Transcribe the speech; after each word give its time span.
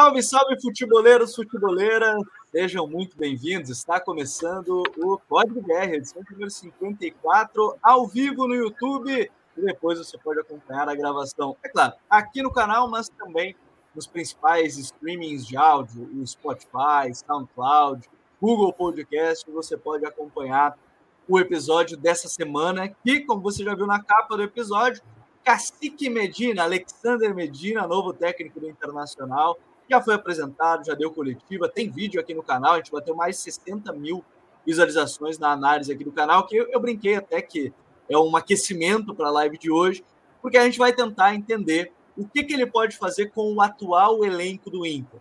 Salve, 0.00 0.22
salve, 0.22 0.58
futeboleiros, 0.62 1.36
futeboleiras! 1.36 2.16
Sejam 2.50 2.86
muito 2.86 3.18
bem-vindos. 3.18 3.68
Está 3.68 4.00
começando 4.00 4.82
o 4.96 5.18
Código 5.28 5.60
BR, 5.60 5.92
edição 5.92 6.22
número 6.30 6.48
54, 6.48 7.76
ao 7.82 8.08
vivo 8.08 8.48
no 8.48 8.54
YouTube. 8.54 9.30
E 9.58 9.60
depois 9.60 9.98
você 9.98 10.16
pode 10.16 10.40
acompanhar 10.40 10.88
a 10.88 10.94
gravação, 10.94 11.54
é 11.62 11.68
claro, 11.68 11.92
aqui 12.08 12.42
no 12.42 12.50
canal, 12.50 12.88
mas 12.88 13.10
também 13.10 13.54
nos 13.94 14.06
principais 14.06 14.78
streamings 14.78 15.46
de 15.46 15.58
áudio, 15.58 16.08
o 16.18 16.26
Spotify, 16.26 17.14
SoundCloud, 17.14 18.08
Google 18.40 18.72
Podcast. 18.72 19.50
Você 19.50 19.76
pode 19.76 20.06
acompanhar 20.06 20.78
o 21.28 21.38
episódio 21.38 21.98
dessa 21.98 22.26
semana, 22.26 22.88
que, 22.88 23.20
como 23.20 23.42
você 23.42 23.62
já 23.62 23.74
viu 23.74 23.86
na 23.86 24.02
capa 24.02 24.34
do 24.34 24.42
episódio, 24.42 25.02
Cacique 25.44 26.08
Medina, 26.08 26.62
Alexander 26.62 27.34
Medina, 27.34 27.86
novo 27.86 28.14
técnico 28.14 28.60
do 28.60 28.68
Internacional, 28.68 29.58
já 29.90 30.00
foi 30.00 30.14
apresentado, 30.14 30.86
já 30.86 30.94
deu 30.94 31.10
coletiva, 31.10 31.68
tem 31.68 31.90
vídeo 31.90 32.20
aqui 32.20 32.32
no 32.32 32.42
canal, 32.42 32.74
a 32.74 32.76
gente 32.76 32.92
bateu 32.92 33.14
mais 33.14 33.36
de 33.36 33.42
60 33.42 33.92
mil 33.92 34.24
visualizações 34.64 35.38
na 35.38 35.50
análise 35.50 35.92
aqui 35.92 36.04
do 36.04 36.12
canal, 36.12 36.46
que 36.46 36.56
eu, 36.56 36.68
eu 36.70 36.78
brinquei 36.78 37.16
até 37.16 37.42
que 37.42 37.72
é 38.08 38.16
um 38.16 38.36
aquecimento 38.36 39.14
para 39.14 39.28
a 39.28 39.32
live 39.32 39.58
de 39.58 39.70
hoje, 39.70 40.04
porque 40.40 40.56
a 40.56 40.64
gente 40.64 40.78
vai 40.78 40.92
tentar 40.92 41.34
entender 41.34 41.92
o 42.16 42.26
que, 42.26 42.44
que 42.44 42.54
ele 42.54 42.66
pode 42.66 42.96
fazer 42.96 43.30
com 43.30 43.52
o 43.52 43.60
atual 43.60 44.24
elenco 44.24 44.70
do 44.70 44.86
Inter. 44.86 45.20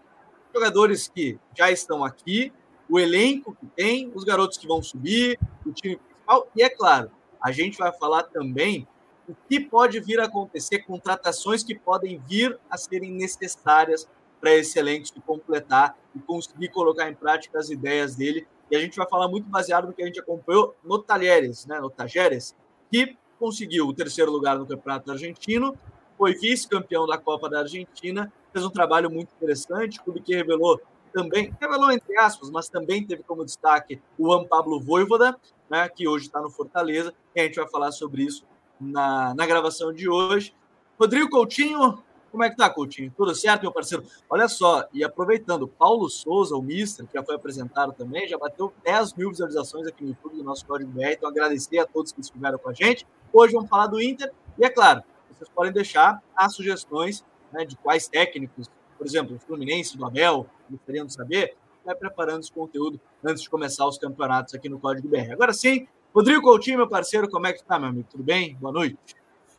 Jogadores 0.54 1.08
que 1.08 1.40
já 1.56 1.72
estão 1.72 2.04
aqui, 2.04 2.54
o 2.90 3.00
elenco 3.00 3.56
que 3.56 3.66
tem, 3.68 4.12
os 4.14 4.24
garotos 4.24 4.58
que 4.58 4.68
vão 4.68 4.84
subir, 4.84 5.40
o 5.66 5.72
time 5.72 5.98
principal, 5.98 6.48
e 6.56 6.62
é 6.62 6.70
claro, 6.70 7.12
a 7.42 7.52
gente 7.52 7.78
vai 7.78 7.92
falar 7.92 8.24
também 8.24 8.88
o 9.28 9.36
que 9.48 9.60
pode 9.60 10.00
vir 10.00 10.20
a 10.20 10.26
acontecer, 10.26 10.80
contratações 10.80 11.64
que 11.64 11.76
podem 11.76 12.20
vir 12.28 12.60
a 12.70 12.78
serem 12.78 13.12
necessárias 13.12 14.08
para 14.40 14.54
esse 14.56 14.80
elenco 14.80 15.08
se 15.08 15.20
completar 15.22 15.98
e 16.16 16.20
conseguir 16.20 16.70
colocar 16.70 17.10
em 17.10 17.16
prática 17.16 17.60
as 17.60 17.70
ideias 17.70 18.16
dele. 18.16 18.48
E 18.72 18.76
a 18.76 18.80
gente 18.80 18.98
vai 18.98 19.08
falar 19.08 19.28
muito 19.28 19.50
baseado 19.50 19.88
no 19.88 19.94
que 19.94 20.04
a 20.04 20.06
gente 20.06 20.20
acompanhou 20.20 20.76
no 20.84 21.00
Talheres, 21.00 21.66
né, 21.66 21.80
no 21.80 21.90
Tajeres, 21.90 22.56
que 22.92 23.18
conseguiu 23.40 23.88
o 23.88 23.94
terceiro 23.94 24.32
lugar 24.32 24.58
no 24.58 24.66
Campeonato 24.66 25.12
Argentino, 25.12 25.76
foi 26.18 26.36
vice-campeão 26.36 27.08
da 27.08 27.18
Copa 27.18 27.50
da 27.50 27.60
Argentina, 27.60 28.32
fez 28.52 28.66
um 28.66 28.70
trabalho 28.70 29.10
muito 29.10 29.34
interessante, 29.34 30.02
clube 30.02 30.22
que 30.22 30.36
revelou 30.36 30.80
também, 31.14 31.56
revelou 31.60 31.92
entre 31.92 32.18
aspas, 32.18 32.50
mas 32.50 32.70
também 32.70 33.06
teve 33.06 33.24
como 33.24 33.46
destaque 33.46 34.02
o 34.18 34.28
Juan 34.28 34.46
Pablo 34.46 34.80
Voivoda, 34.80 35.40
né, 35.70 35.88
que 35.90 36.08
hoje 36.08 36.26
está 36.26 36.42
no 36.42 36.50
Fortaleza, 36.50 37.14
e 37.36 37.40
a 37.40 37.44
gente 37.46 37.56
vai 37.56 37.68
falar 37.70 37.92
sobre 37.92 38.24
isso 38.24 38.46
na, 38.80 39.34
na 39.34 39.46
gravação 39.46 39.94
de 39.94 40.10
hoje. 40.10 40.54
Rodrigo 41.00 41.30
Coutinho, 41.30 42.04
como 42.30 42.44
é 42.44 42.50
que 42.50 42.56
tá, 42.56 42.70
Coutinho? 42.70 43.14
Tudo 43.16 43.34
certo, 43.36 43.62
meu 43.64 43.72
parceiro? 43.72 44.04
Olha 44.30 44.48
só, 44.48 44.88
e 44.94 45.04
aproveitando, 45.04 45.68
Paulo 45.68 46.10
Souza, 46.10 46.56
o 46.56 46.62
Mister, 46.62 47.06
que 47.06 47.14
já 47.14 47.24
foi 47.24 47.36
apresentado 47.36 47.94
também, 47.94 48.28
já 48.28 48.38
bateu 48.38 48.74
10 48.84 49.14
mil 49.14 49.30
visualizações 49.30 49.88
aqui 49.88 50.04
no 50.04 50.10
YouTube 50.10 50.38
do 50.38 50.44
nosso 50.44 50.66
Código 50.66 50.92
BR, 50.92 51.12
então 51.12 51.30
agradecer 51.30 51.80
a 51.80 51.86
todos 51.86 52.12
que 52.12 52.22
estiveram 52.22 52.58
com 52.58 52.70
a 52.70 52.74
gente. 52.74 53.06
Hoje 53.34 53.54
vamos 53.54 53.70
falar 53.70 53.88
do 53.88 54.02
Inter, 54.02 54.32
e 54.58 54.66
é 54.66 54.70
claro, 54.70 55.04
vocês 55.32 55.50
podem 55.50 55.72
deixar 55.72 56.22
as 56.36 56.54
sugestões 56.54 57.24
né, 57.52 57.66
de 57.66 57.76
quais 57.78 58.08
técnicos, 58.08 58.70
por 58.98 59.06
exemplo, 59.06 59.36
o 59.36 59.40
Fluminense, 59.40 59.98
do 59.98 60.06
Abel, 60.06 60.48
de 60.70 61.14
saber, 61.14 61.56
vai 61.86 61.96
preparando 61.96 62.42
esse 62.42 62.52
conteúdo 62.52 63.00
antes 63.24 63.44
de 63.44 63.50
começar 63.50 63.88
os 63.88 63.98
campeonatos 63.98 64.54
aqui 64.54 64.70
no 64.70 64.80
Código 64.80 65.08
BR. 65.08 65.32
Agora 65.32 65.54
sim, 65.54 65.88
Rodrigo 66.14 66.42
Coutinho, 66.42 66.78
meu 66.78 66.88
parceiro, 66.88 67.30
como 67.30 67.48
é 67.48 67.54
que 67.54 67.64
tá, 67.64 67.80
meu 67.80 67.90
amigo? 67.90 68.08
Tudo 68.10 68.24
bem? 68.24 68.56
Boa 68.56 68.74
noite. 68.74 68.98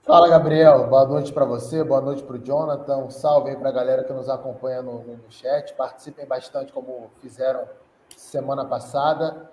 Fala, 0.03 0.29
Gabriel. 0.29 0.89
Boa 0.89 1.05
noite 1.05 1.31
para 1.31 1.45
você, 1.45 1.85
boa 1.85 2.01
noite 2.01 2.23
para 2.23 2.37
o 2.37 2.39
Jonathan. 2.39 2.97
Um 2.97 3.11
salve 3.11 3.51
aí 3.51 3.57
para 3.57 3.69
a 3.69 3.73
galera 3.73 4.03
que 4.03 4.13
nos 4.13 4.31
acompanha 4.31 4.81
no, 4.81 5.05
no, 5.05 5.31
chat. 5.31 5.75
Participem 5.75 6.27
bastante, 6.27 6.73
como 6.73 7.11
fizeram 7.21 7.69
semana 8.17 8.65
passada. 8.65 9.51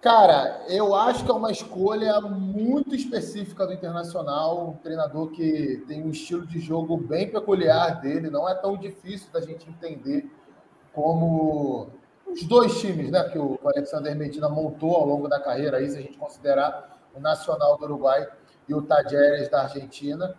Cara, 0.00 0.64
eu 0.68 0.94
acho 0.94 1.24
que 1.24 1.30
é 1.30 1.34
uma 1.34 1.52
escolha 1.52 2.22
muito 2.22 2.94
específica 2.94 3.66
do 3.66 3.74
Internacional, 3.74 4.70
um 4.70 4.72
treinador 4.78 5.30
que 5.30 5.84
tem 5.86 6.02
um 6.02 6.10
estilo 6.10 6.46
de 6.46 6.58
jogo 6.58 6.96
bem 6.96 7.30
peculiar 7.30 8.00
dele, 8.00 8.30
não 8.30 8.48
é 8.48 8.54
tão 8.54 8.76
difícil 8.78 9.30
da 9.30 9.42
gente 9.42 9.68
entender 9.68 10.28
como 10.92 11.90
os 12.26 12.42
dois 12.44 12.80
times 12.80 13.10
né, 13.10 13.28
que 13.28 13.38
o 13.38 13.60
Alexander 13.62 14.16
Medina 14.16 14.48
montou 14.48 14.96
ao 14.96 15.06
longo 15.06 15.28
da 15.28 15.38
carreira, 15.38 15.76
aí, 15.76 15.88
se 15.88 15.98
a 15.98 16.00
gente 16.00 16.16
considerar 16.16 16.98
o 17.14 17.20
Nacional 17.20 17.76
do 17.76 17.84
Uruguai 17.84 18.26
e 18.72 18.74
o 18.74 18.82
Tajeres 18.82 19.48
da 19.48 19.62
Argentina. 19.62 20.34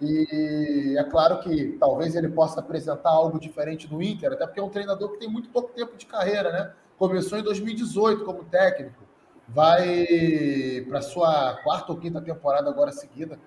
E 0.00 0.94
é 0.96 1.04
claro 1.04 1.40
que 1.40 1.76
talvez 1.80 2.14
ele 2.14 2.28
possa 2.28 2.60
apresentar 2.60 3.10
algo 3.10 3.40
diferente 3.40 3.92
no 3.92 4.00
Inter, 4.00 4.32
até 4.32 4.46
porque 4.46 4.60
é 4.60 4.62
um 4.62 4.68
treinador 4.68 5.10
que 5.10 5.18
tem 5.18 5.28
muito 5.28 5.48
pouco 5.48 5.72
tempo 5.72 5.96
de 5.96 6.06
carreira, 6.06 6.52
né? 6.52 6.72
Começou 6.96 7.36
em 7.36 7.42
2018 7.42 8.24
como 8.24 8.44
técnico, 8.44 9.02
vai 9.48 10.86
para 10.88 11.02
sua 11.02 11.54
quarta 11.64 11.90
ou 11.90 11.98
quinta 11.98 12.20
temporada 12.20 12.70
agora 12.70 12.92
seguida. 12.92 13.40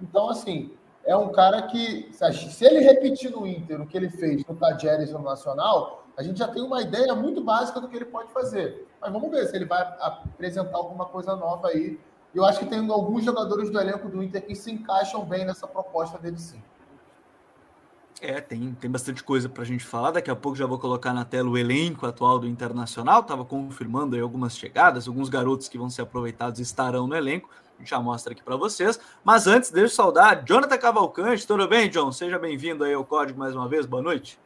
Então, 0.00 0.30
assim, 0.30 0.72
é 1.04 1.14
um 1.16 1.30
cara 1.30 1.62
que, 1.62 2.10
se 2.12 2.64
ele 2.64 2.80
repetir 2.80 3.30
no 3.30 3.46
Inter 3.46 3.80
o 3.80 3.86
que 3.86 3.96
ele 3.96 4.08
fez 4.08 4.44
no 4.46 4.54
Tajeres 4.54 5.12
no 5.12 5.22
Nacional, 5.22 6.06
a 6.16 6.22
gente 6.22 6.38
já 6.38 6.48
tem 6.48 6.62
uma 6.62 6.80
ideia 6.80 7.14
muito 7.14 7.42
básica 7.42 7.80
do 7.80 7.88
que 7.88 7.96
ele 7.96 8.06
pode 8.06 8.32
fazer. 8.32 8.86
Mas 9.00 9.12
vamos 9.12 9.30
ver 9.30 9.46
se 9.46 9.56
ele 9.56 9.66
vai 9.66 9.82
apresentar 10.00 10.76
alguma 10.76 11.04
coisa 11.04 11.36
nova 11.36 11.68
aí 11.68 11.98
eu 12.34 12.44
acho 12.44 12.60
que 12.60 12.66
tem 12.66 12.88
alguns 12.90 13.24
jogadores 13.24 13.70
do 13.70 13.80
elenco 13.80 14.08
do 14.08 14.22
Inter 14.22 14.44
que 14.44 14.54
se 14.54 14.70
encaixam 14.70 15.24
bem 15.24 15.44
nessa 15.44 15.66
proposta 15.66 16.18
dele 16.18 16.38
sim. 16.38 16.62
É, 18.20 18.40
tem, 18.40 18.74
tem 18.74 18.90
bastante 18.90 19.22
coisa 19.22 19.48
para 19.48 19.62
a 19.62 19.66
gente 19.66 19.84
falar. 19.84 20.10
Daqui 20.10 20.30
a 20.30 20.34
pouco 20.34 20.58
já 20.58 20.66
vou 20.66 20.78
colocar 20.78 21.12
na 21.12 21.24
tela 21.24 21.48
o 21.48 21.56
elenco 21.56 22.04
atual 22.04 22.38
do 22.38 22.48
Internacional. 22.48 23.20
Estava 23.20 23.44
confirmando 23.44 24.16
aí 24.16 24.22
algumas 24.22 24.56
chegadas, 24.56 25.06
alguns 25.06 25.28
garotos 25.28 25.68
que 25.68 25.78
vão 25.78 25.88
ser 25.88 26.02
aproveitados 26.02 26.58
estarão 26.58 27.06
no 27.06 27.14
elenco. 27.14 27.48
A 27.76 27.80
gente 27.80 27.90
já 27.90 28.00
mostra 28.00 28.32
aqui 28.32 28.42
para 28.42 28.56
vocês. 28.56 28.98
Mas 29.22 29.46
antes, 29.46 29.70
deixa 29.70 29.86
eu 29.86 29.96
saudar 29.96 30.42
Jonathan 30.44 30.78
Cavalcante. 30.78 31.46
Tudo 31.46 31.68
bem, 31.68 31.88
John? 31.88 32.10
Seja 32.10 32.38
bem-vindo 32.40 32.82
aí 32.82 32.92
ao 32.92 33.04
Código 33.04 33.38
mais 33.38 33.54
uma 33.54 33.68
vez. 33.68 33.86
Boa 33.86 34.02
noite. 34.02 34.36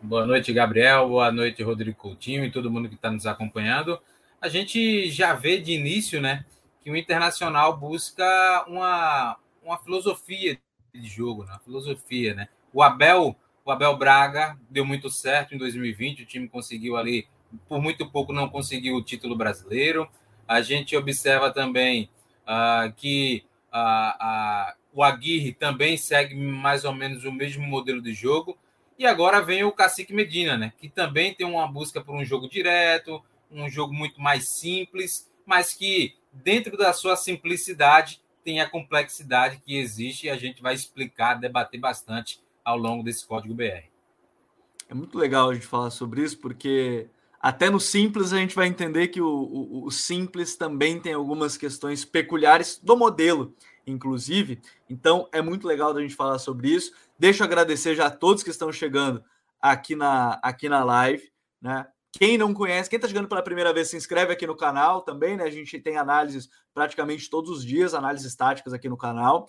Boa 0.00 0.24
noite, 0.24 0.52
Gabriel. 0.52 1.08
Boa 1.08 1.32
noite, 1.32 1.60
Rodrigo 1.62 1.96
Coutinho 1.96 2.44
e 2.44 2.52
todo 2.52 2.70
mundo 2.70 2.88
que 2.88 2.94
está 2.94 3.10
nos 3.10 3.26
acompanhando. 3.26 3.98
A 4.40 4.48
gente 4.48 5.10
já 5.10 5.34
vê 5.34 5.58
de 5.58 5.72
início, 5.72 6.20
né? 6.20 6.44
Que 6.82 6.90
o 6.90 6.96
Internacional 6.96 7.76
busca 7.76 8.64
uma, 8.66 9.36
uma 9.62 9.78
filosofia 9.78 10.58
de 10.92 11.08
jogo, 11.08 11.44
né? 11.44 11.58
filosofia, 11.64 12.34
né? 12.34 12.48
O 12.72 12.82
Abel, 12.82 13.36
o 13.64 13.70
Abel 13.70 13.96
Braga 13.96 14.58
deu 14.68 14.84
muito 14.84 15.10
certo 15.10 15.54
em 15.54 15.58
2020, 15.58 16.22
o 16.22 16.26
time 16.26 16.48
conseguiu 16.48 16.96
ali, 16.96 17.28
por 17.68 17.80
muito 17.80 18.10
pouco 18.10 18.32
não 18.32 18.48
conseguiu 18.48 18.96
o 18.96 19.02
título 19.02 19.36
brasileiro. 19.36 20.08
A 20.46 20.60
gente 20.60 20.96
observa 20.96 21.50
também 21.52 22.10
uh, 22.42 22.92
que 22.94 23.44
uh, 23.72 24.72
uh, 24.72 24.74
o 24.92 25.02
Aguirre 25.02 25.52
também 25.52 25.96
segue 25.96 26.34
mais 26.34 26.84
ou 26.84 26.92
menos 26.92 27.24
o 27.24 27.32
mesmo 27.32 27.66
modelo 27.66 28.02
de 28.02 28.12
jogo. 28.12 28.58
E 28.98 29.06
agora 29.06 29.40
vem 29.40 29.64
o 29.64 29.72
Cacique 29.72 30.12
Medina, 30.12 30.56
né? 30.56 30.72
Que 30.78 30.88
também 30.88 31.34
tem 31.34 31.46
uma 31.46 31.66
busca 31.66 32.00
por 32.00 32.14
um 32.14 32.24
jogo 32.24 32.48
direto, 32.48 33.22
um 33.50 33.68
jogo 33.68 33.92
muito 33.92 34.20
mais 34.20 34.50
simples, 34.50 35.30
mas 35.46 35.72
que 35.74 36.14
dentro 36.32 36.76
da 36.76 36.92
sua 36.92 37.16
simplicidade, 37.16 38.22
tem 38.44 38.60
a 38.60 38.68
complexidade 38.68 39.60
que 39.64 39.76
existe 39.76 40.26
e 40.26 40.30
a 40.30 40.36
gente 40.36 40.62
vai 40.62 40.74
explicar, 40.74 41.34
debater 41.34 41.78
bastante 41.78 42.40
ao 42.64 42.76
longo 42.76 43.02
desse 43.02 43.26
código 43.26 43.54
BR. 43.54 43.90
É 44.88 44.94
muito 44.94 45.18
legal 45.18 45.50
a 45.50 45.54
gente 45.54 45.66
falar 45.66 45.90
sobre 45.90 46.22
isso, 46.22 46.38
porque 46.38 47.08
até 47.40 47.70
no 47.70 47.80
simples 47.80 48.32
a 48.32 48.36
gente 48.36 48.54
vai 48.54 48.66
entender 48.66 49.08
que 49.08 49.20
o, 49.20 49.28
o, 49.28 49.86
o 49.86 49.90
simples 49.90 50.56
também 50.56 51.00
tem 51.00 51.12
algumas 51.12 51.56
questões 51.56 52.04
peculiares 52.04 52.78
do 52.82 52.96
modelo, 52.96 53.54
inclusive. 53.86 54.60
Então 54.88 55.28
é 55.32 55.40
muito 55.40 55.66
legal 55.66 55.96
a 55.96 56.00
gente 56.00 56.14
falar 56.14 56.38
sobre 56.38 56.68
isso. 56.68 56.92
Deixa 57.18 57.42
eu 57.42 57.46
agradecer 57.46 57.94
já 57.94 58.06
a 58.06 58.10
todos 58.10 58.42
que 58.42 58.50
estão 58.50 58.72
chegando 58.72 59.24
aqui 59.60 59.94
na, 59.94 60.38
aqui 60.42 60.68
na 60.68 60.84
live, 60.84 61.30
né? 61.60 61.86
Quem 62.12 62.36
não 62.36 62.52
conhece, 62.52 62.90
quem 62.90 62.98
está 62.98 63.08
chegando 63.08 63.28
pela 63.28 63.42
primeira 63.42 63.72
vez, 63.72 63.88
se 63.88 63.96
inscreve 63.96 64.32
aqui 64.32 64.46
no 64.46 64.56
canal 64.56 65.00
também, 65.00 65.36
né? 65.36 65.44
A 65.44 65.50
gente 65.50 65.80
tem 65.80 65.96
análises 65.96 66.48
praticamente 66.74 67.30
todos 67.30 67.50
os 67.50 67.64
dias, 67.64 67.94
análises 67.94 68.36
táticas 68.36 68.74
aqui 68.74 68.88
no 68.88 68.98
canal. 68.98 69.46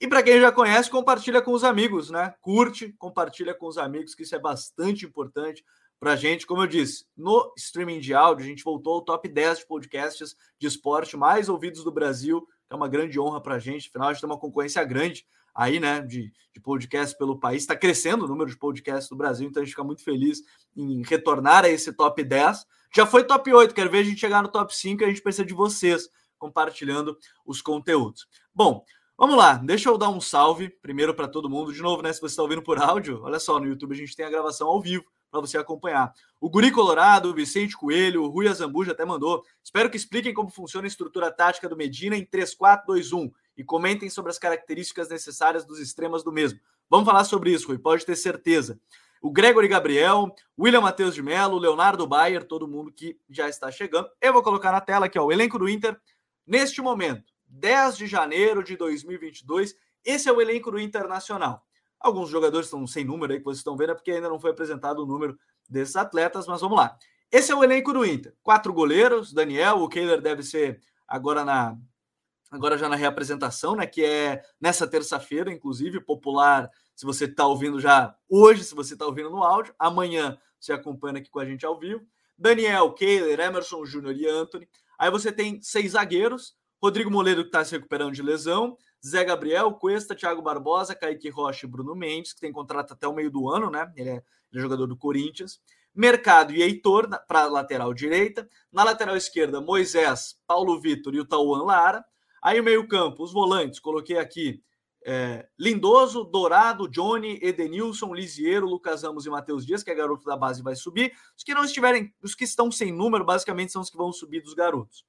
E 0.00 0.08
para 0.08 0.22
quem 0.22 0.40
já 0.40 0.50
conhece, 0.50 0.90
compartilha 0.90 1.42
com 1.42 1.52
os 1.52 1.62
amigos, 1.62 2.10
né? 2.10 2.34
Curte, 2.40 2.94
compartilha 2.98 3.54
com 3.54 3.66
os 3.66 3.76
amigos, 3.76 4.14
que 4.14 4.22
isso 4.22 4.34
é 4.34 4.38
bastante 4.38 5.04
importante 5.04 5.62
para 6.00 6.12
a 6.12 6.16
gente. 6.16 6.46
Como 6.46 6.62
eu 6.62 6.66
disse, 6.66 7.06
no 7.16 7.52
streaming 7.56 8.00
de 8.00 8.14
áudio, 8.14 8.44
a 8.44 8.48
gente 8.48 8.64
voltou 8.64 8.94
ao 8.94 9.02
top 9.02 9.28
10 9.28 9.60
de 9.60 9.66
podcasts 9.66 10.34
de 10.58 10.66
esporte 10.66 11.16
mais 11.16 11.48
ouvidos 11.48 11.84
do 11.84 11.92
Brasil, 11.92 12.40
que 12.40 12.72
é 12.72 12.76
uma 12.76 12.88
grande 12.88 13.20
honra 13.20 13.42
para 13.42 13.56
a 13.56 13.58
gente. 13.58 13.88
Afinal, 13.88 14.08
a 14.08 14.12
gente 14.12 14.20
tem 14.20 14.30
uma 14.30 14.38
concorrência 14.38 14.82
grande 14.84 15.26
aí, 15.56 15.80
né, 15.80 16.02
de, 16.02 16.30
de 16.52 16.60
podcast 16.60 17.16
pelo 17.16 17.40
país. 17.40 17.62
Está 17.62 17.74
crescendo 17.74 18.26
o 18.26 18.28
número 18.28 18.50
de 18.50 18.58
podcasts 18.58 19.08
do 19.08 19.16
Brasil, 19.16 19.48
então 19.48 19.62
a 19.62 19.64
gente 19.64 19.72
fica 19.72 19.82
muito 19.82 20.04
feliz 20.04 20.42
em 20.76 21.02
retornar 21.02 21.64
a 21.64 21.68
esse 21.70 21.92
top 21.94 22.22
10. 22.22 22.66
Já 22.94 23.06
foi 23.06 23.24
top 23.24 23.52
8, 23.52 23.74
quero 23.74 23.90
ver 23.90 24.00
a 24.00 24.04
gente 24.04 24.20
chegar 24.20 24.42
no 24.42 24.48
top 24.48 24.76
5 24.76 25.02
a 25.02 25.08
gente 25.08 25.22
precisa 25.22 25.46
de 25.46 25.54
vocês 25.54 26.08
compartilhando 26.38 27.16
os 27.46 27.62
conteúdos. 27.62 28.28
Bom, 28.54 28.84
vamos 29.16 29.36
lá, 29.36 29.54
deixa 29.54 29.88
eu 29.88 29.96
dar 29.96 30.10
um 30.10 30.20
salve 30.20 30.68
primeiro 30.68 31.14
para 31.14 31.26
todo 31.26 31.48
mundo. 31.48 31.72
De 31.72 31.80
novo, 31.80 32.02
né? 32.02 32.12
Se 32.12 32.20
você 32.20 32.32
está 32.32 32.42
ouvindo 32.42 32.62
por 32.62 32.76
áudio, 32.78 33.22
olha 33.22 33.40
só, 33.40 33.58
no 33.58 33.66
YouTube 33.66 33.94
a 33.94 33.98
gente 33.98 34.14
tem 34.14 34.26
a 34.26 34.30
gravação 34.30 34.68
ao 34.68 34.80
vivo, 34.80 35.04
para 35.30 35.40
você 35.40 35.58
acompanhar. 35.58 36.12
O 36.40 36.48
Guri 36.48 36.70
Colorado, 36.70 37.30
o 37.30 37.34
Vicente 37.34 37.76
Coelho, 37.76 38.22
o 38.22 38.28
Rui 38.28 38.46
Azambuja 38.46 38.92
até 38.92 39.04
mandou. 39.04 39.42
Espero 39.62 39.90
que 39.90 39.96
expliquem 39.96 40.32
como 40.32 40.50
funciona 40.50 40.86
a 40.86 40.88
estrutura 40.88 41.30
tática 41.30 41.68
do 41.68 41.76
Medina 41.76 42.16
em 42.16 42.24
3-4-2-1 42.24 43.30
e 43.56 43.64
comentem 43.64 44.10
sobre 44.10 44.30
as 44.30 44.38
características 44.38 45.08
necessárias 45.08 45.64
dos 45.64 45.78
extremos 45.78 46.22
do 46.22 46.32
mesmo. 46.32 46.60
Vamos 46.88 47.06
falar 47.06 47.24
sobre 47.24 47.50
isso, 47.50 47.68
Rui, 47.68 47.78
pode 47.78 48.04
ter 48.04 48.16
certeza. 48.16 48.78
O 49.20 49.30
Gregory 49.30 49.66
Gabriel, 49.66 50.34
William 50.58 50.82
Matheus 50.82 51.14
de 51.14 51.22
Mello, 51.22 51.58
Leonardo 51.58 52.06
Bayer, 52.06 52.44
todo 52.44 52.68
mundo 52.68 52.92
que 52.92 53.18
já 53.28 53.48
está 53.48 53.70
chegando. 53.70 54.08
Eu 54.20 54.32
vou 54.32 54.42
colocar 54.42 54.70
na 54.70 54.80
tela 54.80 55.06
aqui 55.06 55.18
ó, 55.18 55.24
o 55.24 55.32
elenco 55.32 55.58
do 55.58 55.68
Inter 55.68 55.98
neste 56.46 56.80
momento, 56.80 57.24
10 57.48 57.96
de 57.96 58.06
janeiro 58.06 58.62
de 58.62 58.76
2022. 58.76 59.74
Esse 60.04 60.28
é 60.28 60.32
o 60.32 60.40
elenco 60.40 60.70
do 60.70 60.78
Internacional. 60.78 61.64
Alguns 61.98 62.28
jogadores 62.28 62.66
estão 62.66 62.86
sem 62.86 63.04
número 63.04 63.32
aí 63.32 63.38
que 63.38 63.44
vocês 63.44 63.58
estão 63.58 63.76
vendo, 63.76 63.92
é 63.92 63.94
porque 63.94 64.12
ainda 64.12 64.28
não 64.28 64.38
foi 64.38 64.50
apresentado 64.50 65.02
o 65.02 65.06
número 65.06 65.36
desses 65.68 65.96
atletas, 65.96 66.46
mas 66.46 66.60
vamos 66.60 66.76
lá. 66.76 66.96
Esse 67.32 67.50
é 67.50 67.54
o 67.54 67.64
elenco 67.64 67.92
do 67.92 68.04
Inter. 68.04 68.34
Quatro 68.42 68.72
goleiros, 68.72 69.32
Daniel, 69.32 69.78
o 69.78 69.88
Kehler 69.88 70.20
deve 70.20 70.42
ser 70.42 70.80
agora 71.08 71.44
na 71.44 71.76
agora 72.50 72.78
já 72.78 72.88
na 72.88 72.96
reapresentação, 72.96 73.76
né, 73.76 73.86
que 73.86 74.04
é 74.04 74.42
nessa 74.60 74.86
terça-feira, 74.86 75.52
inclusive, 75.52 76.00
popular, 76.00 76.70
se 76.94 77.04
você 77.04 77.26
está 77.26 77.46
ouvindo 77.46 77.78
já 77.78 78.16
hoje, 78.28 78.64
se 78.64 78.74
você 78.74 78.94
está 78.94 79.04
ouvindo 79.04 79.30
no 79.30 79.42
áudio, 79.42 79.74
amanhã 79.78 80.38
você 80.58 80.72
acompanha 80.72 81.18
aqui 81.18 81.30
com 81.30 81.38
a 81.38 81.44
gente 81.44 81.66
ao 81.66 81.78
vivo. 81.78 82.06
Daniel, 82.38 82.92
Kehler, 82.92 83.40
Emerson 83.40 83.84
Júnior 83.84 84.14
e 84.14 84.26
Anthony. 84.26 84.68
Aí 84.98 85.10
você 85.10 85.30
tem 85.30 85.60
seis 85.62 85.92
zagueiros, 85.92 86.54
Rodrigo 86.82 87.10
Moledo 87.10 87.42
que 87.42 87.48
está 87.48 87.64
se 87.64 87.72
recuperando 87.72 88.12
de 88.12 88.22
lesão, 88.22 88.76
Zé 89.04 89.24
Gabriel, 89.24 89.72
Cuesta, 89.72 90.14
Thiago 90.14 90.42
Barbosa, 90.42 90.94
Kaique 90.94 91.28
Rocha 91.28 91.66
e 91.66 91.68
Bruno 91.68 91.94
Mendes, 91.94 92.32
que 92.32 92.40
tem 92.40 92.52
contrato 92.52 92.92
até 92.92 93.06
o 93.06 93.14
meio 93.14 93.30
do 93.30 93.48
ano, 93.48 93.70
né? 93.70 93.90
Ele 93.96 94.10
é, 94.10 94.16
é 94.16 94.22
jogador 94.58 94.86
do 94.86 94.96
Corinthians. 94.96 95.60
Mercado 95.94 96.52
e 96.52 96.62
Heitor 96.62 97.08
para 97.26 97.46
lateral 97.46 97.94
direita. 97.94 98.48
Na 98.70 98.84
lateral 98.84 99.16
esquerda, 99.16 99.60
Moisés, 99.60 100.38
Paulo 100.46 100.78
Vitor 100.78 101.14
e 101.14 101.20
o 101.20 101.24
Tauan 101.24 101.64
Lara. 101.64 102.04
Aí 102.46 102.60
o 102.60 102.62
meio-campo, 102.62 103.24
os 103.24 103.32
volantes, 103.32 103.80
coloquei 103.80 104.18
aqui 104.18 104.62
é, 105.04 105.48
Lindoso, 105.58 106.22
Dourado, 106.22 106.88
Johnny, 106.88 107.40
Edenilson, 107.42 108.14
Lisiero, 108.14 108.68
Lucas 108.68 109.02
Ramos 109.02 109.26
e 109.26 109.30
Matheus 109.30 109.66
Dias, 109.66 109.82
que 109.82 109.90
é 109.90 109.94
garoto 109.96 110.24
da 110.24 110.36
base, 110.36 110.62
vai 110.62 110.76
subir. 110.76 111.12
Os 111.36 111.42
que 111.42 111.52
não 111.52 111.64
estiverem, 111.64 112.14
os 112.22 112.36
que 112.36 112.44
estão 112.44 112.70
sem 112.70 112.92
número, 112.92 113.24
basicamente 113.24 113.72
são 113.72 113.82
os 113.82 113.90
que 113.90 113.96
vão 113.96 114.12
subir 114.12 114.42
dos 114.42 114.54
garotos. 114.54 115.04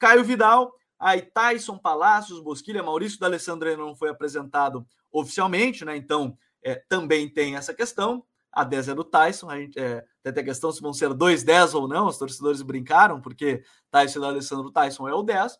Caio 0.00 0.24
Vidal, 0.24 0.74
Aí 0.98 1.22
Tyson 1.22 1.78
Palácios, 1.78 2.40
Bosquilha, 2.40 2.82
Maurício 2.82 3.20
D'Alessandro 3.20 3.74
não 3.76 3.94
foi 3.94 4.10
apresentado 4.10 4.84
oficialmente, 5.12 5.84
né? 5.84 5.96
Então 5.96 6.36
é, 6.60 6.74
também 6.74 7.26
tem 7.26 7.54
essa 7.54 7.72
questão. 7.72 8.24
A 8.52 8.64
10 8.64 8.88
é 8.88 8.94
do 8.96 9.04
Tyson, 9.04 9.48
a 9.48 9.56
gente 9.56 9.78
é, 9.78 10.04
tem 10.24 10.42
a 10.42 10.44
questão 10.44 10.72
se 10.72 10.82
vão 10.82 10.92
ser 10.92 11.14
dois 11.14 11.44
10 11.44 11.72
ou 11.74 11.86
não. 11.86 12.08
Os 12.08 12.18
torcedores 12.18 12.62
brincaram, 12.62 13.20
porque 13.20 13.62
Tyson 13.92 14.18
e 14.18 14.22
D'Alessandro 14.22 14.72
Tyson 14.72 15.08
é 15.08 15.14
o 15.14 15.22
10. 15.22 15.56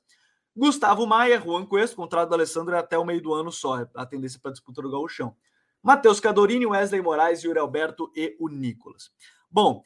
Gustavo 0.60 1.06
Maia, 1.06 1.40
Juan 1.40 1.64
Cuesta, 1.64 1.96
contrato 1.96 2.28
do 2.28 2.34
Alessandro 2.34 2.74
é 2.74 2.78
até 2.78 2.98
o 2.98 3.04
meio 3.04 3.22
do 3.22 3.32
ano 3.32 3.50
só, 3.50 3.80
é 3.80 3.88
a 3.94 4.04
tendência 4.04 4.38
para 4.38 4.50
a 4.50 4.52
disputa 4.52 4.82
do 4.82 4.90
Gauchão. 4.90 5.34
Matheus 5.82 6.20
Cadorini, 6.20 6.66
Wesley 6.66 7.00
Moraes, 7.00 7.42
Yuri 7.42 7.58
Alberto 7.58 8.12
e 8.14 8.36
o 8.38 8.46
Nicolas. 8.46 9.10
Bom, 9.50 9.82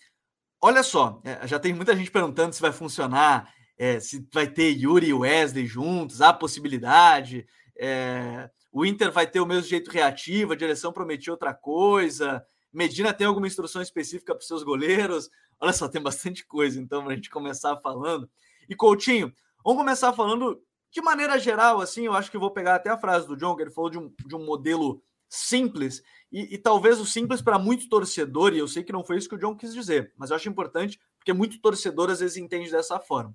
olha 0.60 0.82
só, 0.82 1.20
é, 1.22 1.46
já 1.46 1.60
tem 1.60 1.72
muita 1.72 1.94
gente 1.94 2.10
perguntando 2.10 2.52
se 2.52 2.60
vai 2.60 2.72
funcionar 2.72 3.54
é, 3.78 4.00
se 4.00 4.26
vai 4.32 4.48
ter 4.48 4.70
Yuri 4.70 5.06
e 5.06 5.14
Wesley 5.14 5.64
juntos, 5.64 6.20
há 6.20 6.32
possibilidade. 6.32 7.46
É, 7.78 8.50
o 8.72 8.84
Inter 8.84 9.12
vai 9.12 9.28
ter 9.28 9.38
o 9.38 9.46
mesmo 9.46 9.68
jeito 9.68 9.92
reativo, 9.92 10.54
a 10.54 10.56
direção 10.56 10.92
prometia 10.92 11.32
outra 11.32 11.54
coisa. 11.54 12.44
Medina 12.72 13.14
tem 13.14 13.28
alguma 13.28 13.46
instrução 13.46 13.80
específica 13.80 14.34
para 14.34 14.40
os 14.40 14.48
seus 14.48 14.64
goleiros? 14.64 15.30
Olha 15.60 15.72
só, 15.72 15.86
tem 15.86 16.02
bastante 16.02 16.44
coisa, 16.44 16.80
então, 16.80 17.04
para 17.04 17.12
a 17.12 17.14
gente 17.14 17.30
começar 17.30 17.76
falando. 17.76 18.28
E 18.68 18.74
Coutinho, 18.74 19.32
vamos 19.64 19.78
começar 19.78 20.12
falando 20.12 20.62
de 20.94 21.02
maneira 21.02 21.38
geral, 21.38 21.80
assim, 21.80 22.06
eu 22.06 22.12
acho 22.12 22.30
que 22.30 22.38
vou 22.38 22.52
pegar 22.52 22.76
até 22.76 22.88
a 22.88 22.96
frase 22.96 23.26
do 23.26 23.36
John, 23.36 23.56
que 23.56 23.62
ele 23.62 23.70
falou 23.70 23.90
de 23.90 23.98
um, 23.98 24.12
de 24.26 24.36
um 24.36 24.44
modelo 24.44 25.02
simples, 25.28 26.02
e, 26.30 26.54
e 26.54 26.58
talvez 26.58 27.00
o 27.00 27.06
simples 27.06 27.42
para 27.42 27.58
muito 27.58 27.88
torcedor, 27.88 28.54
e 28.54 28.58
eu 28.58 28.68
sei 28.68 28.84
que 28.84 28.92
não 28.92 29.04
foi 29.04 29.18
isso 29.18 29.28
que 29.28 29.34
o 29.34 29.38
John 29.38 29.56
quis 29.56 29.74
dizer, 29.74 30.12
mas 30.16 30.30
eu 30.30 30.36
acho 30.36 30.48
importante, 30.48 31.00
porque 31.18 31.32
muito 31.32 31.60
torcedor 31.60 32.10
às 32.10 32.20
vezes 32.20 32.36
entende 32.36 32.70
dessa 32.70 33.00
forma. 33.00 33.34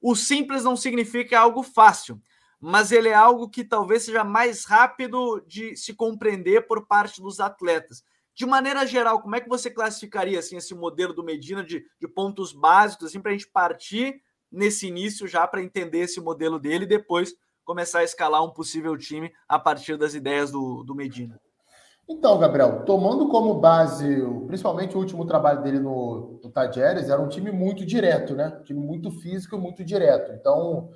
O 0.00 0.14
simples 0.14 0.62
não 0.62 0.76
significa 0.76 1.40
algo 1.40 1.64
fácil, 1.64 2.22
mas 2.60 2.92
ele 2.92 3.08
é 3.08 3.14
algo 3.14 3.48
que 3.48 3.64
talvez 3.64 4.04
seja 4.04 4.22
mais 4.22 4.64
rápido 4.64 5.42
de 5.48 5.74
se 5.76 5.94
compreender 5.94 6.66
por 6.66 6.86
parte 6.86 7.20
dos 7.20 7.40
atletas. 7.40 8.04
De 8.34 8.46
maneira 8.46 8.86
geral, 8.86 9.20
como 9.20 9.34
é 9.34 9.40
que 9.40 9.48
você 9.48 9.68
classificaria 9.68 10.38
assim, 10.38 10.56
esse 10.56 10.74
modelo 10.74 11.12
do 11.12 11.24
Medina 11.24 11.64
de, 11.64 11.84
de 12.00 12.06
pontos 12.06 12.52
básicos, 12.52 13.06
assim, 13.06 13.20
para 13.20 13.32
a 13.32 13.34
gente 13.34 13.48
partir 13.48 14.22
nesse 14.50 14.86
início 14.86 15.28
já 15.28 15.46
para 15.46 15.62
entender 15.62 16.00
esse 16.00 16.20
modelo 16.20 16.58
dele 16.58 16.84
e 16.84 16.88
depois 16.88 17.34
começar 17.64 18.00
a 18.00 18.04
escalar 18.04 18.44
um 18.44 18.50
possível 18.50 18.96
time 18.96 19.32
a 19.48 19.58
partir 19.58 19.96
das 19.96 20.14
ideias 20.14 20.50
do, 20.50 20.82
do 20.82 20.94
Medina? 20.94 21.40
Então, 22.08 22.36
Gabriel, 22.40 22.84
tomando 22.84 23.28
como 23.28 23.60
base, 23.60 24.04
principalmente 24.48 24.96
o 24.96 24.98
último 24.98 25.24
trabalho 25.24 25.62
dele 25.62 25.78
no, 25.78 26.40
no 26.42 26.50
Tajeres, 26.50 27.08
era 27.08 27.22
um 27.22 27.28
time 27.28 27.52
muito 27.52 27.86
direto, 27.86 28.34
né? 28.34 28.58
Um 28.60 28.64
time 28.64 28.80
muito 28.80 29.12
físico 29.12 29.54
e 29.54 29.60
muito 29.60 29.84
direto. 29.84 30.32
Então, 30.32 30.90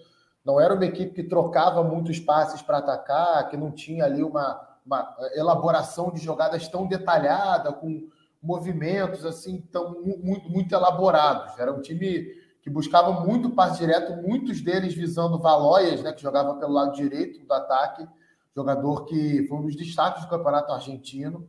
não 0.44 0.60
era 0.60 0.74
uma 0.74 0.84
equipe 0.84 1.14
que 1.14 1.22
trocava 1.22 1.84
muitos 1.84 2.18
passes 2.18 2.60
para 2.60 2.78
atacar, 2.78 3.48
que 3.48 3.56
não 3.56 3.70
tinha 3.70 4.04
ali 4.04 4.24
uma, 4.24 4.60
uma, 4.84 5.16
elaboração 5.34 6.12
de 6.12 6.20
jogadas 6.20 6.66
tão 6.66 6.88
detalhada, 6.88 7.72
com 7.72 8.08
movimentos 8.42 9.24
assim 9.24 9.60
tão 9.72 10.02
muito, 10.02 10.50
muito 10.50 10.74
elaborados. 10.74 11.56
Era 11.60 11.72
um 11.72 11.80
time 11.80 12.26
que 12.64 12.70
buscava 12.70 13.20
muito 13.20 13.50
passe 13.50 13.78
direto, 13.78 14.20
muitos 14.26 14.60
deles 14.60 14.92
visando 14.92 15.38
Valoias, 15.38 16.02
né, 16.02 16.12
que 16.12 16.22
jogava 16.22 16.54
pelo 16.54 16.72
lado 16.72 16.96
direito 16.96 17.46
do 17.46 17.52
ataque 17.54 18.08
jogador 18.54 19.04
que 19.04 19.46
foi 19.48 19.58
um 19.58 19.62
dos 19.62 19.76
destaques 19.76 20.22
do 20.22 20.28
campeonato 20.28 20.72
argentino. 20.72 21.48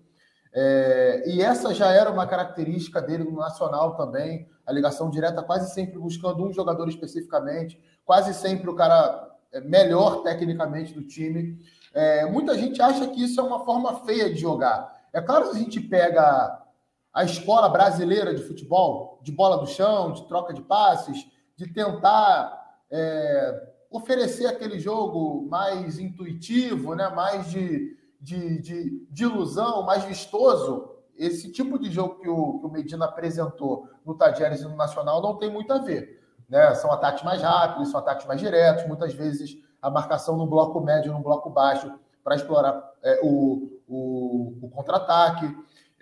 É, 0.52 1.24
e 1.28 1.42
essa 1.42 1.74
já 1.74 1.92
era 1.92 2.10
uma 2.10 2.26
característica 2.26 3.02
dele 3.02 3.26
no 3.26 3.36
Nacional 3.36 3.96
também, 3.96 4.48
a 4.66 4.72
ligação 4.72 5.10
direta 5.10 5.44
quase 5.44 5.74
sempre 5.74 6.00
buscando 6.00 6.44
um 6.44 6.52
jogador 6.52 6.88
especificamente, 6.88 7.80
quase 8.06 8.34
sempre 8.34 8.70
o 8.70 8.76
cara 8.76 9.30
é, 9.52 9.60
melhor 9.62 10.24
tecnicamente 10.24 10.94
do 10.94 11.04
time. 11.04 11.60
É, 11.94 12.26
muita 12.26 12.58
gente 12.58 12.82
acha 12.82 13.08
que 13.08 13.24
isso 13.24 13.40
é 13.40 13.44
uma 13.44 13.64
forma 13.64 14.06
feia 14.06 14.34
de 14.34 14.40
jogar. 14.40 14.94
É 15.14 15.22
claro 15.22 15.50
que 15.50 15.58
a 15.58 15.60
gente 15.60 15.80
pega 15.80 16.65
a 17.16 17.24
escola 17.24 17.70
brasileira 17.70 18.36
de 18.36 18.44
futebol, 18.44 19.20
de 19.24 19.32
bola 19.32 19.58
do 19.58 19.66
chão, 19.66 20.12
de 20.12 20.28
troca 20.28 20.54
de 20.54 20.62
passes, 20.62 21.26
de 21.56 21.66
tentar 21.66 22.82
é, 22.92 23.72
oferecer 23.90 24.46
aquele 24.48 24.78
jogo 24.78 25.48
mais 25.50 25.98
intuitivo, 25.98 26.94
né? 26.94 27.08
mais 27.08 27.50
de, 27.50 27.98
de, 28.20 28.62
de, 28.62 29.08
de 29.10 29.24
ilusão, 29.24 29.84
mais 29.84 30.04
vistoso, 30.04 30.92
esse 31.18 31.50
tipo 31.54 31.80
de 31.80 31.90
jogo 31.90 32.20
que 32.20 32.28
o, 32.28 32.60
que 32.60 32.66
o 32.66 32.70
Medina 32.70 33.06
apresentou 33.06 33.88
no 34.06 34.16
Tadieres 34.16 34.60
e 34.60 34.66
no 34.66 34.76
Nacional 34.76 35.22
não 35.22 35.38
tem 35.38 35.50
muito 35.50 35.72
a 35.72 35.78
ver. 35.78 36.22
Né? 36.50 36.76
São 36.76 36.92
ataques 36.92 37.24
mais 37.24 37.42
rápidos, 37.42 37.92
são 37.92 38.02
ataques 38.02 38.28
mais 38.28 38.42
diretos, 38.42 38.86
muitas 38.86 39.14
vezes 39.14 39.58
a 39.82 39.90
marcação 39.90 40.36
no 40.36 40.46
bloco 40.46 40.82
médio, 40.82 41.14
no 41.14 41.24
bloco 41.24 41.50
baixo, 41.50 41.90
para 42.22 42.36
explorar 42.36 42.92
é, 43.02 43.22
o, 43.24 43.80
o, 43.88 44.58
o 44.64 44.70
contra-ataque. 44.70 45.46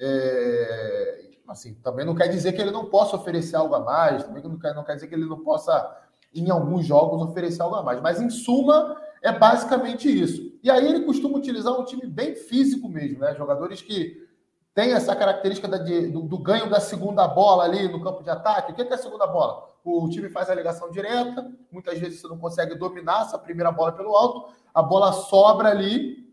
É, 0.05 1.29
assim, 1.47 1.75
também 1.75 2.05
não 2.05 2.13
quer 2.13 2.27
dizer 2.27 2.51
que 2.51 2.61
ele 2.61 2.71
não 2.71 2.85
possa 2.85 3.15
oferecer 3.15 3.55
algo 3.55 3.73
a 3.73 3.79
mais, 3.79 4.23
também 4.23 4.43
não 4.43 4.59
quer, 4.59 4.75
não 4.75 4.83
quer 4.83 4.95
dizer 4.95 5.07
que 5.07 5.15
ele 5.15 5.25
não 5.25 5.39
possa 5.39 5.97
em 6.33 6.49
alguns 6.49 6.85
jogos 6.85 7.21
oferecer 7.21 7.61
algo 7.61 7.75
a 7.75 7.83
mais. 7.83 8.01
Mas 8.01 8.19
em 8.19 8.29
suma, 8.29 8.99
é 9.21 9.31
basicamente 9.31 10.09
isso. 10.09 10.51
E 10.61 10.69
aí 10.69 10.85
ele 10.85 11.05
costuma 11.05 11.37
utilizar 11.37 11.79
um 11.79 11.85
time 11.85 12.05
bem 12.05 12.35
físico 12.35 12.89
mesmo, 12.89 13.19
né? 13.19 13.33
Jogadores 13.35 13.81
que 13.81 14.27
têm 14.73 14.91
essa 14.91 15.15
característica 15.15 15.67
da, 15.67 15.77
de, 15.77 16.07
do, 16.07 16.23
do, 16.23 16.37
ganho 16.37 16.69
da 16.69 16.79
segunda 16.79 17.27
bola 17.27 17.63
ali 17.63 17.87
no 17.87 18.01
campo 18.01 18.23
de 18.23 18.29
ataque. 18.29 18.71
O 18.71 18.75
que 18.75 18.81
é 18.81 18.93
a 18.93 18.97
segunda 18.97 19.27
bola? 19.27 19.69
O 19.85 20.09
time 20.09 20.29
faz 20.29 20.49
a 20.49 20.55
ligação 20.55 20.89
direta, 20.91 21.49
muitas 21.71 21.99
vezes 21.99 22.19
você 22.19 22.27
não 22.27 22.37
consegue 22.37 22.75
dominar 22.75 23.21
essa 23.21 23.37
primeira 23.37 23.71
bola 23.71 23.91
pelo 23.91 24.15
alto, 24.15 24.53
a 24.73 24.81
bola 24.81 25.11
sobra 25.11 25.69
ali, 25.69 26.23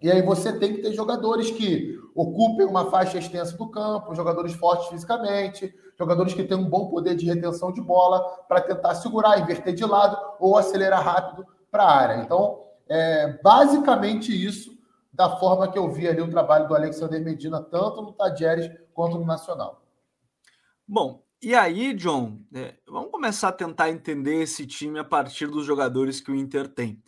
e 0.00 0.10
aí 0.10 0.22
você 0.22 0.52
tem 0.58 0.74
que 0.74 0.82
ter 0.82 0.92
jogadores 0.92 1.50
que 1.50 1.93
ocupem 2.14 2.66
uma 2.66 2.90
faixa 2.90 3.18
extensa 3.18 3.56
do 3.56 3.68
campo, 3.68 4.14
jogadores 4.14 4.52
fortes 4.54 4.88
fisicamente, 4.88 5.74
jogadores 5.98 6.34
que 6.34 6.44
têm 6.44 6.56
um 6.56 6.68
bom 6.68 6.88
poder 6.88 7.14
de 7.14 7.26
retenção 7.26 7.72
de 7.72 7.80
bola 7.80 8.20
para 8.48 8.60
tentar 8.60 8.94
segurar, 8.94 9.40
inverter 9.40 9.74
de 9.74 9.84
lado 9.84 10.16
ou 10.38 10.56
acelerar 10.56 11.02
rápido 11.02 11.46
para 11.70 11.82
a 11.82 11.96
área. 11.96 12.22
Então, 12.22 12.62
é 12.88 13.38
basicamente 13.42 14.30
isso 14.32 14.74
da 15.12 15.36
forma 15.36 15.70
que 15.70 15.78
eu 15.78 15.90
vi 15.90 16.08
ali 16.08 16.20
o 16.20 16.30
trabalho 16.30 16.66
do 16.66 16.74
Alexander 16.74 17.22
Medina, 17.22 17.60
tanto 17.60 18.02
no 18.02 18.12
Tadieres 18.12 18.70
quanto 18.92 19.18
no 19.18 19.24
Nacional. 19.24 19.82
Bom, 20.86 21.22
e 21.40 21.54
aí, 21.54 21.94
John, 21.94 22.40
é, 22.52 22.74
vamos 22.86 23.10
começar 23.10 23.48
a 23.48 23.52
tentar 23.52 23.90
entender 23.90 24.42
esse 24.42 24.66
time 24.66 24.98
a 24.98 25.04
partir 25.04 25.46
dos 25.46 25.64
jogadores 25.64 26.20
que 26.20 26.30
o 26.30 26.34
Inter 26.34 26.68
tem. 26.68 27.02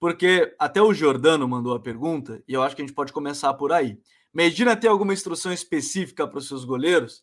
Porque 0.00 0.54
até 0.58 0.82
o 0.82 0.92
Jordano 0.92 1.46
mandou 1.46 1.74
a 1.74 1.80
pergunta, 1.80 2.42
e 2.48 2.54
eu 2.54 2.62
acho 2.62 2.74
que 2.74 2.82
a 2.82 2.84
gente 2.84 2.94
pode 2.94 3.12
começar 3.12 3.54
por 3.54 3.72
aí. 3.72 4.00
Medina 4.32 4.76
tem 4.76 4.88
alguma 4.88 5.12
instrução 5.12 5.52
específica 5.52 6.26
para 6.26 6.38
os 6.38 6.48
seus 6.48 6.64
goleiros? 6.64 7.22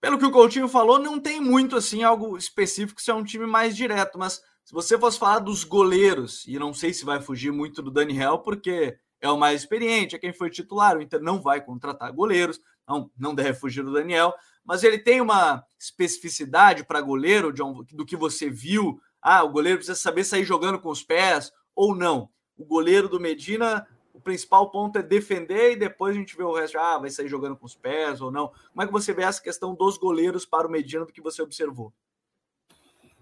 pelo 0.00 0.18
que 0.18 0.24
o 0.24 0.30
Coutinho 0.30 0.68
falou, 0.68 0.98
não 0.98 1.18
tem 1.18 1.40
muito 1.40 1.76
assim 1.76 2.02
algo 2.02 2.36
específico 2.36 3.00
se 3.00 3.10
é 3.10 3.14
um 3.14 3.24
time 3.24 3.46
mais 3.46 3.76
direto, 3.76 4.18
mas 4.18 4.40
se 4.64 4.72
você 4.72 4.98
fosse 4.98 5.18
falar 5.18 5.40
dos 5.40 5.64
goleiros, 5.64 6.46
e 6.46 6.58
não 6.58 6.72
sei 6.72 6.92
se 6.92 7.04
vai 7.04 7.20
fugir 7.20 7.50
muito 7.50 7.82
do 7.82 7.90
Daniel, 7.90 8.38
porque 8.38 8.96
é 9.20 9.28
o 9.28 9.36
mais 9.36 9.62
experiente, 9.62 10.14
é 10.14 10.18
quem 10.18 10.32
foi 10.32 10.50
titular, 10.50 10.96
o 10.96 11.02
Inter 11.02 11.20
não 11.20 11.40
vai 11.40 11.60
contratar 11.60 12.12
goleiros, 12.12 12.60
não, 12.86 13.10
não 13.18 13.34
deve 13.34 13.54
fugir 13.54 13.82
do 13.82 13.92
Daniel, 13.92 14.32
mas 14.64 14.84
ele 14.84 14.98
tem 14.98 15.20
uma 15.20 15.64
especificidade 15.78 16.84
para 16.84 17.00
goleiro, 17.00 17.52
John, 17.52 17.82
do 17.90 18.04
que 18.04 18.16
você 18.16 18.50
viu. 18.50 19.00
Ah, 19.20 19.42
o 19.42 19.48
goleiro 19.48 19.78
precisa 19.78 19.98
saber 19.98 20.24
sair 20.24 20.44
jogando 20.44 20.78
com 20.78 20.90
os 20.90 21.02
pés 21.02 21.50
ou 21.74 21.94
não. 21.94 22.28
O 22.56 22.64
goleiro 22.64 23.08
do 23.08 23.18
Medina, 23.18 23.86
principal 24.28 24.70
ponto 24.70 24.98
é 24.98 25.02
defender 25.02 25.72
e 25.72 25.76
depois 25.76 26.14
a 26.14 26.18
gente 26.18 26.36
vê 26.36 26.42
o 26.42 26.52
resto. 26.52 26.78
Ah, 26.78 26.98
vai 26.98 27.08
sair 27.08 27.28
jogando 27.28 27.56
com 27.56 27.64
os 27.64 27.74
pés 27.74 28.20
ou 28.20 28.30
não. 28.30 28.48
Como 28.48 28.82
é 28.82 28.86
que 28.86 28.92
você 28.92 29.14
vê 29.14 29.22
essa 29.22 29.42
questão 29.42 29.74
dos 29.74 29.96
goleiros 29.96 30.44
para 30.44 30.68
o 30.68 30.70
Medina 30.70 31.06
do 31.06 31.12
que 31.12 31.22
você 31.22 31.40
observou? 31.40 31.90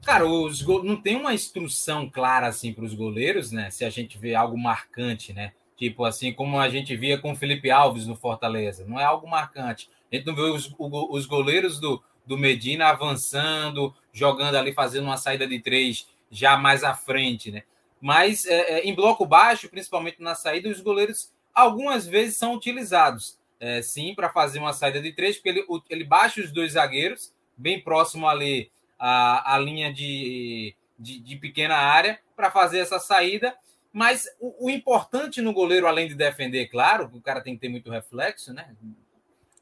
Cara, 0.05 0.27
os 0.27 0.63
go... 0.63 0.83
não 0.83 1.01
tem 1.01 1.15
uma 1.15 1.33
instrução 1.33 2.11
clara 2.11 2.49
assim 2.49 2.73
para 2.73 2.85
os 2.85 2.93
goleiros, 2.93 3.53
né? 3.53 3.71
Se 3.71 3.85
a 3.85 3.91
gente 3.91 4.19
vê 4.19 4.35
algo 4.35 4.59
marcante, 4.59 5.33
né? 5.33 5.53
Tipo 5.77 6.05
assim, 6.05 6.33
como 6.33 6.59
a 6.59 6.69
gente 6.69 6.97
via 6.97 7.19
com 7.19 7.31
o 7.31 7.37
Felipe 7.37 7.71
Alves 7.71 8.05
no 8.05 8.17
Fortaleza. 8.17 8.85
Não 8.85 8.99
é 8.99 9.05
algo 9.05 9.29
marcante. 9.29 9.89
A 10.11 10.17
gente 10.17 10.27
não 10.27 10.35
vê 10.35 10.43
os, 10.43 10.75
os 10.77 11.25
goleiros 11.25 11.79
do, 11.79 12.03
do 12.27 12.37
Medina 12.37 12.89
avançando, 12.89 13.95
jogando 14.13 14.57
ali, 14.57 14.73
fazendo 14.73 15.05
uma 15.05 15.17
saída 15.17 15.47
de 15.47 15.61
três 15.61 16.09
já 16.33 16.57
mais 16.57 16.83
à 16.83 16.95
frente, 16.95 17.53
né? 17.53 17.63
Mas 18.01 18.47
é, 18.47 18.79
é, 18.79 18.85
em 18.85 18.95
bloco 18.95 19.25
baixo, 19.25 19.69
principalmente 19.69 20.23
na 20.23 20.35
saída, 20.35 20.69
os 20.69 20.81
goleiros 20.81 21.33
algumas 21.55 22.07
vezes 22.07 22.37
são 22.37 22.55
utilizados, 22.55 23.39
é, 23.59 23.81
sim, 23.81 24.15
para 24.15 24.29
fazer 24.29 24.59
uma 24.59 24.73
saída 24.73 25.01
de 25.01 25.13
três, 25.13 25.37
porque 25.37 25.49
ele, 25.49 25.67
ele 25.89 26.05
baixa 26.05 26.41
os 26.41 26.53
dois 26.53 26.73
zagueiros, 26.73 27.33
bem 27.57 27.81
próximo 27.81 28.29
ali 28.29 28.71
à, 28.99 29.55
à 29.55 29.59
linha 29.59 29.93
de, 29.93 30.75
de, 30.99 31.19
de 31.21 31.37
pequena 31.37 31.77
área, 31.77 32.21
para 32.37 32.51
fazer 32.51 32.79
essa 32.79 32.99
saída 32.99 33.57
mas 33.97 34.29
o, 34.39 34.67
o, 34.67 34.71
importante 34.71 35.41
no 35.41 35.55
goleiro, 35.55 35.87
além 35.87 36.07
de 36.07 36.15
defender, 36.15 36.67
claro, 36.67 37.11
o 37.15 37.21
cara 37.23 37.41
tem 37.41 37.55
que 37.55 37.63
ter 37.63 37.71
muito 37.71 37.91
reflexo, 37.91 38.53
né? 38.53 38.77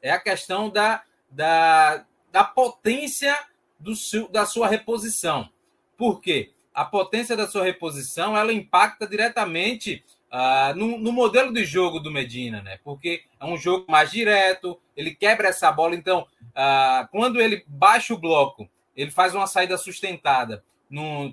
É 0.01 0.11
a 0.11 0.19
questão 0.19 0.69
da, 0.69 1.03
da, 1.31 2.05
da 2.33 2.43
potência 2.43 3.33
do 3.79 3.95
seu, 3.95 4.27
da 4.27 4.45
sua 4.45 4.67
reposição. 4.67 5.49
Por 5.95 6.19
quê? 6.19 6.51
A 6.75 6.83
potência 6.83 7.37
da 7.37 7.47
sua 7.47 7.63
reposição 7.63 8.37
ela 8.37 8.51
impacta 8.51 9.07
diretamente 9.07 10.03
uh, 10.31 10.75
no, 10.75 10.97
no, 10.97 11.11
modelo 11.11 11.53
de 11.53 11.63
jogo 11.63 11.99
do 11.99 12.11
Medina, 12.11 12.61
né? 12.61 12.79
Porque 12.83 13.23
é 13.39 13.45
um 13.45 13.57
jogo 13.57 13.85
mais 13.89 14.11
direto, 14.11 14.79
ele 14.95 15.15
quebra 15.15 15.47
essa 15.47 15.71
bola. 15.71 15.95
Então, 15.95 16.27
uh, 16.41 17.07
quando 17.11 17.39
ele 17.39 17.63
baixa 17.65 18.13
o 18.13 18.19
bloco, 18.19 18.69
ele 18.95 19.09
faz 19.09 19.33
uma 19.33 19.47
saída 19.47 19.77
sustentada 19.77 20.63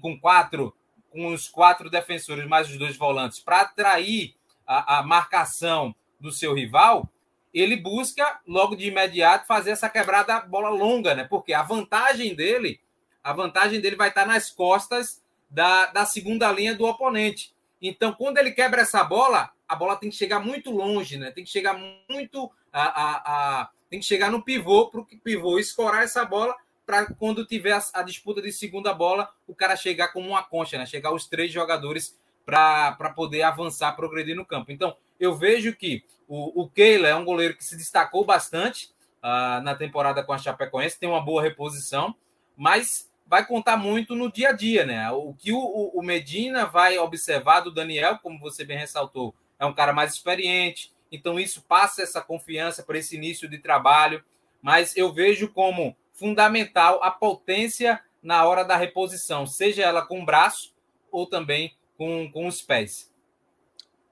com 0.01 0.19
quatro 0.19 0.75
com 1.11 1.27
os 1.27 1.47
quatro 1.47 1.91
defensores 1.91 2.47
mais 2.47 2.71
os 2.71 2.79
dois 2.79 2.97
volantes 2.97 3.39
para 3.39 3.61
atrair 3.61 4.35
a, 4.67 4.99
a, 4.99 5.03
marcação 5.03 5.95
do 6.19 6.33
seu 6.33 6.55
rival, 6.55 7.09
ele 7.53 7.77
busca 7.77 8.41
logo 8.47 8.75
de 8.75 8.89
imediato 8.89 9.47
fazer 9.47 9.73
essa 9.73 9.91
quebrada 9.91 10.41
bola 10.41 10.71
longa, 10.71 11.15
né? 11.15 11.25
Porque 11.25 11.53
a 11.53 11.63
vantagem 11.63 12.35
dele, 12.35 12.81
a 13.23 13.33
vantagem 13.35 13.81
dele 13.81 13.95
vai 13.97 14.09
estar 14.09 14.25
nas 14.25 14.51
costas 14.51 15.23
da, 15.53 15.87
da 15.87 16.07
segunda 16.07 16.51
linha 16.51 16.75
do 16.75 16.87
oponente. 16.87 17.55
Então, 17.81 18.13
quando 18.13 18.39
ele 18.39 18.53
quebra 18.53 18.83
essa 18.83 19.05
bola, 19.05 19.51
a 19.69 19.77
bola 19.77 19.97
tem 19.97 20.09
que 20.09 20.17
chegar 20.17 20.41
muito 20.41 20.71
longe, 20.71 21.19
né? 21.19 21.31
Tem 21.31 21.45
que 21.45 21.51
chegar 21.51 21.79
muito 22.09 22.51
a, 22.73 22.83
a, 22.83 23.61
a 23.61 23.71
tem 23.91 24.01
que 24.01 24.07
chegar 24.07 24.31
no 24.31 24.43
pivô 24.43 24.89
para 24.89 25.01
o 25.01 25.07
pivô 25.07 25.59
escorar 25.59 26.03
essa 26.03 26.25
bola 26.25 26.57
para 26.87 27.07
quando 27.15 27.45
tiver 27.45 27.73
a, 27.73 27.83
a, 27.93 28.03
disputa 28.03 28.41
de 28.41 28.51
segunda 28.51 28.95
bola, 28.95 29.31
o 29.47 29.55
cara 29.55 29.77
chegar 29.77 30.09
como 30.09 30.31
uma 30.31 30.43
concha, 30.43 30.79
né? 30.79 30.87
Chegar 30.87 31.13
os 31.13 31.27
três 31.27 31.53
jogadores 31.53 32.19
para 32.47 33.13
poder 33.15 33.43
avançar, 33.43 33.95
progredir 33.95 34.35
no 34.35 34.47
campo. 34.47 34.73
Então, 34.73 34.97
eu 35.21 35.37
vejo 35.37 35.77
que 35.77 36.03
o, 36.27 36.63
o 36.63 36.69
Keila 36.69 37.09
é 37.09 37.15
um 37.15 37.25
goleiro 37.25 37.55
que 37.55 37.65
se 37.65 37.77
destacou 37.77 38.25
bastante 38.25 38.87
uh, 39.23 39.63
na 39.63 39.75
temporada 39.75 40.23
com 40.23 40.33
a 40.33 40.39
Chapecoense, 40.39 40.99
tem 40.99 41.09
uma 41.09 41.21
boa 41.21 41.43
reposição, 41.43 42.15
mas 42.57 43.12
vai 43.33 43.47
contar 43.47 43.79
muito 43.79 44.15
no 44.15 44.31
dia 44.31 44.51
a 44.51 44.53
dia, 44.53 44.85
né? 44.85 45.11
O 45.11 45.33
que 45.33 45.55
o, 45.55 45.59
o 45.59 46.03
Medina 46.03 46.67
vai 46.67 46.99
observar 46.99 47.61
do 47.61 47.73
Daniel, 47.73 48.19
como 48.19 48.39
você 48.39 48.63
bem 48.63 48.77
ressaltou, 48.77 49.35
é 49.59 49.65
um 49.65 49.73
cara 49.73 49.91
mais 49.91 50.13
experiente, 50.13 50.93
então 51.11 51.41
isso 51.41 51.63
passa 51.63 52.03
essa 52.03 52.21
confiança 52.21 52.83
para 52.83 52.99
esse 52.99 53.17
início 53.17 53.49
de 53.49 53.57
trabalho, 53.57 54.23
mas 54.61 54.95
eu 54.99 55.11
vejo 55.15 55.49
como 55.49 55.97
fundamental 56.13 57.03
a 57.03 57.11
potência 57.11 58.03
na 58.23 58.45
hora 58.45 58.65
da 58.65 58.77
reposição, 58.77 59.47
seja 59.47 59.83
ela 59.83 60.05
com 60.05 60.21
o 60.21 60.27
braço 60.27 60.75
ou 61.11 61.27
também 61.27 61.75
com, 61.97 62.31
com 62.31 62.47
os 62.47 62.61
pés. 62.61 63.11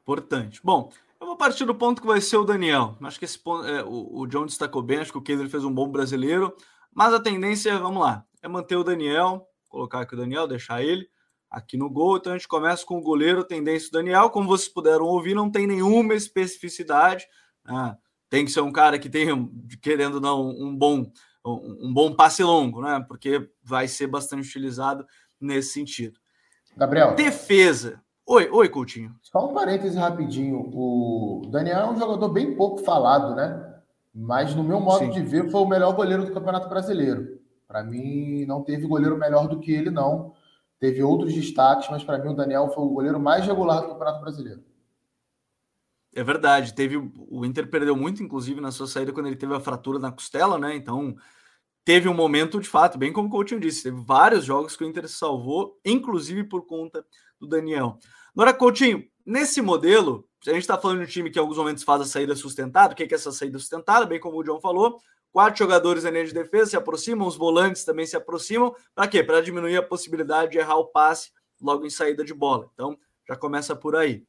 Importante. 0.00 0.62
Bom, 0.64 0.90
eu 1.20 1.26
vou 1.26 1.36
partir 1.36 1.66
do 1.66 1.74
ponto 1.74 2.00
que 2.00 2.08
vai 2.08 2.22
ser 2.22 2.38
o 2.38 2.44
Daniel. 2.44 2.96
Acho 3.02 3.18
que 3.18 3.26
esse 3.26 3.38
ponto, 3.38 3.66
é, 3.66 3.84
o, 3.84 4.20
o 4.20 4.26
John 4.26 4.46
destacou 4.46 4.80
bem, 4.80 5.00
acho 5.00 5.12
que 5.12 5.18
o 5.18 5.22
Keiler 5.22 5.50
fez 5.50 5.62
um 5.62 5.74
bom 5.74 5.90
brasileiro, 5.90 6.56
mas 6.92 7.14
a 7.14 7.20
tendência, 7.20 7.78
vamos 7.78 8.02
lá, 8.02 8.24
é 8.42 8.48
manter 8.48 8.76
o 8.76 8.84
Daniel, 8.84 9.46
colocar 9.68 10.00
aqui 10.00 10.14
o 10.14 10.18
Daniel, 10.18 10.46
deixar 10.46 10.82
ele 10.82 11.08
aqui 11.50 11.76
no 11.76 11.90
gol. 11.90 12.16
Então 12.16 12.32
a 12.32 12.36
gente 12.36 12.48
começa 12.48 12.84
com 12.84 12.98
o 12.98 13.02
goleiro, 13.02 13.44
tendência 13.44 13.88
do 13.90 13.98
Daniel. 13.98 14.30
Como 14.30 14.48
vocês 14.48 14.72
puderam 14.72 15.04
ouvir, 15.04 15.34
não 15.34 15.50
tem 15.50 15.66
nenhuma 15.66 16.14
especificidade. 16.14 17.26
Né? 17.64 17.96
Tem 18.28 18.44
que 18.44 18.50
ser 18.50 18.60
um 18.60 18.72
cara 18.72 18.98
que 18.98 19.10
tenha, 19.10 19.34
querendo 19.82 20.20
não, 20.20 20.48
um 20.48 20.76
bom 20.76 21.10
um 21.44 21.92
bom 21.92 22.14
passe 22.14 22.42
longo, 22.42 22.82
né? 22.82 23.04
Porque 23.08 23.48
vai 23.62 23.88
ser 23.88 24.06
bastante 24.06 24.46
utilizado 24.46 25.06
nesse 25.40 25.72
sentido. 25.72 26.18
Gabriel. 26.76 27.14
Defesa. 27.14 28.00
Oi, 28.26 28.48
oi, 28.50 28.68
Coutinho. 28.68 29.16
Só 29.22 29.50
um 29.50 29.54
parêntese 29.54 29.96
rapidinho. 29.96 30.58
O 30.72 31.42
Daniel 31.50 31.78
é 31.78 31.90
um 31.90 31.98
jogador 31.98 32.28
bem 32.28 32.54
pouco 32.54 32.84
falado, 32.84 33.34
né? 33.34 33.69
Mas 34.14 34.54
no 34.54 34.64
meu 34.64 34.80
modo 34.80 35.04
Sim. 35.04 35.10
de 35.10 35.22
ver, 35.22 35.50
foi 35.50 35.60
o 35.60 35.68
melhor 35.68 35.94
goleiro 35.94 36.24
do 36.24 36.32
Campeonato 36.32 36.68
Brasileiro. 36.68 37.40
Para 37.66 37.84
mim, 37.84 38.44
não 38.46 38.62
teve 38.62 38.86
goleiro 38.86 39.16
melhor 39.16 39.46
do 39.46 39.60
que 39.60 39.72
ele, 39.72 39.90
não. 39.90 40.34
Teve 40.80 41.02
outros 41.02 41.32
destaques, 41.32 41.88
mas 41.90 42.02
para 42.02 42.18
mim 42.18 42.30
o 42.30 42.34
Daniel 42.34 42.70
foi 42.70 42.82
o 42.82 42.88
goleiro 42.88 43.20
mais 43.20 43.46
regular 43.46 43.82
do 43.82 43.88
Campeonato 43.88 44.20
Brasileiro. 44.20 44.64
É 46.12 46.24
verdade, 46.24 46.74
teve 46.74 46.96
o 46.96 47.44
Inter 47.44 47.70
perdeu 47.70 47.94
muito, 47.94 48.22
inclusive 48.22 48.60
na 48.60 48.72
sua 48.72 48.88
saída 48.88 49.12
quando 49.12 49.26
ele 49.26 49.36
teve 49.36 49.54
a 49.54 49.60
fratura 49.60 49.98
na 49.98 50.10
costela, 50.10 50.58
né? 50.58 50.74
Então 50.74 51.14
teve 51.84 52.08
um 52.08 52.14
momento 52.14 52.58
de 52.58 52.68
fato, 52.68 52.98
bem 52.98 53.12
como 53.12 53.28
o 53.28 53.30
Coutinho 53.30 53.60
disse, 53.60 53.84
teve 53.84 54.02
vários 54.04 54.44
jogos 54.44 54.74
que 54.74 54.82
o 54.82 54.88
Inter 54.88 55.06
se 55.06 55.14
salvou, 55.14 55.78
inclusive 55.84 56.44
por 56.44 56.66
conta 56.66 57.04
do 57.38 57.46
Daniel. 57.46 57.98
Agora, 58.34 58.52
Coutinho, 58.52 59.04
nesse 59.30 59.62
modelo, 59.62 60.28
a 60.46 60.50
gente 60.50 60.62
está 60.62 60.76
falando 60.76 60.98
de 60.98 61.04
um 61.04 61.08
time 61.08 61.30
que 61.30 61.38
em 61.38 61.42
alguns 61.42 61.56
momentos 61.56 61.84
faz 61.84 62.02
a 62.02 62.04
saída 62.04 62.34
sustentada, 62.34 62.92
o 62.92 62.96
que 62.96 63.04
é 63.04 63.14
essa 63.14 63.30
saída 63.30 63.58
sustentada? 63.58 64.04
Bem 64.04 64.18
como 64.18 64.36
o 64.36 64.42
John 64.42 64.60
falou, 64.60 65.00
quatro 65.30 65.58
jogadores 65.58 66.02
na 66.02 66.10
linha 66.10 66.24
de 66.24 66.34
defesa 66.34 66.70
se 66.70 66.76
aproximam, 66.76 67.28
os 67.28 67.36
volantes 67.36 67.84
também 67.84 68.04
se 68.06 68.16
aproximam, 68.16 68.74
para 68.94 69.06
quê? 69.06 69.22
Para 69.22 69.40
diminuir 69.40 69.76
a 69.76 69.82
possibilidade 69.82 70.52
de 70.52 70.58
errar 70.58 70.76
o 70.76 70.86
passe 70.86 71.30
logo 71.60 71.86
em 71.86 71.90
saída 71.90 72.24
de 72.24 72.34
bola. 72.34 72.68
Então, 72.74 72.98
já 73.28 73.36
começa 73.36 73.76
por 73.76 73.94
aí. 73.94 74.24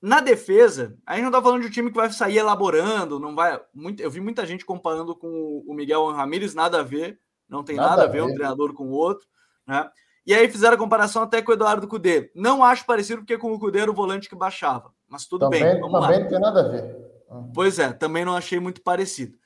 Na 0.00 0.20
defesa, 0.20 0.98
a 1.06 1.14
gente 1.14 1.22
não 1.22 1.30
está 1.30 1.40
falando 1.40 1.62
de 1.62 1.68
um 1.68 1.70
time 1.70 1.88
que 1.88 1.96
vai 1.96 2.10
sair 2.12 2.36
elaborando, 2.36 3.18
não 3.20 3.34
vai. 3.34 3.58
Muito, 3.72 4.02
eu 4.02 4.10
vi 4.10 4.20
muita 4.20 4.44
gente 4.44 4.64
comparando 4.64 5.14
com 5.16 5.64
o 5.66 5.72
Miguel 5.72 6.10
Ramírez, 6.10 6.54
nada 6.54 6.80
a 6.80 6.82
ver, 6.82 7.18
não 7.48 7.62
tem 7.62 7.76
nada, 7.76 7.90
nada 7.90 8.02
a 8.02 8.06
ver, 8.06 8.14
ver 8.14 8.22
um 8.22 8.34
treinador 8.34 8.74
com 8.74 8.88
o 8.88 8.92
outro, 8.92 9.26
né? 9.66 9.88
E 10.24 10.32
aí 10.32 10.48
fizeram 10.48 10.74
a 10.74 10.78
comparação 10.78 11.22
até 11.22 11.42
com 11.42 11.50
o 11.50 11.54
Eduardo 11.54 11.88
Cudê. 11.88 12.30
Não 12.34 12.62
acho 12.62 12.86
parecido 12.86 13.22
porque 13.22 13.36
com 13.36 13.52
o 13.52 13.58
Cudê 13.58 13.80
era 13.80 13.90
o 13.90 13.94
volante 13.94 14.28
que 14.28 14.36
baixava, 14.36 14.92
mas 15.08 15.26
tudo 15.26 15.40
também, 15.40 15.62
bem. 15.62 15.80
Vamos 15.80 16.00
também 16.00 16.18
lá. 16.18 16.22
não 16.22 16.30
tem 16.30 16.40
nada 16.40 16.60
a 16.60 16.68
ver. 16.68 17.12
Pois 17.54 17.78
é, 17.78 17.92
também 17.92 18.24
não 18.24 18.36
achei 18.36 18.60
muito 18.60 18.82
parecido. 18.82 19.36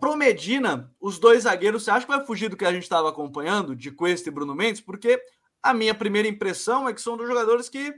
Pro 0.00 0.16
Medina, 0.16 0.92
os 1.00 1.18
dois 1.18 1.42
zagueiros, 1.42 1.84
você 1.84 1.90
acha 1.90 2.06
que 2.06 2.12
vai 2.12 2.24
fugir 2.24 2.48
do 2.48 2.56
que 2.56 2.64
a 2.64 2.72
gente 2.72 2.84
estava 2.84 3.08
acompanhando, 3.08 3.74
de 3.74 3.90
Cuesta 3.90 4.28
e 4.28 4.32
Bruno 4.32 4.54
Mendes? 4.54 4.80
Porque 4.80 5.20
a 5.62 5.74
minha 5.74 5.94
primeira 5.94 6.28
impressão 6.28 6.88
é 6.88 6.94
que 6.94 7.00
são 7.00 7.16
dois 7.16 7.28
jogadores 7.28 7.68
que 7.68 7.92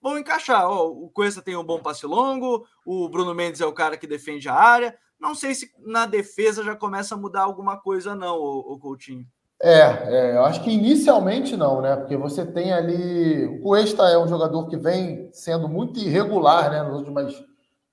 vão 0.00 0.18
encaixar. 0.18 0.70
o 0.70 1.10
Cuesta 1.10 1.42
tem 1.42 1.56
um 1.56 1.64
bom 1.64 1.80
passe 1.80 2.06
longo, 2.06 2.66
o 2.86 3.08
Bruno 3.08 3.34
Mendes 3.34 3.60
é 3.60 3.66
o 3.66 3.72
cara 3.72 3.96
que 3.96 4.06
defende 4.06 4.48
a 4.48 4.54
área. 4.54 4.96
Não 5.18 5.34
sei 5.34 5.54
se 5.54 5.70
na 5.78 6.06
defesa 6.06 6.64
já 6.64 6.74
começa 6.74 7.14
a 7.14 7.18
mudar 7.18 7.42
alguma 7.42 7.76
coisa, 7.76 8.14
não, 8.14 8.36
o 8.38 8.78
Coutinho. 8.78 9.26
É, 9.62 9.78
é, 9.78 10.36
eu 10.36 10.44
acho 10.44 10.62
que 10.62 10.70
inicialmente 10.70 11.54
não, 11.56 11.82
né? 11.82 11.94
Porque 11.96 12.16
você 12.16 12.46
tem 12.46 12.72
ali. 12.72 13.44
O 13.44 13.60
Cuesta 13.60 14.04
é 14.04 14.18
um 14.18 14.26
jogador 14.26 14.66
que 14.68 14.76
vem 14.76 15.28
sendo 15.32 15.68
muito 15.68 16.00
irregular, 16.00 16.70
né? 16.70 16.82
Nas 16.82 16.94
últimas 16.94 17.44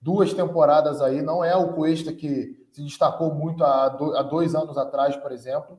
duas 0.01 0.33
temporadas 0.33 1.01
aí. 1.01 1.21
Não 1.21 1.43
é 1.43 1.55
o 1.55 1.73
Cuesta 1.73 2.13
que 2.13 2.65
se 2.71 2.83
destacou 2.83 3.33
muito 3.33 3.63
há 3.63 3.89
dois 4.23 4.55
anos 4.55 4.77
atrás, 4.77 5.17
por 5.17 5.31
exemplo. 5.31 5.77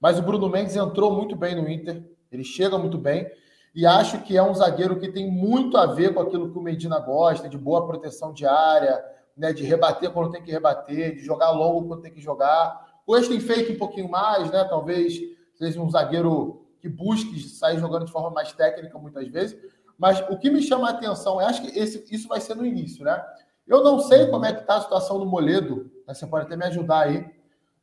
Mas 0.00 0.18
o 0.18 0.22
Bruno 0.22 0.48
Mendes 0.48 0.74
entrou 0.74 1.12
muito 1.12 1.36
bem 1.36 1.54
no 1.54 1.68
Inter. 1.68 2.02
Ele 2.32 2.42
chega 2.42 2.76
muito 2.76 2.98
bem 2.98 3.30
e 3.74 3.86
acho 3.86 4.22
que 4.22 4.36
é 4.36 4.42
um 4.42 4.54
zagueiro 4.54 4.98
que 4.98 5.12
tem 5.12 5.30
muito 5.30 5.76
a 5.76 5.86
ver 5.86 6.12
com 6.12 6.20
aquilo 6.20 6.50
que 6.50 6.58
o 6.58 6.62
Medina 6.62 6.98
gosta, 6.98 7.48
de 7.48 7.56
boa 7.56 7.86
proteção 7.86 8.32
de 8.32 8.46
área, 8.46 9.04
né, 9.36 9.52
de 9.52 9.62
rebater 9.62 10.10
quando 10.10 10.30
tem 10.30 10.42
que 10.42 10.50
rebater, 10.50 11.14
de 11.14 11.24
jogar 11.24 11.50
longo 11.50 11.86
quando 11.86 12.02
tem 12.02 12.12
que 12.12 12.20
jogar. 12.20 12.89
Cuesta 13.06 13.30
tem 13.30 13.40
feito 13.40 13.72
um 13.72 13.78
pouquinho 13.78 14.10
mais, 14.10 14.50
né? 14.50 14.64
Talvez 14.64 15.18
seja 15.54 15.80
um 15.80 15.90
zagueiro 15.90 16.66
que 16.80 16.88
busque 16.88 17.38
sair 17.40 17.78
jogando 17.78 18.06
de 18.06 18.12
forma 18.12 18.30
mais 18.30 18.52
técnica 18.52 18.98
muitas 18.98 19.28
vezes. 19.28 19.58
Mas 19.98 20.20
o 20.30 20.38
que 20.38 20.50
me 20.50 20.62
chama 20.62 20.88
a 20.88 20.92
atenção, 20.92 21.40
eu 21.40 21.46
acho 21.46 21.60
que 21.60 21.78
esse, 21.78 22.06
isso 22.10 22.26
vai 22.26 22.40
ser 22.40 22.54
no 22.54 22.64
início, 22.64 23.04
né? 23.04 23.22
Eu 23.66 23.84
não 23.84 24.00
sei 24.00 24.26
como 24.28 24.46
é 24.46 24.52
que 24.52 24.62
está 24.62 24.76
a 24.76 24.80
situação 24.80 25.18
do 25.18 25.26
Moledo. 25.26 25.90
Né? 26.06 26.14
Você 26.14 26.26
pode 26.26 26.46
até 26.46 26.56
me 26.56 26.64
ajudar 26.64 27.02
aí. 27.02 27.24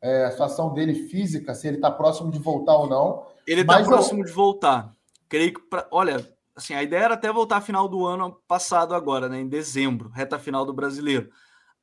É, 0.02 0.26
a 0.26 0.32
situação 0.32 0.74
dele 0.74 0.94
física, 0.94 1.56
se 1.56 1.68
ele 1.68 1.78
está 1.78 1.90
próximo 1.90 2.30
de 2.30 2.38
voltar 2.38 2.76
ou 2.76 2.88
não. 2.88 3.26
Ele 3.48 3.62
está 3.62 3.82
próximo 3.84 4.22
eu... 4.22 4.26
de 4.26 4.32
voltar. 4.32 4.94
Creio 5.28 5.54
que, 5.56 5.62
pra... 5.62 5.88
olha, 5.90 6.28
assim, 6.56 6.74
a 6.74 6.84
ideia 6.84 7.06
era 7.06 7.14
até 7.16 7.32
voltar 7.32 7.62
final 7.62 7.88
do 7.88 8.06
ano 8.06 8.40
passado 8.48 8.94
agora, 8.94 9.28
né? 9.28 9.40
Em 9.40 9.48
dezembro, 9.48 10.10
reta 10.10 10.38
final 10.38 10.66
do 10.66 10.74
brasileiro. 10.74 11.30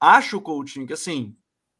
Acho, 0.01 0.41
Coutinho, 0.41 0.87
que 0.87 0.93
assim, 0.93 1.37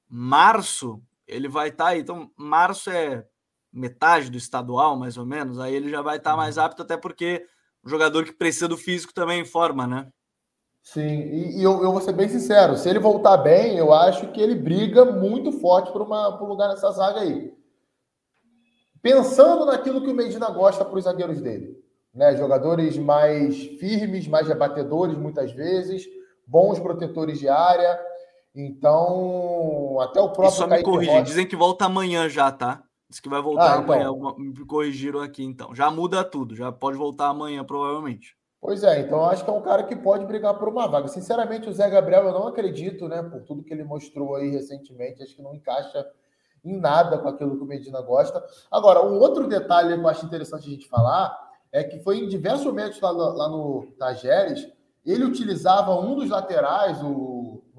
março 0.09 1.01
ele 1.27 1.49
vai 1.49 1.69
estar 1.69 1.85
tá 1.85 1.91
aí. 1.91 2.01
Então, 2.01 2.31
março 2.37 2.91
é 2.91 3.27
metade 3.73 4.31
do 4.31 4.39
estadual, 4.39 4.97
mais 4.97 5.17
ou 5.17 5.27
menos. 5.27 5.59
Aí 5.59 5.75
ele 5.75 5.91
já 5.91 6.01
vai 6.01 6.17
estar 6.17 6.33
tá 6.33 6.37
mais 6.37 6.57
uhum. 6.57 6.65
apto, 6.65 6.83
até 6.83 6.97
porque 6.97 7.47
o 7.83 7.89
jogador 7.89 8.25
que 8.25 8.33
precisa 8.33 8.69
do 8.69 8.77
físico 8.77 9.13
também 9.13 9.41
em 9.41 9.45
forma, 9.45 9.87
né? 9.87 10.09
Sim, 10.83 11.01
e, 11.01 11.61
e 11.61 11.63
eu, 11.63 11.83
eu, 11.83 11.93
vou 11.93 12.01
ser 12.01 12.13
bem 12.13 12.29
sincero, 12.29 12.77
se 12.77 12.89
ele 12.89 12.99
voltar 12.99 13.39
bem, 13.39 13.79
eu 13.79 13.93
acho 13.93 14.31
que 14.33 14.41
ele 14.41 14.55
briga 14.55 15.03
muito 15.05 15.51
forte 15.51 15.91
por, 15.91 16.03
uma, 16.03 16.37
por 16.37 16.45
um 16.45 16.51
lugar 16.51 16.69
nessa 16.69 16.91
zaga 16.91 17.21
aí. 17.21 17.53
Pensando 19.01 19.65
naquilo 19.65 20.03
que 20.03 20.11
o 20.11 20.15
Medina 20.15 20.51
gosta 20.51 20.85
para 20.85 20.99
os 20.99 21.05
zagueiros 21.05 21.41
dele. 21.41 21.83
Né? 22.13 22.37
Jogadores 22.37 22.99
mais 22.99 23.57
firmes, 23.79 24.29
mais 24.29 24.47
rebatedores, 24.47 25.17
muitas 25.17 25.53
vezes, 25.53 26.07
bons 26.47 26.79
protetores 26.79 27.39
de 27.39 27.49
área. 27.49 27.99
Então, 28.55 29.99
até 30.01 30.21
o 30.21 30.31
próprio. 30.31 30.49
E 30.49 30.53
só 30.53 30.67
me 30.67 30.83
corrigir, 30.83 31.23
dizem 31.23 31.47
que 31.47 31.57
volta 31.57 31.87
amanhã 31.87 32.29
já, 32.29 32.53
tá? 32.53 32.83
Diz 33.11 33.21
que 33.21 33.29
vai 33.29 33.43
voltar 33.43 33.79
ah, 33.79 33.83
então. 33.83 33.95
amanhã. 33.95 34.35
Me 34.39 34.65
corrigiram 34.65 35.21
aqui, 35.21 35.43
então. 35.45 35.75
Já 35.75 35.91
muda 35.91 36.23
tudo, 36.23 36.55
já 36.55 36.71
pode 36.71 36.97
voltar 36.97 37.29
amanhã, 37.29 37.65
provavelmente. 37.65 38.37
Pois 38.61 38.83
é, 38.83 39.01
então 39.01 39.19
eu 39.19 39.25
acho 39.27 39.45
que 39.45 39.51
é 39.51 39.53
um 39.53 39.61
cara 39.61 39.83
que 39.83 39.95
pode 39.95 40.25
brigar 40.25 40.59
por 40.59 40.69
uma 40.69 40.89
vaga. 40.89 41.07
Sinceramente, 41.07 41.69
o 41.69 41.73
Zé 41.73 41.91
Gabriel 41.91 42.25
eu 42.25 42.33
não 42.33 42.47
acredito, 42.47 43.07
né? 43.09 43.23
Por 43.23 43.43
tudo 43.43 43.63
que 43.63 43.75
ele 43.75 43.85
mostrou 43.85 44.37
aí 44.37 44.51
recentemente, 44.51 45.23
acho 45.23 45.37
que 45.37 45.43
não 45.43 45.55
encaixa 45.55 46.07
em 46.65 46.79
nada 46.79 47.19
com 47.19 47.29
aquilo 47.29 47.59
que 47.59 47.63
o 47.63 47.67
Medina 47.67 48.01
gosta. 48.01 48.43
Agora, 48.71 49.05
um 49.05 49.19
outro 49.19 49.47
detalhe 49.47 49.95
que 49.95 50.01
eu 50.01 50.09
acho 50.09 50.25
interessante 50.25 50.67
a 50.67 50.71
gente 50.71 50.89
falar 50.89 51.37
é 51.71 51.85
que 51.85 52.01
foi 52.01 52.21
em 52.21 52.29
diversos 52.29 52.65
momentos 52.65 52.99
lá, 53.01 53.11
lá 53.11 53.49
no 53.49 53.87
Tajeres, 53.99 54.67
ele 55.05 55.25
utilizava 55.25 55.95
um 56.01 56.15
dos 56.15 56.31
laterais, 56.31 57.03
o, 57.03 57.09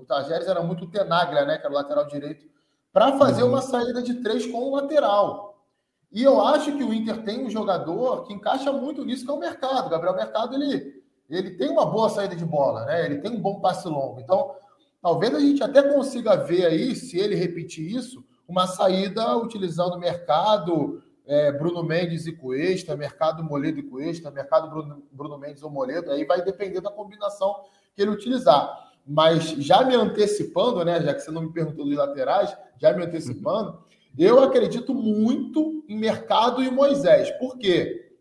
o 0.05 0.07
Tajeres 0.07 0.47
era 0.47 0.62
muito 0.62 0.88
Tenaglia, 0.88 1.45
né? 1.45 1.57
Que 1.57 1.65
era 1.65 1.74
o 1.74 1.75
lateral 1.75 2.05
direito, 2.07 2.45
para 2.93 3.17
fazer 3.17 3.43
uhum. 3.43 3.50
uma 3.50 3.62
saída 3.62 4.01
de 4.01 4.15
três 4.21 4.45
com 4.45 4.59
o 4.59 4.75
lateral. 4.75 5.65
E 6.12 6.24
eu 6.24 6.39
acho 6.39 6.77
que 6.77 6.83
o 6.83 6.93
Inter 6.93 7.24
tem 7.24 7.43
um 7.43 7.50
jogador 7.50 8.24
que 8.24 8.33
encaixa 8.33 8.71
muito 8.71 9.03
nisso, 9.03 9.25
que 9.25 9.31
é 9.31 9.33
o 9.33 9.39
Mercado. 9.39 9.88
O 9.88 9.89
Gabriel 9.89 10.15
Mercado, 10.15 10.55
ele, 10.55 11.03
ele 11.29 11.51
tem 11.51 11.69
uma 11.69 11.85
boa 11.85 12.07
saída 12.07 12.35
de 12.35 12.45
bola, 12.45 12.85
né? 12.85 13.05
Ele 13.05 13.17
tem 13.17 13.31
um 13.31 13.41
bom 13.41 13.59
passe 13.59 13.88
longo. 13.88 14.21
Então, 14.21 14.55
talvez 15.01 15.33
a 15.33 15.39
gente 15.39 15.62
até 15.62 15.81
consiga 15.81 16.35
ver 16.38 16.67
aí, 16.67 16.95
se 16.95 17.19
ele 17.19 17.35
repetir 17.35 17.93
isso, 17.93 18.24
uma 18.47 18.67
saída 18.67 19.35
utilizando 19.35 19.95
o 19.95 20.00
mercado 20.00 21.01
é, 21.25 21.51
Bruno 21.51 21.83
Mendes 21.83 22.27
e 22.27 22.31
Cuesta, 22.31 22.95
mercado 22.95 23.43
Moledo 23.43 23.79
e 23.79 23.83
Cuesta, 23.83 24.29
mercado 24.29 24.69
Bruno, 24.69 25.03
Bruno 25.12 25.38
Mendes 25.38 25.63
ou 25.63 25.69
Moledo, 25.71 26.12
aí 26.12 26.24
vai 26.24 26.43
depender 26.43 26.79
da 26.79 26.91
combinação 26.91 27.63
que 27.96 28.01
ele 28.01 28.11
utilizar. 28.11 28.84
Mas 29.05 29.50
já 29.51 29.83
me 29.83 29.96
antecipando, 29.96 30.83
né? 30.83 31.01
Já 31.01 31.13
que 31.13 31.20
você 31.20 31.31
não 31.31 31.44
me 31.44 31.53
perguntou 31.53 31.85
dos 31.85 31.96
laterais, 31.96 32.55
já 32.77 32.91
me 32.94 33.05
antecipando, 33.05 33.83
eu 34.18 34.41
acredito 34.41 34.94
muito 34.94 35.83
em 35.87 35.98
Mercado 35.98 36.63
e 36.63 36.72
Moisés. 36.72 37.29
Por 37.31 37.57
quê? 37.57 38.11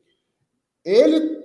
Ele 0.85 1.42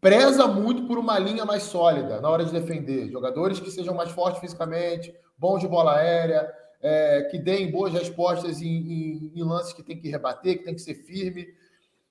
preza 0.00 0.48
muito 0.48 0.84
por 0.86 0.98
uma 0.98 1.18
linha 1.18 1.44
mais 1.44 1.62
sólida 1.62 2.20
na 2.20 2.28
hora 2.28 2.44
de 2.44 2.52
defender. 2.52 3.08
Jogadores 3.08 3.60
que 3.60 3.70
sejam 3.70 3.94
mais 3.94 4.10
fortes 4.10 4.40
fisicamente, 4.40 5.14
bons 5.38 5.60
de 5.60 5.68
bola 5.68 5.96
aérea, 5.96 6.52
é, 6.82 7.22
que 7.30 7.38
deem 7.38 7.70
boas 7.70 7.92
respostas 7.92 8.60
em, 8.60 8.66
em, 8.66 9.32
em, 9.36 9.42
lances 9.44 9.72
que 9.72 9.84
tem 9.84 9.96
que 9.96 10.08
rebater, 10.08 10.58
que 10.58 10.64
tem 10.64 10.74
que 10.74 10.82
ser 10.82 10.94
firme. 10.94 11.46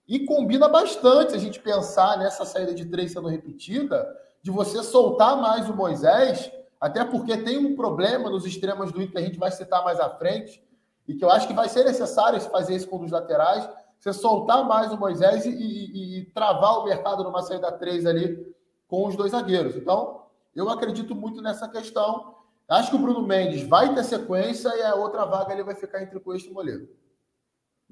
E 0.08 0.26
combina 0.26 0.70
bastante 0.70 1.36
a 1.36 1.38
gente 1.38 1.60
pensar 1.60 2.17
nessa 2.17 2.46
saída 2.46 2.74
de 2.74 2.86
três 2.86 3.12
sendo 3.12 3.28
repetida, 3.28 4.08
de 4.41 4.50
você 4.50 4.82
soltar 4.82 5.36
mais 5.36 5.70
o 5.70 5.76
Moisés, 5.76 6.50
até 6.82 7.06
porque 7.06 7.38
tem 7.38 7.60
um 7.60 7.76
problema 7.76 8.28
nos 8.28 8.44
extremos 8.44 8.91
do 8.91 9.00
Inter 9.00 9.12
que 9.12 9.17
a 9.20 9.22
gente 9.22 9.38
vai 9.38 9.52
citar 9.52 9.84
mais 9.84 10.00
à 10.00 10.10
frente, 10.10 10.67
e 11.08 11.13
que 11.13 11.24
eu 11.24 11.30
acho 11.30 11.48
que 11.48 11.54
vai 11.54 11.70
ser 11.70 11.84
necessário 11.84 12.41
fazer 12.41 12.76
isso 12.76 12.88
com 12.88 13.00
os 13.00 13.12
laterais, 13.12 13.70
você 14.00 14.12
soltar 14.12 14.67
mais 14.67 14.91
o 14.91 14.98
Moisés 14.98 15.46
e, 15.46 15.50
e, 15.52 16.20
e 16.20 16.26
travar 16.32 16.80
o 16.80 16.86
mercado 16.86 17.24
numa 17.24 17.44
saída 17.44 17.72
3 17.72 18.06
ali 18.08 18.56
com 18.88 19.06
os 19.06 19.15
dois 19.15 19.32
zagueiros. 19.32 19.76
Então, 19.76 20.24
eu 20.56 20.70
acredito 20.70 21.13
muito 21.13 21.41
nessa 21.41 21.67
questão. 21.67 22.36
Acho 22.67 22.89
que 22.89 22.96
o 22.96 23.00
Bruno 23.00 23.22
Mendes 23.22 23.62
vai 23.67 23.94
ter 23.94 24.04
sequência 24.04 24.70
e 24.76 24.82
a 24.82 24.96
outra 24.96 25.26
vaga 25.26 25.54
ele 25.54 25.63
vai 25.63 25.76
ficar 25.76 26.02
entre 26.02 26.17
o 26.17 26.22
Cuesta 26.22 26.48
e 26.48 26.52
o 26.52 26.54
Moledo. 26.56 26.89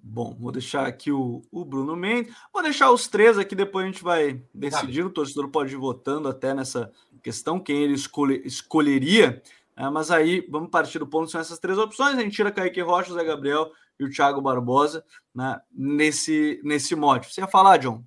Bom, 0.01 0.35
vou 0.39 0.51
deixar 0.51 0.85
aqui 0.85 1.11
o, 1.11 1.41
o 1.51 1.65
Bruno 1.65 1.95
Mendes. 1.95 2.33
Vou 2.53 2.63
deixar 2.63 2.91
os 2.91 3.07
três 3.07 3.37
aqui, 3.37 3.55
depois 3.55 3.85
a 3.85 3.87
gente 3.87 4.03
vai 4.03 4.41
decidir. 4.53 5.05
O 5.05 5.09
torcedor 5.09 5.49
pode 5.49 5.73
ir 5.73 5.77
votando 5.77 6.27
até 6.27 6.53
nessa 6.53 6.91
questão, 7.21 7.59
quem 7.59 7.83
ele 7.83 7.93
escolhe, 7.93 8.41
escolheria. 8.45 9.41
É, 9.75 9.89
mas 9.89 10.11
aí 10.11 10.45
vamos 10.49 10.69
partir 10.69 10.99
do 10.99 11.07
ponto, 11.07 11.31
são 11.31 11.39
essas 11.39 11.59
três 11.59 11.77
opções. 11.77 12.17
A 12.17 12.21
gente 12.21 12.35
tira 12.35 12.51
Kaique 12.51 12.81
Rocha, 12.81 13.13
Zé 13.13 13.23
Gabriel 13.23 13.71
e 13.99 14.03
o 14.03 14.09
Thiago 14.09 14.41
Barbosa 14.41 15.05
né, 15.33 15.59
nesse, 15.71 16.59
nesse 16.63 16.95
mote. 16.95 17.33
Você 17.33 17.41
ia 17.41 17.47
falar, 17.47 17.77
John? 17.77 18.03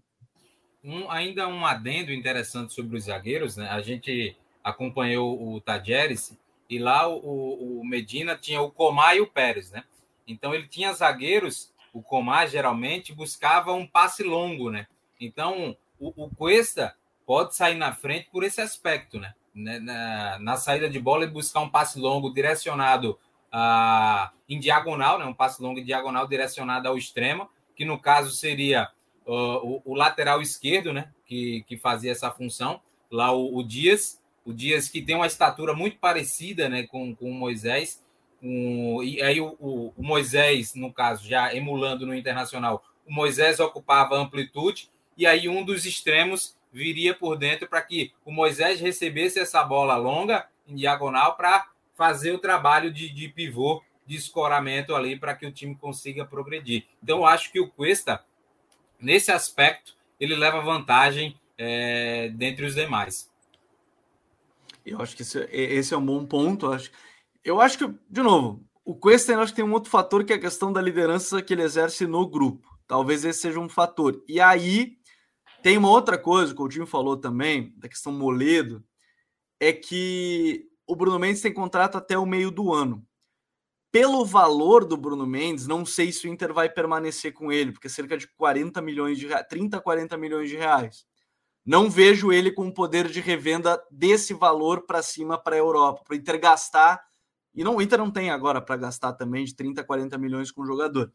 Um, 0.84 1.10
ainda 1.10 1.46
um 1.48 1.64
adendo 1.64 2.12
interessante 2.12 2.74
sobre 2.74 2.96
os 2.96 3.04
zagueiros, 3.04 3.56
né? 3.56 3.68
A 3.68 3.80
gente 3.80 4.36
acompanhou 4.64 5.54
o 5.54 5.60
Tajeres 5.60 6.36
e 6.68 6.78
lá 6.78 7.08
o, 7.08 7.80
o 7.80 7.86
Medina 7.86 8.36
tinha 8.36 8.60
o 8.60 8.70
Comar 8.70 9.16
e 9.16 9.20
o 9.20 9.26
Pérez, 9.26 9.70
né? 9.70 9.84
Então 10.26 10.54
ele 10.54 10.66
tinha 10.66 10.92
zagueiros, 10.92 11.71
o 11.92 12.02
Comar 12.02 12.48
geralmente 12.48 13.12
buscava 13.12 13.72
um 13.72 13.86
passe 13.86 14.22
longo, 14.22 14.70
né? 14.70 14.86
Então 15.20 15.76
o, 15.98 16.24
o 16.24 16.30
Cuesta 16.30 16.96
pode 17.26 17.54
sair 17.54 17.76
na 17.76 17.92
frente 17.92 18.28
por 18.30 18.42
esse 18.42 18.60
aspecto, 18.60 19.18
né? 19.18 19.34
né, 19.54 19.78
na, 19.78 20.38
na, 20.38 20.56
saída 20.56 20.88
de 20.88 20.98
bola 20.98 21.24
e 21.24 21.30
buscar 21.30 21.60
um 21.60 21.68
passe 21.68 21.98
longo 21.98 22.32
direcionado 22.32 23.18
uh, 23.52 24.30
em 24.48 24.58
diagonal, 24.58 25.18
né, 25.18 25.24
um 25.24 25.34
passe 25.34 25.62
longo 25.62 25.78
em 25.78 25.84
diagonal 25.84 26.26
direcionado 26.26 26.88
ao 26.88 26.96
extremo, 26.96 27.48
que 27.76 27.84
no 27.84 27.98
caso 27.98 28.30
seria 28.30 28.88
uh, 29.26 29.32
o, 29.62 29.82
o, 29.84 29.94
lateral 29.94 30.40
esquerdo, 30.40 30.92
né, 30.92 31.10
que, 31.26 31.64
que 31.66 31.76
fazia 31.76 32.12
essa 32.12 32.30
função, 32.30 32.80
lá 33.10 33.32
o, 33.32 33.58
o, 33.58 33.62
Dias, 33.62 34.20
o 34.44 34.52
Dias 34.52 34.88
que 34.88 35.02
tem 35.02 35.16
uma 35.16 35.26
estatura 35.26 35.74
muito 35.74 35.98
parecida 35.98 36.68
né, 36.68 36.84
com, 36.84 37.14
com 37.14 37.30
o 37.30 37.34
Moisés, 37.34 38.02
e 38.42 39.22
aí 39.22 39.40
o, 39.40 39.56
o, 39.60 39.94
o 39.96 40.02
Moisés, 40.02 40.74
no 40.74 40.92
caso, 40.92 41.28
já 41.28 41.54
emulando 41.54 42.04
no 42.04 42.14
Internacional, 42.14 42.84
o 43.06 43.12
Moisés 43.12 43.60
ocupava 43.60 44.16
amplitude, 44.16 44.90
e 45.16 45.26
aí 45.26 45.48
um 45.48 45.64
dos 45.64 45.86
extremos 45.86 46.56
viria 46.72 47.14
por 47.14 47.36
dentro 47.36 47.68
para 47.68 47.82
que 47.82 48.12
o 48.24 48.32
Moisés 48.32 48.80
recebesse 48.80 49.38
essa 49.38 49.62
bola 49.62 49.94
longa, 49.96 50.48
em 50.66 50.74
diagonal, 50.74 51.36
para 51.36 51.68
fazer 51.94 52.32
o 52.32 52.38
trabalho 52.38 52.92
de, 52.92 53.10
de 53.10 53.28
pivô, 53.28 53.82
de 54.06 54.16
escoramento 54.16 54.94
ali, 54.94 55.18
para 55.18 55.34
que 55.34 55.46
o 55.46 55.52
time 55.52 55.76
consiga 55.76 56.24
progredir. 56.24 56.86
Então, 57.02 57.24
acho 57.24 57.52
que 57.52 57.60
o 57.60 57.68
Cuesta, 57.68 58.24
nesse 58.98 59.30
aspecto, 59.30 59.94
ele 60.18 60.34
leva 60.34 60.60
vantagem 60.60 61.38
é, 61.58 62.30
dentre 62.34 62.64
os 62.64 62.74
demais. 62.74 63.30
Eu 64.84 65.00
acho 65.00 65.14
que 65.14 65.22
esse, 65.22 65.38
esse 65.52 65.94
é 65.94 65.96
um 65.96 66.04
bom 66.04 66.24
ponto. 66.24 66.72
Acho, 66.72 66.90
eu 67.44 67.60
acho 67.60 67.78
que, 67.78 67.94
de 68.08 68.22
novo, 68.22 68.64
o 68.84 68.94
Cuesta 68.94 69.36
acho 69.38 69.52
que 69.52 69.56
tem 69.56 69.64
um 69.64 69.72
outro 69.72 69.90
fator 69.90 70.24
que 70.24 70.32
é 70.32 70.36
a 70.36 70.40
questão 70.40 70.72
da 70.72 70.80
liderança 70.80 71.42
que 71.42 71.52
ele 71.52 71.62
exerce 71.62 72.06
no 72.06 72.28
grupo. 72.28 72.68
Talvez 72.86 73.24
esse 73.24 73.40
seja 73.40 73.60
um 73.60 73.68
fator. 73.68 74.22
E 74.28 74.40
aí 74.40 74.96
tem 75.62 75.78
uma 75.78 75.90
outra 75.90 76.18
coisa 76.18 76.48
que 76.48 76.54
o 76.54 76.56
Coutinho 76.56 76.86
falou 76.86 77.16
também, 77.16 77.72
da 77.78 77.88
questão 77.88 78.12
Moledo, 78.12 78.84
é 79.60 79.72
que 79.72 80.66
o 80.86 80.96
Bruno 80.96 81.18
Mendes 81.18 81.40
tem 81.40 81.54
contrato 81.54 81.96
até 81.96 82.18
o 82.18 82.26
meio 82.26 82.50
do 82.50 82.72
ano. 82.72 83.06
Pelo 83.92 84.24
valor 84.24 84.84
do 84.84 84.96
Bruno 84.96 85.26
Mendes, 85.26 85.66
não 85.66 85.86
sei 85.86 86.10
se 86.10 86.26
o 86.26 86.30
Inter 86.30 86.52
vai 86.52 86.68
permanecer 86.68 87.32
com 87.32 87.52
ele, 87.52 87.72
porque 87.72 87.86
é 87.86 87.90
cerca 87.90 88.16
de 88.16 88.26
40 88.26 88.82
milhões 88.82 89.18
de 89.18 89.26
reais, 89.26 89.46
30, 89.48 89.80
40 89.80 90.16
milhões 90.16 90.48
de 90.48 90.56
reais. 90.56 91.04
Não 91.64 91.88
vejo 91.88 92.32
ele 92.32 92.50
com 92.50 92.70
poder 92.70 93.06
de 93.08 93.20
revenda 93.20 93.80
desse 93.90 94.34
valor 94.34 94.84
para 94.84 95.02
cima 95.02 95.38
para 95.38 95.54
a 95.54 95.58
Europa, 95.58 96.02
para 96.04 96.14
o 96.14 96.16
Inter 96.16 96.40
gastar. 96.40 97.00
E 97.54 97.62
não, 97.62 97.76
o 97.76 97.82
Inter 97.82 97.98
não 97.98 98.10
tem 98.10 98.30
agora 98.30 98.60
para 98.60 98.76
gastar 98.76 99.12
também 99.12 99.44
de 99.44 99.54
30, 99.54 99.84
40 99.84 100.16
milhões 100.18 100.50
com 100.50 100.62
o 100.62 100.66
jogador. 100.66 101.12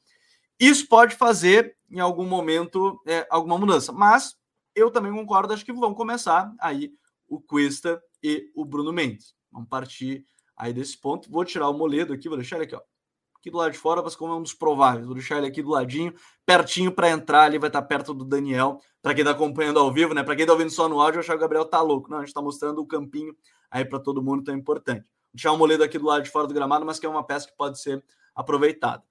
Isso 0.60 0.88
pode 0.88 1.15
fazer, 1.15 1.76
em 1.89 2.00
algum 2.00 2.26
momento, 2.26 3.00
é, 3.06 3.28
alguma 3.30 3.58
mudança. 3.58 3.91
Mas 3.91 4.36
eu 4.76 4.91
também 4.91 5.12
concordo, 5.12 5.54
acho 5.54 5.65
que 5.65 5.73
vão 5.73 5.93
começar 5.93 6.54
aí 6.60 6.91
o 7.28 7.39
Cuesta 7.39 8.02
e 8.23 8.52
o 8.56 8.65
Bruno 8.65 8.91
Mendes. 8.93 9.36
Vamos 9.52 9.69
partir 9.69 10.26
aí 10.56 10.73
desse 10.73 10.97
ponto. 10.97 11.30
Vou 11.30 11.45
tirar 11.45 11.69
o 11.69 11.73
Moledo 11.73 12.13
aqui, 12.13 12.28
vou 12.28 12.38
deixar 12.38 12.58
ele 12.58 12.65
aqui, 12.65 12.76
ó. 12.76 12.82
aqui 13.39 13.52
do 13.52 13.58
lado 13.58 13.71
de 13.71 13.78
fora, 13.78 14.02
mas 14.02 14.15
como 14.15 14.34
é 14.34 14.36
um 14.36 14.41
dos 14.41 14.54
prováveis. 14.54 15.06
Vou 15.06 15.15
deixar 15.15 15.38
ele 15.38 15.47
aqui 15.47 15.62
do 15.62 15.69
ladinho, 15.69 16.13
pertinho 16.45 16.91
para 16.91 17.10
entrar. 17.10 17.47
Ele 17.47 17.60
vai 17.60 17.69
estar 17.69 17.82
perto 17.84 18.13
do 18.13 18.26
Daniel. 18.26 18.82
Para 19.02 19.13
quem 19.13 19.21
está 19.21 19.32
acompanhando 19.32 19.80
ao 19.80 19.91
vivo, 19.91 20.13
né? 20.13 20.23
Para 20.23 20.36
quem 20.36 20.43
está 20.43 20.54
ouvindo 20.54 20.71
só 20.71 20.89
no 20.89 21.00
áudio, 21.00 21.19
acho 21.19 21.30
que 21.30 21.36
o 21.36 21.39
Gabriel 21.39 21.65
tá 21.65 21.82
louco. 21.82 22.10
Não, 22.10 22.17
a 22.17 22.21
gente 22.21 22.30
está 22.30 22.41
mostrando 22.41 22.80
o 22.80 22.86
campinho 22.86 23.36
aí 23.69 23.86
para 23.86 24.00
todo 24.00 24.23
mundo, 24.23 24.43
tão 24.43 24.56
importante. 24.56 25.06
Deixar 25.38 25.52
o 25.52 25.58
Moledo 25.58 25.84
aqui 25.84 26.00
do 26.00 26.06
lado 26.08 26.23
de 26.23 26.32
fora 26.32 26.47
do 26.47 26.54
gramado, 26.54 26.84
mas 26.84 27.00
que 27.00 27.06
é 27.06 27.10
uma 27.10 27.23
peça 27.23 27.45
que 27.47 27.56
pode 27.56 27.80
ser 27.80 28.04
aproveitada. 28.34 29.04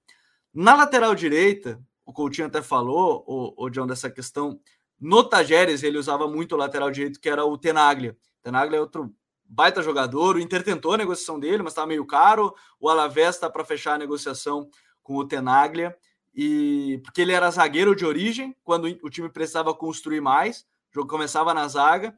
Na 0.53 0.75
lateral 0.75 1.15
direita, 1.15 1.81
o 2.05 2.11
Coutinho 2.11 2.47
até 2.47 2.61
falou, 2.61 3.23
o, 3.25 3.65
o 3.65 3.69
John, 3.69 3.87
dessa 3.87 4.09
questão. 4.09 4.59
No 4.99 5.23
Tajeres, 5.23 5.83
ele 5.83 5.97
usava 5.97 6.27
muito 6.27 6.53
o 6.53 6.57
lateral 6.57 6.91
direito, 6.91 7.21
que 7.21 7.29
era 7.29 7.45
o 7.45 7.57
Tenaglia. 7.57 8.17
Tenaglia 8.43 8.77
é 8.77 8.81
outro 8.81 9.15
baita 9.45 9.81
jogador. 9.81 10.35
O 10.35 10.39
Inter 10.41 10.63
tentou 10.63 10.91
a 10.91 10.97
negociação 10.97 11.39
dele, 11.39 11.63
mas 11.63 11.71
estava 11.71 11.87
meio 11.87 12.05
caro. 12.05 12.53
O 12.77 12.89
Alavés 12.89 13.35
está 13.35 13.49
para 13.49 13.63
fechar 13.63 13.93
a 13.93 13.97
negociação 13.97 14.69
com 15.01 15.15
o 15.15 15.25
Tenaglia. 15.25 15.95
E 16.35 16.99
porque 17.05 17.21
ele 17.21 17.31
era 17.31 17.49
zagueiro 17.49 17.95
de 17.95 18.05
origem, 18.05 18.53
quando 18.65 18.83
o 19.01 19.09
time 19.09 19.29
precisava 19.29 19.73
construir 19.73 20.19
mais, 20.19 20.67
o 20.91 20.95
jogo 20.95 21.07
começava 21.07 21.53
na 21.53 21.65
zaga. 21.69 22.13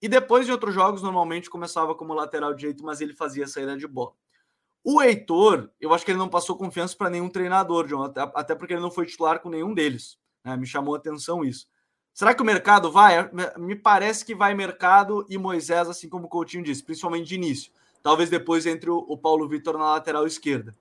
E 0.00 0.08
depois 0.08 0.46
de 0.46 0.52
outros 0.52 0.74
jogos, 0.74 1.02
normalmente 1.02 1.50
começava 1.50 1.94
como 1.94 2.14
lateral 2.14 2.54
direito, 2.54 2.84
mas 2.84 3.00
ele 3.00 3.12
fazia 3.12 3.46
saída 3.46 3.76
de 3.76 3.86
bola. 3.86 4.12
O 4.84 5.02
Heitor, 5.02 5.70
eu 5.80 5.92
acho 5.92 6.04
que 6.04 6.12
ele 6.12 6.18
não 6.18 6.28
passou 6.28 6.56
confiança 6.56 6.96
para 6.96 7.10
nenhum 7.10 7.28
treinador, 7.28 7.86
John, 7.86 8.12
até 8.34 8.54
porque 8.54 8.72
ele 8.72 8.80
não 8.80 8.90
foi 8.90 9.06
titular 9.06 9.40
com 9.40 9.50
nenhum 9.50 9.74
deles. 9.74 10.16
Né? 10.44 10.56
Me 10.56 10.66
chamou 10.66 10.94
a 10.94 10.98
atenção 10.98 11.44
isso. 11.44 11.66
Será 12.14 12.32
que 12.32 12.42
o 12.42 12.44
mercado 12.44 12.90
vai? 12.90 13.30
Me 13.58 13.76
parece 13.76 14.24
que 14.24 14.34
vai 14.34 14.54
mercado 14.54 15.26
e 15.28 15.36
Moisés, 15.36 15.88
assim 15.88 16.08
como 16.08 16.26
o 16.26 16.28
Coutinho 16.28 16.64
disse, 16.64 16.82
principalmente 16.82 17.28
de 17.28 17.34
início. 17.34 17.72
Talvez 18.02 18.30
depois 18.30 18.66
entre 18.66 18.88
o 18.90 19.16
Paulo 19.16 19.48
Vitor 19.48 19.76
na 19.76 19.92
lateral 19.92 20.26
esquerda, 20.26 20.74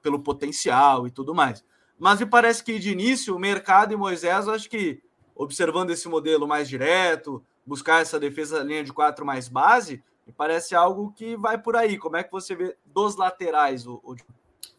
pelo 0.00 0.20
potencial 0.20 1.06
e 1.06 1.10
tudo 1.10 1.34
mais. 1.34 1.64
Mas 1.98 2.20
me 2.20 2.26
parece 2.26 2.62
que 2.62 2.78
de 2.78 2.90
início, 2.90 3.36
o 3.36 3.38
mercado 3.38 3.92
e 3.92 3.96
Moisés, 3.96 4.48
acho 4.48 4.70
que 4.70 5.02
observando 5.34 5.90
esse 5.90 6.08
modelo 6.08 6.48
mais 6.48 6.68
direto, 6.68 7.44
buscar 7.68 8.00
essa 8.00 8.18
defesa 8.18 8.60
linha 8.60 8.82
de 8.82 8.92
quatro 8.92 9.26
mais 9.26 9.46
base, 9.46 10.02
me 10.26 10.32
parece 10.32 10.74
algo 10.74 11.12
que 11.12 11.36
vai 11.36 11.58
por 11.58 11.76
aí. 11.76 11.98
Como 11.98 12.16
é 12.16 12.24
que 12.24 12.32
você 12.32 12.56
vê 12.56 12.76
dos 12.86 13.16
laterais, 13.16 13.86
o, 13.86 14.00
o... 14.02 14.16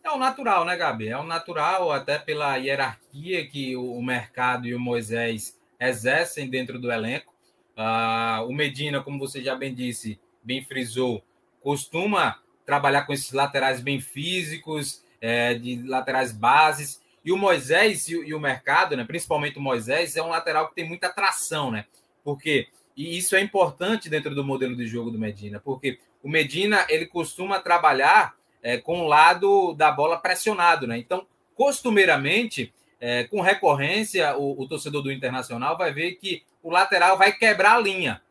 É 0.04 0.10
o 0.10 0.18
natural, 0.18 0.66
né, 0.66 0.76
Gabi? 0.76 1.10
É 1.10 1.18
o 1.18 1.24
natural, 1.24 1.92
até 1.92 2.18
pela 2.18 2.56
hierarquia 2.56 3.48
que 3.48 3.76
o 3.76 4.02
mercado 4.02 4.68
e 4.68 4.74
o 4.74 4.80
Moisés 4.80 5.58
exercem 5.80 6.50
dentro 6.50 6.80
do 6.80 6.92
elenco. 6.92 7.34
Uh, 7.78 8.48
o 8.48 8.54
Medina, 8.54 9.04
como 9.04 9.20
você 9.20 9.42
já 9.42 9.56
bem 9.56 9.74
disse, 9.74 10.20
bem 10.44 10.66
frisou, 10.66 11.24
costuma 11.62 12.40
trabalhar 12.66 13.04
com 13.04 13.14
esses 13.14 13.32
laterais 13.32 13.82
bem 13.82 14.02
físicos, 14.02 15.04
é, 15.22 15.54
de 15.54 15.84
laterais 15.88 16.32
bases. 16.32 17.02
E 17.24 17.32
o 17.32 17.38
Moisés 17.38 18.08
e, 18.08 18.34
o 18.34 18.40
mercado, 18.40 18.96
né, 18.96 19.04
principalmente 19.04 19.58
o 19.58 19.62
Moisés, 19.62 20.16
é 20.16 20.24
um 20.24 20.30
lateral 20.30 20.70
que 20.70 20.76
tem 20.76 20.88
muita 20.88 21.08
atração, 21.08 21.70
né? 21.70 21.86
Porque 22.24 22.68
e 23.00 23.18
isso 23.18 23.34
é 23.34 23.40
importante 23.40 24.10
dentro 24.10 24.36
do 24.36 24.44
modelo 24.44 24.76
de 24.76 24.86
jogo 24.86 25.10
do 25.10 25.18
Medina, 25.18 25.62
porque 25.64 26.00
o 26.22 26.28
Medina 26.28 26.86
ele 26.90 27.06
costuma 27.06 27.58
trabalhar 27.58 28.36
é, 28.62 28.78
com 28.78 29.00
o 29.00 29.08
lado 29.08 29.74
da 29.74 29.90
bola 29.90 30.18
pressionado, 30.18 30.86
né? 30.86 30.98
Então, 30.98 31.26
costumeiramente, 31.56 32.74
é, 33.00 33.24
com 33.24 33.40
recorrência, 33.40 34.36
o, 34.36 34.62
o, 34.62 34.68
torcedor 34.68 35.02
do 35.02 35.14
Internacional 35.14 35.78
vai 35.78 35.94
ver 35.94 36.16
que 36.16 36.44
o 36.62 36.70
lateral 36.70 37.18
vai 37.18 37.32
quebrar 37.32 37.78
a 37.78 37.80
linha. 37.80 38.22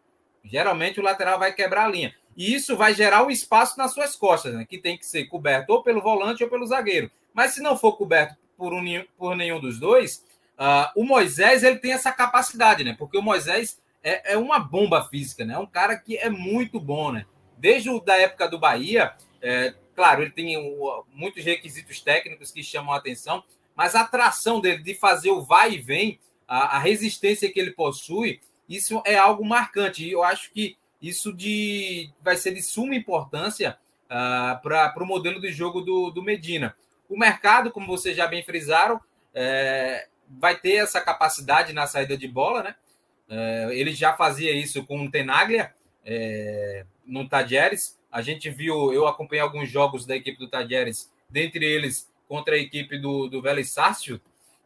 Geralmente 0.45 1.01
o 1.01 1.03
lateral 1.03 1.39
vai 1.39 1.55
quebrar 1.55 1.87
a 1.87 1.89
linha. 1.89 2.15
E 2.37 2.53
isso 2.53 2.77
vai 2.77 2.93
gerar 2.93 3.25
um 3.25 3.31
espaço 3.31 3.79
nas 3.79 3.95
suas 3.95 4.15
costas, 4.17 4.53
né? 4.53 4.67
Que 4.69 4.77
tem 4.77 4.99
que 4.99 5.07
ser 5.07 5.25
coberto 5.29 5.71
ou 5.71 5.83
pelo 5.83 6.03
volante 6.03 6.45
ou 6.45 6.51
pelo 6.51 6.67
zagueiro. 6.67 7.11
Mas 7.33 7.55
se 7.55 7.63
não 7.63 7.75
for 7.75 7.93
coberto 7.93 8.37
por, 8.55 8.75
um, 8.75 8.85
por 9.17 9.35
nenhum 9.35 9.61
dos 9.61 9.81
dois, 9.81 10.27
uh, 10.59 10.93
o 10.95 11.05
Moisés 11.05 11.63
ele 11.63 11.79
tem 11.79 11.93
essa 11.93 12.13
capacidade, 12.13 12.85
né? 12.85 12.95
Porque 12.99 13.17
o 13.17 13.23
Moisés 13.23 13.81
é, 14.09 14.33
é 14.33 14.37
uma 14.37 14.59
bomba 14.59 15.05
física, 15.09 15.45
né? 15.45 15.55
É 15.55 15.59
um 15.59 15.67
cara 15.67 15.97
que 15.97 16.17
é 16.17 16.31
muito 16.31 16.81
bom, 16.81 17.13
né? 17.13 17.27
Desde 17.57 17.91
o, 17.91 18.01
da 18.01 18.17
época 18.17 18.49
do 18.49 18.59
Bahia, 18.59 19.15
é, 19.43 19.75
claro, 19.95 20.23
ele 20.23 20.31
tem 20.31 20.57
muitos 21.13 21.45
requisitos 21.45 22.01
técnicos 22.01 22.51
que 22.51 22.63
chamam 22.63 22.93
a 22.93 22.99
atenção, 22.99 23.43
mas 23.75 23.95
a 23.95 24.03
atração 24.03 24.61
dele 24.61 24.83
de 24.83 24.95
fazer 24.95 25.31
o 25.31 25.43
vai 25.43 25.73
e 25.73 25.79
vem, 25.79 26.19
a, 26.47 26.77
a 26.77 26.79
resistência 26.79 27.53
que 27.53 27.61
ele 27.61 27.73
possui, 27.73 28.41
isso 28.69 29.03
é 29.05 29.17
algo 29.17 29.45
marcante. 29.45 30.05
E 30.05 30.13
eu 30.13 30.23
acho 30.23 30.51
que 30.51 30.77
isso 31.01 31.33
de, 31.33 32.11
vai 32.23 32.37
ser 32.37 32.55
de 32.55 32.63
suma 32.63 32.95
importância 32.95 33.79
uh, 34.07 34.61
para 34.63 35.03
o 35.03 35.07
modelo 35.07 35.41
de 35.41 35.53
jogo 35.53 35.81
do, 35.81 36.11
do 36.11 36.23
Medina. 36.23 36.77
O 37.09 37.19
mercado, 37.19 37.71
como 37.71 37.87
vocês 37.87 38.17
já 38.17 38.27
bem 38.27 38.43
frisaram, 38.43 39.01
é, 39.35 40.09
vai 40.29 40.59
ter 40.59 40.75
essa 40.75 41.01
capacidade 41.01 41.73
na 41.73 41.87
saída 41.87 42.17
de 42.17 42.29
bola, 42.29 42.63
né? 42.63 42.75
É, 43.29 43.69
ele 43.73 43.93
já 43.93 44.15
fazia 44.15 44.53
isso 44.53 44.85
com 44.85 45.05
o 45.05 45.11
Tenaglia 45.11 45.73
é, 46.05 46.85
no 47.07 47.29
Tadieres. 47.29 47.99
A 48.11 48.23
gente 48.23 48.49
viu, 48.49 48.93
eu 48.93 49.07
acompanhei 49.07 49.43
alguns 49.43 49.69
jogos 49.69 50.07
da 50.07 50.17
equipe 50.17 50.39
do 50.39 50.49
Tadieres, 50.49 51.13
dentre 51.29 51.65
eles 51.65 52.11
contra 52.27 52.55
a 52.55 52.59
equipe 52.59 52.99
do, 52.99 53.29
do 53.29 53.43
Vélez 53.43 53.71
Sácio, 53.71 54.21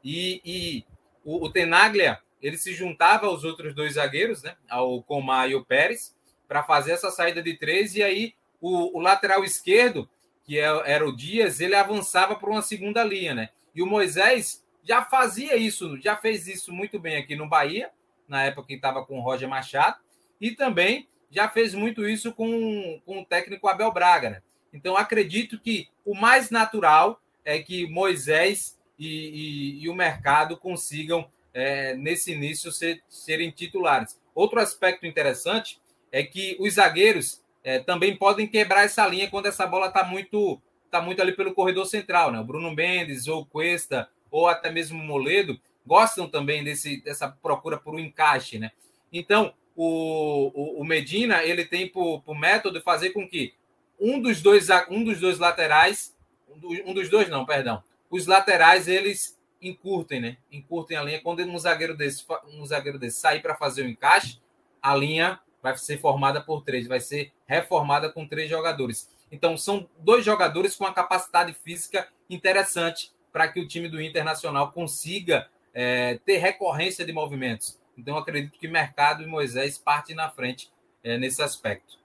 e, 0.05 0.41
e 0.45 0.85
o, 1.25 1.47
o, 1.47 1.51
Tenaglia 1.51 2.19
ele 2.41 2.59
se 2.59 2.75
juntava 2.75 3.27
aos 3.27 3.45
outros 3.45 3.73
dois 3.73 3.95
zagueiros, 3.95 4.43
né, 4.43 4.57
ao 4.69 5.01
Comar 5.03 5.49
e 5.49 5.55
o 5.55 5.65
Pérez, 5.65 6.15
para 6.49 6.65
fazer 6.65 6.93
essa 6.93 7.11
saída 7.11 7.41
de 7.41 7.57
três, 7.57 7.95
e 7.95 8.03
aí 8.03 8.35
o, 8.61 8.99
o 8.99 9.01
lateral 9.01 9.45
esquerdo, 9.45 10.09
que 10.45 10.59
é, 10.59 10.65
era 10.85 11.07
o 11.07 11.15
Dias, 11.15 11.61
ele 11.61 11.77
avançava 11.77 12.35
para 12.35 12.51
uma 12.51 12.63
segunda 12.63 13.05
linha, 13.05 13.33
né? 13.33 13.51
E 13.75 13.81
o 13.81 13.87
Moisés 13.87 14.65
já 14.85 15.05
fazia 15.05 15.57
isso, 15.57 15.97
já 16.01 16.17
fez 16.17 16.49
isso 16.49 16.73
muito 16.73 16.99
bem 16.99 17.17
aqui 17.17 17.37
no 17.37 17.49
Bahia, 17.49 17.91
na 18.33 18.45
época 18.45 18.69
que 18.69 18.75
estava 18.75 19.05
com 19.05 19.19
o 19.19 19.23
Roger 19.23 19.47
Machado, 19.47 19.99
e 20.41 20.53
também 20.53 21.07
já 21.31 21.51
fez 21.51 21.75
muito 21.75 22.09
isso 22.09 22.33
com, 22.33 22.99
com 23.05 23.21
o 23.21 23.25
técnico 23.27 23.69
Abel 23.69 23.93
Braga, 23.93 24.31
né? 24.31 24.43
Então 24.73 24.97
acredito 24.97 25.61
que 25.61 25.89
o 26.03 26.15
mais 26.15 26.49
natural 26.51 27.21
é 27.45 27.59
que 27.59 27.87
Moisés 27.87 28.79
e, 28.99 29.07
e, 29.07 29.85
e 29.85 29.89
o 29.91 29.95
mercado 29.95 30.57
consigam, 30.57 31.29
é, 31.53 31.95
nesse 31.95 32.33
início, 32.33 32.73
ser, 32.73 33.03
serem 33.07 33.51
titulares. 33.51 34.19
Outro 34.35 34.59
aspecto 34.61 35.05
interessante 35.05 35.79
é 36.11 36.23
que 36.23 36.57
os 36.59 36.75
zagueiros 36.75 37.43
é, 37.63 37.81
também 37.81 38.17
podem 38.17 38.47
quebrar 38.47 38.85
essa 38.85 39.07
linha 39.07 39.29
quando 39.29 39.47
essa 39.47 39.67
bola 39.67 39.89
está 39.89 40.05
muito, 40.05 40.59
tá 40.91 41.03
muito 41.03 41.21
ali 41.21 41.33
pelo 41.33 41.53
corredor 41.53 41.85
central. 41.85 42.33
Né? 42.33 42.41
O 42.41 42.45
Bruno 42.45 42.75
Mendes 42.75 43.29
ou 43.29 43.45
Cuesta 43.45 44.09
ou 44.31 44.49
até 44.49 44.71
mesmo 44.71 44.99
o 44.99 45.05
Moledo 45.05 45.61
gostam 45.87 46.29
também 46.29 46.63
desse, 46.63 47.03
dessa 47.03 47.29
procura 47.29 47.77
por 47.77 47.95
um 47.95 47.99
encaixe. 47.99 48.59
Né? 48.59 48.71
Então, 49.13 49.55
o, 49.75 50.51
o, 50.55 50.81
o 50.81 50.85
Medina 50.85 51.43
ele 51.43 51.65
tem 51.65 51.89
por, 51.89 52.23
por 52.23 52.39
método 52.39 52.81
fazer 52.81 53.11
com 53.11 53.29
que 53.29 53.55
um 54.01 54.21
dos 54.21 54.43
dois, 54.43 54.69
um 54.91 55.03
dos 55.05 55.21
dois 55.21 55.39
laterais 55.39 56.15
um 56.85 56.93
dos 56.93 57.09
dois 57.09 57.29
não, 57.29 57.45
perdão. 57.45 57.83
Os 58.11 58.27
laterais 58.27 58.89
eles 58.89 59.39
encurtem, 59.61 60.21
né? 60.21 60.37
Encurtem 60.51 60.97
a 60.97 61.03
linha. 61.03 61.21
Quando 61.21 61.41
um 61.43 61.59
zagueiro 61.59 61.97
desse, 61.97 62.25
um 62.49 62.65
zagueiro 62.67 62.99
desse 62.99 63.21
sair 63.21 63.41
para 63.41 63.55
fazer 63.55 63.83
o 63.83 63.89
encaixe, 63.89 64.41
a 64.81 64.95
linha 64.95 65.41
vai 65.63 65.77
ser 65.79 65.99
formada 65.99 66.41
por 66.41 66.63
três, 66.63 66.87
vai 66.87 67.01
ser 67.01 67.33
reformada 67.47 68.11
com 68.11 68.27
três 68.27 68.51
jogadores. 68.51 69.09
Então 69.31 69.57
são 69.57 69.89
dois 69.99 70.25
jogadores 70.25 70.75
com 70.75 70.85
uma 70.85 70.93
capacidade 70.93 71.55
física 71.55 72.09
interessante 72.29 73.13
para 73.33 73.49
que 73.49 73.61
o 73.61 73.69
time 73.69 73.89
do 73.89 74.03
Internacional 74.03 74.73
consiga 74.73 75.49
é, 75.75 76.19
ter 76.25 76.39
recorrência 76.39 77.05
de 77.05 77.13
movimentos. 77.13 77.81
Então 77.97 78.17
acredito 78.17 78.59
que 78.59 78.69
Mercado 78.69 79.23
e 79.23 79.27
Moisés 79.27 79.79
partem 79.79 80.17
na 80.17 80.31
frente 80.31 80.71
é, 81.03 81.19
nesse 81.19 81.43
aspecto. 81.43 82.03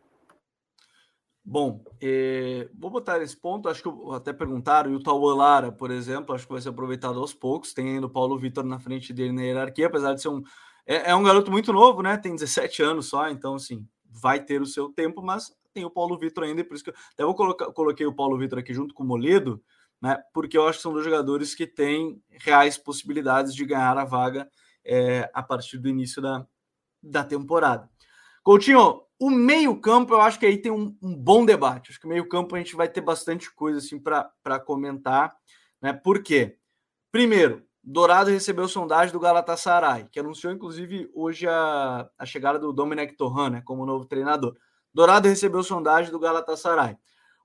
Bom, 1.49 1.81
eh, 2.01 2.67
vou 2.77 2.91
botar 2.91 3.21
esse 3.21 3.37
ponto. 3.37 3.69
Acho 3.69 3.81
que 3.81 3.89
até 4.13 4.33
perguntaram, 4.33 4.91
e 4.91 4.95
o 4.95 5.01
Tauan 5.01 5.33
Lara, 5.33 5.71
por 5.71 5.91
exemplo, 5.91 6.35
acho 6.35 6.45
que 6.45 6.51
vai 6.51 6.61
ser 6.61 6.67
aproveitado 6.67 7.17
aos 7.17 7.33
poucos. 7.33 7.73
Tem 7.73 7.87
ainda 7.87 8.05
o 8.05 8.09
Paulo 8.09 8.37
Vitor 8.37 8.65
na 8.65 8.79
frente 8.79 9.13
dele 9.13 9.31
na 9.31 9.43
hierarquia, 9.43 9.87
apesar 9.87 10.13
de 10.13 10.21
ser 10.21 10.27
um. 10.27 10.43
É, 10.85 11.11
é, 11.11 11.15
um 11.15 11.23
garoto 11.23 11.49
muito 11.49 11.71
novo, 11.71 12.01
né? 12.01 12.17
Tem 12.17 12.35
17 12.35 12.83
anos 12.83 13.07
só, 13.07 13.29
então, 13.29 13.55
assim, 13.55 13.87
vai 14.09 14.43
ter 14.43 14.61
o 14.61 14.65
seu 14.65 14.89
tempo, 14.89 15.21
mas 15.21 15.55
tem 15.73 15.85
o 15.85 15.89
Paulo 15.89 16.17
Vitor 16.17 16.43
ainda, 16.43 16.65
por 16.65 16.75
isso 16.75 16.83
que 16.83 16.89
eu 16.89 16.95
até 17.13 17.23
vou 17.23 17.33
colocar, 17.33 17.67
coloquei 17.67 18.05
o 18.05 18.13
Paulo 18.13 18.37
Vitor 18.37 18.59
aqui 18.59 18.73
junto 18.73 18.93
com 18.93 19.03
o 19.03 19.07
Moledo, 19.07 19.63
né? 20.01 20.21
Porque 20.33 20.57
eu 20.57 20.67
acho 20.67 20.79
que 20.79 20.83
são 20.83 20.93
dois 20.93 21.05
jogadores 21.05 21.55
que 21.55 21.65
têm 21.65 22.21
reais 22.29 22.77
possibilidades 22.77 23.53
de 23.53 23.65
ganhar 23.65 23.97
a 23.97 24.05
vaga 24.05 24.49
é, 24.85 25.29
a 25.33 25.41
partir 25.41 25.77
do 25.77 25.89
início 25.89 26.21
da, 26.21 26.45
da 27.01 27.23
temporada. 27.23 27.89
Coutinho, 28.43 29.01
o 29.19 29.29
meio-campo, 29.29 30.13
eu 30.13 30.21
acho 30.21 30.39
que 30.39 30.45
aí 30.45 30.57
tem 30.57 30.71
um, 30.71 30.95
um, 31.01 31.15
bom 31.15 31.45
debate. 31.45 31.89
Acho 31.89 31.99
que 31.99 32.05
o 32.05 32.09
meio-campo 32.09 32.55
a 32.55 32.59
gente 32.59 32.75
vai 32.75 32.87
ter 32.87 33.01
bastante 33.01 33.53
coisa 33.53 33.79
assim 33.79 33.99
para 33.99 34.59
comentar. 34.59 35.35
Né? 35.81 35.91
Por 35.91 36.21
quê? 36.21 36.57
Primeiro, 37.11 37.65
Dourado 37.83 38.29
recebeu 38.29 38.67
sondagem 38.67 39.13
do 39.13 39.19
Galatasaray, 39.19 40.07
que 40.11 40.19
anunciou, 40.19 40.51
inclusive, 40.51 41.09
hoje 41.15 41.47
a, 41.47 42.09
a 42.17 42.25
chegada 42.25 42.59
do 42.59 42.73
Domenech 42.73 43.15
Torran 43.15 43.49
né, 43.49 43.61
como 43.65 43.85
novo 43.85 44.05
treinador. 44.05 44.55
Dourado 44.93 45.27
recebeu 45.27 45.63
sondagem 45.63 46.11
do 46.11 46.19
Galatasaray. 46.19 46.97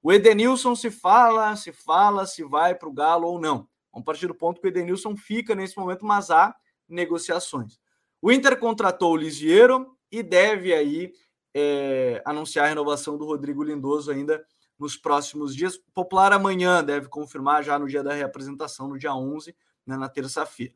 O 0.03 0.13
Edenilson 0.13 0.75
se 0.75 0.91
fala, 0.91 1.55
se 1.55 1.73
fala 1.73 2.27
se 2.27 2.43
vai 2.43 2.75
para 2.75 2.89
o 2.89 2.93
Galo 2.93 3.29
ou 3.29 3.41
não. 3.41 3.69
Vamos 3.93 4.05
partir 4.05 4.27
do 4.27 4.35
ponto 4.35 4.61
que 4.61 4.67
o 4.67 4.71
Edenilson 4.71 5.17
fica 5.17 5.55
nesse 5.55 5.77
momento, 5.79 6.05
mas 6.05 6.31
há 6.31 6.55
negociações. 6.89 7.79
O 8.21 8.33
Inter 8.33 8.59
contratou 8.59 9.13
o 9.13 9.17
Lisiero 9.17 9.97
e 10.11 10.23
deve 10.23 10.73
aí 10.73 11.13
é, 11.55 12.23
anunciar 12.25 12.65
a 12.67 12.69
renovação 12.69 13.17
do 13.17 13.25
Rodrigo 13.25 13.63
Lindoso 13.63 14.11
ainda 14.11 14.45
nos 14.79 14.97
próximos 14.97 15.55
dias. 15.55 15.79
Popular 15.95 16.33
amanhã 16.33 16.83
deve 16.83 17.09
confirmar 17.09 17.63
já 17.63 17.79
no 17.79 17.87
dia 17.87 18.03
da 18.03 18.13
reapresentação, 18.13 18.89
no 18.89 18.99
dia 18.99 19.15
11, 19.15 19.55
né, 19.87 19.97
na 19.97 20.09
terça-feira. 20.09 20.75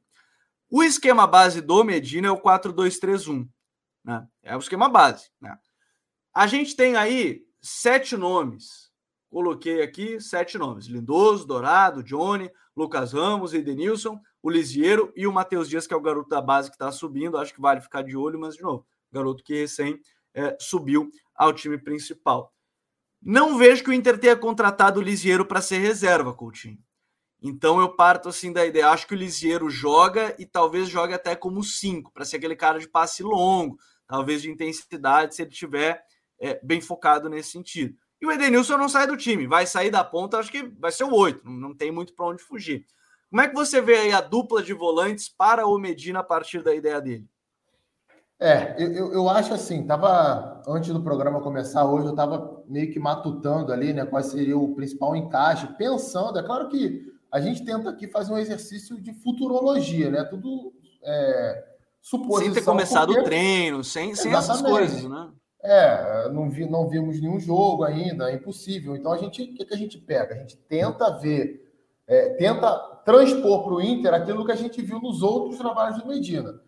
O 0.70 0.82
esquema 0.82 1.26
base 1.26 1.60
do 1.60 1.82
Medina 1.84 2.28
é 2.28 2.30
o 2.30 2.40
4-2-3-1. 2.40 3.48
Né? 4.04 4.26
É 4.42 4.56
o 4.56 4.60
esquema 4.60 4.88
base. 4.88 5.30
Né? 5.40 5.56
A 6.34 6.46
gente 6.46 6.76
tem 6.76 6.96
aí 6.96 7.44
sete 7.60 8.16
nomes. 8.16 8.85
Coloquei 9.30 9.82
aqui 9.82 10.20
sete 10.20 10.56
nomes: 10.58 10.86
Lindoso, 10.86 11.46
Dourado, 11.46 12.02
Johnny, 12.02 12.50
Lucas 12.76 13.12
Ramos, 13.12 13.54
Edenilson, 13.54 14.20
o 14.42 14.50
Lisieiro 14.50 15.12
e 15.16 15.26
o 15.26 15.32
Matheus 15.32 15.68
Dias, 15.68 15.86
que 15.86 15.94
é 15.94 15.96
o 15.96 16.00
garoto 16.00 16.28
da 16.28 16.40
base 16.40 16.70
que 16.70 16.76
está 16.76 16.90
subindo. 16.92 17.38
Acho 17.38 17.54
que 17.54 17.60
vale 17.60 17.80
ficar 17.80 18.02
de 18.02 18.16
olho, 18.16 18.38
mas, 18.38 18.54
de 18.54 18.62
novo, 18.62 18.86
garoto 19.10 19.42
que 19.42 19.54
recém 19.54 19.98
é, 20.34 20.56
subiu 20.60 21.10
ao 21.34 21.52
time 21.52 21.78
principal. 21.78 22.52
Não 23.20 23.58
vejo 23.58 23.82
que 23.82 23.90
o 23.90 23.92
Inter 23.92 24.18
tenha 24.18 24.36
contratado 24.36 25.00
o 25.00 25.02
Lisieiro 25.02 25.44
para 25.44 25.60
ser 25.60 25.78
reserva, 25.78 26.32
Coutinho. 26.32 26.78
Então 27.42 27.80
eu 27.80 27.94
parto 27.94 28.28
assim 28.28 28.52
da 28.52 28.64
ideia. 28.64 28.88
Acho 28.88 29.06
que 29.06 29.14
o 29.14 29.16
Lisieiro 29.16 29.68
joga 29.68 30.34
e 30.38 30.46
talvez 30.46 30.88
jogue 30.88 31.14
até 31.14 31.34
como 31.34 31.62
cinco, 31.62 32.12
para 32.12 32.24
ser 32.24 32.36
aquele 32.36 32.56
cara 32.56 32.78
de 32.78 32.88
passe 32.88 33.22
longo, 33.22 33.78
talvez 34.06 34.42
de 34.42 34.50
intensidade, 34.50 35.34
se 35.34 35.42
ele 35.42 35.50
tiver 35.50 36.02
é, 36.40 36.60
bem 36.64 36.80
focado 36.80 37.28
nesse 37.28 37.50
sentido. 37.50 37.96
E 38.20 38.26
o 38.26 38.32
Edenilson 38.32 38.78
não 38.78 38.88
sai 38.88 39.06
do 39.06 39.16
time, 39.16 39.46
vai 39.46 39.66
sair 39.66 39.90
da 39.90 40.02
ponta, 40.02 40.38
acho 40.38 40.50
que 40.50 40.62
vai 40.78 40.90
ser 40.90 41.04
o 41.04 41.14
oito, 41.14 41.48
não 41.48 41.74
tem 41.74 41.90
muito 41.90 42.14
para 42.14 42.26
onde 42.26 42.42
fugir. 42.42 42.86
Como 43.28 43.42
é 43.42 43.48
que 43.48 43.54
você 43.54 43.80
vê 43.80 43.96
aí 43.98 44.12
a 44.12 44.20
dupla 44.20 44.62
de 44.62 44.72
volantes 44.72 45.28
para 45.28 45.66
o 45.66 45.78
Medina 45.78 46.20
a 46.20 46.24
partir 46.24 46.62
da 46.62 46.74
ideia 46.74 47.00
dele? 47.00 47.28
É, 48.38 48.74
eu, 48.78 49.12
eu 49.12 49.28
acho 49.30 49.54
assim, 49.54 49.86
tava 49.86 50.62
antes 50.68 50.92
do 50.92 51.02
programa 51.02 51.40
começar 51.40 51.84
hoje, 51.84 52.06
eu 52.06 52.10
estava 52.10 52.62
meio 52.66 52.92
que 52.92 52.98
matutando 52.98 53.72
ali, 53.72 53.94
né, 53.94 54.04
qual 54.04 54.22
seria 54.22 54.56
o 54.56 54.74
principal 54.74 55.16
encaixe, 55.16 55.66
pensando, 55.78 56.38
é 56.38 56.42
claro 56.42 56.68
que 56.68 57.12
a 57.32 57.40
gente 57.40 57.64
tenta 57.64 57.88
aqui 57.88 58.06
fazer 58.08 58.32
um 58.32 58.38
exercício 58.38 59.00
de 59.00 59.12
futurologia, 59.14 60.10
né, 60.10 60.22
tudo 60.24 60.74
é, 61.02 61.64
suposição. 62.00 62.54
Sem 62.54 62.62
ter 62.62 62.64
começado 62.64 63.06
porque... 63.06 63.20
o 63.20 63.24
treino, 63.24 63.82
sem, 63.82 64.14
sem 64.14 64.34
essas 64.34 64.60
coisas, 64.60 65.04
né? 65.04 65.30
É, 65.68 66.28
não, 66.28 66.48
vi, 66.48 66.64
não 66.64 66.88
vimos 66.88 67.20
nenhum 67.20 67.40
jogo 67.40 67.82
ainda, 67.82 68.30
é 68.30 68.34
impossível. 68.34 68.94
Então 68.94 69.12
a 69.12 69.16
gente, 69.16 69.42
o 69.42 69.54
que, 69.54 69.64
que 69.64 69.74
a 69.74 69.76
gente 69.76 69.98
pega? 69.98 70.34
A 70.34 70.38
gente 70.38 70.56
tenta 70.56 71.10
ver, 71.18 71.72
é, 72.06 72.30
tenta 72.34 72.78
transpor 73.04 73.64
para 73.64 73.74
o 73.74 73.82
Inter 73.82 74.14
aquilo 74.14 74.46
que 74.46 74.52
a 74.52 74.56
gente 74.56 74.80
viu 74.80 75.00
nos 75.00 75.22
outros 75.22 75.58
trabalhos 75.58 76.00
do 76.00 76.06
Medina. 76.06 76.60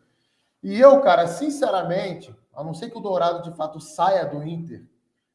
E 0.61 0.81
eu, 0.81 1.01
cara, 1.01 1.29
sinceramente, 1.29 2.35
a 2.53 2.65
não 2.65 2.75
ser 2.75 2.91
que 2.91 2.99
o 2.99 3.01
Dourado 3.01 3.49
de 3.49 3.57
fato 3.57 3.79
saia 3.79 4.27
do 4.27 4.43
Inter, 4.43 4.85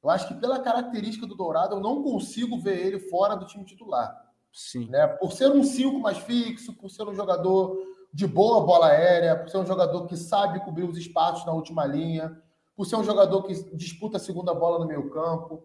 eu 0.03 0.09
acho 0.09 0.27
que 0.27 0.33
pela 0.33 0.59
característica 0.59 1.25
do 1.25 1.33
Dourado, 1.33 1.75
eu 1.75 1.79
não 1.79 2.03
consigo 2.03 2.59
ver 2.59 2.85
ele 2.85 2.99
fora 2.99 3.35
do 3.35 3.45
time 3.45 3.63
titular. 3.63 4.13
Sim. 4.51 4.89
Né? 4.89 5.07
Por 5.07 5.31
ser 5.31 5.49
um 5.49 5.63
5 5.63 5.99
mais 5.99 6.17
fixo, 6.17 6.73
por 6.73 6.89
ser 6.89 7.07
um 7.07 7.15
jogador 7.15 7.77
de 8.13 8.27
boa 8.27 8.65
bola 8.65 8.87
aérea, 8.87 9.37
por 9.37 9.49
ser 9.49 9.57
um 9.57 9.65
jogador 9.65 10.05
que 10.05 10.17
sabe 10.17 10.59
cobrir 10.65 10.83
os 10.83 10.97
espaços 10.97 11.45
na 11.45 11.53
última 11.53 11.85
linha, 11.85 12.37
por 12.75 12.85
ser 12.85 12.95
um 12.95 13.03
jogador 13.03 13.43
que 13.43 13.53
disputa 13.75 14.17
a 14.17 14.19
segunda 14.19 14.53
bola 14.53 14.79
no 14.79 14.87
meio 14.87 15.09
campo. 15.09 15.63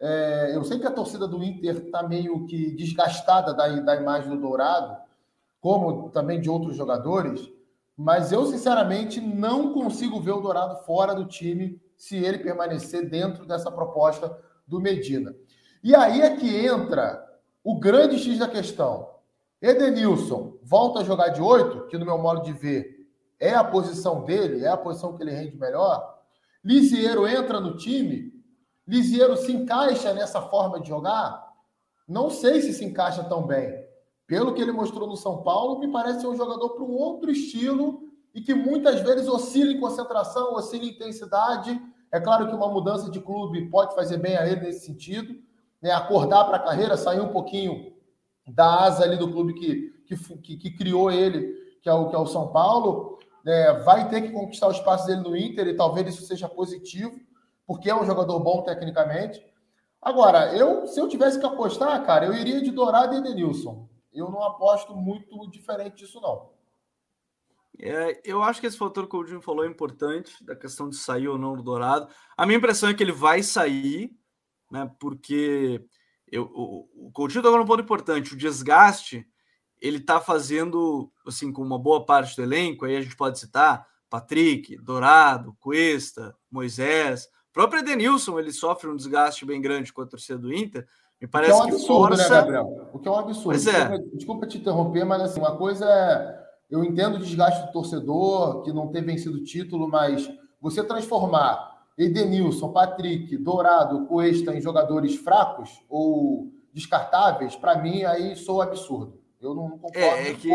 É, 0.00 0.52
eu 0.54 0.62
sei 0.64 0.78
que 0.78 0.86
a 0.86 0.92
torcida 0.92 1.26
do 1.26 1.42
Inter 1.42 1.76
está 1.76 2.02
meio 2.02 2.46
que 2.46 2.70
desgastada 2.72 3.52
da, 3.52 3.68
da 3.80 3.96
imagem 3.96 4.30
do 4.30 4.40
Dourado, 4.40 4.96
como 5.60 6.10
também 6.10 6.40
de 6.40 6.48
outros 6.48 6.76
jogadores, 6.76 7.50
mas 7.96 8.30
eu, 8.30 8.46
sinceramente, 8.46 9.20
não 9.20 9.72
consigo 9.72 10.20
ver 10.20 10.30
o 10.30 10.40
Dourado 10.40 10.84
fora 10.84 11.14
do 11.14 11.24
time 11.24 11.80
se 11.96 12.16
ele 12.16 12.38
permanecer 12.38 13.10
dentro 13.10 13.44
dessa 13.44 13.72
proposta 13.72 14.38
do 14.66 14.80
Medina. 14.80 15.34
E 15.82 15.94
aí 15.94 16.22
é 16.22 16.36
que 16.36 16.64
entra 16.64 17.26
o 17.64 17.78
grande 17.80 18.18
X 18.18 18.38
da 18.38 18.46
questão. 18.46 19.10
Edenilson 19.60 20.56
volta 20.62 21.00
a 21.00 21.04
jogar 21.04 21.28
de 21.30 21.42
oito, 21.42 21.88
que 21.88 21.98
no 21.98 22.06
meu 22.06 22.18
modo 22.18 22.42
de 22.42 22.52
ver 22.52 23.08
é 23.40 23.54
a 23.54 23.64
posição 23.64 24.24
dele, 24.24 24.64
é 24.64 24.68
a 24.68 24.76
posição 24.76 25.16
que 25.16 25.22
ele 25.22 25.32
rende 25.32 25.56
melhor. 25.56 26.17
Lisieiro 26.68 27.26
entra 27.26 27.58
no 27.58 27.78
time, 27.78 28.30
Lisieiro 28.86 29.38
se 29.38 29.50
encaixa 29.50 30.12
nessa 30.12 30.42
forma 30.42 30.78
de 30.78 30.88
jogar. 30.88 31.50
Não 32.06 32.28
sei 32.28 32.60
se 32.60 32.74
se 32.74 32.84
encaixa 32.84 33.24
tão 33.24 33.46
bem 33.46 33.88
pelo 34.26 34.52
que 34.52 34.60
ele 34.60 34.72
mostrou 34.72 35.08
no 35.08 35.16
São 35.16 35.42
Paulo, 35.42 35.78
me 35.78 35.90
parece 35.90 36.20
ser 36.20 36.26
um 36.26 36.36
jogador 36.36 36.68
para 36.74 36.84
um 36.84 36.92
outro 36.92 37.30
estilo 37.30 38.02
e 38.34 38.42
que 38.42 38.52
muitas 38.52 39.00
vezes 39.00 39.26
oscila 39.26 39.72
em 39.72 39.80
concentração, 39.80 40.52
oscila 40.52 40.84
em 40.84 40.90
intensidade. 40.90 41.80
É 42.12 42.20
claro 42.20 42.46
que 42.46 42.54
uma 42.54 42.68
mudança 42.68 43.10
de 43.10 43.18
clube 43.18 43.70
pode 43.70 43.94
fazer 43.94 44.18
bem 44.18 44.36
a 44.36 44.46
ele 44.46 44.60
nesse 44.60 44.84
sentido, 44.84 45.34
né? 45.80 45.90
acordar 45.92 46.44
para 46.44 46.58
a 46.58 46.62
carreira, 46.62 46.98
sair 46.98 47.20
um 47.20 47.32
pouquinho 47.32 47.94
da 48.46 48.84
asa 48.84 49.04
ali 49.04 49.16
do 49.16 49.32
clube 49.32 49.54
que, 49.54 49.90
que, 50.04 50.56
que, 50.58 50.70
criou 50.72 51.10
ele, 51.10 51.54
que 51.80 51.88
é 51.88 51.94
o, 51.94 52.10
que 52.10 52.14
é 52.14 52.18
o 52.18 52.26
São 52.26 52.48
Paulo. 52.48 53.18
Né? 53.44 53.72
Vai 53.84 54.08
ter 54.08 54.22
que 54.22 54.30
conquistar 54.30 54.68
o 54.68 54.72
espaço 54.72 55.06
dele 55.06 55.20
no 55.20 55.36
Inter 55.36 55.66
e 55.66 55.76
talvez 55.76 56.14
isso 56.14 56.26
seja 56.26 56.48
positivo, 56.48 57.18
porque 57.66 57.90
é 57.90 57.94
um 57.94 58.06
jogador 58.06 58.38
bom 58.40 58.62
tecnicamente. 58.62 59.44
Agora, 60.00 60.54
eu, 60.54 60.86
se 60.86 61.00
eu 61.00 61.08
tivesse 61.08 61.38
que 61.38 61.46
apostar, 61.46 62.04
cara, 62.04 62.26
eu 62.26 62.34
iria 62.34 62.62
de 62.62 62.70
Dourado 62.70 63.14
e 63.14 63.18
Edenilson 63.18 63.88
eu 64.18 64.30
não 64.30 64.42
aposto 64.42 64.94
muito 64.94 65.48
diferente 65.50 65.96
disso, 65.96 66.20
não. 66.20 66.50
É, 67.80 68.20
eu 68.24 68.42
acho 68.42 68.60
que 68.60 68.66
esse 68.66 68.76
fator 68.76 69.08
que 69.08 69.16
o 69.16 69.24
Jim 69.24 69.40
falou 69.40 69.64
é 69.64 69.68
importante, 69.68 70.44
da 70.44 70.56
questão 70.56 70.88
de 70.88 70.96
sair 70.96 71.28
ou 71.28 71.38
não 71.38 71.56
do 71.56 71.62
Dourado. 71.62 72.08
A 72.36 72.44
minha 72.44 72.58
impressão 72.58 72.88
é 72.88 72.94
que 72.94 73.02
ele 73.02 73.12
vai 73.12 73.42
sair, 73.42 74.10
né? 74.70 74.90
Porque 74.98 75.84
eu, 76.26 76.50
o, 76.52 77.06
o 77.06 77.12
Coutinho 77.12 77.42
tocou 77.42 77.58
num 77.58 77.66
ponto 77.66 77.82
importante, 77.82 78.34
o 78.34 78.36
desgaste 78.36 79.26
ele 79.80 79.98
está 79.98 80.20
fazendo, 80.20 81.10
assim, 81.26 81.52
com 81.52 81.62
uma 81.62 81.78
boa 81.78 82.04
parte 82.04 82.36
do 82.36 82.42
elenco, 82.42 82.84
aí 82.84 82.96
a 82.96 83.00
gente 83.00 83.16
pode 83.16 83.38
citar 83.38 83.86
Patrick, 84.10 84.76
Dourado, 84.78 85.56
Cuesta, 85.60 86.34
Moisés, 86.50 87.28
o 87.50 87.52
próprio 87.52 87.80
Edenilson, 87.80 88.38
ele 88.38 88.52
sofre 88.52 88.88
um 88.88 88.96
desgaste 88.96 89.44
bem 89.44 89.60
grande 89.60 89.92
com 89.92 90.02
a 90.02 90.06
torcida 90.06 90.38
do 90.38 90.52
Inter, 90.52 90.86
me 91.20 91.26
parece 91.26 91.52
que, 91.52 91.58
é 91.58 91.64
um 91.64 91.68
absurdo, 91.68 92.12
que 92.12 92.16
né, 92.16 92.16
força... 92.16 92.34
né, 92.34 92.40
Gabriel? 92.40 92.90
O 92.92 92.98
que 92.98 93.08
é 93.08 93.10
um 93.10 93.18
absurdo. 93.18 93.44
Pois 93.44 93.66
é. 93.66 93.72
desculpa, 93.72 94.16
desculpa 94.16 94.46
te 94.46 94.58
interromper, 94.58 95.04
mas 95.04 95.22
assim, 95.22 95.40
uma 95.40 95.56
coisa 95.56 95.84
é. 95.84 96.48
Eu 96.70 96.84
entendo 96.84 97.16
o 97.16 97.18
desgaste 97.18 97.66
do 97.66 97.72
torcedor, 97.72 98.62
que 98.62 98.72
não 98.74 98.88
ter 98.88 99.02
vencido 99.02 99.38
o 99.38 99.42
título, 99.42 99.88
mas 99.88 100.30
você 100.60 100.84
transformar 100.84 101.86
Edenilson, 101.96 102.72
Patrick, 102.72 103.36
Dourado, 103.38 104.06
Cuesta 104.06 104.54
em 104.54 104.60
jogadores 104.60 105.16
fracos 105.16 105.82
ou 105.88 106.52
descartáveis, 106.72 107.56
para 107.56 107.78
mim, 107.78 108.04
aí 108.04 108.36
sou 108.36 108.60
absurdo. 108.60 109.17
Eu 109.40 109.54
não, 109.54 109.70
concordo 109.70 109.98
é, 109.98 110.30
é 110.30 110.34
que 110.34 110.50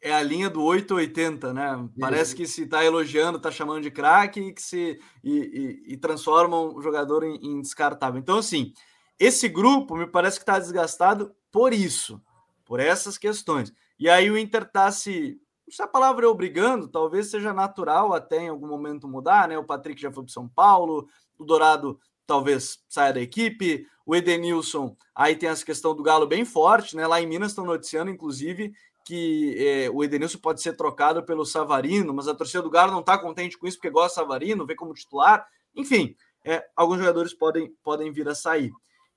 é 0.00 0.12
a 0.12 0.22
linha 0.22 0.48
do 0.48 0.62
880, 0.62 1.52
né? 1.52 1.72
Isso. 1.74 2.00
Parece 2.00 2.34
que 2.34 2.46
se 2.46 2.62
está 2.62 2.84
elogiando, 2.84 3.38
está 3.38 3.50
chamando 3.50 3.82
de 3.82 3.90
craque 3.90 4.40
e 4.40 4.52
que 4.52 4.62
se 4.62 5.00
e, 5.22 5.82
e, 5.86 5.94
e 5.94 5.96
transformam 5.96 6.74
o 6.74 6.80
jogador 6.80 7.24
em, 7.24 7.36
em 7.36 7.60
descartável. 7.60 8.18
Então, 8.18 8.38
assim, 8.38 8.72
esse 9.18 9.48
grupo 9.48 9.96
me 9.96 10.06
parece 10.06 10.38
que 10.38 10.42
está 10.42 10.58
desgastado 10.58 11.34
por 11.50 11.72
isso, 11.72 12.20
por 12.64 12.78
essas 12.78 13.18
questões. 13.18 13.72
E 13.98 14.08
aí 14.08 14.30
o 14.30 14.38
Inter 14.38 14.62
está 14.62 14.90
se. 14.92 15.40
Se 15.70 15.82
a 15.82 15.86
palavra 15.86 16.24
é 16.24 16.28
obrigando, 16.28 16.88
talvez 16.88 17.26
seja 17.26 17.52
natural 17.52 18.14
até 18.14 18.44
em 18.44 18.48
algum 18.48 18.66
momento 18.66 19.06
mudar, 19.06 19.48
né? 19.48 19.58
O 19.58 19.64
Patrick 19.64 20.00
já 20.00 20.10
foi 20.10 20.24
para 20.24 20.32
São 20.32 20.48
Paulo, 20.48 21.06
o 21.38 21.44
Dourado 21.44 22.00
talvez 22.26 22.78
saia 22.88 23.12
da 23.12 23.20
equipe, 23.20 23.86
o 24.08 24.16
Edenilson, 24.16 24.96
aí 25.14 25.36
tem 25.36 25.50
essa 25.50 25.62
questão 25.62 25.94
do 25.94 26.02
Galo 26.02 26.26
bem 26.26 26.42
forte, 26.42 26.96
né? 26.96 27.06
Lá 27.06 27.20
em 27.20 27.26
Minas 27.26 27.50
estão 27.50 27.66
noticiando, 27.66 28.10
inclusive, 28.10 28.72
que 29.04 29.54
é, 29.58 29.90
o 29.90 30.02
Edenilson 30.02 30.38
pode 30.38 30.62
ser 30.62 30.74
trocado 30.74 31.22
pelo 31.22 31.44
Savarino, 31.44 32.14
mas 32.14 32.26
a 32.26 32.34
torcida 32.34 32.62
do 32.62 32.70
Galo 32.70 32.90
não 32.90 33.00
está 33.00 33.18
contente 33.18 33.58
com 33.58 33.66
isso 33.66 33.76
porque 33.76 33.90
gosta 33.90 34.18
do 34.18 34.24
Savarino, 34.24 34.64
vê 34.64 34.74
como 34.74 34.94
titular. 34.94 35.46
Enfim, 35.76 36.16
é, 36.42 36.66
alguns 36.74 36.96
jogadores 36.96 37.34
podem, 37.34 37.70
podem 37.84 38.10
vir 38.10 38.26
a 38.30 38.34
sair. 38.34 38.72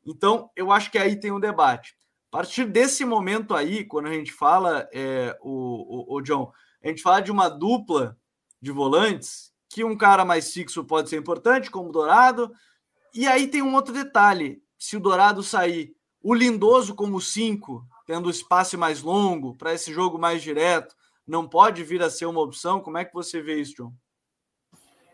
Então, 0.05 0.49
eu 0.57 0.73
acho 0.73 0.91
que 0.91 0.97
aí 0.97 1.17
tem 1.17 1.31
um 1.31 1.39
debate. 1.39 1.95
A 2.27 2.31
partir 2.37 2.65
desse 2.65 3.05
momento 3.05 3.55
aí, 3.55 3.85
quando 3.85 4.07
a 4.07 4.13
gente 4.13 4.33
fala, 4.33 4.89
é, 4.91 5.37
o, 5.39 6.15
o, 6.15 6.17
o 6.17 6.21
John, 6.21 6.51
a 6.83 6.89
gente 6.89 7.01
fala 7.01 7.21
de 7.21 7.31
uma 7.31 7.47
dupla 7.47 8.17
de 8.61 8.73
volantes, 8.73 9.53
que 9.69 9.85
um 9.85 9.95
cara 9.95 10.25
mais 10.25 10.51
fixo 10.51 10.83
pode 10.83 11.09
ser 11.09 11.15
importante, 11.15 11.71
como 11.71 11.93
Dourado. 11.93 12.51
E 13.13 13.25
aí 13.25 13.47
tem 13.47 13.61
um 13.61 13.73
outro 13.73 13.93
detalhe: 13.93 14.61
se 14.81 14.97
o 14.97 14.99
Dourado 14.99 15.43
sair, 15.43 15.93
o 16.23 16.33
Lindoso 16.33 16.95
como 16.95 17.21
cinco, 17.21 17.85
tendo 18.07 18.31
espaço 18.31 18.79
mais 18.79 19.03
longo 19.03 19.55
para 19.55 19.75
esse 19.75 19.93
jogo 19.93 20.17
mais 20.17 20.41
direto, 20.41 20.95
não 21.25 21.47
pode 21.47 21.83
vir 21.83 22.01
a 22.01 22.09
ser 22.09 22.25
uma 22.25 22.41
opção? 22.41 22.81
Como 22.81 22.97
é 22.97 23.05
que 23.05 23.13
você 23.13 23.43
vê 23.43 23.61
isso, 23.61 23.75
John? 23.75 23.93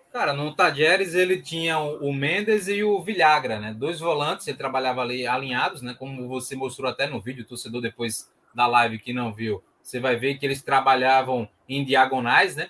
Cara, 0.10 0.32
no 0.32 0.56
Tajeres 0.56 1.14
ele 1.14 1.42
tinha 1.42 1.80
o 1.80 2.14
Mendes 2.14 2.70
e 2.70 2.82
o 2.82 3.04
Vilhagra, 3.04 3.60
né? 3.60 3.74
Dois 3.74 4.00
volantes, 4.00 4.48
ele 4.48 4.58
trabalhava 4.58 5.02
ali 5.02 5.28
alinhados, 5.28 5.82
né? 5.82 5.94
Como 6.00 6.30
você 6.30 6.56
mostrou 6.56 6.90
até 6.90 7.06
no 7.06 7.20
vídeo, 7.20 7.44
o 7.44 7.48
torcedor 7.48 7.82
depois 7.82 8.32
da 8.56 8.68
live 8.68 9.00
que 9.00 9.12
não 9.12 9.34
viu, 9.34 9.62
você 9.84 10.00
vai 10.00 10.16
ver 10.16 10.38
que 10.38 10.46
eles 10.46 10.64
trabalhavam 10.64 11.46
em 11.68 11.84
diagonais, 11.84 12.56
né? 12.56 12.70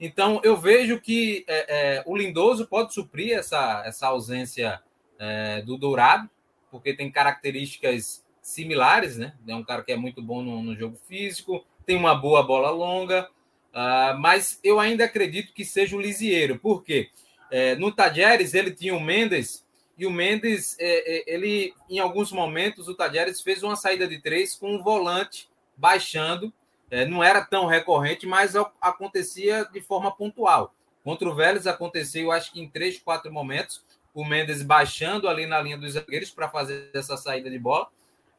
Então 0.00 0.40
eu 0.44 0.56
vejo 0.56 1.00
que 1.00 1.44
é, 1.48 1.96
é, 1.96 2.02
o 2.06 2.16
Lindoso 2.16 2.68
pode 2.68 2.94
suprir 2.94 3.36
essa, 3.36 3.82
essa 3.84 4.06
ausência 4.06 4.80
é, 5.18 5.60
do 5.62 5.76
Dourado, 5.76 6.30
porque 6.70 6.94
tem 6.94 7.10
características 7.10 8.24
similares, 8.42 9.16
né? 9.16 9.34
É 9.46 9.54
um 9.54 9.64
cara 9.64 9.82
que 9.82 9.92
é 9.92 9.96
muito 9.96 10.22
bom 10.22 10.42
no, 10.42 10.62
no 10.62 10.76
jogo 10.76 10.96
físico, 11.08 11.64
tem 11.84 11.96
uma 11.96 12.14
boa 12.14 12.42
bola 12.42 12.70
longa, 12.70 13.28
uh, 13.72 14.18
mas 14.18 14.60
eu 14.62 14.78
ainda 14.78 15.04
acredito 15.04 15.52
que 15.52 15.64
seja 15.64 15.96
o 15.96 16.00
Lisieiro, 16.00 16.58
porque 16.58 17.10
é, 17.50 17.74
no 17.76 17.92
Tajeres 17.92 18.54
ele 18.54 18.72
tinha 18.72 18.94
o 18.94 19.00
Mendes 19.00 19.64
e 19.96 20.04
o 20.04 20.10
Mendes, 20.10 20.76
é, 20.78 21.18
é, 21.18 21.34
ele 21.34 21.72
em 21.88 21.98
alguns 21.98 22.30
momentos 22.30 22.88
o 22.88 22.94
Tajeres 22.94 23.40
fez 23.40 23.62
uma 23.62 23.76
saída 23.76 24.06
de 24.06 24.20
três 24.20 24.54
com 24.54 24.76
o 24.76 24.82
volante 24.82 25.48
baixando, 25.76 26.52
é, 26.90 27.04
não 27.06 27.22
era 27.22 27.44
tão 27.44 27.66
recorrente, 27.66 28.26
mas 28.26 28.54
acontecia 28.80 29.64
de 29.72 29.80
forma 29.80 30.14
pontual. 30.14 30.74
Contra 31.02 31.28
o 31.28 31.34
Vélez 31.34 31.66
aconteceu, 31.66 32.24
eu 32.24 32.32
acho 32.32 32.52
que 32.52 32.60
em 32.60 32.68
três, 32.68 32.98
quatro 32.98 33.32
momentos, 33.32 33.82
o 34.16 34.24
Mendes 34.24 34.62
baixando 34.62 35.28
ali 35.28 35.44
na 35.44 35.60
linha 35.60 35.76
dos 35.76 35.92
zagueiros 35.92 36.30
para 36.30 36.48
fazer 36.48 36.88
essa 36.94 37.18
saída 37.18 37.50
de 37.50 37.58
bola 37.58 37.84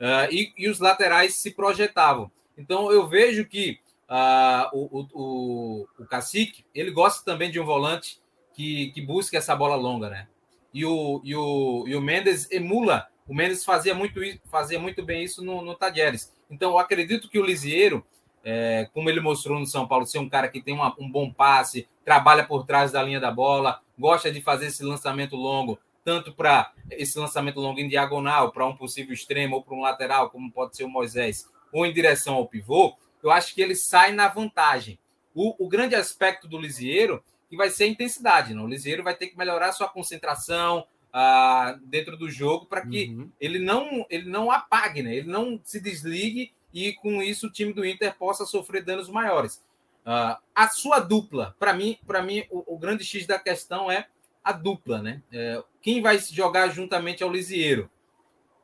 uh, 0.02 0.34
e, 0.34 0.52
e, 0.58 0.68
os 0.68 0.80
laterais 0.80 1.36
se 1.36 1.52
projetavam. 1.52 2.32
Então 2.58 2.92
eu 2.92 3.08
vejo 3.08 3.46
que 3.46 3.80
uh, 4.10 4.76
o, 4.76 5.08
o, 5.14 5.88
o 6.00 6.06
Cacique 6.08 6.66
ele 6.74 6.90
gosta 6.90 7.24
também 7.24 7.52
de 7.52 7.60
um 7.60 7.64
volante 7.64 8.20
que, 8.54 8.90
que 8.92 9.02
busca 9.02 9.38
essa 9.38 9.56
bola 9.56 9.76
longa, 9.76 10.10
né? 10.10 10.28
E 10.74 10.84
o, 10.84 11.22
e 11.24 11.36
o, 11.36 11.86
e 11.88 11.96
o 11.96 12.02
Mendes 12.02 12.50
emula. 12.50 13.08
O 13.28 13.36
Mendes 13.36 13.64
fazia 13.64 13.94
muito, 13.94 14.20
fazia 14.50 14.80
muito 14.80 15.06
bem 15.06 15.24
isso 15.24 15.46
no, 15.46 15.62
no 15.62 15.76
Tadieres. 15.76 16.34
Então 16.50 16.72
eu 16.72 16.80
acredito 16.80 17.30
que 17.30 17.38
o 17.38 17.46
Lisieiro, 17.46 18.04
é, 18.50 18.90
como 18.94 19.10
ele 19.10 19.20
mostrou 19.20 19.60
no 19.60 19.66
São 19.66 19.86
Paulo, 19.86 20.06
ser 20.06 20.20
um 20.20 20.30
cara 20.30 20.48
que 20.48 20.62
tem 20.62 20.74
uma, 20.74 20.96
um 20.98 21.12
bom 21.12 21.30
passe, 21.30 21.86
trabalha 22.06 22.46
por 22.46 22.66
trás 22.66 22.94
da 22.94 23.04
linha 23.04 23.20
da 23.20 23.30
bola, 23.30 23.82
gosta 24.00 24.32
de 24.32 24.40
fazer 24.42 24.68
esse 24.68 24.86
lançamento 24.86 25.36
longo, 25.36 25.78
tanto 26.06 26.32
para 26.32 26.72
esse 26.90 27.20
lançamento 27.20 27.60
longo 27.60 27.78
em 27.82 27.90
diagonal, 27.90 28.54
para 28.54 28.66
um 28.66 28.74
possível 28.74 29.14
extremo 29.14 29.58
ou 29.58 29.64
para 29.64 29.76
um 29.76 29.82
lateral, 29.82 30.30
como 30.30 30.50
pode 30.50 30.78
ser 30.78 30.86
o 30.86 30.90
Moisés, 30.90 31.46
ou 31.74 31.86
em 31.86 31.92
direção 31.92 32.36
ao 32.36 32.48
pivô, 32.48 32.96
eu 33.22 33.30
acho 33.32 33.54
que 33.54 33.62
ele 33.62 33.76
sai 33.76 34.14
na 34.14 34.30
vantagem. 34.30 34.98
O, 35.36 35.66
o 35.66 35.68
grande 35.68 35.96
aspecto 35.96 36.48
do 36.48 36.58
Lisieiro 36.58 37.22
que 37.50 37.58
vai 37.58 37.70
ser 37.70 37.84
a 37.84 37.88
intensidade. 37.88 38.54
Não? 38.54 38.64
O 38.64 38.70
Lisieiro 38.70 39.04
vai 39.04 39.14
ter 39.14 39.28
que 39.28 39.38
melhorar 39.38 39.74
sua 39.74 39.90
concentração 39.90 40.88
ah, 41.12 41.78
dentro 41.84 42.16
do 42.16 42.30
jogo 42.30 42.66
para 42.66 42.86
que 42.86 43.10
uhum. 43.10 43.30
ele, 43.42 43.60
não, 43.60 44.06
ele 44.10 44.30
não 44.30 44.50
apague, 44.50 45.04
né? 45.04 45.16
ele 45.16 45.30
não 45.30 45.60
se 45.66 45.82
desligue 45.82 46.54
e 46.74 46.94
com 46.94 47.22
isso 47.22 47.48
o 47.48 47.52
time 47.52 47.74
do 47.74 47.86
Inter 47.86 48.16
possa 48.18 48.46
sofrer 48.46 48.84
danos 48.84 49.10
maiores. 49.10 49.64
Uh, 50.06 50.38
a 50.56 50.70
sua 50.70 51.00
dupla, 51.00 51.56
para 51.60 51.74
mim, 51.74 51.98
para 52.06 52.22
mim 52.22 52.46
o, 52.50 52.76
o, 52.76 52.78
grande 52.78 53.04
X 53.04 53.26
da 53.28 53.38
questão 53.38 53.92
é 53.92 54.08
a 54.42 54.54
dupla, 54.54 55.02
né? 55.02 55.22
É, 55.32 55.62
quem 55.82 56.02
vai 56.02 56.18
jogar 56.18 56.70
juntamente 56.70 57.22
ao 57.22 57.32
Lisieiro? 57.32 57.90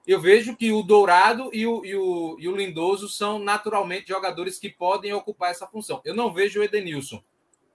Eu 0.07 0.21
vejo 0.21 0.55
que 0.55 0.71
o 0.71 0.81
Dourado 0.81 1.49
e 1.53 1.67
o, 1.67 1.85
e, 1.85 1.95
o, 1.95 2.37
e 2.39 2.47
o 2.47 2.55
Lindoso 2.55 3.09
são 3.09 3.39
naturalmente 3.39 4.07
jogadores 4.09 4.57
que 4.57 4.69
podem 4.69 5.13
ocupar 5.13 5.51
essa 5.51 5.67
função. 5.67 6.01
Eu 6.05 6.15
não 6.15 6.33
vejo 6.33 6.59
o 6.59 6.63
Edenilson. 6.63 7.21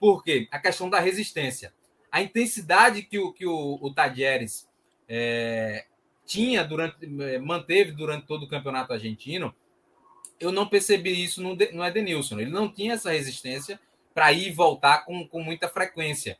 Por 0.00 0.22
quê? 0.22 0.48
A 0.50 0.58
questão 0.58 0.88
da 0.88 1.00
resistência. 1.00 1.74
A 2.10 2.22
intensidade 2.22 3.02
que 3.02 3.18
o, 3.18 3.32
que 3.32 3.46
o, 3.46 3.78
o 3.82 3.92
Tadieres 3.92 4.68
é, 5.08 5.86
tinha 6.24 6.62
durante, 6.64 6.96
é, 7.22 7.38
manteve 7.38 7.92
durante 7.92 8.26
todo 8.26 8.44
o 8.44 8.48
campeonato 8.48 8.92
argentino, 8.92 9.54
eu 10.40 10.52
não 10.52 10.66
percebi 10.66 11.22
isso 11.22 11.42
no, 11.42 11.54
no 11.54 11.84
Edenilson. 11.84 12.40
Ele 12.40 12.50
não 12.50 12.68
tinha 12.68 12.94
essa 12.94 13.10
resistência 13.10 13.78
para 14.14 14.32
ir 14.32 14.48
e 14.48 14.52
voltar 14.52 15.04
com, 15.04 15.26
com 15.26 15.42
muita 15.42 15.68
frequência. 15.68 16.38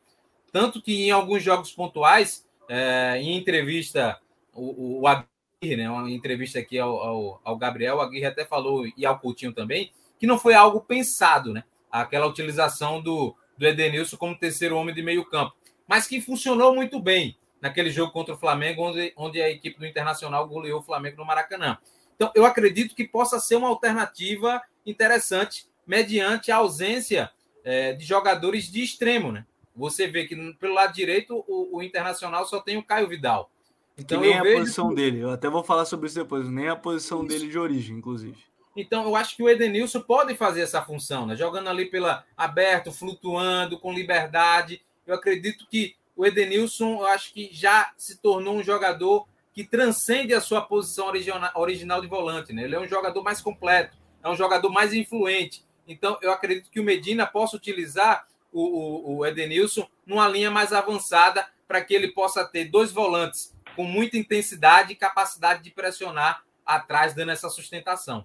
Tanto 0.53 0.81
que 0.83 1.07
em 1.07 1.11
alguns 1.11 1.43
jogos 1.43 1.73
pontuais, 1.73 2.47
é, 2.69 3.19
em 3.21 3.37
entrevista, 3.37 4.19
o, 4.53 5.01
o 5.01 5.07
Aguirre, 5.07 5.77
né, 5.77 5.91
uma 5.91 6.11
entrevista 6.11 6.59
aqui 6.59 6.79
ao, 6.79 6.97
ao, 6.97 7.41
ao, 7.45 7.57
Gabriel, 7.57 7.97
o 7.97 8.01
Aguirre 8.01 8.27
até 8.27 8.45
falou, 8.45 8.87
e 8.97 9.05
ao 9.05 9.19
Coutinho 9.19 9.53
também, 9.53 9.93
que 10.19 10.27
não 10.27 10.39
foi 10.39 10.55
algo 10.55 10.81
pensado, 10.81 11.53
né? 11.53 11.65
Aquela 11.91 12.27
utilização 12.27 13.01
do, 13.01 13.35
do 13.57 13.67
Edenilson 13.67 14.17
como 14.17 14.37
terceiro 14.37 14.77
homem 14.77 14.95
de 14.95 15.03
meio 15.03 15.25
campo, 15.25 15.55
mas 15.87 16.07
que 16.07 16.21
funcionou 16.21 16.75
muito 16.75 17.01
bem 17.01 17.37
naquele 17.61 17.91
jogo 17.91 18.13
contra 18.13 18.35
o 18.35 18.39
Flamengo, 18.39 18.83
onde, 18.83 19.13
onde 19.17 19.41
a 19.41 19.51
equipe 19.51 19.79
do 19.79 19.87
Internacional 19.87 20.47
goleou 20.49 20.81
o 20.81 20.83
Flamengo 20.83 21.17
no 21.17 21.25
Maracanã. 21.25 21.79
Então, 22.18 22.33
eu 22.35 22.44
acredito 22.44 22.96
que 22.96 23.07
possa 23.07 23.38
ser 23.38 23.54
uma 23.54 23.68
alternativa 23.68 24.61
interessante, 24.85 25.68
mediante 25.87 26.50
a 26.50 26.57
ausência 26.57 27.31
é, 27.62 27.92
de 27.92 28.04
jogadores 28.04 28.64
de 28.64 28.83
extremo, 28.83 29.31
né? 29.31 29.46
Você 29.76 30.09
vê 30.09 30.26
que 30.26 30.35
pelo 30.54 30.74
lado 30.74 30.92
direito 30.92 31.44
o, 31.46 31.76
o 31.76 31.81
Internacional 31.81 32.44
só 32.44 32.61
tem 32.61 32.76
o 32.76 32.83
Caio 32.83 33.07
Vidal. 33.07 33.52
Então, 33.96 34.20
que 34.20 34.26
nem 34.26 34.37
a 34.37 34.42
posição 34.42 34.88
que... 34.88 34.96
dele. 34.96 35.20
Eu 35.20 35.31
até 35.31 35.48
vou 35.48 35.62
falar 35.62 35.85
sobre 35.85 36.09
isso 36.09 36.16
depois. 36.16 36.48
Nem 36.48 36.68
a 36.68 36.74
posição 36.74 37.20
isso. 37.20 37.28
dele 37.28 37.48
de 37.48 37.57
origem, 37.57 37.96
inclusive. 37.96 38.37
Então, 38.74 39.04
eu 39.04 39.14
acho 39.14 39.37
que 39.37 39.42
o 39.42 39.48
Edenilson 39.48 40.00
pode 40.00 40.35
fazer 40.35 40.62
essa 40.62 40.83
função, 40.83 41.24
né? 41.24 41.37
Jogando 41.37 41.68
ali 41.68 41.87
pela 41.87 42.24
aberto, 42.37 42.90
flutuando, 42.90 43.78
com 43.78 43.92
liberdade. 43.92 44.83
Eu 45.07 45.14
acredito 45.14 45.64
que 45.70 45.94
o 46.16 46.26
Edenilson, 46.26 46.98
eu 46.98 47.07
acho 47.07 47.33
que 47.33 47.48
já 47.52 47.92
se 47.96 48.18
tornou 48.18 48.57
um 48.57 48.62
jogador 48.64 49.28
que 49.59 49.64
transcende 49.64 50.33
a 50.33 50.40
sua 50.40 50.62
posição 50.62 51.11
original 51.57 52.01
de 52.01 52.07
volante. 52.07 52.53
Né? 52.53 52.62
Ele 52.62 52.77
é 52.77 52.81
um 52.81 52.87
jogador 52.87 53.25
mais 53.25 53.40
completo, 53.40 53.99
é 54.23 54.29
um 54.29 54.37
jogador 54.37 54.71
mais 54.71 54.94
influente. 54.94 55.66
Então, 55.85 56.16
eu 56.23 56.31
acredito 56.31 56.71
que 56.71 56.79
o 56.79 56.85
Medina 56.85 57.27
possa 57.27 57.57
utilizar 57.57 58.29
o, 58.53 58.62
o, 58.62 59.16
o 59.16 59.27
Edenilson 59.27 59.88
numa 60.07 60.29
linha 60.29 60.49
mais 60.49 60.73
avançada 60.73 61.44
para 61.66 61.83
que 61.83 61.92
ele 61.92 62.12
possa 62.12 62.44
ter 62.44 62.66
dois 62.66 62.92
volantes 62.92 63.53
com 63.75 63.83
muita 63.83 64.16
intensidade 64.16 64.92
e 64.92 64.94
capacidade 64.94 65.61
de 65.64 65.73
pressionar 65.73 66.44
atrás, 66.64 67.12
dando 67.12 67.33
essa 67.33 67.49
sustentação. 67.49 68.25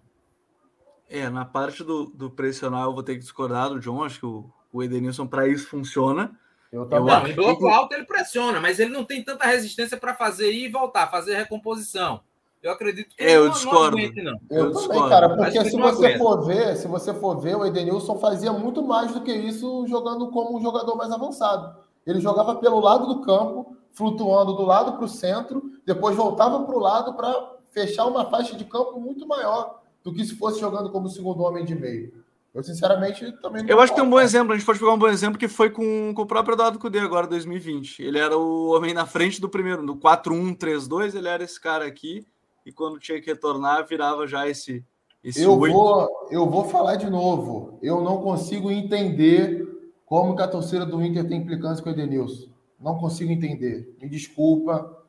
É, 1.09 1.27
na 1.31 1.45
parte 1.45 1.83
do, 1.83 2.05
do 2.05 2.29
pressionar, 2.29 2.83
eu 2.83 2.93
vou 2.93 3.01
ter 3.01 3.13
que 3.13 3.21
discordar 3.21 3.69
do 3.69 3.79
John. 3.79 4.03
Acho 4.03 4.19
que 4.19 4.25
o, 4.27 4.51
o 4.71 4.83
Edenilson, 4.83 5.25
para 5.25 5.47
isso, 5.47 5.67
funciona. 5.67 6.39
Eu 6.73 6.87
também. 6.87 7.13
Não, 7.13 7.27
em 7.27 7.35
bloco 7.35 7.67
alto 7.67 7.93
ele 7.93 8.03
pressiona, 8.03 8.59
mas 8.59 8.79
ele 8.79 8.89
não 8.89 9.05
tem 9.05 9.23
tanta 9.23 9.45
resistência 9.45 9.95
para 9.95 10.15
fazer 10.15 10.51
ir 10.51 10.65
e 10.65 10.71
voltar, 10.71 11.11
fazer 11.11 11.35
recomposição. 11.35 12.21
Eu 12.63 12.71
acredito 12.71 13.15
que 13.15 13.23
é, 13.23 13.35
eu 13.35 13.45
não, 13.45 13.51
discordo. 13.51 13.95
Não 13.95 14.03
aguente, 14.03 14.21
não. 14.23 14.39
Eu, 14.49 14.65
eu 14.65 14.73
também, 14.73 15.07
cara, 15.07 15.35
porque 15.35 15.65
se 15.65 15.77
você 15.77 16.17
for 16.17 16.43
ver, 16.43 16.75
se 16.75 16.87
você 16.87 17.13
for 17.13 17.39
ver, 17.39 17.55
o 17.55 17.63
Edenilson 17.63 18.17
fazia 18.17 18.51
muito 18.51 18.81
mais 18.81 19.13
do 19.13 19.21
que 19.21 19.31
isso 19.31 19.85
jogando 19.85 20.31
como 20.31 20.57
um 20.57 20.61
jogador 20.61 20.95
mais 20.95 21.11
avançado. 21.11 21.77
Ele 22.07 22.19
jogava 22.19 22.55
pelo 22.55 22.79
lado 22.79 23.05
do 23.05 23.21
campo, 23.21 23.77
flutuando 23.91 24.53
do 24.53 24.63
lado 24.63 24.93
para 24.93 25.05
o 25.05 25.09
centro, 25.09 25.73
depois 25.85 26.15
voltava 26.15 26.63
para 26.63 26.75
o 26.75 26.79
lado 26.79 27.13
para 27.13 27.51
fechar 27.69 28.07
uma 28.07 28.25
faixa 28.25 28.55
de 28.55 28.65
campo 28.65 28.99
muito 28.99 29.27
maior 29.27 29.79
do 30.03 30.11
que 30.11 30.25
se 30.25 30.35
fosse 30.35 30.59
jogando 30.59 30.89
como 30.89 31.07
segundo 31.07 31.43
homem 31.43 31.63
de 31.63 31.75
meio. 31.75 32.22
Eu, 32.53 32.63
sinceramente, 32.63 33.31
também 33.41 33.65
Eu 33.67 33.79
acho 33.79 33.91
que 33.91 33.99
tem 33.99 34.07
um 34.07 34.09
bom 34.09 34.19
exemplo. 34.19 34.53
A 34.53 34.55
gente 34.55 34.65
pode 34.65 34.77
pegar 34.77 34.93
um 34.93 34.99
bom 34.99 35.07
exemplo 35.07 35.39
que 35.39 35.47
foi 35.47 35.71
com, 35.71 36.13
com 36.13 36.21
o 36.21 36.25
próprio 36.25 36.53
Eduardo 36.53 36.77
Cudê 36.77 36.99
agora, 36.99 37.25
2020. 37.25 38.03
Ele 38.03 38.19
era 38.19 38.37
o 38.37 38.75
homem 38.75 38.93
na 38.93 39.07
frente 39.07 39.41
do 39.41 39.49
primeiro, 39.49 39.81
no 39.81 39.97
4-1-3-2, 39.97 41.15
ele 41.15 41.27
era 41.27 41.43
esse 41.43 41.59
cara 41.59 41.85
aqui. 41.85 42.25
E 42.63 42.71
quando 42.71 42.99
tinha 42.99 43.19
que 43.19 43.25
retornar, 43.25 43.87
virava 43.87 44.27
já 44.27 44.47
esse. 44.47 44.85
esse 45.23 45.41
eu, 45.41 45.57
vou, 45.57 46.27
eu 46.29 46.47
vou 46.47 46.65
falar 46.65 46.95
de 46.95 47.09
novo. 47.09 47.79
Eu 47.81 48.01
não 48.01 48.21
consigo 48.21 48.69
entender 48.69 49.67
como 50.05 50.35
que 50.35 50.43
a 50.43 50.47
torcida 50.47 50.85
do 50.85 51.01
Inter 51.01 51.27
tem 51.27 51.39
implicância 51.39 51.83
com 51.83 51.89
o 51.89 51.93
Edenilson. 51.93 52.49
Não 52.79 52.99
consigo 52.99 53.31
entender. 53.31 53.95
Me 53.99 54.07
desculpa, 54.07 55.03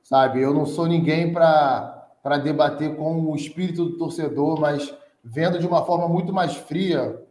sabe? 0.00 0.40
Eu 0.40 0.54
não 0.54 0.64
sou 0.64 0.86
ninguém 0.86 1.32
para 1.32 2.38
debater 2.42 2.94
com 2.94 3.32
o 3.32 3.34
espírito 3.34 3.84
do 3.84 3.98
torcedor, 3.98 4.60
mas 4.60 4.94
vendo 5.24 5.58
de 5.58 5.66
uma 5.66 5.84
forma 5.86 6.06
muito 6.06 6.32
mais 6.32 6.54
fria, 6.54 7.24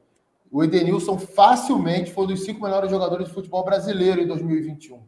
o 0.51 0.63
Edenilson 0.63 1.17
facilmente 1.19 2.11
foi 2.11 2.25
um 2.25 2.27
dos 2.27 2.43
cinco 2.43 2.61
melhores 2.61 2.89
jogadores 2.89 3.27
de 3.27 3.33
futebol 3.33 3.63
brasileiro 3.63 4.21
em 4.21 4.27
2021. 4.27 5.01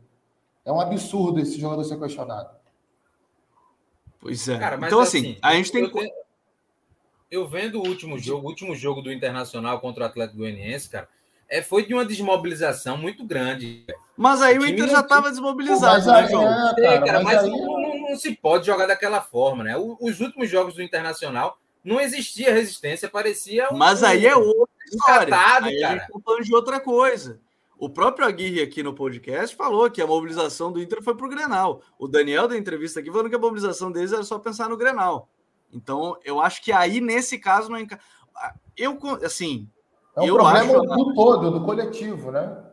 É 0.64 0.72
um 0.72 0.80
absurdo 0.80 1.40
esse 1.40 1.60
jogador 1.60 1.84
ser 1.84 2.00
questionado. 2.00 2.50
Pois 4.20 4.48
é. 4.48 4.58
Cara, 4.58 4.76
então, 4.86 5.00
assim, 5.00 5.20
assim, 5.20 5.38
a 5.42 5.54
gente 5.54 5.72
tem. 5.72 5.84
Eu, 5.84 5.92
eu 7.30 7.48
vendo 7.48 7.80
o 7.80 7.88
último 7.88 8.18
jogo, 8.18 8.48
o 8.48 8.50
último 8.50 8.76
jogo 8.76 9.02
do 9.02 9.12
Internacional 9.12 9.80
contra 9.80 10.04
o 10.04 10.08
Atlético 10.08 10.40
Goianiense, 10.40 10.90
cara, 10.90 11.08
é, 11.48 11.62
foi 11.62 11.86
de 11.86 11.94
uma 11.94 12.06
desmobilização 12.06 12.98
muito 12.98 13.24
grande. 13.24 13.86
Mas 14.18 14.42
aí 14.42 14.58
o, 14.58 14.62
o 14.62 14.66
Inter 14.66 14.88
já 14.88 15.02
estava 15.02 15.30
desmobilizado, 15.30 16.08
né, 16.08 16.28
João? 16.28 16.70
É, 16.70 16.74
cara, 16.82 17.06
cara, 17.06 17.24
mas, 17.24 17.36
mas 17.36 17.44
aí... 17.44 17.50
não, 17.52 17.82
não, 17.82 18.10
não, 18.10 18.16
se 18.16 18.36
pode 18.36 18.66
jogar 18.66 18.88
daquela 18.88 19.22
forma, 19.22 19.64
né? 19.64 19.76
Os 19.78 20.20
últimos 20.20 20.50
jogos 20.50 20.76
do 20.76 20.82
Internacional 20.82 21.60
não 21.86 22.02
existia 22.02 22.52
resistência, 22.52 23.08
parecia 23.08 23.70
um. 23.72 23.78
Mas 23.78 24.02
aí 24.02 24.26
é 24.26 24.36
outra 24.36 24.68
história. 24.86 25.28
Catado, 25.28 25.68
aí 25.68 25.80
cara. 25.80 25.94
a 25.94 25.98
gente 26.00 26.12
tá 26.12 26.20
falando 26.20 26.44
de 26.44 26.56
outra 26.56 26.80
coisa. 26.80 27.40
O 27.78 27.90
próprio 27.90 28.26
Aguirre 28.26 28.62
aqui 28.62 28.82
no 28.82 28.96
podcast 28.96 29.56
falou 29.56 29.92
que 29.92 30.02
a 30.02 30.08
mobilização 30.08 30.72
do 30.72 30.82
Inter 30.82 31.04
foi 31.04 31.16
para 31.16 31.26
o 31.26 31.30
Grenal. 31.30 31.84
O 32.00 32.08
Daniel 32.08 32.48
da 32.48 32.58
entrevista 32.58 33.00
aqui 33.00 33.12
falando 33.12 33.30
que 33.30 33.36
a 33.36 33.40
mobilização 33.40 33.92
deles 33.92 34.12
era 34.12 34.24
só 34.24 34.40
pensar 34.40 34.68
no 34.68 34.78
Grenal. 34.78 35.30
Então, 35.72 36.18
eu 36.24 36.40
acho 36.40 36.64
que 36.64 36.72
aí, 36.72 37.00
nesse 37.00 37.38
caso, 37.38 37.70
não 37.70 37.78
é. 37.78 37.86
Eu, 38.76 38.98
assim. 39.24 39.70
É 40.16 40.22
um 40.22 40.34
problema 40.34 40.80
do 40.80 41.14
todo, 41.14 41.52
do 41.52 41.64
coletivo, 41.64 42.32
né? 42.32 42.64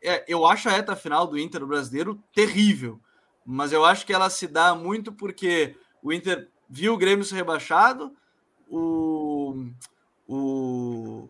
É, 0.00 0.24
eu 0.28 0.46
acho 0.46 0.68
a 0.68 0.72
reta 0.72 0.96
final 0.96 1.26
do 1.26 1.38
Inter 1.38 1.66
brasileiro 1.66 2.18
terrível. 2.32 3.00
Mas 3.44 3.72
eu 3.72 3.84
acho 3.84 4.06
que 4.06 4.12
ela 4.12 4.30
se 4.30 4.46
dá 4.46 4.74
muito 4.74 5.12
porque 5.12 5.76
o 6.02 6.12
Inter 6.12 6.48
viu 6.68 6.94
o 6.94 6.96
Grêmio 6.96 7.24
ser 7.24 7.34
rebaixado, 7.34 8.14
o. 8.70 9.66
o 10.28 11.28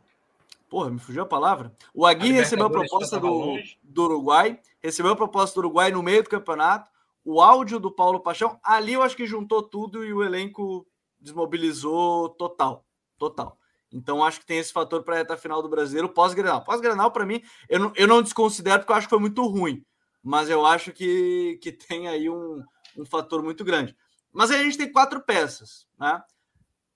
Porra, 0.69 0.91
me 0.91 0.99
fugiu 0.99 1.23
a 1.23 1.27
palavra. 1.27 1.73
O 1.95 2.05
Aguirre 2.05 2.33
recebeu 2.33 2.67
a 2.67 2.71
proposta 2.71 3.21
do, 3.21 3.59
do 3.83 4.03
Uruguai, 4.03 4.61
recebeu 4.83 5.13
a 5.13 5.17
proposta 5.17 5.55
do 5.55 5.67
Uruguai 5.67 5.93
no 5.93 6.03
meio 6.03 6.25
do 6.25 6.29
campeonato, 6.29 6.91
o 7.25 7.41
áudio 7.41 7.79
do 7.79 7.93
Paulo 7.93 8.21
Paixão, 8.21 8.59
ali 8.63 8.93
eu 8.93 9.03
acho 9.03 9.17
que 9.17 9.27
juntou 9.27 9.63
tudo 9.63 10.05
e 10.05 10.13
o 10.13 10.23
elenco 10.23 10.87
desmobilizou 11.21 12.29
total. 12.31 12.85
Total. 13.17 13.57
Então 13.93 14.25
acho 14.25 14.41
que 14.41 14.47
tem 14.47 14.59
esse 14.59 14.73
fator 14.73 15.03
para 15.05 15.15
a 15.15 15.19
reta 15.19 15.37
final 15.37 15.63
do 15.63 15.69
brasileiro 15.69 16.09
pós-grenal. 16.09 16.65
Pós-grenal, 16.65 17.13
para 17.13 17.25
mim, 17.25 17.41
eu 17.69 17.79
não, 17.79 17.93
eu 17.95 18.09
não 18.09 18.21
desconsidero 18.21 18.81
porque 18.81 18.93
eu 18.93 18.97
acho 18.97 19.07
que 19.07 19.11
foi 19.11 19.21
muito 19.21 19.47
ruim, 19.47 19.85
mas 20.23 20.51
eu 20.51 20.67
acho 20.67 20.93
que, 20.93 21.59
que 21.63 21.71
tem 21.71 22.09
aí 22.09 22.29
um, 22.29 22.63
um 22.99 23.07
fator 23.07 23.43
muito 23.43 23.65
grande. 23.65 23.97
Mas 24.33 24.51
aí 24.51 24.61
a 24.61 24.65
gente 24.65 24.77
tem 24.77 24.91
quatro 24.91 25.21
peças, 25.21 25.87
né? 25.99 26.21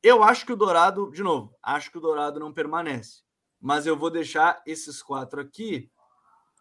Eu 0.03 0.22
acho 0.22 0.46
que 0.46 0.53
o 0.53 0.57
Dourado, 0.57 1.11
de 1.11 1.22
novo, 1.22 1.55
acho 1.62 1.90
que 1.90 1.99
o 1.99 2.01
Dourado 2.01 2.38
não 2.38 2.53
permanece 2.53 3.28
mas 3.61 3.86
eu 3.86 3.96
vou 3.96 4.11
deixar 4.11 4.62
esses 4.66 5.03
quatro 5.03 5.40
aqui, 5.40 5.90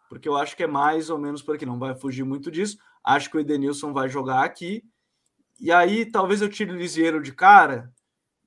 porque 0.08 0.28
eu 0.28 0.36
acho 0.36 0.56
que 0.56 0.64
é 0.64 0.66
mais 0.66 1.10
ou 1.10 1.18
menos 1.18 1.42
por 1.42 1.54
aqui, 1.54 1.66
não 1.66 1.78
vai 1.78 1.94
fugir 1.94 2.24
muito 2.24 2.50
disso. 2.50 2.78
Acho 3.04 3.30
que 3.30 3.36
o 3.36 3.40
Edenilson 3.40 3.92
vai 3.92 4.08
jogar 4.08 4.42
aqui. 4.42 4.82
E 5.60 5.70
aí 5.70 6.06
talvez 6.06 6.40
eu 6.40 6.48
tire 6.48 6.70
o 6.70 6.76
Lisieiro 6.76 7.22
de 7.22 7.32
cara 7.32 7.92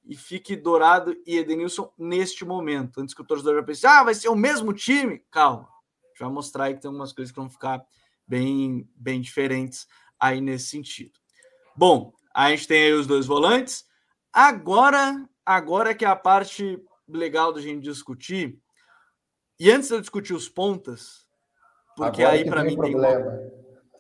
e 0.03 0.15
fique 0.15 0.55
Dourado 0.55 1.15
e 1.25 1.37
Edenilson 1.37 1.93
neste 1.97 2.43
momento. 2.43 2.99
Antes 2.99 3.13
que 3.13 3.21
o 3.21 3.25
torcedor 3.25 3.55
já 3.55 3.63
pense, 3.63 3.85
ah, 3.85 4.03
vai 4.03 4.15
ser 4.15 4.29
o 4.29 4.35
mesmo 4.35 4.73
time. 4.73 5.23
Calma, 5.29 5.69
já 6.17 6.25
vai 6.25 6.33
mostrar 6.33 6.65
aí 6.65 6.73
que 6.73 6.81
tem 6.81 6.89
algumas 6.89 7.13
coisas 7.13 7.31
que 7.31 7.39
vão 7.39 7.49
ficar 7.49 7.85
bem, 8.27 8.89
bem 8.95 9.21
diferentes 9.21 9.87
aí 10.19 10.41
nesse 10.41 10.67
sentido. 10.67 11.19
Bom, 11.75 12.11
a 12.33 12.49
gente 12.49 12.67
tem 12.67 12.85
aí 12.85 12.93
os 12.93 13.05
dois 13.05 13.25
volantes. 13.27 13.85
Agora, 14.33 15.27
agora 15.45 15.93
que 15.93 16.05
é 16.05 16.07
a 16.07 16.15
parte 16.15 16.81
legal 17.07 17.51
da 17.51 17.61
gente 17.61 17.81
discutir. 17.81 18.59
E 19.59 19.69
antes 19.69 19.89
de 19.89 19.95
eu 19.95 20.01
discutir 20.01 20.33
os 20.33 20.47
pontas, 20.47 21.27
porque 21.95 22.23
Agora 22.23 22.37
aí 22.37 22.45
para 22.49 22.63
mim 22.63 22.79
tem 22.79 22.95
uma... 22.95 23.09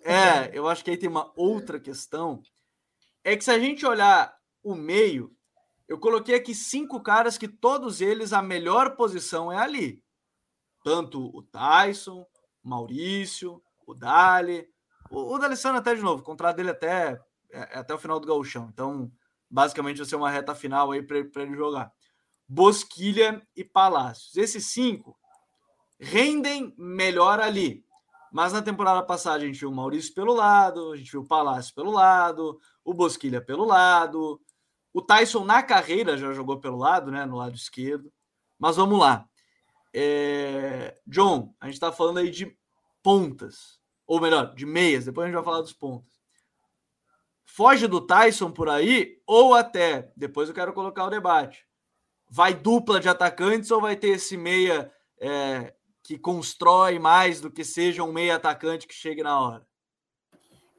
É, 0.03 0.49
eu 0.53 0.67
acho 0.67 0.83
que 0.83 0.89
aí 0.89 0.97
tem 0.97 1.09
uma 1.09 1.31
outra 1.35 1.79
questão. 1.79 2.41
É 3.23 3.35
que 3.35 3.43
se 3.43 3.51
a 3.51 3.59
gente 3.59 3.85
olhar 3.85 4.35
o 4.63 4.73
meio, 4.73 5.35
eu 5.87 5.99
coloquei 5.99 6.35
aqui 6.35 6.55
cinco 6.55 7.01
caras 7.01 7.37
que 7.37 7.47
todos 7.47 8.01
eles 8.01 8.33
a 8.33 8.41
melhor 8.41 8.95
posição 8.95 9.51
é 9.51 9.57
ali. 9.57 10.03
Tanto 10.83 11.29
o 11.35 11.43
Tyson, 11.43 12.25
Maurício, 12.63 13.61
o 13.85 13.93
Dali, 13.93 14.67
o, 15.11 15.35
o 15.35 15.37
D'Alessandro 15.37 15.79
até 15.79 15.93
de 15.93 16.01
novo, 16.01 16.21
o 16.21 16.25
contrato 16.25 16.55
dele 16.55 16.71
até 16.71 17.21
é, 17.51 17.75
é 17.75 17.77
até 17.79 17.93
o 17.93 17.99
final 17.99 18.19
do 18.19 18.27
gauchão. 18.27 18.69
Então, 18.71 19.11
basicamente 19.51 19.97
vai 19.97 20.05
ser 20.05 20.15
uma 20.15 20.31
reta 20.31 20.55
final 20.55 20.91
aí 20.91 21.03
para 21.03 21.43
ele 21.43 21.55
jogar. 21.55 21.91
Bosquilha 22.47 23.45
e 23.55 23.63
Palácios. 23.63 24.35
Esses 24.37 24.67
cinco 24.67 25.17
rendem 25.99 26.73
melhor 26.77 27.39
ali. 27.39 27.85
Mas 28.31 28.53
na 28.53 28.61
temporada 28.61 29.03
passada 29.03 29.43
a 29.43 29.45
gente 29.45 29.59
viu 29.59 29.69
o 29.69 29.75
Maurício 29.75 30.13
pelo 30.13 30.33
lado, 30.33 30.93
a 30.93 30.97
gente 30.97 31.11
viu 31.11 31.21
o 31.21 31.27
Palácio 31.27 31.75
pelo 31.75 31.91
lado, 31.91 32.59
o 32.83 32.93
Bosquilha 32.93 33.41
pelo 33.41 33.65
lado. 33.65 34.41
O 34.93 35.01
Tyson 35.01 35.43
na 35.43 35.61
carreira 35.61 36.17
já 36.17 36.33
jogou 36.33 36.59
pelo 36.59 36.77
lado, 36.77 37.11
né? 37.11 37.25
No 37.25 37.37
lado 37.37 37.55
esquerdo. 37.55 38.11
Mas 38.57 38.77
vamos 38.77 38.99
lá. 38.99 39.25
É... 39.93 40.97
John, 41.05 41.53
a 41.59 41.65
gente 41.65 41.75
está 41.75 41.91
falando 41.91 42.19
aí 42.19 42.29
de 42.29 42.57
pontas. 43.03 43.79
Ou 44.07 44.19
melhor, 44.19 44.53
de 44.55 44.65
meias. 44.65 45.05
Depois 45.05 45.25
a 45.25 45.27
gente 45.27 45.35
vai 45.35 45.43
falar 45.43 45.61
dos 45.61 45.73
pontas. 45.73 46.10
Foge 47.55 47.87
do 47.87 48.01
Tyson 48.01 48.51
por 48.51 48.69
aí, 48.69 49.19
ou 49.25 49.53
até, 49.53 50.11
depois 50.15 50.49
eu 50.49 50.55
quero 50.55 50.73
colocar 50.73 51.05
o 51.05 51.09
debate 51.09 51.65
vai 52.31 52.53
dupla 52.53 53.01
de 53.01 53.09
atacantes 53.09 53.69
ou 53.71 53.81
vai 53.81 53.97
ter 53.97 54.11
esse 54.11 54.37
meia 54.37 54.89
é, 55.19 55.73
que 56.01 56.17
constrói 56.17 56.97
mais 56.97 57.41
do 57.41 57.51
que 57.51 57.65
seja 57.65 58.03
um 58.03 58.13
meia 58.13 58.37
atacante 58.37 58.87
que 58.87 58.93
chegue 58.93 59.21
na 59.21 59.37
hora? 59.37 59.67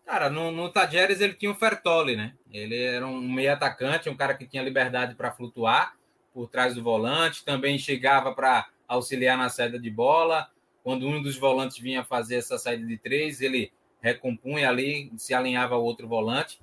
Cara, 0.06 0.30
no, 0.30 0.50
no 0.50 0.72
ele 0.74 1.34
tinha 1.34 1.50
o 1.50 1.54
Fertoli, 1.54 2.16
né? 2.16 2.34
Ele 2.50 2.82
era 2.82 3.06
um 3.06 3.20
meia 3.20 3.52
atacante, 3.52 4.08
um 4.08 4.16
cara 4.16 4.34
que 4.34 4.46
tinha 4.46 4.62
liberdade 4.62 5.14
para 5.14 5.30
flutuar 5.30 5.94
por 6.32 6.48
trás 6.48 6.74
do 6.74 6.82
volante, 6.82 7.44
também 7.44 7.78
chegava 7.78 8.34
para 8.34 8.66
auxiliar 8.88 9.36
na 9.36 9.50
saída 9.50 9.78
de 9.78 9.90
bola. 9.90 10.48
Quando 10.82 11.06
um 11.06 11.22
dos 11.22 11.36
volantes 11.36 11.78
vinha 11.78 12.02
fazer 12.02 12.36
essa 12.36 12.56
saída 12.56 12.86
de 12.86 12.96
três, 12.96 13.42
ele 13.42 13.70
recompunha 14.02 14.68
ali, 14.68 15.12
se 15.16 15.32
alinhava 15.32 15.76
ao 15.76 15.84
outro 15.84 16.08
volante. 16.08 16.60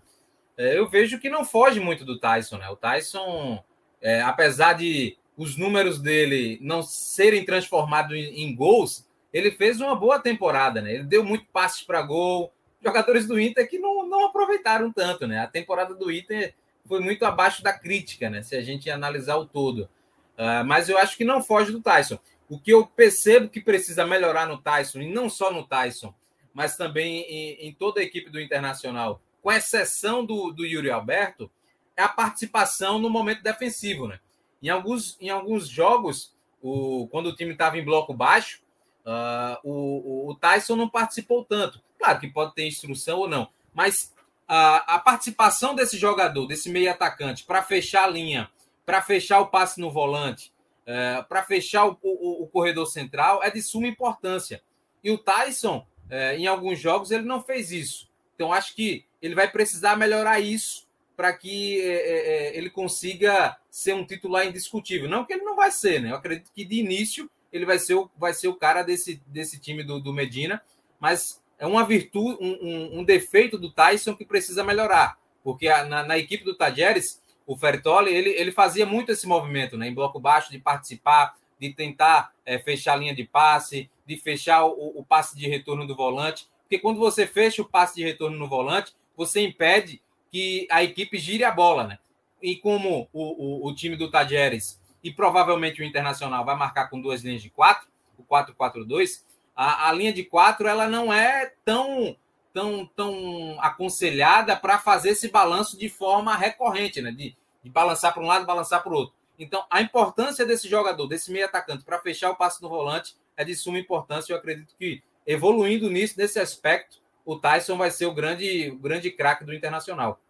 É, 0.57 0.77
eu 0.77 0.87
vejo 0.87 1.19
que 1.19 1.29
não 1.29 1.45
foge 1.45 1.79
muito 1.79 2.03
do 2.03 2.19
Tyson, 2.19 2.57
né? 2.57 2.69
O 2.69 2.75
Tyson 2.75 3.63
é, 4.01 4.21
apesar 4.21 4.73
de 4.73 5.17
os 5.37 5.55
números 5.55 5.99
dele 5.99 6.59
não 6.61 6.81
serem 6.81 7.45
transformados 7.45 8.15
em, 8.15 8.43
em, 8.43 8.55
gols, 8.55 9.07
ele 9.31 9.51
fez 9.51 9.79
uma 9.79 9.95
boa 9.95 10.19
temporada, 10.19 10.81
né? 10.81 10.95
Ele 10.95 11.03
deu 11.03 11.23
muito 11.23 11.45
passes 11.45 11.81
para 11.81 12.01
gol. 12.01 12.51
Jogadores 12.83 13.25
do 13.25 13.39
Inter 13.39 13.69
que 13.69 13.79
não, 13.79 14.05
não 14.05 14.25
aproveitaram 14.25 14.91
tanto, 14.91 15.27
né? 15.27 15.39
A 15.39 15.47
temporada 15.47 15.93
do 15.93 16.11
Inter 16.11 16.53
foi 16.85 16.99
muito 16.99 17.23
abaixo 17.25 17.63
da 17.63 17.71
crítica, 17.71 18.29
né? 18.29 18.41
Se 18.41 18.55
a 18.55 18.61
gente 18.61 18.89
analisar 18.89 19.37
o 19.37 19.45
todo. 19.45 19.89
Uh, 20.37 20.65
mas 20.65 20.89
eu 20.89 20.97
acho 20.97 21.15
que 21.15 21.25
não 21.25 21.43
foge 21.43 21.71
do 21.71 21.81
Tyson. 21.81 22.19
O 22.49 22.59
que 22.59 22.71
eu 22.71 22.85
percebo 22.85 23.49
que 23.49 23.61
precisa 23.61 24.05
melhorar 24.05 24.47
no 24.47 24.57
Tyson, 24.57 24.99
e 25.01 25.13
não 25.13 25.29
só 25.29 25.51
no 25.51 25.67
Tyson, 25.67 26.13
mas 26.53 26.75
também 26.75 27.21
em, 27.21 27.67
em 27.67 27.73
toda 27.73 27.99
a 27.99 28.03
equipe 28.03 28.29
do 28.29 28.39
Internacional, 28.39 29.21
com 29.41 29.51
exceção 29.51 30.25
do, 30.25 30.51
do 30.51 30.65
Yuri 30.65 30.91
Alberto, 30.91 31.49
é 31.95 32.03
a 32.03 32.09
participação 32.09 32.99
no 32.99 33.09
momento 33.09 33.43
defensivo, 33.43 34.07
né? 34.07 34.19
Em 34.61 34.69
alguns, 34.69 35.17
em 35.19 35.29
alguns 35.29 35.67
jogos, 35.67 36.33
o, 36.61 37.07
quando 37.09 37.27
o 37.27 37.35
time 37.35 37.53
estava 37.53 37.77
em 37.77 37.83
bloco 37.83 38.13
baixo, 38.13 38.61
uh, 39.05 39.57
o, 39.63 40.29
o, 40.29 40.35
Tyson 40.35 40.75
não 40.75 40.89
participou 40.89 41.45
tanto. 41.45 41.81
Claro 41.97 42.19
que 42.19 42.27
pode 42.27 42.53
ter 42.53 42.67
instrução 42.67 43.19
ou 43.19 43.27
não, 43.27 43.49
mas 43.73 44.13
a, 44.47 44.95
a 44.95 44.99
participação 44.99 45.75
desse 45.75 45.97
jogador, 45.97 46.47
desse 46.47 46.69
meio 46.69 46.91
atacante, 46.91 47.43
para 47.43 47.61
fechar 47.61 48.05
a 48.05 48.07
linha, 48.07 48.49
para 48.85 49.01
fechar 49.01 49.39
o 49.39 49.47
passe 49.47 49.79
no 49.79 49.91
volante, 49.91 50.51
uh, 50.83 51.23
para 51.27 51.43
fechar 51.43 51.85
o, 51.85 51.97
o, 52.01 52.47
corredor 52.47 52.87
central, 52.87 53.43
é 53.43 53.49
de 53.49 53.61
suma 53.61 53.87
importância. 53.87 54.61
E 55.03 55.11
o 55.11 55.17
Tyson, 55.17 55.85
uh, 56.09 56.35
em 56.37 56.47
alguns 56.47 56.79
jogos, 56.79 57.11
ele 57.11 57.23
não 57.23 57.41
fez 57.41 57.71
isso. 57.71 58.09
Então, 58.35 58.53
acho 58.53 58.75
que 58.75 59.05
ele 59.21 59.35
vai 59.35 59.49
precisar 59.49 59.95
melhorar 59.95 60.39
isso 60.39 60.87
para 61.15 61.33
que 61.33 61.81
é, 61.81 61.85
é, 61.85 62.47
é, 62.53 62.57
ele 62.57 62.69
consiga 62.69 63.57
ser 63.69 63.93
um 63.93 64.05
titular 64.05 64.47
indiscutível. 64.47 65.09
Não 65.09 65.25
que 65.25 65.33
ele 65.33 65.43
não 65.43 65.55
vai 65.55 65.69
ser, 65.69 66.01
né? 66.01 66.11
Eu 66.11 66.15
acredito 66.15 66.49
que 66.55 66.63
de 66.63 66.79
início 66.79 67.29
ele 67.51 67.65
vai 67.65 67.77
ser 67.77 67.95
o, 67.95 68.09
vai 68.17 68.33
ser 68.33 68.47
o 68.47 68.55
cara 68.55 68.83
desse, 68.83 69.21
desse 69.27 69.59
time 69.59 69.83
do, 69.83 69.99
do 69.99 70.13
Medina, 70.13 70.61
mas 70.97 71.43
é 71.57 71.67
uma 71.67 71.85
virtude, 71.85 72.37
um, 72.41 72.51
um, 72.61 72.99
um, 72.99 73.03
defeito 73.03 73.57
do 73.57 73.69
Tyson 73.69 74.15
que 74.15 74.23
precisa 74.23 74.63
melhorar, 74.63 75.17
porque 75.43 75.67
a, 75.67 75.83
na, 75.83 76.03
na, 76.05 76.17
equipe 76.17 76.45
do 76.45 76.55
Tajeres, 76.55 77.21
o 77.45 77.57
Fertoli, 77.57 78.13
ele, 78.13 78.29
ele 78.29 78.53
fazia 78.53 78.85
muito 78.85 79.11
esse 79.11 79.27
movimento, 79.27 79.77
né? 79.77 79.89
Em 79.89 79.93
bloco 79.93 80.21
baixo, 80.21 80.51
de 80.51 80.59
participar, 80.59 81.35
de 81.59 81.73
tentar 81.73 82.31
é, 82.45 82.57
fechar 82.59 82.93
a 82.93 82.95
linha 82.95 83.13
de 83.13 83.25
passe, 83.25 83.89
de 84.09 84.17
fechar 84.17 84.65
o, 84.65 84.99
o 84.99 85.05
passe 85.05 85.37
de 85.37 85.47
retorno 85.47 85.85
do 85.85 85.95
volante, 85.95 86.49
porque 86.63 86.79
quando 86.79 86.97
você 86.97 87.27
fecha 87.27 87.61
o 87.61 87.65
passe 87.65 87.95
de 87.97 88.03
retorno 88.03 88.35
no 88.35 88.49
volante, 88.49 88.91
você 89.15 89.39
impede 89.39 90.01
que 90.31 90.67
a 90.71 90.83
equipe 90.83 91.19
gire 91.19 91.43
a 91.43 91.51
bola, 91.51 91.85
né? 91.85 91.99
E 92.41 92.55
como 92.55 93.07
o, 93.13 93.67
o, 93.67 93.67
o 93.67 93.75
time 93.75 93.95
do 93.95 94.09
Tajeres 94.09 94.81
e 95.03 95.13
provavelmente 95.13 95.79
o 95.79 95.85
Internacional 95.85 96.43
vai 96.43 96.55
marcar 96.55 96.89
com 96.89 96.99
duas 96.99 97.21
linhas 97.21 97.43
de 97.43 97.51
quatro, 97.51 97.87
o 98.17 98.23
4-4-2, 98.23 99.23
a, 99.55 99.89
a 99.89 99.93
linha 99.93 100.11
de 100.11 100.23
quatro 100.23 100.67
ela 100.67 100.87
não 100.87 101.13
é 101.13 101.53
tão 101.63 102.17
tão, 102.51 102.87
tão 102.95 103.57
aconselhada 103.61 104.55
para 104.55 104.79
fazer 104.79 105.09
esse 105.09 105.29
balanço 105.29 105.77
de 105.77 105.87
forma 105.87 106.35
recorrente, 106.35 106.99
né? 106.99 107.11
De, 107.11 107.37
de 107.63 107.69
balançar 107.69 108.11
para 108.11 108.23
um 108.23 108.25
lado, 108.27 108.47
balançar 108.47 108.81
para 108.81 108.91
o 108.91 108.95
outro. 108.95 109.13
Então, 109.37 109.63
a 109.69 109.81
importância 109.81 110.45
desse 110.47 110.67
jogador, 110.67 111.07
desse 111.07 111.31
meio 111.31 111.45
atacante, 111.45 111.83
para 111.83 111.99
fechar 111.99 112.31
o 112.31 112.35
passe 112.35 112.59
no 112.59 112.67
volante 112.67 113.15
é 113.39 113.45
de 113.45 113.55
suma 113.55 113.79
importância. 113.79 114.33
Eu 114.33 114.37
acredito 114.37 114.75
que 114.77 115.01
evoluindo 115.25 115.89
nisso, 115.89 116.15
nesse 116.17 116.39
aspecto, 116.39 117.01
o 117.23 117.39
Tyson 117.39 117.77
vai 117.77 117.89
ser 117.89 118.05
o 118.05 118.13
grande, 118.13 118.69
o 118.69 118.77
grande 118.77 119.09
craque 119.09 119.45
do 119.45 119.53
Internacional. 119.53 120.21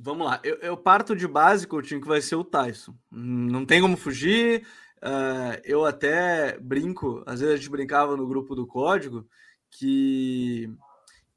Vamos 0.00 0.28
lá, 0.28 0.40
eu, 0.44 0.56
eu, 0.58 0.76
parto 0.76 1.16
de 1.16 1.26
básico, 1.26 1.76
o 1.76 1.82
time 1.82 2.00
que 2.00 2.06
vai 2.06 2.20
ser 2.20 2.36
o 2.36 2.44
Tyson. 2.44 2.94
Não 3.10 3.66
tem 3.66 3.80
como 3.80 3.96
fugir. 3.96 4.64
Uh, 4.98 5.58
eu 5.64 5.84
até 5.84 6.56
brinco, 6.60 7.24
às 7.26 7.40
vezes 7.40 7.54
a 7.54 7.56
gente 7.56 7.70
brincava 7.70 8.16
no 8.16 8.26
grupo 8.26 8.54
do 8.54 8.64
código, 8.64 9.26
que, 9.68 10.72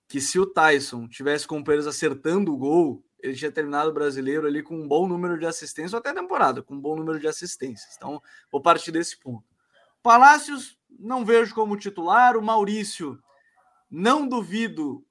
que 0.07 0.21
se 0.21 0.37
o 0.37 0.45
Tyson 0.45 1.07
tivesse 1.07 1.47
companheiros 1.47 1.87
acertando 1.87 2.53
o 2.53 2.57
gol, 2.57 3.03
ele 3.19 3.35
tinha 3.35 3.51
terminado 3.51 3.89
o 3.89 3.93
brasileiro 3.93 4.45
ali 4.45 4.61
com 4.61 4.75
um 4.75 4.87
bom 4.87 5.07
número 5.07 5.39
de 5.39 5.47
assistências, 5.47 5.93
ou 5.93 5.99
até 5.99 6.13
temporada, 6.13 6.61
com 6.61 6.75
um 6.75 6.79
bom 6.79 6.95
número 6.95 7.19
de 7.19 7.27
assistências. 7.27 7.95
Então, 7.97 8.21
vou 8.51 8.61
partir 8.61 8.91
desse 8.91 9.17
ponto. 9.17 9.50
Palácios, 10.03 10.77
não 10.99 11.25
vejo 11.25 11.53
como 11.53 11.77
titular. 11.77 12.35
O 12.37 12.41
Maurício, 12.41 13.19
não 13.89 14.27
duvido 14.27 15.05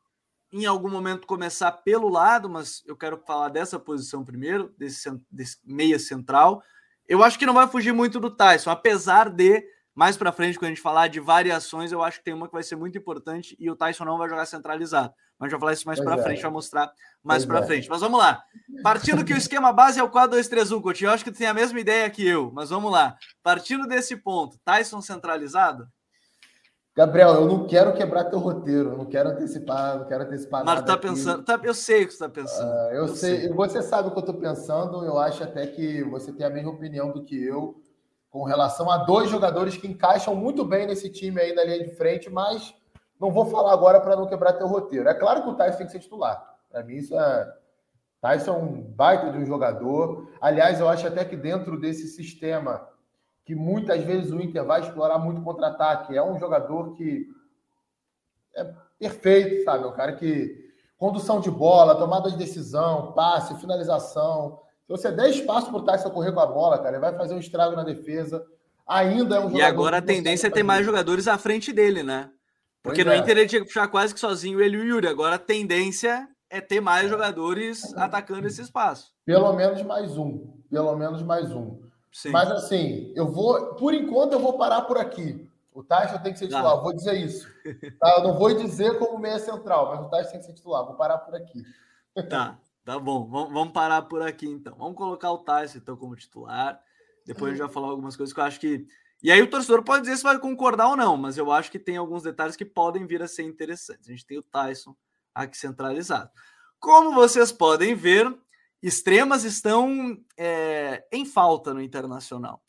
em 0.53 0.66
algum 0.66 0.91
momento 0.91 1.26
começar 1.26 1.70
pelo 1.70 2.09
lado, 2.09 2.49
mas 2.49 2.82
eu 2.86 2.97
quero 2.97 3.22
falar 3.24 3.49
dessa 3.51 3.78
posição 3.78 4.24
primeiro, 4.24 4.74
desse, 4.76 5.09
desse 5.30 5.59
meia 5.64 5.99
central. 5.99 6.62
Eu 7.09 7.22
acho 7.22 7.38
que 7.38 7.47
não 7.47 7.55
vai 7.55 7.68
fugir 7.68 7.93
muito 7.93 8.18
do 8.18 8.34
Tyson, 8.34 8.70
apesar 8.70 9.28
de 9.28 9.64
mais 9.95 10.16
para 10.16 10.32
frente, 10.32 10.59
quando 10.59 10.66
a 10.66 10.74
gente 10.74 10.80
falar 10.80 11.09
de 11.09 11.20
variações, 11.20 11.93
eu 11.93 12.03
acho 12.03 12.18
que 12.18 12.24
tem 12.24 12.32
uma 12.32 12.47
que 12.47 12.55
vai 12.55 12.62
ser 12.62 12.76
muito 12.76 12.97
importante 12.97 13.57
e 13.59 13.70
o 13.70 13.76
Tyson 13.76 14.05
não 14.05 14.16
vai 14.16 14.28
jogar 14.28 14.47
centralizado. 14.47 15.12
Mas 15.41 15.47
a 15.47 15.49
gente 15.49 15.53
vai 15.53 15.61
falar 15.61 15.72
isso 15.72 15.86
mais 15.86 15.99
para 15.99 16.16
é. 16.16 16.22
frente, 16.22 16.43
vai 16.43 16.51
mostrar 16.51 16.93
mais 17.24 17.47
para 17.47 17.61
é. 17.61 17.62
frente. 17.62 17.88
Mas 17.88 18.03
vamos 18.03 18.20
lá. 18.20 18.43
Partindo 18.82 19.24
que 19.24 19.32
o 19.32 19.38
esquema 19.38 19.72
base 19.72 19.99
é 19.99 20.03
o 20.03 20.11
4-2-3-1, 20.11 20.82
Coutinho, 20.82 21.09
eu 21.09 21.14
acho 21.14 21.24
que 21.24 21.32
tu 21.32 21.38
tem 21.38 21.47
a 21.47 21.55
mesma 21.55 21.80
ideia 21.80 22.11
que 22.11 22.26
eu, 22.26 22.53
mas 22.53 22.68
vamos 22.68 22.93
lá. 22.93 23.16
Partindo 23.43 23.86
desse 23.86 24.16
ponto, 24.16 24.59
Tyson 24.62 25.01
centralizado? 25.01 25.88
Gabriel, 26.95 27.34
eu 27.34 27.47
não 27.47 27.66
quero 27.66 27.95
quebrar 27.95 28.24
teu 28.24 28.38
roteiro, 28.38 28.91
eu 28.91 28.99
não 28.99 29.07
quero 29.07 29.30
antecipar, 29.30 29.99
não 29.99 30.07
quero 30.07 30.24
antecipar 30.24 30.64
Mas 30.64 30.82
tá 30.82 30.99
pensando, 30.99 31.43
tá, 31.43 31.59
eu 31.62 31.72
sei 31.72 32.03
o 32.03 32.07
que 32.07 32.12
você 32.12 32.24
está 32.24 32.28
pensando. 32.28 32.68
Uh, 32.68 32.91
eu, 32.91 33.07
eu 33.07 33.09
sei, 33.09 33.41
sei, 33.41 33.49
você 33.49 33.80
sabe 33.80 34.09
o 34.09 34.11
que 34.11 34.18
eu 34.18 34.20
estou 34.20 34.34
pensando, 34.34 35.05
eu 35.05 35.16
acho 35.16 35.43
até 35.43 35.66
que 35.66 36.03
você 36.03 36.32
tem 36.32 36.45
a 36.45 36.51
mesma 36.51 36.72
opinião 36.72 37.11
do 37.11 37.24
que 37.24 37.43
eu 37.43 37.80
com 38.28 38.45
relação 38.45 38.91
a 38.91 38.99
dois 38.99 39.30
jogadores 39.30 39.76
que 39.76 39.88
encaixam 39.88 40.34
muito 40.34 40.64
bem 40.64 40.86
nesse 40.86 41.09
time 41.09 41.41
aí 41.41 41.55
da 41.55 41.64
linha 41.64 41.82
de 41.82 41.95
frente, 41.97 42.28
mas 42.28 42.74
não 43.20 43.30
vou 43.30 43.44
falar 43.46 43.72
agora 43.72 44.00
para 44.00 44.16
não 44.16 44.26
quebrar 44.26 44.54
teu 44.54 44.66
roteiro. 44.66 45.08
É 45.08 45.14
claro 45.14 45.42
que 45.42 45.50
o 45.50 45.54
Tyson 45.54 45.76
tem 45.76 45.86
que 45.86 45.92
ser 45.92 45.98
titular. 45.98 46.56
Para 46.70 46.82
mim, 46.82 46.94
isso 46.94 47.18
é. 47.18 47.54
Tyson 48.20 48.54
é 48.54 48.58
um 48.58 48.80
baita 48.80 49.30
de 49.30 49.38
um 49.38 49.44
jogador. 49.44 50.30
Aliás, 50.40 50.80
eu 50.80 50.88
acho 50.88 51.06
até 51.06 51.24
que 51.24 51.36
dentro 51.36 51.78
desse 51.78 52.08
sistema 52.08 52.88
que 53.44 53.54
muitas 53.54 54.02
vezes 54.04 54.30
o 54.30 54.40
Inter 54.40 54.64
vai 54.64 54.80
explorar 54.80 55.18
muito 55.18 55.42
contra-ataque. 55.42 56.16
É 56.16 56.22
um 56.22 56.38
jogador 56.38 56.94
que 56.94 57.26
é 58.54 58.72
perfeito, 58.98 59.64
sabe? 59.64 59.84
É 59.84 59.86
um 59.86 59.92
cara 59.92 60.12
que 60.12 60.70
condução 60.96 61.40
de 61.40 61.50
bola, 61.50 61.96
tomada 61.96 62.30
de 62.30 62.36
decisão, 62.36 63.12
passe, 63.12 63.58
finalização. 63.60 64.60
Se 64.86 64.88
você 64.88 65.10
der 65.10 65.30
espaço 65.30 65.70
para 65.70 65.76
o 65.76 65.84
Tyson 65.84 66.10
correr 66.10 66.32
com 66.32 66.40
a 66.40 66.46
bola, 66.46 66.78
cara, 66.78 66.90
ele 66.90 67.00
vai 67.00 67.16
fazer 67.16 67.34
um 67.34 67.38
estrago 67.38 67.76
na 67.76 67.84
defesa. 67.84 68.44
Ainda 68.86 69.36
é 69.36 69.38
um 69.38 69.50
jogador. 69.50 69.58
E 69.58 69.62
agora 69.62 69.98
a 69.98 70.02
tendência 70.02 70.46
é 70.46 70.50
ter 70.50 70.62
mais 70.62 70.84
jogadores 70.84 71.26
à 71.28 71.38
frente 71.38 71.72
dele, 71.72 72.02
né? 72.02 72.30
Porque 72.82 73.04
pois 73.04 73.06
no 73.06 73.12
é. 73.12 73.18
Inter 73.18 73.38
ele 73.38 73.48
tinha 73.48 73.60
que 73.60 73.66
puxar 73.66 73.88
quase 73.88 74.14
que 74.14 74.20
sozinho 74.20 74.60
ele 74.60 74.76
e 74.76 74.80
o 74.80 74.84
Yuri. 74.84 75.06
Agora 75.06 75.36
a 75.36 75.38
tendência 75.38 76.28
é 76.48 76.60
ter 76.60 76.80
mais 76.80 77.06
é. 77.06 77.08
jogadores 77.08 77.94
atacando 77.96 78.46
esse 78.46 78.62
espaço. 78.62 79.12
Pelo 79.24 79.52
menos 79.52 79.82
mais 79.82 80.16
um. 80.16 80.46
Pelo 80.70 80.96
menos 80.96 81.22
mais 81.22 81.52
um. 81.52 81.80
Sim. 82.12 82.30
Mas 82.30 82.50
assim, 82.50 83.12
eu 83.14 83.30
vou, 83.30 83.74
por 83.74 83.94
enquanto, 83.94 84.32
eu 84.32 84.40
vou 84.40 84.58
parar 84.58 84.82
por 84.82 84.98
aqui. 84.98 85.48
O 85.72 85.84
Tyson 85.84 86.18
tem 86.18 86.32
que 86.32 86.38
ser 86.38 86.48
titular, 86.48 86.72
ah. 86.72 86.80
vou 86.80 86.92
dizer 86.92 87.14
isso. 87.14 87.48
Tá? 88.00 88.16
Eu 88.18 88.24
não 88.24 88.38
vou 88.38 88.52
dizer 88.52 88.98
como 88.98 89.18
meia 89.18 89.38
central, 89.38 89.94
mas 89.94 90.04
o 90.04 90.10
Tyson 90.10 90.30
tem 90.32 90.40
que 90.40 90.46
ser 90.46 90.52
titular, 90.54 90.84
vou 90.84 90.94
parar 90.94 91.18
por 91.18 91.34
aqui. 91.34 91.62
Tá, 92.28 92.58
tá 92.84 92.98
bom. 92.98 93.24
Vamos 93.28 93.72
parar 93.72 94.02
por 94.02 94.20
aqui 94.20 94.46
então. 94.46 94.74
Vamos 94.76 94.96
colocar 94.96 95.30
o 95.30 95.38
Tyson 95.38 95.78
então 95.78 95.96
como 95.96 96.16
titular. 96.16 96.82
Depois 97.24 97.52
a 97.52 97.54
gente 97.54 97.64
vai 97.64 97.72
falar 97.72 97.88
algumas 97.88 98.16
coisas 98.16 98.32
que 98.32 98.40
eu 98.40 98.44
acho 98.44 98.58
que. 98.58 98.86
E 99.22 99.30
aí 99.30 99.42
o 99.42 99.50
torcedor 99.50 99.82
pode 99.82 100.02
dizer 100.02 100.16
se 100.16 100.22
vai 100.22 100.38
concordar 100.38 100.88
ou 100.88 100.96
não, 100.96 101.16
mas 101.16 101.36
eu 101.36 101.52
acho 101.52 101.70
que 101.70 101.78
tem 101.78 101.96
alguns 101.96 102.22
detalhes 102.22 102.56
que 102.56 102.64
podem 102.64 103.06
vir 103.06 103.22
a 103.22 103.28
ser 103.28 103.42
interessantes. 103.42 104.08
A 104.08 104.12
gente 104.12 104.26
tem 104.26 104.38
o 104.38 104.42
Tyson 104.42 104.96
aqui 105.34 105.56
centralizado. 105.56 106.30
Como 106.78 107.12
vocês 107.12 107.52
podem 107.52 107.94
ver, 107.94 108.34
extremas 108.82 109.44
estão 109.44 110.18
é, 110.38 111.06
em 111.12 111.26
falta 111.26 111.74
no 111.74 111.82
internacional. 111.82 112.62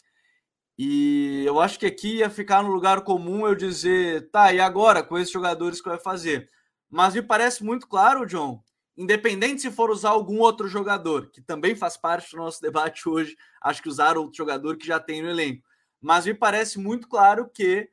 E 0.77 1.43
eu 1.45 1.59
acho 1.61 1.79
que 1.79 1.85
aqui 1.85 2.17
ia 2.17 2.29
ficar 2.29 2.63
no 2.63 2.71
lugar 2.71 3.01
comum 3.01 3.45
eu 3.47 3.55
dizer, 3.55 4.29
tá, 4.31 4.51
e 4.51 4.59
agora 4.59 5.03
com 5.03 5.17
esses 5.17 5.31
jogadores 5.31 5.79
que 5.79 5.87
vai 5.87 5.99
fazer? 5.99 6.49
Mas 6.89 7.13
me 7.13 7.21
parece 7.21 7.63
muito 7.63 7.87
claro, 7.87 8.25
John, 8.25 8.61
independente 8.97 9.61
se 9.61 9.71
for 9.71 9.89
usar 9.89 10.09
algum 10.09 10.39
outro 10.39 10.67
jogador, 10.67 11.29
que 11.31 11.41
também 11.41 11.75
faz 11.75 11.95
parte 11.95 12.31
do 12.31 12.37
nosso 12.37 12.59
debate 12.61 13.07
hoje, 13.07 13.37
acho 13.61 13.81
que 13.81 13.89
usar 13.89 14.17
outro 14.17 14.35
jogador 14.35 14.75
que 14.75 14.85
já 14.85 14.99
tem 14.99 15.21
no 15.21 15.29
elenco. 15.29 15.70
Mas 16.01 16.25
me 16.25 16.33
parece 16.33 16.79
muito 16.79 17.07
claro 17.07 17.49
que. 17.53 17.89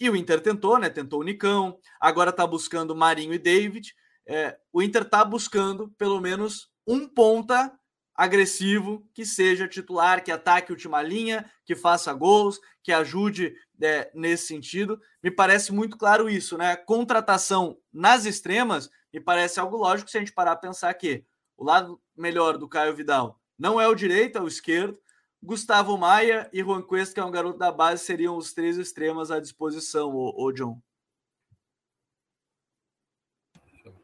E 0.00 0.08
o 0.08 0.16
Inter 0.16 0.40
tentou, 0.40 0.78
né? 0.78 0.88
Tentou 0.88 1.20
o 1.20 1.24
Nicão, 1.24 1.78
agora 2.00 2.32
tá 2.32 2.46
buscando 2.46 2.94
Marinho 2.94 3.34
e 3.34 3.38
David. 3.38 3.94
É, 4.26 4.56
o 4.72 4.82
Inter 4.82 5.04
tá 5.04 5.24
buscando 5.24 5.88
pelo 5.98 6.20
menos 6.20 6.70
um 6.86 7.08
ponta 7.08 7.72
agressivo 8.14 9.08
que 9.14 9.24
seja 9.24 9.66
titular, 9.66 10.22
que 10.22 10.30
ataque 10.30 10.72
última 10.72 11.02
linha, 11.02 11.48
que 11.64 11.74
faça 11.74 12.12
gols, 12.12 12.60
que 12.82 12.92
ajude 12.92 13.54
é, 13.80 14.10
nesse 14.14 14.46
sentido. 14.46 15.00
Me 15.22 15.30
parece 15.30 15.72
muito 15.72 15.96
claro 15.96 16.28
isso, 16.28 16.58
né? 16.58 16.76
Contratação 16.76 17.78
nas 17.92 18.24
extremas 18.24 18.90
me 19.12 19.20
parece 19.20 19.58
algo 19.58 19.76
lógico 19.76 20.10
se 20.10 20.16
a 20.16 20.20
gente 20.20 20.32
parar 20.32 20.52
a 20.52 20.56
pensar 20.56 20.92
que 20.94 21.24
o 21.56 21.64
lado 21.64 22.00
melhor 22.16 22.58
do 22.58 22.68
Caio 22.68 22.94
Vidal 22.94 23.40
não 23.58 23.80
é 23.80 23.88
o 23.88 23.94
direito, 23.94 24.38
é 24.38 24.40
o 24.40 24.48
esquerdo. 24.48 24.98
Gustavo 25.42 25.96
Maia 25.96 26.48
e 26.52 26.60
Juan 26.60 26.82
Cuesta, 26.82 27.14
que 27.14 27.20
é 27.20 27.24
um 27.24 27.30
garoto 27.30 27.58
da 27.58 27.70
base, 27.70 28.04
seriam 28.04 28.36
os 28.36 28.52
três 28.52 28.76
extremas 28.76 29.30
à 29.30 29.40
disposição, 29.40 30.12
o, 30.14 30.52
John. 30.52 30.80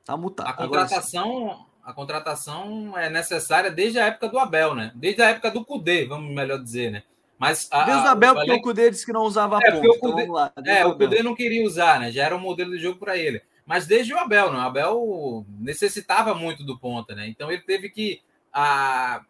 Tá 0.04 0.16
mutado. 0.16 0.48
A 0.48 0.52
contratação, 0.52 1.66
a 1.82 1.92
contratação 1.92 2.96
é 2.96 3.10
necessária 3.10 3.70
desde 3.70 3.98
a 3.98 4.06
época 4.06 4.28
do 4.28 4.38
Abel, 4.38 4.74
né? 4.74 4.92
Desde 4.94 5.22
a 5.22 5.30
época 5.30 5.50
do 5.50 5.64
Cudê, 5.64 6.06
vamos 6.06 6.32
melhor 6.32 6.62
dizer, 6.62 6.90
né? 6.90 7.02
Mas 7.38 7.68
a, 7.70 7.84
desde 7.84 8.06
o 8.06 8.10
Abel, 8.10 8.34
porque 8.34 8.52
o 8.52 8.62
Cudê 8.62 8.90
disse 8.90 9.04
que 9.04 9.12
não 9.12 9.22
usava 9.22 9.58
é, 9.62 9.72
ponto. 9.72 9.90
O 9.90 9.98
Cudê, 9.98 10.22
então, 10.22 10.34
lá, 10.34 10.52
é, 10.64 10.86
o, 10.86 10.90
o 10.90 10.98
Cudê 10.98 11.22
não 11.22 11.34
queria 11.34 11.66
usar, 11.66 11.98
né? 11.98 12.12
Já 12.12 12.24
era 12.24 12.36
um 12.36 12.40
modelo 12.40 12.70
de 12.70 12.78
jogo 12.78 12.98
para 12.98 13.16
ele. 13.16 13.42
Mas 13.66 13.86
desde 13.86 14.12
o 14.14 14.18
Abel, 14.18 14.52
né? 14.52 14.58
O 14.58 14.62
Abel 14.62 15.46
necessitava 15.58 16.34
muito 16.34 16.62
do 16.62 16.78
ponta, 16.78 17.14
né? 17.14 17.26
Então 17.26 17.50
ele 17.50 17.62
teve 17.62 17.88
que 17.88 18.22
a, 18.52 19.22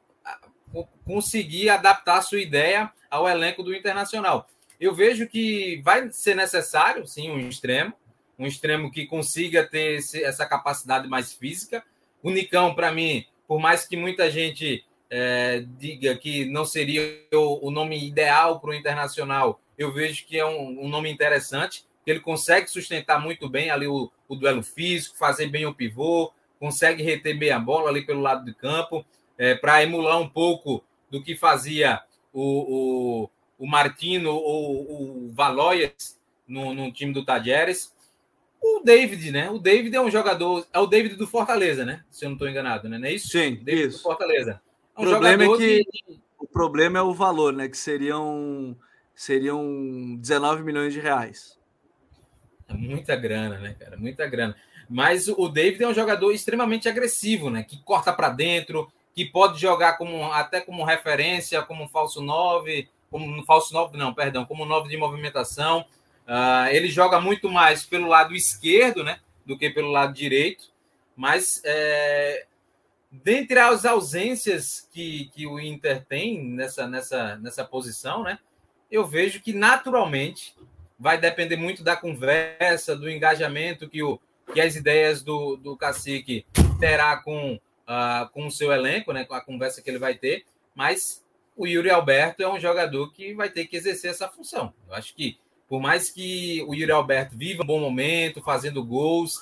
conseguir 1.04 1.68
adaptar 1.68 2.18
a 2.18 2.22
sua 2.22 2.40
ideia 2.40 2.90
ao 3.10 3.28
elenco 3.28 3.62
do 3.62 3.74
Internacional. 3.74 4.48
Eu 4.80 4.94
vejo 4.94 5.28
que 5.28 5.80
vai 5.84 6.10
ser 6.10 6.34
necessário, 6.34 7.06
sim, 7.06 7.30
um 7.30 7.48
extremo, 7.48 7.92
um 8.38 8.46
extremo 8.46 8.90
que 8.90 9.06
consiga 9.06 9.64
ter 9.64 9.98
esse, 9.98 10.22
essa 10.22 10.44
capacidade 10.46 11.08
mais 11.08 11.32
física, 11.32 11.84
o 12.22 12.30
Nicão, 12.30 12.74
para 12.74 12.90
mim, 12.90 13.24
por 13.46 13.60
mais 13.60 13.86
que 13.86 13.96
muita 13.96 14.30
gente 14.30 14.84
é, 15.10 15.64
diga 15.78 16.16
que 16.16 16.46
não 16.46 16.64
seria 16.64 17.02
o, 17.32 17.68
o 17.68 17.70
nome 17.70 18.04
ideal 18.04 18.58
para 18.58 18.70
o 18.70 18.74
Internacional, 18.74 19.60
eu 19.76 19.92
vejo 19.92 20.24
que 20.26 20.38
é 20.38 20.46
um, 20.46 20.84
um, 20.84 20.88
nome 20.88 21.10
interessante, 21.10 21.84
que 22.04 22.10
ele 22.10 22.20
consegue 22.20 22.68
sustentar 22.68 23.20
muito 23.20 23.48
bem 23.48 23.70
ali 23.70 23.86
o, 23.86 24.10
o, 24.28 24.36
duelo 24.36 24.62
físico, 24.62 25.16
fazer 25.16 25.46
bem 25.48 25.66
o 25.66 25.74
pivô, 25.74 26.32
consegue 26.58 27.02
reter 27.02 27.36
bem 27.36 27.50
a 27.50 27.58
bola 27.58 27.90
ali 27.90 28.04
pelo 28.04 28.20
lado 28.20 28.44
do 28.44 28.54
campo, 28.54 29.04
é, 29.38 29.54
para 29.54 29.82
emular 29.82 30.20
um 30.20 30.28
pouco 30.28 30.84
do 31.10 31.22
que 31.22 31.36
fazia 31.36 32.00
o, 32.32 32.42
o, 33.22 33.30
o 33.58 33.66
Martino 33.66 34.30
ou 34.30 35.26
o 35.26 35.32
Valoias 35.32 36.18
no, 36.46 36.74
no 36.74 36.92
time 36.92 37.12
do 37.12 37.24
Tajeres. 37.24 37.94
O 38.60 38.80
David, 38.82 39.30
né? 39.30 39.50
O 39.50 39.58
David 39.58 39.94
é 39.94 40.00
um 40.00 40.10
jogador. 40.10 40.66
É 40.72 40.78
o 40.78 40.86
David 40.86 41.16
do 41.16 41.26
Fortaleza, 41.26 41.84
né? 41.84 42.02
Se 42.10 42.24
eu 42.24 42.30
não 42.30 42.34
estou 42.34 42.48
enganado, 42.48 42.88
né? 42.88 42.98
Não 42.98 43.06
é 43.06 43.12
isso? 43.12 43.28
Sim, 43.28 43.60
David 43.62 43.88
isso. 43.88 43.98
do 43.98 44.02
Fortaleza. 44.02 44.60
É 44.96 45.00
um 45.00 45.04
o 45.04 45.10
problema 45.10 45.44
é 45.44 45.56
que. 45.56 45.84
De... 45.84 46.20
O 46.38 46.46
problema 46.46 46.98
é 46.98 47.02
o 47.02 47.12
valor, 47.12 47.52
né? 47.52 47.68
Que 47.68 47.76
seriam, 47.76 48.76
seriam 49.14 50.16
19 50.16 50.62
milhões 50.62 50.92
de 50.92 51.00
reais. 51.00 51.58
É 52.68 52.74
muita 52.74 53.16
grana, 53.16 53.58
né, 53.58 53.74
cara? 53.78 53.96
Muita 53.96 54.26
grana. 54.26 54.56
Mas 54.88 55.28
o 55.28 55.48
David 55.48 55.82
é 55.82 55.88
um 55.88 55.94
jogador 55.94 56.32
extremamente 56.32 56.88
agressivo, 56.88 57.50
né? 57.50 57.62
Que 57.62 57.82
corta 57.82 58.12
para 58.12 58.28
dentro, 58.30 58.90
que 59.14 59.24
pode 59.24 59.60
jogar 59.60 59.96
como 59.96 60.32
até 60.32 60.60
como 60.60 60.84
referência, 60.84 61.62
como 61.62 61.88
falso 61.88 62.20
9, 62.20 62.88
como 63.10 63.44
falso 63.44 63.72
9, 63.72 63.96
não, 63.96 64.12
perdão, 64.12 64.44
como 64.44 64.64
9 64.64 64.88
de 64.88 64.96
movimentação. 64.96 65.86
Uh, 66.26 66.68
ele 66.70 66.88
joga 66.88 67.20
muito 67.20 67.48
mais 67.48 67.84
pelo 67.84 68.08
lado 68.08 68.34
esquerdo, 68.34 69.04
né, 69.04 69.20
do 69.46 69.56
que 69.56 69.70
pelo 69.70 69.90
lado 69.90 70.12
direito. 70.12 70.72
Mas 71.14 71.60
é, 71.64 72.46
dentre 73.10 73.58
as 73.58 73.84
ausências 73.84 74.88
que, 74.92 75.30
que 75.32 75.46
o 75.46 75.60
Inter 75.60 76.04
tem 76.04 76.42
nessa, 76.42 76.88
nessa, 76.88 77.36
nessa 77.36 77.64
posição, 77.64 78.24
né, 78.24 78.38
eu 78.90 79.06
vejo 79.06 79.40
que 79.40 79.52
naturalmente 79.52 80.56
vai 80.98 81.18
depender 81.18 81.56
muito 81.56 81.84
da 81.84 81.96
conversa, 81.96 82.96
do 82.96 83.08
engajamento 83.08 83.88
que, 83.88 84.02
o, 84.02 84.18
que 84.52 84.60
as 84.60 84.74
ideias 84.74 85.22
do, 85.22 85.56
do 85.56 85.76
cacique 85.76 86.44
terá 86.80 87.16
com, 87.16 87.60
uh, 87.88 88.28
com 88.30 88.46
o 88.46 88.50
seu 88.50 88.72
elenco, 88.72 89.12
né, 89.12 89.24
com 89.24 89.34
a 89.34 89.40
conversa 89.40 89.82
que 89.82 89.90
ele 89.90 89.98
vai 89.98 90.14
ter. 90.14 90.44
Mas 90.74 91.24
o 91.56 91.66
Yuri 91.66 91.90
Alberto 91.90 92.42
é 92.42 92.48
um 92.48 92.58
jogador 92.58 93.12
que 93.12 93.34
vai 93.34 93.48
ter 93.48 93.66
que 93.66 93.76
exercer 93.76 94.10
essa 94.10 94.28
função. 94.28 94.72
Eu 94.88 94.94
acho 94.94 95.14
que, 95.14 95.38
por 95.68 95.80
mais 95.80 96.10
que 96.10 96.62
o 96.66 96.74
Yuri 96.74 96.92
Alberto 96.92 97.36
viva 97.36 97.62
um 97.62 97.66
bom 97.66 97.80
momento, 97.80 98.42
fazendo 98.42 98.84
gols, 98.84 99.40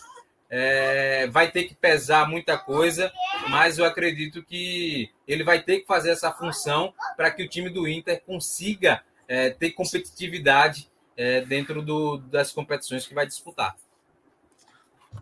é, 0.50 1.26
vai 1.28 1.50
ter 1.50 1.64
que 1.64 1.74
pesar 1.74 2.28
muita 2.28 2.58
coisa, 2.58 3.10
mas 3.48 3.78
eu 3.78 3.86
acredito 3.86 4.42
que 4.42 5.10
ele 5.26 5.42
vai 5.42 5.62
ter 5.62 5.80
que 5.80 5.86
fazer 5.86 6.10
essa 6.10 6.30
função 6.30 6.92
para 7.16 7.30
que 7.30 7.42
o 7.42 7.48
time 7.48 7.70
do 7.70 7.88
Inter 7.88 8.22
consiga 8.22 9.02
é, 9.26 9.48
ter 9.48 9.70
competitividade 9.70 10.90
é, 11.16 11.40
dentro 11.40 11.80
do, 11.80 12.18
das 12.18 12.52
competições 12.52 13.06
que 13.06 13.14
vai 13.14 13.26
disputar. 13.26 13.74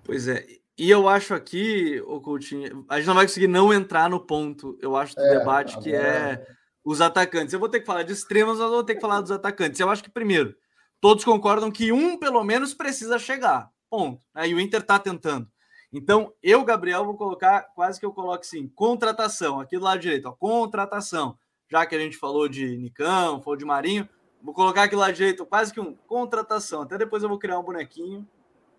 Pois 0.04 0.26
é, 0.26 0.44
e 0.80 0.88
eu 0.88 1.06
acho 1.06 1.34
aqui, 1.34 2.02
o 2.06 2.22
Coutinho, 2.22 2.86
a 2.88 2.96
gente 2.96 3.06
não 3.06 3.14
vai 3.14 3.26
conseguir 3.26 3.48
não 3.48 3.70
entrar 3.70 4.08
no 4.08 4.18
ponto, 4.18 4.78
eu 4.80 4.96
acho, 4.96 5.14
do 5.14 5.20
é, 5.20 5.38
debate 5.38 5.78
que 5.78 5.94
é 5.94 6.42
os 6.82 7.02
atacantes. 7.02 7.52
Eu 7.52 7.60
vou 7.60 7.68
ter 7.68 7.80
que 7.80 7.86
falar 7.86 8.02
de 8.02 8.14
extremos, 8.14 8.54
mas 8.54 8.64
eu 8.64 8.70
vou 8.70 8.82
ter 8.82 8.94
que 8.94 9.00
falar 9.02 9.20
dos 9.20 9.30
atacantes. 9.30 9.78
Eu 9.78 9.90
acho 9.90 10.02
que, 10.02 10.08
primeiro, 10.08 10.56
todos 10.98 11.22
concordam 11.22 11.70
que 11.70 11.92
um, 11.92 12.16
pelo 12.16 12.42
menos, 12.42 12.72
precisa 12.72 13.18
chegar. 13.18 13.70
Ponto. 13.90 14.22
Aí 14.34 14.54
o 14.54 14.58
Inter 14.58 14.80
está 14.80 14.98
tentando. 14.98 15.46
Então, 15.92 16.32
eu, 16.42 16.64
Gabriel, 16.64 17.04
vou 17.04 17.14
colocar, 17.14 17.60
quase 17.74 18.00
que 18.00 18.06
eu 18.06 18.12
coloco 18.14 18.40
assim, 18.40 18.66
contratação, 18.68 19.60
aqui 19.60 19.76
do 19.76 19.84
lado 19.84 20.00
direito, 20.00 20.30
ó, 20.30 20.32
contratação. 20.32 21.36
Já 21.70 21.84
que 21.84 21.94
a 21.94 21.98
gente 21.98 22.16
falou 22.16 22.48
de 22.48 22.78
Nicão, 22.78 23.42
falou 23.42 23.58
de 23.58 23.66
Marinho, 23.66 24.08
vou 24.42 24.54
colocar 24.54 24.84
aqui 24.84 24.94
do 24.94 25.00
lado 25.00 25.12
direito, 25.12 25.44
quase 25.44 25.74
que 25.74 25.78
um 25.80 25.94
contratação. 26.06 26.80
Até 26.80 26.96
depois 26.96 27.22
eu 27.22 27.28
vou 27.28 27.38
criar 27.38 27.58
um 27.58 27.62
bonequinho, 27.62 28.26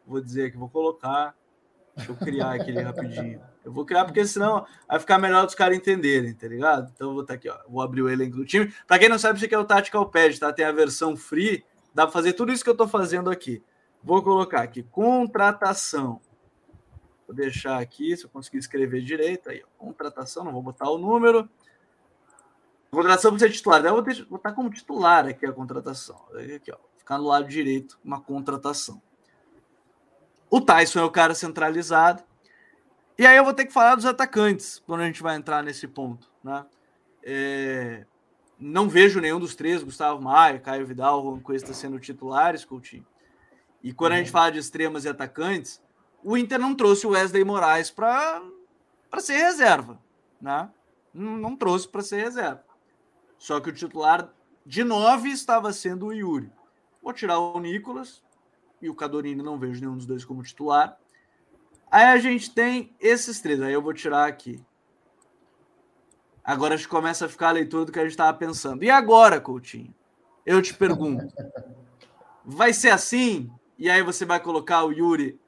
vou 0.04 0.20
dizer 0.20 0.52
que 0.52 0.58
vou 0.58 0.68
colocar. 0.68 1.40
Deixa 1.96 2.12
eu 2.12 2.16
criar 2.16 2.54
aquele 2.54 2.82
rapidinho. 2.82 3.42
Eu 3.64 3.72
vou 3.72 3.86
criar 3.86 4.06
porque 4.06 4.26
senão 4.26 4.66
vai 4.88 5.00
ficar 5.00 5.18
melhor 5.18 5.46
dos 5.46 5.56
caras 5.56 5.78
entenderem, 5.78 6.34
tá 6.34 6.48
ligado? 6.48 6.92
Então 6.96 7.10
eu 7.10 7.14
vou 7.14 7.22
estar 7.22 7.34
tá 7.34 7.38
aqui, 7.38 7.50
ó. 7.50 7.58
Vou 7.70 7.82
abrir 7.82 8.02
o 8.02 8.10
elenco 8.10 8.38
do 8.38 8.46
time. 8.46 8.74
Para 8.88 9.00
quem 9.00 9.10
não 9.10 9.20
sabe, 9.20 9.38
isso 9.38 9.46
aqui 9.46 9.56
é 9.56 9.60
o 9.60 9.66
Tactical 9.66 10.10
Pad, 10.10 10.40
tá? 10.40 10.52
Tem 10.52 10.66
a 10.66 10.72
versão 10.72 11.16
free, 11.16 11.64
dá 11.94 12.06
para 12.06 12.14
fazer 12.14 12.34
tudo 12.34 12.52
isso 12.52 12.64
que 12.64 12.70
eu 12.70 12.78
tô 12.78 12.88
fazendo 12.88 13.30
aqui. 13.30 13.64
Vou 14.04 14.24
colocar 14.24 14.62
aqui 14.62 14.84
contratação. 14.84 16.20
Vou 17.28 17.36
deixar 17.36 17.80
aqui, 17.80 18.18
se 18.18 18.26
eu 18.26 18.30
conseguir 18.30 18.58
escrever 18.58 19.02
direito, 19.02 19.50
aí, 19.50 19.64
ó, 19.64 19.68
contratação, 19.86 20.44
não 20.44 20.52
vou 20.52 20.62
botar 20.62 20.90
o 20.90 20.98
número. 20.98 21.48
Contratação 22.90 23.32
para 23.32 23.40
ser 23.40 23.52
titular. 23.52 23.86
Eu 23.86 23.94
vou 23.94 24.04
botar 24.30 24.52
como 24.54 24.70
titular 24.70 25.26
aqui 25.28 25.46
a 25.46 25.54
contratação. 25.54 26.26
Aqui, 26.56 26.72
ó, 26.72 26.78
ficar 26.98 27.18
no 27.18 27.26
lado 27.26 27.48
direito, 27.48 27.98
uma 28.04 28.20
contratação. 28.20 29.02
O 30.52 30.60
Tyson 30.60 31.00
é 31.00 31.04
o 31.04 31.10
cara 31.10 31.34
centralizado. 31.34 32.22
E 33.18 33.26
aí 33.26 33.38
eu 33.38 33.46
vou 33.46 33.54
ter 33.54 33.66
que 33.66 33.72
falar 33.72 33.96
dos 33.96 34.06
atacantes 34.06 34.84
quando 34.86 35.00
a 35.00 35.06
gente 35.06 35.24
vai 35.24 35.38
entrar 35.38 35.64
nesse 35.64 35.88
ponto, 35.88 36.30
né? 36.44 36.66
É, 37.24 38.06
não 38.60 38.90
vejo 38.90 39.22
nenhum 39.22 39.40
dos 39.40 39.56
três, 39.56 39.82
Gustavo 39.82 40.22
Maia, 40.22 40.60
Caio 40.60 40.86
Vidal, 40.86 41.24
Juan 41.24 41.40
Cuesta 41.40 41.74
sendo 41.74 42.00
titulares, 42.00 42.66
Coutinho. 42.66 43.06
E 43.82 43.94
quando 43.94 44.14
a 44.14 44.18
gente 44.18 44.28
uhum. 44.28 44.34
fala 44.34 44.52
de 44.52 44.60
extremas 44.60 45.06
e 45.06 45.10
atacantes, 45.10 45.82
o 46.22 46.38
Inter 46.38 46.60
não 46.60 46.76
trouxe 46.76 47.08
o 47.08 47.12
Wesley 47.12 47.46
Moraes 47.46 47.90
para 47.90 48.42
ser 49.20 49.38
reserva, 49.38 50.00
né? 50.42 50.70
Não, 51.14 51.38
não 51.38 51.56
trouxe 51.56 51.88
para 51.88 52.02
ser 52.02 52.22
reserva. 52.22 52.64
Só 53.38 53.60
que 53.62 53.70
o 53.70 53.74
titular 53.74 54.30
de 54.66 54.84
nove 54.84 55.30
estava 55.30 55.72
sendo 55.72 56.08
o 56.08 56.14
Yuri. 56.14 56.52
Vou 57.02 57.14
tirar 57.14 57.40
o 57.40 57.60
Nicolas 57.60 58.22
e 58.82 58.90
o 58.90 58.96
Cadorini, 58.96 59.44
não 59.44 59.60
vejo 59.60 59.80
nenhum 59.80 59.96
dos 59.96 60.06
dois 60.06 60.26
como 60.26 60.44
titular. 60.44 60.98
Aí 61.90 62.06
a 62.06 62.18
gente 62.18 62.54
tem 62.54 62.96
esses 63.00 63.40
três, 63.40 63.62
aí 63.62 63.74
eu 63.74 63.82
vou 63.82 63.94
tirar 63.94 64.28
aqui. 64.28 64.64
Agora 66.44 66.74
a 66.74 66.78
gente 66.78 66.90
começa 66.90 67.26
a 67.26 67.30
ficar 67.30 67.50
a 67.50 67.54
leitura 67.54 67.86
do 67.86 67.92
que 67.92 68.00
a 68.00 68.04
gente 68.04 68.12
estava 68.12 68.36
pensando. 68.38 68.84
E 68.84 68.90
agora, 68.90 69.40
Coutinho? 69.40 69.94
Eu 70.46 70.62
te 70.62 70.74
pergunto: 70.74 71.32
vai 72.46 72.74
ser 72.74 72.90
assim? 72.90 73.52
e 73.82 73.90
aí 73.90 74.04
você 74.04 74.26
vai 74.26 74.40
colocar 74.40 74.84
o 74.84 74.92
Yuri, 74.92 75.40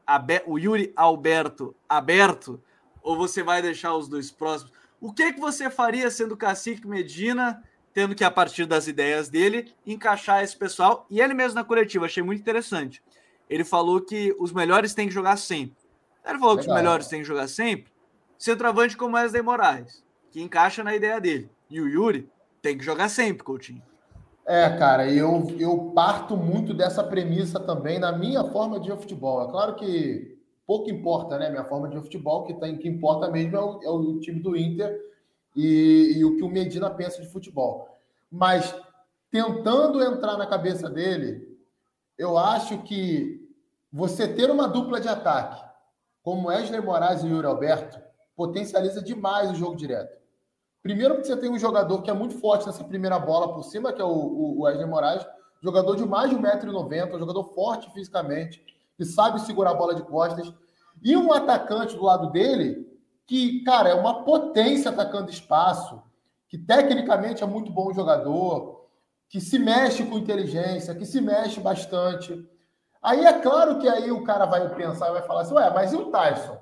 o 0.47 0.57
Yuri 0.57 0.91
Alberto 0.95 1.75
aberto, 1.87 2.59
ou 2.99 3.15
você 3.15 3.43
vai 3.43 3.61
deixar 3.61 3.95
os 3.95 4.07
dois 4.07 4.31
próximos? 4.31 4.73
O 4.99 5.13
que, 5.13 5.33
que 5.33 5.39
você 5.39 5.69
faria 5.69 6.09
sendo 6.09 6.35
cacique 6.35 6.87
Medina, 6.87 7.63
tendo 7.93 8.15
que, 8.15 8.23
a 8.23 8.31
partir 8.31 8.65
das 8.65 8.87
ideias 8.87 9.29
dele, 9.29 9.71
encaixar 9.85 10.43
esse 10.43 10.57
pessoal? 10.57 11.05
E 11.11 11.21
ele 11.21 11.35
mesmo 11.35 11.53
na 11.53 11.63
coletiva, 11.63 12.07
achei 12.07 12.23
muito 12.23 12.39
interessante. 12.39 13.03
Ele 13.53 13.63
falou 13.63 14.01
que 14.01 14.35
os 14.39 14.51
melhores 14.51 14.95
têm 14.95 15.07
que 15.07 15.13
jogar 15.13 15.37
sempre. 15.37 15.77
Ele 16.25 16.39
falou 16.39 16.55
Legal. 16.55 16.63
que 16.65 16.71
os 16.71 16.75
melhores 16.75 17.07
têm 17.07 17.19
que 17.19 17.27
jogar 17.27 17.47
sempre. 17.47 17.93
Centroavante 18.35 18.97
como 18.97 19.15
Wesley 19.15 19.43
Moraes, 19.43 20.03
que 20.31 20.41
encaixa 20.41 20.83
na 20.83 20.95
ideia 20.95 21.21
dele. 21.21 21.51
E 21.69 21.79
o 21.79 21.87
Yuri 21.87 22.27
tem 22.63 22.75
que 22.75 22.83
jogar 22.83 23.09
sempre, 23.09 23.43
Coutinho. 23.43 23.83
É, 24.43 24.75
cara, 24.75 25.07
eu, 25.07 25.55
eu 25.59 25.91
parto 25.93 26.35
muito 26.35 26.73
dessa 26.73 27.03
premissa 27.03 27.59
também 27.59 27.99
na 27.99 28.11
minha 28.11 28.43
forma 28.45 28.79
de 28.79 28.89
futebol. 28.89 29.47
É 29.47 29.51
claro 29.51 29.75
que 29.75 30.35
pouco 30.65 30.89
importa, 30.89 31.37
né? 31.37 31.51
Minha 31.51 31.65
forma 31.65 31.87
de 31.87 32.01
futebol, 32.01 32.45
que, 32.45 32.55
tem, 32.55 32.75
que 32.75 32.89
importa 32.89 33.29
mesmo 33.29 33.55
é 33.55 33.59
o, 33.59 33.83
é 33.83 33.89
o 33.91 34.19
time 34.19 34.39
do 34.39 34.57
Inter 34.57 34.99
e, 35.55 36.13
e 36.17 36.25
o 36.25 36.37
que 36.37 36.43
o 36.43 36.49
Medina 36.49 36.89
pensa 36.89 37.21
de 37.21 37.29
futebol. 37.29 37.87
Mas 38.31 38.75
tentando 39.29 40.01
entrar 40.01 40.37
na 40.37 40.47
cabeça 40.47 40.89
dele, 40.89 41.55
eu 42.17 42.35
acho 42.35 42.79
que 42.79 43.42
você 43.93 44.27
ter 44.27 44.49
uma 44.49 44.67
dupla 44.67 44.99
de 44.99 45.07
ataque, 45.07 45.63
como 46.23 46.47
Wesley 46.47 46.81
Moraes 46.81 47.21
e 47.21 47.27
Yuri 47.27 47.45
Alberto, 47.45 48.01
potencializa 48.35 49.03
demais 49.03 49.51
o 49.51 49.55
jogo 49.55 49.75
direto. 49.75 50.19
Primeiro, 50.81 51.13
porque 51.13 51.27
você 51.27 51.37
tem 51.37 51.51
um 51.51 51.59
jogador 51.59 52.01
que 52.01 52.09
é 52.09 52.13
muito 52.13 52.39
forte 52.39 52.65
nessa 52.65 52.83
primeira 52.83 53.19
bola 53.19 53.53
por 53.53 53.61
cima, 53.63 53.93
que 53.93 54.01
é 54.01 54.05
o, 54.05 54.09
o 54.09 54.61
Wesley 54.63 54.87
Moraes, 54.87 55.23
jogador 55.61 55.95
de 55.95 56.05
mais 56.05 56.31
de 56.31 56.35
1,90m, 56.35 57.13
um 57.13 57.19
jogador 57.19 57.43
forte 57.53 57.93
fisicamente, 57.93 58.65
que 58.97 59.05
sabe 59.05 59.39
segurar 59.39 59.71
a 59.71 59.75
bola 59.75 59.93
de 59.93 60.01
costas. 60.01 60.51
E 61.03 61.15
um 61.15 61.31
atacante 61.31 61.95
do 61.95 62.03
lado 62.03 62.31
dele, 62.31 62.91
que, 63.27 63.63
cara, 63.63 63.89
é 63.89 63.93
uma 63.93 64.23
potência 64.23 64.89
atacando 64.89 65.29
espaço, 65.29 66.01
que 66.49 66.57
tecnicamente 66.57 67.43
é 67.43 67.47
muito 67.47 67.71
bom 67.71 67.93
jogador, 67.93 68.87
que 69.29 69.39
se 69.39 69.59
mexe 69.59 70.03
com 70.03 70.17
inteligência, 70.17 70.95
que 70.95 71.05
se 71.05 71.21
mexe 71.21 71.59
bastante. 71.59 72.43
Aí 73.03 73.25
é 73.25 73.33
claro 73.41 73.79
que 73.79 73.87
aí 73.87 74.11
o 74.11 74.23
cara 74.23 74.45
vai 74.45 74.73
pensar 74.75 75.09
e 75.09 75.13
vai 75.13 75.21
falar 75.21 75.41
assim: 75.41 75.53
ué, 75.53 75.69
mas 75.71 75.91
e 75.91 75.97
o 75.97 76.09
Tyson? 76.09 76.57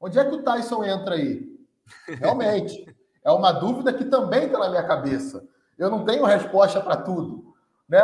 Onde 0.00 0.18
é 0.18 0.24
que 0.24 0.34
o 0.34 0.42
Tyson 0.42 0.84
entra 0.84 1.16
aí? 1.16 1.58
Realmente. 2.06 2.86
É 3.24 3.30
uma 3.30 3.52
dúvida 3.52 3.92
que 3.92 4.04
também 4.04 4.46
está 4.46 4.58
na 4.58 4.68
minha 4.68 4.82
cabeça. 4.82 5.46
Eu 5.78 5.90
não 5.90 6.04
tenho 6.04 6.24
resposta 6.24 6.80
para 6.80 6.96
tudo. 6.96 7.54
Né? 7.88 8.00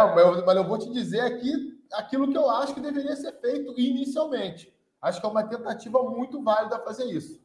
Mas 0.46 0.56
eu 0.56 0.64
vou 0.64 0.78
te 0.78 0.90
dizer 0.90 1.20
aqui 1.20 1.76
aquilo 1.92 2.30
que 2.30 2.36
eu 2.36 2.48
acho 2.50 2.74
que 2.74 2.80
deveria 2.80 3.16
ser 3.16 3.32
feito 3.40 3.74
inicialmente. 3.78 4.72
Acho 5.00 5.20
que 5.20 5.26
é 5.26 5.30
uma 5.30 5.42
tentativa 5.42 6.02
muito 6.02 6.42
válida 6.42 6.78
fazer 6.80 7.04
isso. 7.04 7.40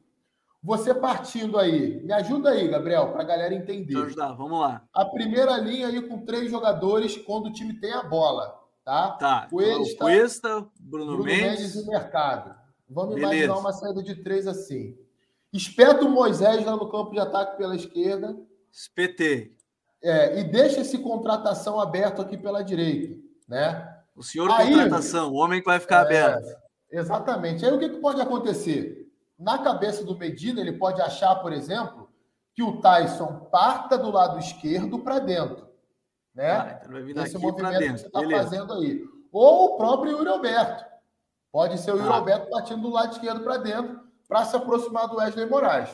Você 0.63 0.93
partindo 0.93 1.59
aí, 1.59 2.01
me 2.03 2.13
ajuda 2.13 2.51
aí, 2.51 2.67
Gabriel, 2.67 3.11
para 3.11 3.21
a 3.21 3.25
galera 3.25 3.53
entender. 3.53 3.93
Vamos 3.93 4.07
ajudar, 4.07 4.33
vamos 4.33 4.59
lá. 4.59 4.81
A 4.93 5.05
primeira 5.05 5.57
linha 5.57 5.87
aí 5.87 6.01
com 6.01 6.23
três 6.23 6.49
jogadores 6.49 7.17
quando 7.17 7.47
o 7.47 7.53
time 7.53 7.73
tem 7.73 7.91
a 7.91 8.03
bola, 8.03 8.62
tá? 8.83 9.11
Tá. 9.11 9.47
Cuesta, 9.49 10.03
Cuesta 10.03 10.67
Bruno, 10.79 11.13
Bruno 11.13 11.23
Mendes. 11.23 11.43
Mendes 11.43 11.75
e 11.75 11.87
Mercado. 11.87 12.55
Vamos 12.89 13.15
Beleza. 13.15 13.33
imaginar 13.33 13.57
uma 13.57 13.73
saída 13.73 14.03
de 14.03 14.15
três 14.15 14.47
assim. 14.47 14.95
Espeta 15.51 16.03
o 16.05 16.09
Moisés 16.09 16.65
lá 16.65 16.75
no 16.75 16.89
campo 16.89 17.11
de 17.11 17.19
ataque 17.19 17.57
pela 17.57 17.75
esquerda. 17.75 18.35
Espetei. 18.71 19.55
É, 20.01 20.39
e 20.39 20.43
deixa 20.43 20.81
esse 20.81 20.97
contratação 20.97 21.79
aberto 21.79 22.21
aqui 22.21 22.37
pela 22.37 22.63
direita, 22.63 23.15
né? 23.47 23.89
O 24.15 24.21
senhor 24.21 24.51
Aí, 24.51 24.73
contratação, 24.73 25.31
o 25.31 25.35
homem 25.35 25.59
que 25.59 25.65
vai 25.65 25.79
ficar 25.79 25.97
é, 25.97 26.01
aberto. 26.01 26.63
Exatamente. 26.91 27.65
Aí 27.65 27.71
o 27.71 27.79
que, 27.79 27.89
que 27.89 27.99
pode 27.99 28.19
acontecer? 28.19 29.07
Na 29.39 29.57
cabeça 29.57 30.03
do 30.03 30.17
Medina, 30.17 30.59
ele 30.61 30.73
pode 30.73 31.01
achar, 31.01 31.35
por 31.37 31.53
exemplo, 31.53 32.09
que 32.53 32.61
o 32.61 32.79
Tyson 32.81 33.47
parta 33.51 33.97
do 33.97 34.11
lado 34.11 34.37
esquerdo 34.39 34.99
para 34.99 35.19
dentro. 35.19 35.67
Né? 36.33 36.51
Ah, 36.51 36.79
então 36.79 36.91
vai 36.91 37.03
vir 37.03 37.17
Esse 37.17 37.37
movimento 37.37 37.79
que 37.79 37.97
você 37.99 38.05
está 38.07 38.29
fazendo 38.29 38.73
aí. 38.73 39.03
Ou 39.31 39.65
o 39.65 39.77
próprio 39.77 40.13
Yuri 40.13 40.29
Alberto. 40.29 40.85
Pode 41.51 41.77
ser 41.79 41.91
o 41.91 41.97
Yuri 41.97 42.09
ah. 42.09 42.15
Alberto 42.15 42.49
partindo 42.49 42.81
do 42.81 42.89
lado 42.89 43.13
esquerdo 43.13 43.43
para 43.43 43.57
dentro 43.57 44.01
para 44.27 44.45
se 44.45 44.55
aproximar 44.55 45.07
do 45.07 45.17
Wesley 45.17 45.45
Moraes. 45.45 45.89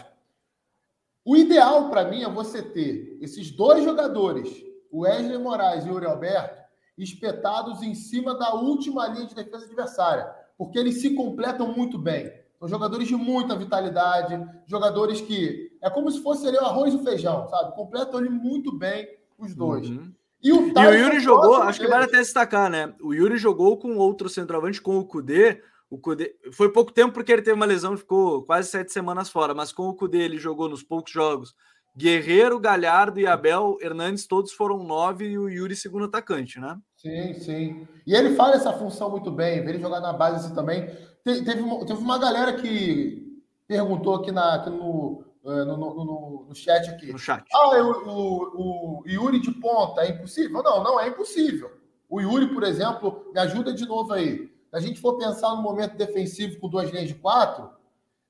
O 1.26 1.36
ideal 1.36 1.90
para 1.90 2.06
mim 2.06 2.24
é 2.24 2.30
você 2.30 2.62
ter 2.62 3.18
esses 3.22 3.52
dois 3.52 3.84
jogadores, 3.84 4.50
o 4.90 5.02
Wesley 5.02 5.38
Moraes 5.38 5.86
e 5.86 5.90
o 5.90 5.96
Uri 5.96 6.06
Alberto, 6.06 6.60
espetados 6.98 7.82
em 7.82 7.94
cima 7.94 8.36
da 8.36 8.54
última 8.54 9.08
linha 9.08 9.26
de 9.26 9.36
defesa 9.36 9.66
adversária, 9.66 10.26
porque 10.58 10.80
eles 10.80 11.02
se 11.02 11.14
completam 11.14 11.72
muito 11.74 11.98
bem. 11.98 12.32
São 12.58 12.68
jogadores 12.68 13.08
de 13.08 13.16
muita 13.16 13.56
vitalidade, 13.56 14.42
jogadores 14.66 15.22
que 15.22 15.78
é 15.82 15.90
como 15.90 16.12
se 16.12 16.22
fosse 16.22 16.48
ali 16.48 16.58
o 16.58 16.66
arroz 16.66 16.94
e 16.94 16.98
o 16.98 17.04
feijão, 17.04 17.48
sabe? 17.48 17.74
Completam 17.74 18.20
ele 18.20 18.30
muito 18.30 18.78
bem 18.78 19.08
os 19.38 19.56
dois. 19.56 19.90
Uhum. 19.90 20.14
E 20.42 20.52
o, 20.54 20.68
e 20.68 20.88
o 20.88 20.94
Yuri 20.94 21.20
jogou, 21.20 21.56
acho 21.56 21.80
que 21.80 21.88
vale 21.88 22.06
até 22.06 22.18
destacar, 22.18 22.70
né? 22.70 22.94
O 23.02 23.14
Yuri 23.14 23.38
jogou 23.38 23.78
com 23.78 23.98
outro 23.98 24.30
centroavante, 24.30 24.82
com 24.82 24.98
o 24.98 25.06
Kudê, 25.06 25.62
o 25.90 25.98
Cudê, 25.98 26.36
foi 26.54 26.72
pouco 26.72 26.94
tempo 26.94 27.14
porque 27.14 27.32
ele 27.32 27.42
teve 27.42 27.56
uma 27.56 27.66
lesão 27.66 27.94
e 27.94 27.98
ficou 27.98 28.44
quase 28.44 28.70
sete 28.70 28.94
semanas 28.94 29.30
fora, 29.30 29.54
mas 29.54 29.72
com 29.72 29.90
o 29.90 29.96
Cudê 29.96 30.20
ele 30.20 30.38
jogou 30.38 30.70
nos 30.70 30.84
poucos 30.84 31.12
jogos 31.12 31.54
Guerreiro, 31.98 32.60
Galhardo 32.60 33.20
e 33.20 33.28
Abel 33.28 33.78
Hernandes, 33.82 34.26
todos 34.26 34.54
foram 34.54 34.84
nove 34.84 35.26
e 35.26 35.38
o 35.38 35.50
Yuri 35.50 35.76
segundo 35.76 36.06
atacante, 36.06 36.60
né? 36.60 36.78
Sim, 36.96 37.34
sim. 37.34 37.88
E 38.06 38.14
ele 38.16 38.36
faz 38.36 38.56
essa 38.56 38.72
função 38.74 39.10
muito 39.10 39.32
bem, 39.32 39.62
ver 39.64 39.72
ele 39.72 39.82
jogar 39.82 40.00
na 40.00 40.14
base 40.14 40.46
assim 40.46 40.56
também. 40.56 40.86
Te, 41.26 41.44
teve, 41.44 41.62
uma, 41.62 41.86
teve 41.86 42.00
uma 42.00 42.18
galera 42.18 42.54
que 42.54 43.42
perguntou 43.68 44.16
aqui, 44.16 44.32
na, 44.32 44.56
aqui 44.56 44.70
no, 44.70 45.26
no, 45.66 45.78
no, 45.78 45.94
no, 45.94 46.46
no, 46.48 46.56
chat 46.56 46.90
aqui. 46.90 47.12
No 47.12 47.18
chat. 47.18 47.46
Ah, 47.54 47.82
o, 47.82 47.92
o, 48.08 49.02
o 49.02 49.04
Yuri 49.08 49.40
de 49.40 49.52
ponta 49.52 50.02
é 50.02 50.10
impossível? 50.10 50.62
Não, 50.64 50.84
não 50.84 51.00
é 51.00 51.08
impossível. 51.08 51.72
O 52.10 52.20
Yuri, 52.20 52.54
por 52.54 52.64
exemplo, 52.64 53.30
me 53.34 53.40
ajuda 53.40 53.74
de 53.74 53.86
novo 53.86 54.14
aí. 54.14 54.52
Se 54.70 54.76
a 54.76 54.80
gente 54.80 55.00
for 55.00 55.18
pensar 55.18 55.56
no 55.56 55.62
momento 55.62 55.98
defensivo 55.98 56.60
com 56.60 56.70
duas 56.70 56.90
linhas 56.90 57.08
de 57.08 57.16
quatro, 57.16 57.70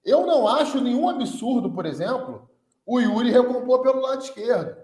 eu 0.05 0.26
não 0.26 0.47
acho 0.47 0.82
nenhum 0.82 1.09
absurdo, 1.09 1.72
por 1.72 1.86
exemplo, 1.86 2.49
o 2.86 2.99
Yuri 2.99 3.32
recompor 3.32 3.82
pelo 3.82 4.01
lado 4.01 4.24
esquerdo. 4.24 4.76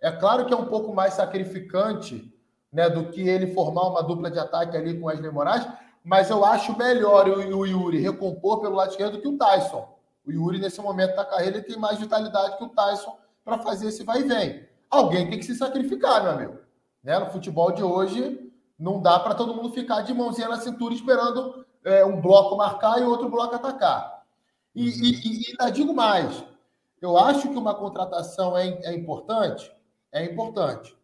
É 0.00 0.10
claro 0.10 0.46
que 0.46 0.54
é 0.54 0.56
um 0.56 0.66
pouco 0.66 0.94
mais 0.94 1.14
sacrificante 1.14 2.32
né, 2.72 2.88
do 2.88 3.10
que 3.10 3.28
ele 3.28 3.52
formar 3.52 3.88
uma 3.88 4.02
dupla 4.02 4.30
de 4.30 4.38
ataque 4.38 4.76
ali 4.76 4.98
com 4.98 5.06
Wesley 5.06 5.30
Moraes, 5.30 5.66
mas 6.04 6.30
eu 6.30 6.44
acho 6.44 6.76
melhor 6.78 7.28
o, 7.28 7.66
Yuri 7.66 7.98
recompor 7.98 8.60
pelo 8.60 8.76
lado 8.76 8.90
esquerdo 8.90 9.20
que 9.20 9.28
o 9.28 9.36
Tyson. 9.36 9.86
O 10.30 10.44
Yuri, 10.44 10.58
nesse 10.58 10.80
momento 10.80 11.16
da 11.16 11.24
carreira, 11.24 11.58
ele 11.58 11.66
tem 11.66 11.76
mais 11.76 11.98
vitalidade 11.98 12.56
que 12.56 12.64
o 12.64 12.68
Tyson 12.68 13.18
para 13.44 13.58
fazer 13.58 13.88
esse 13.88 14.04
vai 14.04 14.20
e 14.20 14.24
vem. 14.24 14.68
Alguém 14.88 15.28
tem 15.28 15.38
que 15.38 15.44
se 15.44 15.54
sacrificar, 15.54 16.22
meu 16.22 16.32
amigo. 16.32 16.58
Né? 17.02 17.18
No 17.18 17.30
futebol 17.30 17.72
de 17.72 17.82
hoje, 17.82 18.52
não 18.78 19.00
dá 19.00 19.18
para 19.18 19.34
todo 19.34 19.54
mundo 19.54 19.72
ficar 19.72 20.02
de 20.02 20.14
mãozinha 20.14 20.48
na 20.48 20.60
cintura 20.60 20.94
esperando 20.94 21.64
é, 21.84 22.04
um 22.04 22.20
bloco 22.20 22.56
marcar 22.56 23.00
e 23.00 23.04
outro 23.04 23.28
bloco 23.28 23.54
atacar. 23.54 24.24
E, 24.74 24.88
uhum. 24.88 24.96
e, 24.96 25.10
e, 25.10 25.40
e 25.42 25.46
ainda 25.50 25.70
digo 25.70 25.94
mais: 25.94 26.44
eu 27.00 27.16
acho 27.16 27.48
que 27.48 27.56
uma 27.56 27.74
contratação 27.74 28.56
é, 28.56 28.68
é 28.84 28.94
importante, 28.94 29.70
é 30.12 30.24
importante. 30.24 30.96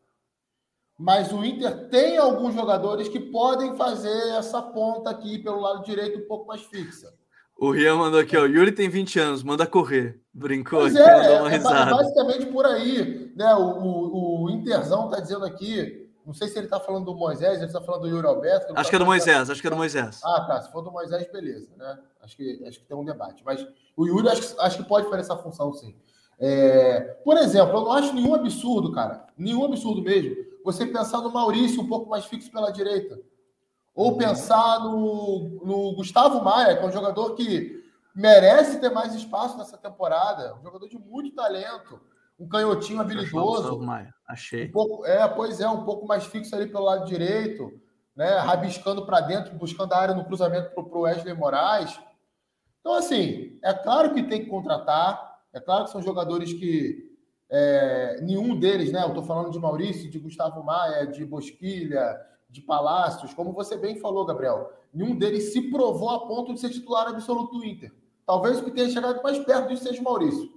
Mas 0.99 1.31
o 1.31 1.45
Inter 1.45 1.89
tem 1.91 2.17
alguns 2.17 2.55
jogadores 2.55 3.09
que 3.09 3.21
podem 3.21 3.77
fazer 3.77 4.31
essa 4.31 4.63
ponta 4.63 5.11
aqui 5.11 5.39
pelo 5.39 5.61
lado 5.61 5.85
direito 5.85 6.19
um 6.19 6.27
pouco 6.27 6.47
mais 6.47 6.63
fixa. 6.63 7.13
O 7.59 7.71
Rian 7.71 7.97
mandou 7.97 8.21
aqui, 8.21 8.37
ó. 8.37 8.45
Yuri 8.45 8.71
tem 8.71 8.89
20 8.89 9.19
anos, 9.19 9.43
manda 9.43 9.67
correr. 9.67 10.21
Brincou 10.33 10.81
pois 10.81 10.95
aqui, 10.95 11.09
é, 11.09 11.17
mandou 11.17 11.39
uma 11.39 11.51
é, 11.51 11.57
risada. 11.57 11.91
É 11.91 11.95
basicamente 11.95 12.47
por 12.47 12.67
aí. 12.67 13.33
Né? 13.35 13.55
O, 13.55 13.63
o, 13.63 14.45
o 14.45 14.51
Interzão 14.51 15.09
tá 15.09 15.21
dizendo 15.21 15.45
aqui. 15.45 16.07
Não 16.27 16.35
sei 16.35 16.49
se 16.49 16.59
ele 16.59 16.67
tá 16.67 16.81
falando 16.81 17.05
do 17.07 17.15
Moisés, 17.15 17.63
ele 17.63 17.73
tá 17.73 17.81
falando 17.81 18.03
do 18.03 18.09
Yuri 18.09 18.27
Alberto. 18.27 18.67
Que 18.67 18.73
acho 18.73 18.85
tá 18.85 18.91
que 18.91 18.97
é 18.97 18.99
do 18.99 19.07
Moisés, 19.07 19.49
acho 19.49 19.61
que 19.61 19.67
é 19.69 19.71
do 19.71 19.77
Moisés. 19.77 20.21
Ah, 20.25 20.45
tá. 20.47 20.61
Se 20.61 20.73
for 20.73 20.83
do 20.83 20.91
Moisés, 20.91 21.31
beleza, 21.33 21.71
né? 21.77 21.99
Acho 22.21 22.37
que, 22.37 22.65
acho 22.67 22.81
que 22.81 22.85
tem 22.85 22.97
um 22.97 23.05
debate. 23.05 23.43
Mas 23.47 23.65
o 23.97 24.07
Yuri 24.07 24.29
acho, 24.29 24.61
acho 24.61 24.79
que 24.79 24.89
pode 24.89 25.09
fazer 25.09 25.21
essa 25.21 25.37
função, 25.37 25.73
sim. 25.73 25.95
É, 26.39 27.17
por 27.25 27.39
exemplo, 27.39 27.79
eu 27.79 27.85
não 27.85 27.93
acho 27.93 28.13
nenhum 28.13 28.35
absurdo, 28.35 28.93
cara. 28.93 29.25
Nenhum 29.39 29.65
absurdo 29.65 30.03
mesmo. 30.03 30.35
Você 30.65 30.85
pensar 30.85 31.21
no 31.21 31.33
Maurício 31.33 31.81
um 31.81 31.87
pouco 31.87 32.11
mais 32.11 32.25
fixo 32.27 32.51
pela 32.51 32.71
direita. 32.73 33.19
Ou 33.97 34.13
uhum. 34.13 34.19
pensar 34.19 34.79
no, 34.81 35.59
no 35.65 35.97
Gustavo 35.97 36.45
Maia, 36.45 36.77
que 36.77 36.85
é 36.85 36.87
um 36.87 36.93
jogador 36.93 37.35
que 37.35 37.83
merece 38.15 38.79
ter 38.79 38.91
mais 38.91 39.15
espaço 39.15 39.57
nessa 39.57 39.79
temporada. 39.79 40.55
Um 40.61 40.63
jogador 40.63 40.87
de 40.87 40.99
muito 40.99 41.35
talento, 41.35 41.99
um 42.39 42.47
canhotinho 42.47 43.01
habilidoso. 43.01 43.79
Maia. 43.81 44.15
Achei. 44.29 44.69
Um 44.69 44.71
pouco, 44.71 45.07
é, 45.07 45.27
pois 45.27 45.61
é, 45.63 45.69
um 45.69 45.85
pouco 45.85 46.07
mais 46.07 46.27
fixo 46.27 46.55
ali 46.55 46.67
pelo 46.67 46.85
lado 46.85 47.07
direito, 47.07 47.73
né? 48.15 48.37
Rabiscando 48.39 49.07
para 49.07 49.21
dentro, 49.23 49.55
buscando 49.55 49.95
a 49.95 49.99
área 49.99 50.15
no 50.15 50.27
cruzamento 50.27 50.75
para 50.75 50.85
o 50.85 51.01
Wesley 51.01 51.35
Moraes. 51.35 51.99
Então, 52.81 52.95
assim, 52.95 53.59
é 53.65 53.73
claro 53.73 54.13
que 54.13 54.23
tem 54.23 54.45
que 54.45 54.51
contratar, 54.51 55.41
é 55.55 55.59
claro 55.59 55.85
que 55.85 55.91
são 55.91 56.03
jogadores 56.03 56.53
que 56.53 57.17
é, 57.51 58.21
nenhum 58.21 58.59
deles, 58.59 58.93
né? 58.93 59.03
Eu 59.03 59.09
estou 59.09 59.25
falando 59.25 59.51
de 59.51 59.59
Maurício, 59.59 60.11
de 60.11 60.19
Gustavo 60.19 60.63
Maia, 60.63 61.07
de 61.07 61.25
Bosquilha, 61.25 62.21
de 62.57 62.63
Palácios, 62.63 63.35
como 63.35 63.53
você 63.53 63.77
bem 63.77 63.97
falou, 63.97 64.25
Gabriel, 64.25 64.73
nenhum 64.93 65.17
deles 65.17 65.53
se 65.53 65.71
provou 65.71 66.09
a 66.09 66.27
ponto 66.27 66.55
de 66.55 66.61
ser 66.61 66.71
titular 66.71 67.07
absoluto 67.07 67.59
do 67.59 67.65
Inter. 67.65 67.93
Talvez 68.25 68.59
o 68.59 68.65
que 68.65 68.71
tenha 68.71 68.89
chegado 68.89 69.23
mais 69.23 69.39
perto 69.39 69.69
disso 69.69 69.85
seja 69.85 70.01
o 70.01 70.05
Maurício, 70.05 70.51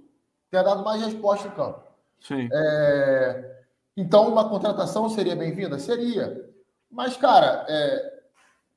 tenha 0.50 0.62
dado 0.62 0.82
mais 0.82 1.02
resposta 1.02 1.46
em 1.46 1.50
campo. 1.50 1.82
Sim. 2.20 2.48
É... 2.50 3.64
Então, 3.96 4.28
uma 4.28 4.48
contratação 4.48 5.08
seria 5.10 5.36
bem-vinda? 5.36 5.78
Seria. 5.78 6.50
Mas, 6.90 7.16
cara, 7.16 7.66
é... 7.68 8.22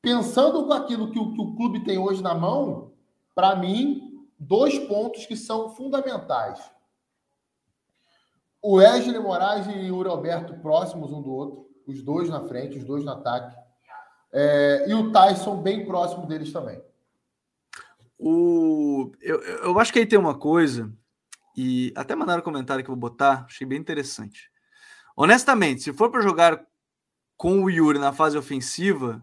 pensando 0.01 0.65
com 0.65 0.73
aquilo 0.73 1.09
que 1.09 1.17
o, 1.17 1.33
que 1.33 1.41
o 1.41 1.55
clube 1.55 1.83
tem 1.85 1.97
hoje 1.97 2.21
na 2.21 2.35
mão, 2.35 2.91
para 3.33 3.55
mim, 3.55 4.27
dois 4.37 4.77
pontos 4.79 5.25
que 5.25 5.37
são 5.37 5.69
fundamentais. 5.69 6.59
O 8.61 8.75
Wesley 8.75 9.19
Moraes 9.19 9.65
e 9.67 9.91
o 9.91 10.03
Roberto 10.03 10.55
próximos 10.61 11.11
um 11.11 11.21
do 11.21 11.33
outro 11.33 11.72
os 11.87 12.01
dois 12.01 12.29
na 12.29 12.41
frente, 12.47 12.77
os 12.77 12.83
dois 12.83 13.03
no 13.03 13.11
ataque. 13.11 13.55
É, 14.31 14.85
e 14.89 14.93
o 14.93 15.11
Tyson 15.11 15.61
bem 15.61 15.85
próximo 15.85 16.25
deles 16.25 16.51
também. 16.51 16.81
O, 18.17 19.11
eu, 19.21 19.41
eu 19.41 19.79
acho 19.79 19.91
que 19.91 19.99
aí 19.99 20.05
tem 20.05 20.17
uma 20.17 20.37
coisa, 20.37 20.91
e 21.55 21.91
até 21.95 22.15
mandaram 22.15 22.41
um 22.41 22.45
comentário 22.45 22.83
que 22.83 22.89
eu 22.89 22.95
vou 22.95 23.09
botar, 23.09 23.45
achei 23.45 23.67
bem 23.67 23.79
interessante. 23.79 24.51
Honestamente, 25.15 25.83
se 25.83 25.93
for 25.93 26.09
para 26.09 26.21
jogar 26.21 26.65
com 27.43 27.61
o 27.63 27.69
Yuri 27.69 27.99
na 27.99 28.13
fase 28.13 28.37
ofensiva. 28.37 29.21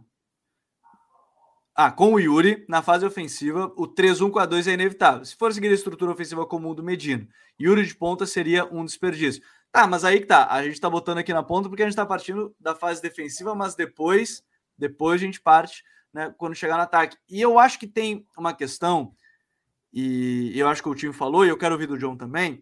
Ah, 1.74 1.90
com 1.90 2.12
o 2.12 2.20
Yuri 2.20 2.66
na 2.68 2.82
fase 2.82 3.06
ofensiva, 3.06 3.72
o 3.76 3.88
3-1-4-2 3.88 4.66
é 4.66 4.74
inevitável. 4.74 5.24
Se 5.24 5.34
for 5.34 5.52
seguir 5.54 5.68
a 5.68 5.72
estrutura 5.72 6.12
ofensiva 6.12 6.44
comum 6.44 6.74
do 6.74 6.82
Medina, 6.82 7.26
Yuri 7.58 7.86
de 7.86 7.94
ponta 7.94 8.26
seria 8.26 8.66
um 8.66 8.84
desperdício. 8.84 9.42
Tá, 9.72 9.86
mas 9.86 10.04
aí 10.04 10.20
que 10.20 10.26
tá. 10.26 10.48
A 10.50 10.64
gente 10.64 10.80
tá 10.80 10.90
botando 10.90 11.18
aqui 11.18 11.32
na 11.32 11.42
ponta 11.42 11.68
porque 11.68 11.82
a 11.82 11.86
gente 11.86 11.96
tá 11.96 12.04
partindo 12.04 12.54
da 12.58 12.74
fase 12.74 13.00
defensiva, 13.00 13.54
mas 13.54 13.74
depois, 13.74 14.42
depois 14.76 15.20
a 15.20 15.24
gente 15.24 15.40
parte, 15.40 15.84
né, 16.12 16.34
quando 16.36 16.54
chegar 16.54 16.76
no 16.76 16.82
ataque. 16.82 17.16
E 17.28 17.40
eu 17.40 17.58
acho 17.58 17.78
que 17.78 17.86
tem 17.86 18.26
uma 18.36 18.52
questão, 18.52 19.14
e 19.92 20.52
eu 20.56 20.68
acho 20.68 20.82
que 20.82 20.88
o 20.88 20.94
time 20.94 21.12
falou, 21.12 21.44
e 21.44 21.48
eu 21.48 21.58
quero 21.58 21.74
ouvir 21.74 21.86
do 21.86 21.98
John 21.98 22.16
também, 22.16 22.60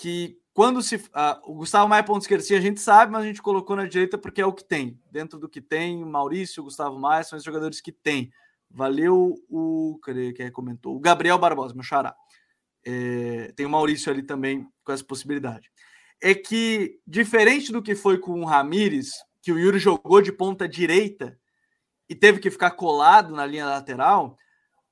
que 0.00 0.38
quando 0.54 0.82
se. 0.82 0.96
Uh, 0.96 1.40
o 1.44 1.54
Gustavo 1.54 1.88
Maia, 1.88 2.02
ponto 2.02 2.22
esquerdo, 2.22 2.42
sim, 2.42 2.54
a 2.54 2.60
gente 2.60 2.80
sabe, 2.80 3.12
mas 3.12 3.22
a 3.22 3.26
gente 3.26 3.42
colocou 3.42 3.74
na 3.74 3.86
direita 3.86 4.18
porque 4.18 4.40
é 4.40 4.46
o 4.46 4.52
que 4.52 4.64
tem. 4.64 5.00
Dentro 5.10 5.38
do 5.38 5.48
que 5.48 5.60
tem, 5.60 6.02
o 6.02 6.06
Maurício, 6.06 6.62
o 6.62 6.64
Gustavo 6.64 6.98
Maia 6.98 7.24
são 7.24 7.38
os 7.38 7.44
jogadores 7.44 7.80
que 7.80 7.92
tem. 7.92 8.30
Valeu 8.70 9.34
o. 9.48 9.98
Cadê 10.02 10.32
quem 10.32 10.50
comentou? 10.50 10.94
O 10.94 11.00
Gabriel 11.00 11.38
Barbosa, 11.38 11.74
meu 11.74 11.82
xará. 11.82 12.14
É, 12.84 13.52
tem 13.56 13.64
o 13.64 13.70
Maurício 13.70 14.12
ali 14.12 14.22
também 14.22 14.68
com 14.84 14.92
essa 14.92 15.04
possibilidade. 15.04 15.70
É 16.22 16.34
que, 16.34 17.00
diferente 17.06 17.72
do 17.72 17.82
que 17.82 17.94
foi 17.94 18.16
com 18.18 18.40
o 18.40 18.44
Ramires, 18.44 19.10
que 19.42 19.50
o 19.50 19.58
Yuri 19.58 19.78
jogou 19.78 20.22
de 20.22 20.30
ponta 20.30 20.68
direita 20.68 21.36
e 22.08 22.14
teve 22.14 22.38
que 22.38 22.50
ficar 22.50 22.70
colado 22.70 23.34
na 23.34 23.44
linha 23.44 23.66
lateral, 23.66 24.36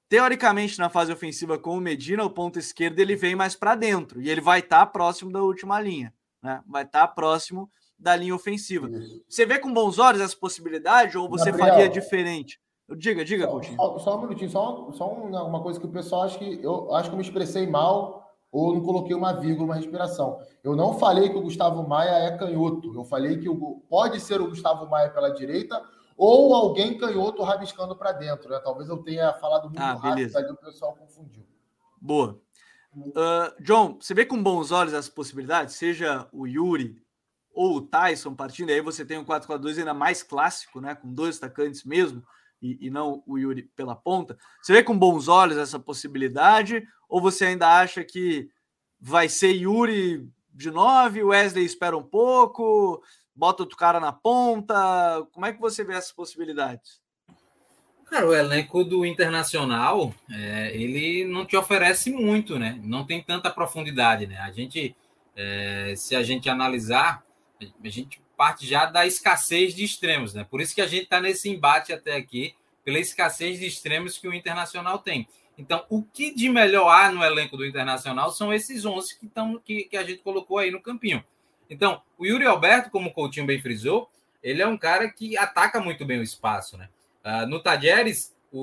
teoricamente 0.08 0.78
na 0.78 0.90
fase 0.90 1.12
ofensiva 1.12 1.56
com 1.56 1.76
o 1.76 1.80
Medina, 1.80 2.24
o 2.24 2.30
ponto 2.30 2.58
esquerdo 2.58 2.98
ele 2.98 3.14
vem 3.14 3.36
mais 3.36 3.54
para 3.54 3.76
dentro 3.76 4.20
e 4.20 4.28
ele 4.28 4.40
vai 4.40 4.58
estar 4.58 4.80
tá 4.80 4.86
próximo 4.86 5.30
da 5.30 5.40
última 5.40 5.80
linha, 5.80 6.12
né? 6.42 6.60
Vai 6.66 6.82
estar 6.82 7.06
tá 7.06 7.14
próximo 7.14 7.70
da 7.96 8.16
linha 8.16 8.34
ofensiva. 8.34 8.90
Você 9.28 9.46
vê 9.46 9.58
com 9.58 9.72
bons 9.72 9.98
olhos 9.98 10.20
essa 10.20 10.36
possibilidade 10.36 11.16
ou 11.16 11.28
você 11.28 11.52
Gabriel, 11.52 11.68
faria 11.68 11.88
diferente? 11.88 12.58
Diga, 12.96 13.24
diga, 13.24 13.44
só, 13.44 13.50
Coutinho. 13.52 13.76
Só, 13.76 13.98
só, 13.98 14.18
um 14.18 14.22
minutinho, 14.22 14.50
só, 14.50 14.90
só 14.92 15.12
uma 15.12 15.62
coisa 15.62 15.78
que 15.78 15.86
o 15.86 15.90
pessoal 15.90 16.22
acha 16.22 16.38
que 16.38 16.60
eu 16.60 16.92
acho 16.94 17.08
que 17.08 17.14
eu 17.14 17.18
me 17.18 17.24
expressei 17.24 17.66
mal 17.66 18.29
ou 18.52 18.74
não 18.74 18.82
coloquei 18.82 19.14
uma 19.14 19.32
vírgula, 19.32 19.66
uma 19.66 19.74
respiração. 19.76 20.40
Eu 20.62 20.74
não 20.74 20.98
falei 20.98 21.28
que 21.28 21.36
o 21.36 21.42
Gustavo 21.42 21.86
Maia 21.86 22.26
é 22.26 22.36
canhoto. 22.36 22.92
Eu 22.94 23.04
falei 23.04 23.38
que 23.38 23.48
o, 23.48 23.82
pode 23.88 24.20
ser 24.20 24.40
o 24.40 24.48
Gustavo 24.48 24.88
Maia 24.88 25.10
pela 25.10 25.30
direita 25.30 25.80
ou 26.16 26.54
alguém 26.54 26.98
canhoto 26.98 27.42
rabiscando 27.42 27.94
para 27.96 28.12
dentro. 28.12 28.50
Né? 28.50 28.60
Talvez 28.62 28.88
eu 28.88 28.98
tenha 28.98 29.32
falado 29.34 29.64
muito 29.64 29.80
ah, 29.80 29.94
rápido, 29.94 30.36
ali 30.36 30.50
o 30.50 30.56
pessoal 30.56 30.94
confundiu. 30.96 31.46
Boa. 32.00 32.40
Uh, 32.94 33.62
John, 33.62 33.98
você 34.00 34.12
vê 34.12 34.26
com 34.26 34.42
bons 34.42 34.72
olhos 34.72 34.92
essa 34.92 35.10
possibilidade? 35.10 35.72
Seja 35.72 36.26
o 36.32 36.46
Yuri 36.46 37.00
ou 37.52 37.76
o 37.76 37.80
Tyson 37.80 38.34
partindo, 38.34 38.70
aí 38.70 38.80
você 38.80 39.04
tem 39.04 39.18
um 39.18 39.24
4-4-2 39.24 39.78
ainda 39.78 39.94
mais 39.94 40.22
clássico, 40.22 40.80
né? 40.80 40.94
com 40.94 41.12
dois 41.12 41.36
atacantes 41.36 41.84
mesmo 41.84 42.22
e, 42.60 42.86
e, 42.86 42.90
não 42.90 43.22
o 43.26 43.38
Yuri 43.38 43.62
pela 43.74 43.96
ponta. 43.96 44.36
Você 44.60 44.72
vê 44.72 44.82
com 44.82 44.98
bons 44.98 45.28
olhos 45.28 45.56
essa 45.56 45.78
possibilidade? 45.78 46.86
Ou 47.08 47.20
você 47.20 47.46
ainda 47.46 47.80
acha 47.80 48.04
que 48.04 48.48
vai 49.00 49.28
ser 49.28 49.52
Yuri 49.52 50.28
de 50.52 50.70
nove, 50.70 51.22
Wesley 51.22 51.64
espera 51.64 51.96
um 51.96 52.02
pouco, 52.02 53.02
bota 53.34 53.62
outro 53.62 53.76
cara 53.76 53.98
na 53.98 54.12
ponta? 54.12 55.26
Como 55.32 55.46
é 55.46 55.52
que 55.52 55.60
você 55.60 55.82
vê 55.82 55.94
essas 55.94 56.12
possibilidades? 56.12 57.00
Cara, 58.10 58.26
o 58.26 58.34
elenco 58.34 58.82
do 58.82 59.06
Internacional, 59.06 60.12
é, 60.28 60.74
ele 60.74 61.24
não 61.24 61.46
te 61.46 61.56
oferece 61.56 62.10
muito, 62.10 62.58
né? 62.58 62.78
Não 62.82 63.06
tem 63.06 63.22
tanta 63.22 63.48
profundidade, 63.48 64.26
né? 64.26 64.36
A 64.38 64.50
gente, 64.50 64.96
é, 65.36 65.94
se 65.96 66.16
a 66.16 66.22
gente 66.22 66.48
analisar, 66.48 67.24
a 67.62 67.88
gente 67.88 68.20
parte 68.40 68.66
já 68.66 68.86
da 68.86 69.06
escassez 69.06 69.74
de 69.74 69.84
extremos, 69.84 70.32
né? 70.32 70.46
Por 70.50 70.62
isso 70.62 70.74
que 70.74 70.80
a 70.80 70.86
gente 70.86 71.02
está 71.02 71.20
nesse 71.20 71.50
embate 71.50 71.92
até 71.92 72.16
aqui, 72.16 72.54
pela 72.82 72.98
escassez 72.98 73.58
de 73.58 73.66
extremos 73.66 74.16
que 74.16 74.26
o 74.26 74.32
Internacional 74.32 74.98
tem. 74.98 75.28
Então, 75.58 75.84
o 75.90 76.02
que 76.02 76.34
de 76.34 76.48
melhor 76.48 76.88
há 76.88 77.12
no 77.12 77.22
elenco 77.22 77.54
do 77.54 77.66
Internacional 77.66 78.32
são 78.32 78.50
esses 78.50 78.86
11 78.86 79.18
que, 79.18 79.26
tão, 79.26 79.58
que, 79.58 79.84
que 79.84 79.94
a 79.94 80.02
gente 80.02 80.22
colocou 80.22 80.56
aí 80.56 80.70
no 80.70 80.80
campinho. 80.80 81.22
Então, 81.68 82.00
o 82.16 82.24
Yuri 82.24 82.46
Alberto, 82.46 82.88
como 82.88 83.10
o 83.10 83.12
Coutinho 83.12 83.44
bem 83.44 83.60
frisou, 83.60 84.08
ele 84.42 84.62
é 84.62 84.66
um 84.66 84.78
cara 84.78 85.10
que 85.10 85.36
ataca 85.36 85.78
muito 85.78 86.06
bem 86.06 86.18
o 86.18 86.22
espaço, 86.22 86.78
né? 86.78 86.88
Uh, 87.22 87.46
no 87.46 87.60
Tajeres, 87.60 88.34
o, 88.50 88.62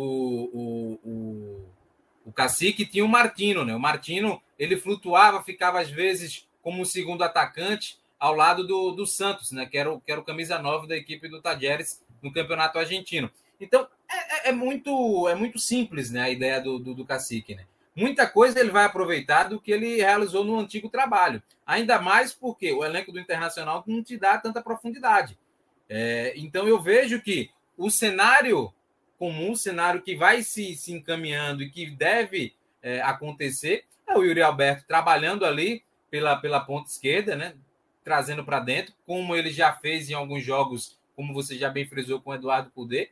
o, 0.57 0.99
o, 1.07 1.69
o 2.25 2.33
Cacique 2.33 2.83
tinha 2.83 3.05
o 3.05 3.07
Martino, 3.07 3.63
né? 3.63 3.75
O 3.75 3.79
Martino, 3.79 4.41
ele 4.57 4.75
flutuava, 4.75 5.43
ficava 5.43 5.79
às 5.79 5.91
vezes 5.91 6.47
como 6.63 6.81
um 6.81 6.85
segundo 6.85 7.21
atacante 7.21 7.99
ao 8.19 8.35
lado 8.35 8.65
do, 8.65 8.91
do 8.91 9.05
Santos, 9.05 9.51
né? 9.51 9.65
Que 9.65 9.77
era, 9.77 9.91
o, 9.91 9.99
que 9.99 10.11
era 10.11 10.21
o 10.21 10.23
camisa 10.23 10.59
9 10.59 10.87
da 10.87 10.95
equipe 10.95 11.27
do 11.27 11.41
Tajeres 11.41 12.03
no 12.21 12.31
campeonato 12.31 12.79
argentino. 12.79 13.29
Então, 13.59 13.87
é, 14.09 14.47
é, 14.47 14.49
é, 14.49 14.51
muito, 14.51 15.27
é 15.27 15.35
muito 15.35 15.59
simples 15.59 16.11
né, 16.11 16.21
a 16.21 16.29
ideia 16.29 16.61
do, 16.61 16.79
do, 16.79 16.93
do 16.93 17.05
cacique. 17.05 17.55
Né? 17.55 17.65
Muita 17.95 18.27
coisa 18.27 18.59
ele 18.59 18.71
vai 18.71 18.85
aproveitar 18.85 19.49
do 19.49 19.59
que 19.59 19.71
ele 19.71 19.97
realizou 19.97 20.43
no 20.43 20.59
antigo 20.59 20.89
trabalho. 20.89 21.41
Ainda 21.65 21.99
mais 21.99 22.33
porque 22.33 22.71
o 22.71 22.83
elenco 22.83 23.11
do 23.11 23.19
Internacional 23.19 23.83
não 23.87 24.03
te 24.03 24.17
dá 24.17 24.37
tanta 24.37 24.61
profundidade. 24.61 25.37
É, 25.89 26.33
então, 26.35 26.67
eu 26.67 26.81
vejo 26.81 27.21
que 27.21 27.49
o 27.77 27.89
cenário 27.89 28.73
comum, 29.17 29.51
o 29.51 29.57
cenário 29.57 30.01
que 30.01 30.15
vai 30.15 30.43
se, 30.43 30.75
se 30.75 30.93
encaminhando 30.93 31.63
e 31.63 31.69
que 31.69 31.89
deve 31.89 32.53
é, 32.81 33.01
acontecer, 33.01 33.85
é 34.07 34.15
o 34.17 34.23
Yuri 34.23 34.41
Alberto 34.41 34.85
trabalhando 34.87 35.43
ali 35.43 35.83
pela, 36.09 36.35
pela 36.37 36.59
ponta 36.59 36.89
esquerda, 36.89 37.35
né? 37.35 37.55
Trazendo 38.07 38.45
para 38.45 38.61
dentro, 38.61 38.93
como 39.05 39.35
ele 39.35 39.51
já 39.51 39.73
fez 39.73 40.09
em 40.09 40.13
alguns 40.13 40.41
jogos, 40.41 40.97
como 41.13 41.33
você 41.33 41.57
já 41.57 41.69
bem 41.69 41.85
frisou 41.85 42.21
com 42.21 42.29
o 42.29 42.33
Eduardo 42.33 42.71
Cudê. 42.71 43.09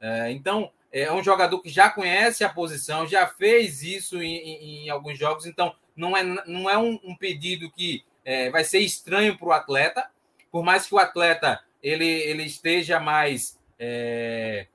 É, 0.00 0.32
então, 0.32 0.72
é 0.90 1.12
um 1.12 1.22
jogador 1.22 1.60
que 1.60 1.68
já 1.68 1.90
conhece 1.90 2.42
a 2.42 2.48
posição, 2.48 3.06
já 3.06 3.26
fez 3.26 3.82
isso 3.82 4.22
em, 4.22 4.36
em, 4.36 4.86
em 4.86 4.88
alguns 4.88 5.18
jogos, 5.18 5.44
então 5.44 5.74
não 5.94 6.16
é, 6.16 6.22
não 6.22 6.70
é 6.70 6.78
um, 6.78 6.98
um 7.04 7.14
pedido 7.14 7.70
que 7.70 8.02
é, 8.24 8.48
vai 8.48 8.64
ser 8.64 8.78
estranho 8.78 9.36
para 9.36 9.48
o 9.48 9.52
atleta, 9.52 10.08
por 10.50 10.64
mais 10.64 10.86
que 10.86 10.94
o 10.94 10.98
atleta 10.98 11.62
ele, 11.82 12.06
ele 12.06 12.44
esteja 12.44 12.98
mais, 12.98 13.58
é, 13.78 14.66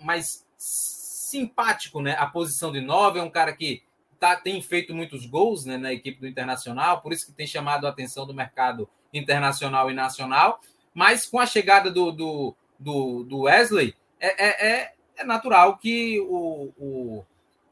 mais 0.00 0.46
simpático, 0.56 2.00
né? 2.00 2.14
A 2.20 2.26
posição 2.26 2.70
de 2.70 2.80
nove 2.80 3.18
é 3.18 3.22
um 3.22 3.30
cara 3.30 3.52
que 3.52 3.82
tá, 4.18 4.36
tem 4.36 4.60
feito 4.60 4.94
muitos 4.94 5.26
gols 5.26 5.64
né, 5.64 5.76
na 5.76 5.92
equipe 5.92 6.20
do 6.20 6.26
Internacional, 6.26 7.00
por 7.00 7.12
isso 7.12 7.26
que 7.26 7.32
tem 7.32 7.46
chamado 7.46 7.86
a 7.86 7.90
atenção 7.90 8.26
do 8.26 8.34
mercado 8.34 8.88
internacional 9.12 9.90
e 9.90 9.94
nacional, 9.94 10.60
mas 10.92 11.26
com 11.26 11.38
a 11.38 11.46
chegada 11.46 11.90
do, 11.90 12.10
do, 12.10 12.54
do, 12.78 13.24
do 13.24 13.40
Wesley, 13.42 13.94
é, 14.20 14.44
é, 14.46 14.72
é, 14.72 14.92
é 15.16 15.24
natural 15.24 15.76
que 15.78 16.20
o, 16.20 16.72
o, 16.78 17.24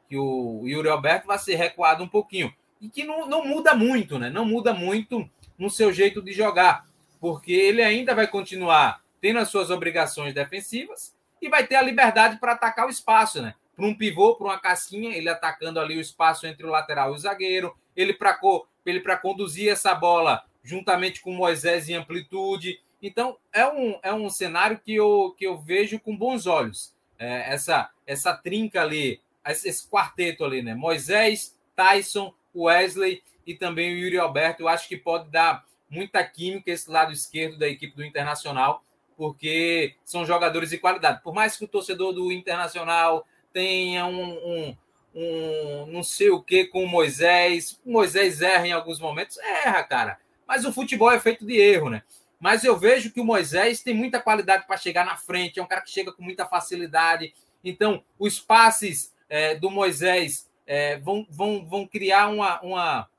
que 0.07 0.17
o 0.17 0.63
Yuri 0.65 0.89
Alberto 0.89 1.27
vai 1.27 1.37
ser 1.37 1.55
recuado 1.55 2.03
um 2.03 2.07
pouquinho. 2.07 2.53
E 2.79 2.89
que 2.89 3.03
não, 3.03 3.27
não 3.27 3.45
muda 3.45 3.75
muito, 3.75 4.19
né? 4.19 4.29
Não 4.29 4.45
muda 4.45 4.73
muito 4.73 5.27
no 5.57 5.69
seu 5.69 5.91
jeito 5.91 6.21
de 6.21 6.31
jogar, 6.31 6.85
porque 7.19 7.51
ele 7.51 7.81
ainda 7.81 8.13
vai 8.13 8.27
continuar 8.27 9.01
tendo 9.19 9.39
as 9.39 9.49
suas 9.49 9.71
obrigações 9.71 10.33
defensivas 10.33 11.15
e 11.41 11.49
vai 11.49 11.65
ter 11.65 11.75
a 11.75 11.81
liberdade 11.81 12.37
para 12.39 12.53
atacar 12.53 12.85
o 12.85 12.91
espaço, 12.91 13.41
né? 13.41 13.55
Para 13.77 13.85
um 13.85 13.95
pivô, 13.95 14.35
para 14.35 14.47
uma 14.47 14.59
casquinha, 14.59 15.15
ele 15.15 15.29
atacando 15.29 15.79
ali 15.79 15.97
o 15.97 16.01
espaço 16.01 16.45
entre 16.45 16.65
o 16.65 16.69
lateral 16.69 17.13
e 17.13 17.15
o 17.15 17.17
zagueiro, 17.17 17.73
ele 17.95 18.11
para 18.11 18.37
ele 18.85 19.01
conduzir 19.21 19.71
essa 19.71 19.95
bola 19.95 20.43
juntamente 20.63 21.21
com 21.21 21.31
Moisés 21.31 21.87
em 21.87 21.93
amplitude, 21.93 22.81
então, 23.01 23.37
é 23.53 23.65
um, 23.65 23.99
é 24.01 24.13
um 24.13 24.29
cenário 24.29 24.79
que 24.83 24.95
eu, 24.95 25.35
que 25.37 25.45
eu 25.45 25.57
vejo 25.57 25.99
com 25.99 26.15
bons 26.15 26.47
olhos. 26.47 26.93
É, 27.19 27.53
essa, 27.53 27.89
essa 28.05 28.33
trinca 28.33 28.81
ali, 28.81 29.21
esse 29.45 29.87
quarteto 29.87 30.43
ali, 30.43 30.61
né? 30.61 30.73
Moisés, 30.73 31.55
Tyson, 31.75 32.33
Wesley 32.55 33.23
e 33.45 33.53
também 33.53 33.93
o 33.93 33.97
Yuri 33.97 34.17
Alberto. 34.17 34.63
Eu 34.63 34.67
acho 34.67 34.87
que 34.87 34.97
pode 34.97 35.29
dar 35.29 35.65
muita 35.89 36.23
química 36.23 36.71
esse 36.71 36.89
lado 36.89 37.11
esquerdo 37.11 37.57
da 37.57 37.67
equipe 37.67 37.95
do 37.95 38.03
Internacional, 38.03 38.83
porque 39.15 39.95
são 40.03 40.25
jogadores 40.25 40.71
de 40.71 40.77
qualidade. 40.77 41.21
Por 41.23 41.33
mais 41.33 41.55
que 41.55 41.65
o 41.65 41.67
torcedor 41.67 42.13
do 42.13 42.31
Internacional 42.31 43.25
tenha 43.53 44.05
um, 44.05 44.33
um, 44.33 44.77
um 45.15 45.85
não 45.87 46.03
sei 46.03 46.29
o 46.29 46.41
que 46.41 46.65
com 46.65 46.83
o 46.83 46.87
Moisés, 46.87 47.79
o 47.85 47.91
Moisés 47.91 48.41
erra 48.41 48.67
em 48.67 48.71
alguns 48.71 48.99
momentos, 48.99 49.37
erra, 49.37 49.83
cara. 49.83 50.19
Mas 50.47 50.65
o 50.65 50.71
futebol 50.71 51.11
é 51.11 51.19
feito 51.19 51.45
de 51.45 51.57
erro, 51.57 51.89
né? 51.89 52.03
mas 52.39 52.63
eu 52.63 52.77
vejo 52.77 53.11
que 53.11 53.19
o 53.19 53.25
Moisés 53.25 53.81
tem 53.81 53.93
muita 53.93 54.21
qualidade 54.21 54.67
para 54.67 54.77
chegar 54.77 55.05
na 55.05 55.17
frente, 55.17 55.59
é 55.59 55.63
um 55.63 55.67
cara 55.67 55.81
que 55.81 55.89
chega 55.89 56.11
com 56.11 56.21
muita 56.21 56.45
facilidade. 56.45 57.33
Então, 57.63 58.03
os 58.19 58.39
passes 58.39 59.13
é, 59.27 59.55
do 59.55 59.71
Moisés 59.71 60.47
é, 60.65 60.97
vão, 60.99 61.25
vão, 61.29 61.65
vão 61.65 61.87
criar 61.87 62.27
uma. 62.27 62.61
uma 62.61 63.09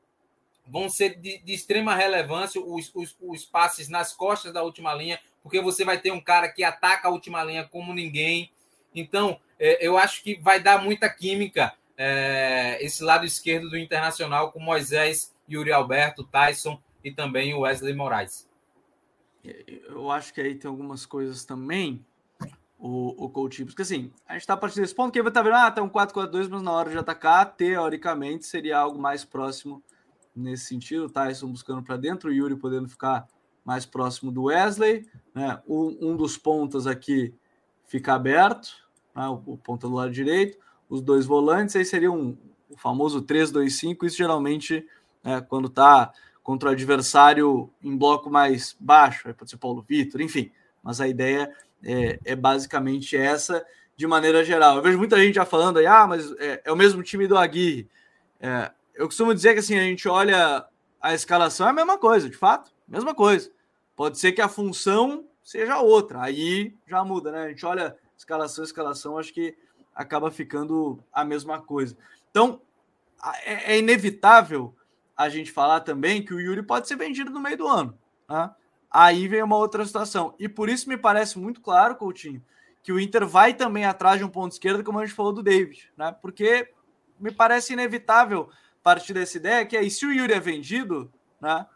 vão 0.66 0.88
ser 0.88 1.18
de, 1.18 1.38
de 1.38 1.54
extrema 1.54 1.94
relevância 1.94 2.60
os, 2.60 2.90
os, 2.94 3.16
os, 3.22 3.44
passes 3.44 3.88
nas 3.88 4.12
costas 4.12 4.52
da 4.52 4.62
última 4.62 4.92
linha, 4.92 5.18
porque 5.42 5.62
você 5.62 5.82
vai 5.82 5.98
ter 5.98 6.12
um 6.12 6.20
cara 6.20 6.46
que 6.46 6.62
ataca 6.62 7.08
a 7.08 7.10
última 7.10 7.42
linha 7.42 7.64
como 7.64 7.94
ninguém. 7.94 8.52
Então, 8.98 9.40
é, 9.58 9.84
eu 9.86 9.96
acho 9.96 10.22
que 10.22 10.36
vai 10.40 10.60
dar 10.60 10.82
muita 10.82 11.08
química 11.08 11.72
é, 11.96 12.78
esse 12.80 13.02
lado 13.02 13.24
esquerdo 13.24 13.70
do 13.70 13.78
Internacional 13.78 14.52
com 14.52 14.60
Moisés, 14.60 15.34
Yuri 15.50 15.72
Alberto, 15.72 16.24
Tyson 16.24 16.80
e 17.02 17.10
também 17.10 17.54
o 17.54 17.60
Wesley 17.60 17.94
Moraes 17.94 18.48
eu 19.88 20.10
acho 20.10 20.32
que 20.32 20.40
aí 20.40 20.54
tem 20.54 20.68
algumas 20.68 21.06
coisas 21.06 21.44
também, 21.44 22.04
o, 22.78 23.24
o 23.24 23.28
Coutinho, 23.28 23.66
porque 23.66 23.82
assim, 23.82 24.12
a 24.26 24.34
gente 24.34 24.42
está 24.42 24.54
a 24.54 24.56
partir 24.56 24.80
desse 24.80 24.94
ponto 24.94 25.12
que 25.12 25.20
vai 25.20 25.30
estar 25.30 25.42
tá 25.42 25.48
vendo, 25.48 25.56
ah, 25.56 25.70
tá 25.70 25.82
um 25.82 25.88
4-4-2, 25.88 26.48
mas 26.48 26.62
na 26.62 26.70
hora 26.70 26.90
de 26.90 26.98
atacar, 26.98 27.56
teoricamente, 27.56 28.46
seria 28.46 28.78
algo 28.78 29.00
mais 29.00 29.24
próximo 29.24 29.82
nesse 30.34 30.66
sentido, 30.66 31.06
o 31.06 31.10
Tyson 31.10 31.50
buscando 31.50 31.82
para 31.82 31.96
dentro, 31.96 32.30
o 32.30 32.32
Yuri 32.32 32.56
podendo 32.56 32.88
ficar 32.88 33.26
mais 33.64 33.84
próximo 33.84 34.30
do 34.30 34.44
Wesley, 34.44 35.06
né? 35.34 35.60
Um, 35.66 36.12
um 36.12 36.16
dos 36.16 36.38
pontas 36.38 36.86
aqui 36.86 37.34
fica 37.84 38.14
aberto, 38.14 38.87
né? 39.18 39.28
o, 39.28 39.42
o 39.46 39.56
ponta 39.58 39.88
do 39.88 39.94
lado 39.94 40.12
direito, 40.12 40.56
os 40.88 41.02
dois 41.02 41.26
volantes, 41.26 41.74
aí 41.76 41.84
seria 41.84 42.10
um, 42.10 42.36
o 42.70 42.76
famoso 42.76 43.22
3-2-5, 43.22 44.04
isso 44.04 44.16
geralmente, 44.16 44.86
né, 45.22 45.40
quando 45.40 45.68
está 45.68 46.12
contra 46.42 46.70
o 46.70 46.72
adversário 46.72 47.70
em 47.82 47.94
bloco 47.96 48.30
mais 48.30 48.74
baixo, 48.80 49.34
pode 49.34 49.50
ser 49.50 49.58
Paulo 49.58 49.84
Vitor, 49.86 50.20
enfim. 50.20 50.50
Mas 50.82 51.00
a 51.00 51.06
ideia 51.06 51.52
é, 51.84 52.18
é, 52.24 52.34
basicamente 52.34 53.16
essa, 53.16 53.66
de 53.94 54.06
maneira 54.06 54.42
geral. 54.42 54.76
Eu 54.76 54.82
vejo 54.82 54.96
muita 54.96 55.18
gente 55.18 55.34
já 55.34 55.44
falando 55.44 55.78
aí, 55.78 55.86
ah, 55.86 56.06
mas 56.06 56.32
é, 56.38 56.62
é 56.64 56.72
o 56.72 56.76
mesmo 56.76 57.02
time 57.02 57.26
do 57.26 57.36
Aguirre. 57.36 57.86
É, 58.40 58.70
eu 58.94 59.06
costumo 59.06 59.34
dizer 59.34 59.52
que 59.52 59.58
assim, 59.58 59.76
a 59.78 59.82
gente 59.82 60.08
olha 60.08 60.64
a 61.02 61.12
escalação, 61.12 61.66
é 61.66 61.70
a 61.70 61.74
mesma 61.74 61.98
coisa, 61.98 62.30
de 62.30 62.36
fato, 62.36 62.70
mesma 62.86 63.14
coisa. 63.14 63.50
Pode 63.94 64.18
ser 64.18 64.32
que 64.32 64.40
a 64.40 64.48
função 64.48 65.26
seja 65.42 65.80
outra, 65.80 66.22
aí 66.22 66.74
já 66.86 67.04
muda, 67.04 67.30
né? 67.30 67.42
A 67.42 67.48
gente 67.48 67.66
olha 67.66 67.94
escalação, 68.18 68.64
escalação, 68.64 69.18
acho 69.18 69.32
que 69.32 69.56
acaba 69.94 70.30
ficando 70.30 71.02
a 71.12 71.24
mesma 71.24 71.60
coisa. 71.60 71.96
Então, 72.30 72.60
é, 73.44 73.74
é 73.74 73.78
inevitável 73.78 74.74
a 75.16 75.28
gente 75.28 75.50
falar 75.50 75.80
também 75.80 76.24
que 76.24 76.34
o 76.34 76.40
Yuri 76.40 76.62
pode 76.62 76.86
ser 76.86 76.96
vendido 76.96 77.30
no 77.30 77.40
meio 77.40 77.56
do 77.56 77.66
ano. 77.66 77.98
Tá? 78.26 78.54
Aí 78.90 79.26
vem 79.26 79.42
uma 79.42 79.56
outra 79.56 79.84
situação. 79.84 80.34
E 80.38 80.48
por 80.48 80.68
isso 80.68 80.88
me 80.88 80.96
parece 80.96 81.38
muito 81.38 81.60
claro, 81.60 81.96
Coutinho, 81.96 82.44
que 82.82 82.92
o 82.92 83.00
Inter 83.00 83.26
vai 83.26 83.54
também 83.54 83.84
atrás 83.84 84.18
de 84.18 84.24
um 84.24 84.28
ponto 84.28 84.52
esquerdo, 84.52 84.84
como 84.84 84.98
a 84.98 85.04
gente 85.04 85.14
falou 85.14 85.32
do 85.32 85.42
David, 85.42 85.90
né? 85.96 86.14
Porque 86.22 86.72
me 87.18 87.32
parece 87.32 87.72
inevitável 87.72 88.48
partir 88.82 89.12
dessa 89.12 89.36
ideia 89.36 89.66
que 89.66 89.76
aí, 89.76 89.90
se 89.90 90.06
o 90.06 90.12
Yuri 90.12 90.32
é 90.32 90.40
vendido, 90.40 91.12
né? 91.40 91.66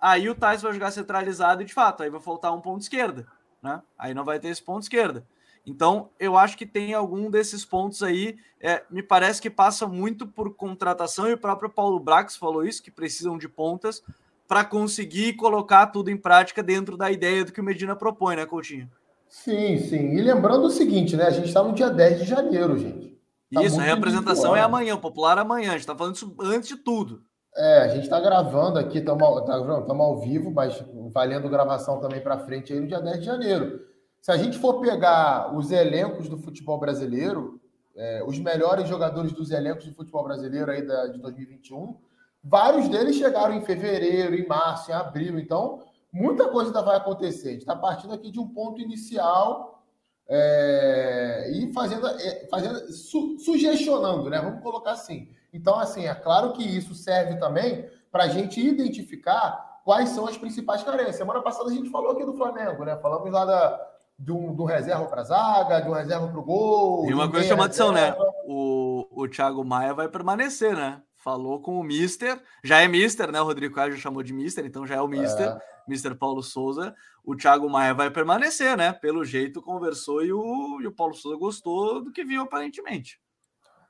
Aí 0.00 0.28
o 0.28 0.34
Tais 0.34 0.62
vai 0.62 0.72
jogar 0.72 0.90
centralizado 0.90 1.62
e 1.62 1.64
de 1.64 1.72
fato, 1.72 2.02
aí 2.02 2.10
vai 2.10 2.20
faltar 2.20 2.54
um 2.54 2.60
ponto 2.60 2.82
esquerda, 2.82 3.26
né? 3.62 3.82
Aí 3.98 4.12
não 4.12 4.24
vai 4.24 4.38
ter 4.38 4.48
esse 4.48 4.62
ponto 4.62 4.82
esquerda. 4.82 5.26
Então, 5.66 6.10
eu 6.18 6.36
acho 6.36 6.56
que 6.56 6.66
tem 6.66 6.94
algum 6.94 7.30
desses 7.30 7.64
pontos 7.64 8.02
aí. 8.02 8.36
É, 8.60 8.82
me 8.90 9.02
parece 9.02 9.40
que 9.40 9.50
passa 9.50 9.86
muito 9.86 10.26
por 10.26 10.54
contratação, 10.54 11.28
e 11.28 11.34
o 11.34 11.38
próprio 11.38 11.70
Paulo 11.70 12.00
Brax 12.00 12.36
falou 12.36 12.64
isso, 12.64 12.82
que 12.82 12.90
precisam 12.90 13.38
de 13.38 13.48
pontas 13.48 14.02
para 14.48 14.64
conseguir 14.64 15.34
colocar 15.34 15.88
tudo 15.88 16.10
em 16.10 16.16
prática 16.16 16.62
dentro 16.62 16.96
da 16.96 17.10
ideia 17.10 17.44
do 17.44 17.52
que 17.52 17.60
o 17.60 17.64
Medina 17.64 17.94
propõe, 17.94 18.36
né, 18.36 18.46
Coutinho? 18.46 18.90
Sim, 19.28 19.76
sim. 19.78 20.16
E 20.16 20.22
lembrando 20.22 20.64
o 20.64 20.70
seguinte, 20.70 21.14
né? 21.14 21.24
A 21.24 21.30
gente 21.30 21.48
está 21.48 21.62
no 21.62 21.74
dia 21.74 21.90
10 21.90 22.20
de 22.20 22.24
janeiro, 22.24 22.78
gente. 22.78 23.18
Tá 23.52 23.62
isso, 23.62 23.78
a 23.78 23.84
representação 23.84 24.56
é 24.56 24.60
amanhã, 24.60 24.94
o 24.94 25.00
popular 25.00 25.36
é 25.36 25.42
amanhã. 25.42 25.68
A 25.68 25.72
gente 25.72 25.80
está 25.80 25.94
falando 25.94 26.16
isso 26.16 26.34
antes 26.40 26.68
de 26.68 26.76
tudo. 26.76 27.22
É, 27.56 27.82
a 27.82 27.88
gente 27.88 28.04
está 28.04 28.20
gravando 28.20 28.78
aqui, 28.78 28.98
estamos 28.98 29.44
tá, 29.44 29.54
ao 29.54 30.20
vivo, 30.20 30.50
mas 30.50 30.82
valendo 31.12 31.48
gravação 31.48 32.00
também 32.00 32.20
para 32.20 32.38
frente 32.38 32.72
aí 32.72 32.80
no 32.80 32.86
dia 32.86 33.00
10 33.00 33.18
de 33.18 33.24
janeiro. 33.24 33.80
Se 34.20 34.32
a 34.32 34.36
gente 34.36 34.58
for 34.58 34.80
pegar 34.80 35.56
os 35.56 35.70
elencos 35.70 36.28
do 36.28 36.38
futebol 36.38 36.78
brasileiro, 36.78 37.60
é, 37.96 38.22
os 38.26 38.38
melhores 38.38 38.88
jogadores 38.88 39.32
dos 39.32 39.50
elencos 39.50 39.86
do 39.86 39.94
futebol 39.94 40.24
brasileiro 40.24 40.70
aí 40.70 40.86
da, 40.86 41.06
de 41.06 41.18
2021, 41.18 41.96
vários 42.42 42.88
deles 42.88 43.16
chegaram 43.16 43.54
em 43.54 43.64
fevereiro, 43.64 44.34
em 44.34 44.46
março, 44.46 44.90
em 44.90 44.94
abril. 44.94 45.38
Então, 45.38 45.82
muita 46.12 46.48
coisa 46.48 46.70
ainda 46.70 46.82
vai 46.82 46.96
acontecer. 46.96 47.48
A 47.48 47.52
gente 47.52 47.60
está 47.62 47.76
partindo 47.76 48.12
aqui 48.12 48.30
de 48.30 48.38
um 48.38 48.48
ponto 48.48 48.80
inicial 48.80 49.82
é, 50.28 51.50
e 51.52 51.72
fazendo, 51.72 52.06
é, 52.06 52.46
fazendo 52.50 52.92
su, 52.92 53.38
sugestionando, 53.38 54.28
né? 54.28 54.40
Vamos 54.40 54.62
colocar 54.62 54.92
assim. 54.92 55.28
Então, 55.52 55.78
assim, 55.78 56.06
é 56.06 56.14
claro 56.14 56.52
que 56.52 56.62
isso 56.62 56.94
serve 56.94 57.36
também 57.36 57.88
para 58.12 58.24
a 58.24 58.28
gente 58.28 58.60
identificar 58.60 59.80
quais 59.84 60.10
são 60.10 60.26
as 60.26 60.36
principais 60.36 60.82
carências. 60.82 61.16
Semana 61.16 61.40
passada 61.40 61.70
a 61.70 61.72
gente 61.72 61.90
falou 61.90 62.10
aqui 62.10 62.24
do 62.24 62.36
Flamengo, 62.36 62.84
né? 62.84 62.96
Falamos 62.98 63.30
lá 63.32 63.44
da, 63.44 63.88
do, 64.18 64.52
do 64.52 64.64
reserva 64.64 65.04
para 65.06 65.22
zaga, 65.22 65.80
de 65.80 65.88
um 65.88 65.92
reserva 65.92 66.26
para 66.26 66.40
o 66.40 66.44
gol. 66.44 67.08
E 67.08 67.14
uma 67.14 67.30
coisa 67.30 67.46
chama 67.46 67.66
atenção, 67.66 67.92
né? 67.92 68.14
O, 68.44 69.06
o 69.12 69.28
Thiago 69.28 69.64
Maia 69.64 69.94
vai 69.94 70.08
permanecer, 70.08 70.74
né? 70.74 71.00
Falou 71.16 71.60
com 71.60 71.78
o 71.78 71.84
Mister, 71.84 72.40
já 72.64 72.80
é 72.80 72.88
Mister, 72.88 73.30
né? 73.30 73.40
O 73.40 73.44
Rodrigo 73.44 73.74
Caio 73.74 73.92
já 73.92 73.98
chamou 73.98 74.22
de 74.22 74.32
Mister, 74.32 74.64
então 74.64 74.86
já 74.86 74.96
é 74.96 75.00
o 75.00 75.08
Mister, 75.08 75.48
é. 75.48 75.58
Mister 75.86 76.16
Paulo 76.16 76.42
Souza. 76.42 76.94
O 77.24 77.36
Thiago 77.36 77.68
Maia 77.68 77.94
vai 77.94 78.10
permanecer, 78.10 78.76
né? 78.76 78.92
Pelo 78.92 79.24
jeito 79.24 79.62
conversou 79.62 80.24
e 80.24 80.32
o, 80.32 80.80
e 80.80 80.86
o 80.86 80.94
Paulo 80.94 81.14
Souza 81.14 81.38
gostou 81.38 82.02
do 82.02 82.10
que 82.10 82.24
viu 82.24 82.42
aparentemente. 82.42 83.20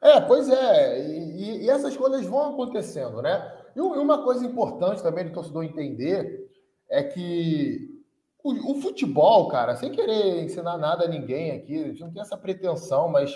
É, 0.00 0.20
pois 0.20 0.48
é, 0.48 1.08
e, 1.08 1.64
e 1.64 1.70
essas 1.70 1.96
coisas 1.96 2.24
vão 2.24 2.50
acontecendo, 2.50 3.20
né? 3.20 3.52
E 3.74 3.80
uma 3.80 4.22
coisa 4.22 4.44
importante 4.44 5.02
também 5.02 5.24
do 5.24 5.32
torcedor 5.32 5.64
entender 5.64 6.48
é 6.88 7.02
que 7.02 7.97
o, 8.42 8.72
o, 8.72 8.80
futebol, 8.80 9.48
cara, 9.48 9.76
sem 9.76 9.90
querer 9.90 10.44
ensinar 10.44 10.78
nada 10.78 11.04
a 11.04 11.08
ninguém 11.08 11.50
aqui, 11.50 11.82
a 11.82 11.88
gente 11.88 12.00
não 12.00 12.12
tem 12.12 12.22
essa 12.22 12.36
pretensão, 12.36 13.08
mas 13.08 13.34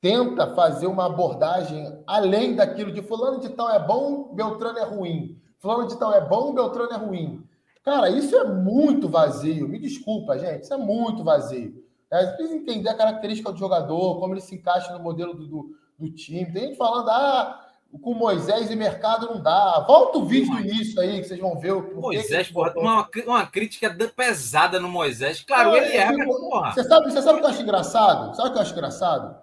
tenta 0.00 0.54
fazer 0.54 0.86
uma 0.86 1.06
abordagem 1.06 2.02
além 2.06 2.54
daquilo 2.54 2.92
de 2.92 3.02
fulano 3.02 3.40
de 3.40 3.48
tal 3.50 3.70
é 3.70 3.78
bom, 3.78 4.34
Beltrano 4.34 4.78
é 4.78 4.84
ruim. 4.84 5.40
Fulano 5.58 5.86
de 5.86 5.98
tal 5.98 6.12
é 6.12 6.20
bom, 6.20 6.52
Beltrano 6.52 6.92
é 6.92 6.96
ruim. 6.96 7.42
Cara, 7.84 8.10
isso 8.10 8.36
é 8.36 8.44
muito 8.44 9.08
vazio. 9.08 9.68
Me 9.68 9.78
desculpa, 9.78 10.38
gente, 10.38 10.64
isso 10.64 10.74
é 10.74 10.76
muito 10.76 11.24
vazio. 11.24 11.82
É, 12.10 12.26
precisa 12.26 12.54
entender 12.54 12.88
a 12.90 12.96
característica 12.96 13.50
do 13.50 13.58
jogador, 13.58 14.20
como 14.20 14.34
ele 14.34 14.40
se 14.40 14.54
encaixa 14.54 14.92
no 14.92 15.02
modelo 15.02 15.34
do, 15.34 15.46
do, 15.46 15.70
do 15.98 16.10
time. 16.12 16.52
Tem 16.52 16.66
gente 16.66 16.76
falando, 16.76 17.08
ah, 17.08 17.71
com 18.00 18.14
Moisés 18.14 18.70
e 18.70 18.76
mercado 18.76 19.26
não 19.26 19.42
dá. 19.42 19.84
Volta 19.86 20.18
o 20.18 20.24
vídeo 20.24 20.54
do 20.54 20.60
início 20.60 21.00
aí, 21.00 21.20
que 21.20 21.28
vocês 21.28 21.40
vão 21.40 21.58
ver. 21.58 21.72
O 21.72 22.00
Moisés, 22.00 22.48
que... 22.48 22.52
porra, 22.52 22.72
uma, 22.76 23.08
uma 23.26 23.46
crítica 23.46 23.94
pesada 24.16 24.80
no 24.80 24.88
Moisés. 24.88 25.42
Claro, 25.42 25.76
é, 25.76 25.78
ele 25.78 25.96
é, 25.96 26.12
tipo, 26.12 26.50
porra. 26.50 26.72
Você 26.72 26.84
sabe, 26.84 27.10
você 27.10 27.22
sabe 27.22 27.38
o 27.38 27.40
que 27.40 27.46
eu 27.46 27.50
acho 27.50 27.62
engraçado? 27.62 28.34
Sabe 28.34 28.48
o 28.48 28.52
que 28.52 28.58
eu 28.58 28.62
acho 28.62 28.72
engraçado? 28.72 29.42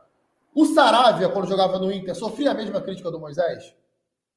O 0.56 0.66
Saravia, 0.66 1.30
quando 1.30 1.48
jogava 1.48 1.78
no 1.78 1.92
Inter, 1.92 2.16
sofria 2.16 2.52
a 2.52 2.56
mesma 2.56 2.82
crítica 2.82 3.12
do 3.12 3.20
Moisés? 3.20 3.76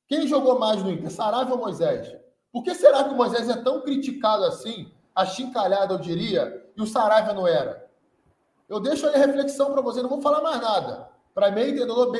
Quem 0.06 0.26
jogou 0.26 0.58
mais 0.58 0.82
no 0.82 0.90
Inter, 0.90 1.10
Saravia 1.10 1.54
ou 1.54 1.60
Moisés? 1.60 2.14
Por 2.52 2.62
que 2.62 2.74
será 2.74 3.04
que 3.04 3.10
o 3.10 3.16
Moisés 3.16 3.48
é 3.48 3.56
tão 3.56 3.80
criticado 3.80 4.44
assim, 4.44 4.92
achincalhado, 5.14 5.94
eu 5.94 5.98
diria, 5.98 6.62
e 6.76 6.82
o 6.82 6.86
Saravia 6.86 7.32
não 7.32 7.48
era? 7.48 7.88
Eu 8.68 8.78
deixo 8.78 9.06
aí 9.06 9.14
a 9.14 9.26
reflexão 9.26 9.72
para 9.72 9.80
você, 9.80 10.02
não 10.02 10.08
vou 10.10 10.20
falar 10.20 10.42
mais 10.42 10.60
nada. 10.60 11.11
Para 11.34 11.50
meio 11.50 11.70
entendedor, 11.70 12.12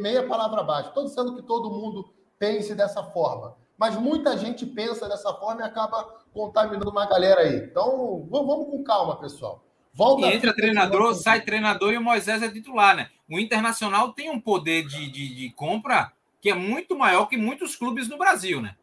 meia 0.00 0.26
palavra 0.26 0.60
abaixo. 0.60 0.88
Estou 0.88 1.04
dizendo 1.04 1.34
que 1.34 1.42
todo 1.42 1.70
mundo 1.70 2.12
pense 2.38 2.74
dessa 2.74 3.02
forma. 3.04 3.56
Mas 3.78 3.96
muita 3.96 4.36
gente 4.36 4.66
pensa 4.66 5.08
dessa 5.08 5.32
forma 5.34 5.62
e 5.62 5.64
acaba 5.64 6.04
contaminando 6.34 6.90
uma 6.90 7.06
galera 7.06 7.40
aí. 7.40 7.56
Então, 7.56 8.26
vamos 8.30 8.66
com 8.66 8.84
calma, 8.84 9.16
pessoal. 9.16 9.64
Volta 9.92 10.26
e 10.26 10.34
entra 10.34 10.54
treinador, 10.54 11.14
sai 11.14 11.40
treinador 11.40 11.92
e 11.92 11.98
o 11.98 12.02
Moisés 12.02 12.42
é 12.42 12.50
titular, 12.50 12.94
né? 12.94 13.10
O 13.28 13.38
Internacional 13.38 14.12
tem 14.12 14.30
um 14.30 14.40
poder 14.40 14.86
de, 14.86 15.10
de, 15.10 15.34
de 15.34 15.50
compra 15.50 16.12
que 16.40 16.50
é 16.50 16.54
muito 16.54 16.96
maior 16.96 17.26
que 17.26 17.36
muitos 17.36 17.74
clubes 17.76 18.08
no 18.08 18.16
Brasil, 18.16 18.60
né? 18.60 18.76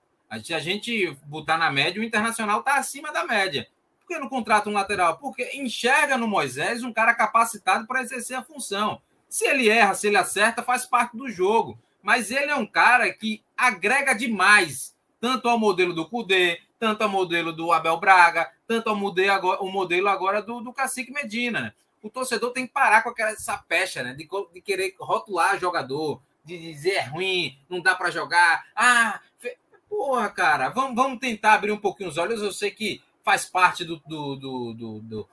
Se 0.43 0.53
a 0.53 0.59
gente 0.59 1.17
botar 1.25 1.57
na 1.57 1.71
média, 1.71 2.01
o 2.01 2.03
Internacional 2.03 2.59
está 2.59 2.75
acima 2.75 3.11
da 3.11 3.23
média. 3.23 3.67
Por 3.99 4.07
que 4.07 4.19
não 4.19 4.30
contrata 4.30 4.69
um 4.69 4.73
lateral? 4.73 5.17
Porque 5.17 5.49
enxerga 5.55 6.17
no 6.17 6.28
Moisés 6.28 6.84
um 6.84 6.91
cara 6.91 7.13
capacitado 7.13 7.88
para 7.88 8.01
exercer 8.01 8.38
a 8.38 8.43
função. 8.43 9.01
Se 9.30 9.45
ele 9.45 9.69
erra, 9.69 9.93
se 9.93 10.07
ele 10.07 10.17
acerta, 10.17 10.63
faz 10.63 10.86
parte 10.86 11.15
do 11.15 11.30
jogo. 11.30 11.78
Mas 12.01 12.32
ele 12.32 12.51
é 12.51 12.55
um 12.55 12.65
cara 12.65 13.11
que 13.11 13.43
agrega 13.55 14.13
demais, 14.13 14.95
tanto 15.19 15.49
ao 15.49 15.59
modelo 15.59 15.93
do 15.93 16.07
Cudê, 16.07 16.61
tanto 16.80 17.01
ao 17.01 17.09
modelo 17.09 17.51
do 17.51 17.71
Abel 17.71 17.99
Braga, 17.99 18.51
tanto 18.67 18.89
ao 18.89 18.95
modelo 18.95 19.32
agora, 19.32 19.61
o 19.61 19.69
modelo 19.69 20.07
agora 20.07 20.41
do, 20.41 20.61
do 20.61 20.71
Cacique 20.71 21.11
Medina. 21.11 21.59
Né? 21.61 21.73
O 22.01 22.09
torcedor 22.09 22.51
tem 22.51 22.67
que 22.67 22.73
parar 22.73 23.01
com 23.01 23.09
aquela, 23.09 23.32
essa 23.32 23.57
pecha, 23.57 24.03
né? 24.03 24.13
De, 24.13 24.28
de 24.53 24.61
querer 24.61 24.95
rotular 24.99 25.59
jogador, 25.59 26.21
de 26.45 26.57
dizer 26.57 26.91
é 26.91 27.01
ruim, 27.01 27.57
não 27.69 27.82
dá 27.82 27.95
para 27.95 28.11
jogar. 28.11 28.65
Ah, 28.75 29.19
fe... 29.39 29.57
porra, 29.89 30.30
cara, 30.30 30.69
vamos, 30.69 30.95
vamos 30.95 31.19
tentar 31.19 31.53
abrir 31.53 31.71
um 31.71 31.78
pouquinho 31.78 32.09
os 32.09 32.17
olhos. 32.17 32.41
Eu 32.41 32.53
sei 32.53 32.71
que 32.71 33.01
faz 33.23 33.45
parte 33.45 33.84
do, 33.84 34.01
do, 34.05 34.36
do, 34.38 34.73
do, 35.01 35.30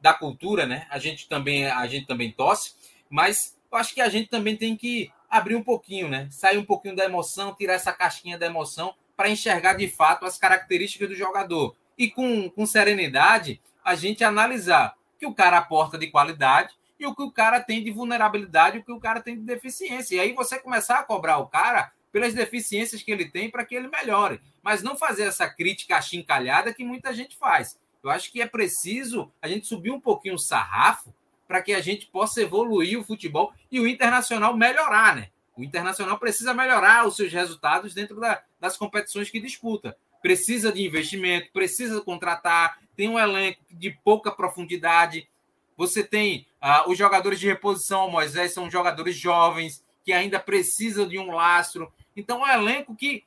da 0.00 0.14
cultura, 0.14 0.64
né? 0.64 0.86
A 0.88 0.98
gente 0.98 1.28
também 1.28 1.66
a 1.66 1.86
gente 1.86 2.06
também 2.06 2.32
torce, 2.32 2.72
mas 3.10 3.56
eu 3.70 3.78
acho 3.78 3.94
que 3.94 4.00
a 4.00 4.08
gente 4.08 4.28
também 4.28 4.56
tem 4.56 4.76
que 4.76 5.10
abrir 5.28 5.56
um 5.56 5.62
pouquinho, 5.62 6.08
né? 6.08 6.28
Sair 6.30 6.58
um 6.58 6.64
pouquinho 6.64 6.96
da 6.96 7.04
emoção, 7.04 7.54
tirar 7.54 7.74
essa 7.74 7.92
casquinha 7.92 8.38
da 8.38 8.46
emoção 8.46 8.94
para 9.16 9.28
enxergar 9.28 9.74
de 9.74 9.88
fato 9.88 10.24
as 10.24 10.38
características 10.38 11.08
do 11.08 11.14
jogador. 11.14 11.74
E 11.98 12.10
com, 12.10 12.50
com 12.50 12.66
serenidade, 12.66 13.60
a 13.84 13.94
gente 13.94 14.22
analisar 14.22 14.96
que 15.18 15.26
o 15.26 15.34
cara 15.34 15.58
aporta 15.58 15.96
de 15.96 16.08
qualidade 16.08 16.74
e 16.98 17.06
o 17.06 17.14
que 17.14 17.22
o 17.22 17.30
cara 17.30 17.60
tem 17.60 17.82
de 17.82 17.90
vulnerabilidade, 17.90 18.78
o 18.78 18.84
que 18.84 18.92
o 18.92 19.00
cara 19.00 19.20
tem 19.20 19.36
de 19.36 19.42
deficiência. 19.42 20.16
E 20.16 20.20
aí 20.20 20.32
você 20.32 20.58
começar 20.58 20.98
a 20.98 21.04
cobrar 21.04 21.38
o 21.38 21.46
cara 21.46 21.92
pelas 22.12 22.34
deficiências 22.34 23.02
que 23.02 23.10
ele 23.10 23.30
tem 23.30 23.50
para 23.50 23.64
que 23.64 23.74
ele 23.74 23.88
melhore. 23.88 24.40
Mas 24.62 24.82
não 24.82 24.96
fazer 24.96 25.24
essa 25.24 25.48
crítica 25.48 25.96
achincalhada 25.96 26.72
que 26.72 26.84
muita 26.84 27.12
gente 27.12 27.36
faz. 27.36 27.78
Eu 28.02 28.10
acho 28.10 28.30
que 28.30 28.40
é 28.40 28.46
preciso 28.46 29.30
a 29.40 29.48
gente 29.48 29.66
subir 29.66 29.90
um 29.90 30.00
pouquinho 30.00 30.34
o 30.34 30.38
sarrafo 30.38 31.12
para 31.46 31.62
que 31.62 31.72
a 31.72 31.80
gente 31.80 32.06
possa 32.06 32.42
evoluir 32.42 32.98
o 32.98 33.04
futebol 33.04 33.52
e 33.70 33.80
o 33.80 33.86
internacional 33.86 34.56
melhorar, 34.56 35.16
né? 35.16 35.30
O 35.56 35.62
internacional 35.62 36.18
precisa 36.18 36.52
melhorar 36.52 37.06
os 37.06 37.16
seus 37.16 37.32
resultados 37.32 37.94
dentro 37.94 38.20
da, 38.20 38.42
das 38.60 38.76
competições 38.76 39.30
que 39.30 39.40
disputa. 39.40 39.96
Precisa 40.20 40.70
de 40.72 40.84
investimento, 40.84 41.50
precisa 41.52 42.00
contratar, 42.02 42.78
tem 42.94 43.08
um 43.08 43.18
elenco 43.18 43.60
de 43.70 43.90
pouca 44.04 44.30
profundidade. 44.30 45.28
Você 45.76 46.02
tem 46.02 46.46
ah, 46.60 46.84
os 46.88 46.98
jogadores 46.98 47.40
de 47.40 47.46
reposição 47.46 48.10
Moisés, 48.10 48.52
são 48.52 48.70
jogadores 48.70 49.16
jovens 49.16 49.84
que 50.04 50.12
ainda 50.12 50.38
precisam 50.38 51.08
de 51.08 51.18
um 51.18 51.32
lastro. 51.32 51.92
Então, 52.14 52.46
é 52.46 52.56
um 52.56 52.62
elenco 52.62 52.94
que 52.94 53.24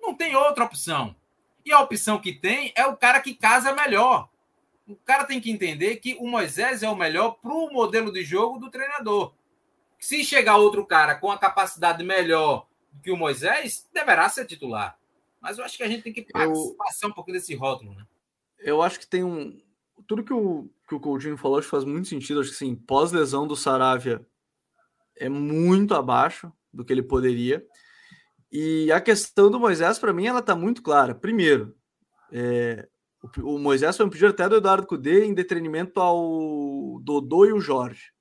não 0.00 0.14
tem 0.14 0.34
outra 0.34 0.64
opção. 0.64 1.14
E 1.64 1.72
a 1.72 1.80
opção 1.80 2.18
que 2.18 2.32
tem 2.32 2.72
é 2.74 2.86
o 2.86 2.96
cara 2.96 3.20
que 3.20 3.34
casa 3.34 3.72
melhor 3.72 4.28
o 4.88 4.96
cara 4.96 5.24
tem 5.24 5.40
que 5.40 5.50
entender 5.50 5.96
que 5.96 6.16
o 6.18 6.26
Moisés 6.26 6.82
é 6.82 6.88
o 6.88 6.96
melhor 6.96 7.32
para 7.42 7.52
o 7.52 7.70
modelo 7.70 8.10
de 8.10 8.24
jogo 8.24 8.58
do 8.58 8.70
treinador. 8.70 9.34
Se 9.98 10.24
chegar 10.24 10.56
outro 10.56 10.86
cara 10.86 11.14
com 11.14 11.30
a 11.30 11.38
capacidade 11.38 12.02
melhor 12.02 12.66
que 13.02 13.10
o 13.10 13.16
Moisés, 13.16 13.88
deverá 13.92 14.28
ser 14.28 14.46
titular. 14.46 14.98
Mas 15.40 15.58
eu 15.58 15.64
acho 15.64 15.76
que 15.76 15.82
a 15.82 15.88
gente 15.88 16.02
tem 16.02 16.12
que 16.12 16.26
eu, 16.34 16.74
passar 16.76 17.08
um 17.08 17.12
pouquinho 17.12 17.36
desse 17.36 17.54
rótulo, 17.54 17.94
né? 17.94 18.04
Eu 18.58 18.82
acho 18.82 18.98
que 18.98 19.06
tem 19.06 19.22
um. 19.22 19.60
Tudo 20.06 20.24
que 20.24 20.32
o, 20.32 20.68
que 20.88 20.94
o 20.94 21.00
Coutinho 21.00 21.36
falou 21.36 21.58
acho 21.58 21.66
que 21.66 21.70
faz 21.70 21.84
muito 21.84 22.08
sentido. 22.08 22.40
Acho 22.40 22.50
que 22.50 22.56
sim, 22.56 22.74
pós-lesão 22.74 23.46
do 23.46 23.54
Saravia 23.54 24.24
é 25.16 25.28
muito 25.28 25.94
abaixo 25.94 26.52
do 26.72 26.84
que 26.84 26.92
ele 26.92 27.02
poderia. 27.02 27.64
E 28.50 28.90
a 28.90 29.00
questão 29.00 29.50
do 29.50 29.60
Moisés, 29.60 29.98
para 29.98 30.12
mim, 30.12 30.26
ela 30.26 30.40
está 30.40 30.56
muito 30.56 30.82
clara. 30.82 31.14
Primeiro, 31.14 31.76
é, 32.32 32.88
o, 33.38 33.58
Moisés 33.58 33.96
foi 33.96 34.06
um 34.06 34.10
pedido 34.10 34.30
até 34.30 34.48
do 34.48 34.56
Eduardo 34.56 34.86
Cudê 34.86 35.24
em 35.24 35.34
detrimento 35.34 36.00
ao 36.00 37.00
Dodô 37.02 37.44
e 37.46 37.52
o 37.52 37.60
Jorge. 37.60 38.12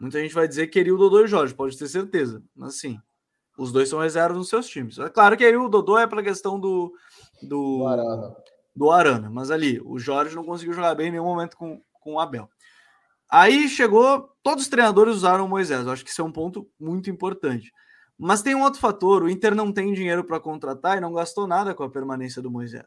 Muita 0.00 0.20
gente 0.20 0.34
vai 0.34 0.46
dizer 0.46 0.66
que 0.66 0.74
queria 0.74 0.94
o 0.94 0.98
Dodô 0.98 1.20
e 1.20 1.24
o 1.24 1.28
Jorge, 1.28 1.54
pode 1.54 1.78
ter 1.78 1.88
certeza. 1.88 2.42
Mas 2.54 2.78
sim, 2.78 2.98
os 3.56 3.72
dois 3.72 3.88
são 3.88 4.00
reservas 4.00 4.36
nos 4.36 4.48
seus 4.48 4.66
times. 4.66 4.98
É 4.98 5.08
claro 5.08 5.36
que 5.36 5.44
aí 5.44 5.56
o 5.56 5.68
Dodô 5.68 5.98
é 5.98 6.06
pela 6.06 6.22
questão 6.22 6.58
do, 6.58 6.92
do, 7.42 7.78
do, 7.78 7.86
Arana. 7.86 8.36
do 8.74 8.90
Arana, 8.90 9.30
mas 9.30 9.50
ali 9.50 9.80
o 9.84 9.98
Jorge 9.98 10.34
não 10.34 10.44
conseguiu 10.44 10.74
jogar 10.74 10.94
bem 10.94 11.08
em 11.08 11.12
nenhum 11.12 11.24
momento 11.24 11.56
com, 11.56 11.80
com 12.00 12.14
o 12.14 12.20
Abel. 12.20 12.48
Aí 13.30 13.68
chegou, 13.68 14.30
todos 14.42 14.64
os 14.64 14.70
treinadores 14.70 15.14
usaram 15.14 15.46
o 15.46 15.48
Moisés. 15.48 15.86
Eu 15.86 15.92
acho 15.92 16.04
que 16.04 16.10
isso 16.10 16.20
é 16.20 16.24
um 16.24 16.32
ponto 16.32 16.68
muito 16.78 17.10
importante. 17.10 17.72
Mas 18.18 18.42
tem 18.42 18.54
um 18.54 18.62
outro 18.62 18.80
fator: 18.80 19.22
o 19.22 19.28
Inter 19.28 19.54
não 19.54 19.72
tem 19.72 19.92
dinheiro 19.92 20.24
para 20.24 20.40
contratar 20.40 20.98
e 20.98 21.00
não 21.00 21.12
gastou 21.12 21.46
nada 21.46 21.74
com 21.74 21.82
a 21.82 21.90
permanência 21.90 22.40
do 22.40 22.50
Moisés. 22.50 22.86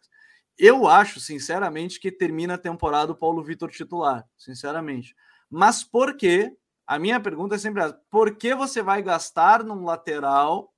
Eu 0.57 0.87
acho, 0.87 1.19
sinceramente, 1.19 1.99
que 1.99 2.11
termina 2.11 2.55
a 2.55 2.57
temporada 2.57 3.11
o 3.11 3.15
Paulo 3.15 3.43
Vitor 3.43 3.69
titular, 3.69 4.27
sinceramente. 4.37 5.15
Mas 5.49 5.83
por 5.83 6.17
quê? 6.17 6.57
A 6.85 6.97
minha 6.97 7.19
pergunta 7.19 7.55
é 7.55 7.57
sempre 7.57 7.83
essa: 7.83 8.01
por 8.09 8.35
que 8.35 8.55
você 8.55 8.81
vai 8.81 9.01
gastar 9.03 9.63
num 9.63 9.83
lateral 9.83 10.73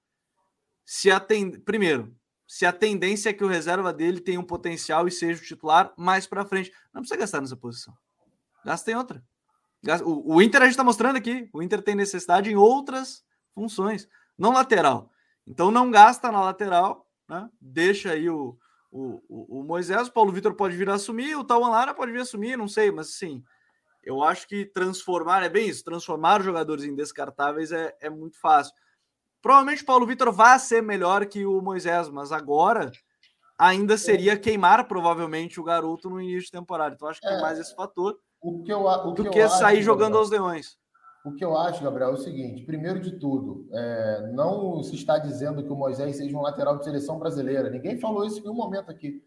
se 0.84 1.10
a 1.10 1.24
primeiro, 1.64 2.14
se 2.48 2.66
a 2.66 2.74
tendência 2.74 3.30
é 3.30 3.34
que 3.34 3.44
o 3.44 3.48
reserva 3.48 3.94
dele 3.94 4.20
tenha 4.20 4.40
um 4.40 4.44
potencial 4.44 5.08
e 5.08 5.12
seja 5.12 5.42
o 5.42 5.46
titular 5.46 5.94
mais 5.98 6.28
para 6.28 6.46
frente? 6.46 6.74
Não 6.94 7.02
precisa 7.02 7.20
gastar 7.20 7.42
nessa 7.42 7.56
posição. 7.56 7.94
Gasta 8.66 8.92
em 8.92 8.96
outra. 8.96 9.24
O, 10.04 10.36
o 10.36 10.42
Inter 10.42 10.62
a 10.62 10.66
gente 10.66 10.74
está 10.74 10.84
mostrando 10.84 11.16
aqui. 11.16 11.50
O 11.54 11.62
Inter 11.62 11.82
tem 11.82 11.96
necessidade 11.96 12.52
em 12.52 12.56
outras 12.56 13.24
funções, 13.54 14.10
não 14.38 14.52
lateral. 14.52 15.10
Então 15.48 15.72
não 15.72 15.90
gasta 15.90 16.32
na 16.32 16.42
lateral, 16.42 17.10
né? 17.28 17.50
Deixa 17.62 18.12
aí 18.12 18.30
o, 18.30 18.58
o, 18.92 19.22
o, 19.30 19.60
o 19.60 19.64
Moisés, 19.64 20.08
o 20.08 20.12
Paulo 20.12 20.32
Vitor 20.32 20.54
pode 20.56 20.76
vir 20.76 20.90
a 20.90 20.96
assumir, 20.96 21.36
o 21.36 21.44
Tauan 21.44 21.70
Lara 21.70 21.94
pode 21.94 22.12
vir 22.12 22.20
a 22.20 22.24
assumir, 22.24 22.58
não 22.58 22.68
sei, 22.68 22.92
mas 22.92 23.16
sim. 23.18 23.44
Eu 24.04 24.24
acho 24.24 24.48
que 24.48 24.66
transformar, 24.66 25.44
é 25.44 25.50
bem 25.50 25.68
isso, 25.68 25.84
transformar 25.84 26.42
jogadores 26.42 26.84
em 26.84 26.96
descartáveis 26.96 27.72
é, 27.72 27.96
é 28.02 28.10
muito 28.10 28.40
fácil. 28.40 28.74
Provavelmente 29.42 29.84
o 29.84 29.86
Paulo 29.86 30.06
Vitor 30.06 30.32
vai 30.32 30.58
ser 30.60 30.82
melhor 30.82 31.26
que 31.26 31.46
o 31.46 31.62
Moisés, 31.62 32.10
mas 32.10 32.32
agora 32.32 32.92
ainda 33.58 33.98
seria 33.98 34.38
queimar 34.38 34.88
provavelmente 34.88 35.60
o 35.60 35.64
garoto 35.64 36.10
no 36.10 36.20
início 36.20 36.46
de 36.46 36.52
temporada. 36.52 36.96
Então 36.96 37.08
acho 37.08 37.20
que 37.20 37.28
é, 37.28 37.32
tem 37.32 37.42
mais 37.42 37.60
esse 37.60 37.76
fator 37.76 38.18
o 38.42 38.64
que 38.64 38.72
eu, 38.72 38.82
o 38.82 39.12
do 39.12 39.24
que, 39.26 39.30
que 39.32 39.50
sair 39.50 39.78
acho, 39.78 39.84
jogando 39.84 40.18
aos 40.18 40.30
leões. 40.30 40.78
O 41.26 41.34
que 41.34 41.44
eu 41.44 41.58
acho, 41.58 41.84
Gabriel, 41.84 42.12
é 42.12 42.14
o 42.14 42.18
seguinte: 42.18 42.64
primeiro 42.64 43.00
de 43.00 43.12
tudo, 43.20 43.68
é, 43.72 44.32
não 44.34 44.82
se 44.82 44.96
está 44.96 45.18
dizendo 45.18 45.64
que 45.64 45.72
o 45.72 45.76
Moisés 45.76 46.16
seja 46.18 46.38
um 46.38 46.42
lateral 46.42 46.78
de 46.78 46.86
seleção 46.86 47.20
brasileira. 47.20 47.70
Ninguém 47.70 48.00
falou 48.00 48.26
isso 48.26 48.40
em 48.40 48.44
nenhum 48.44 48.56
momento 48.56 48.90
aqui. 48.90 49.24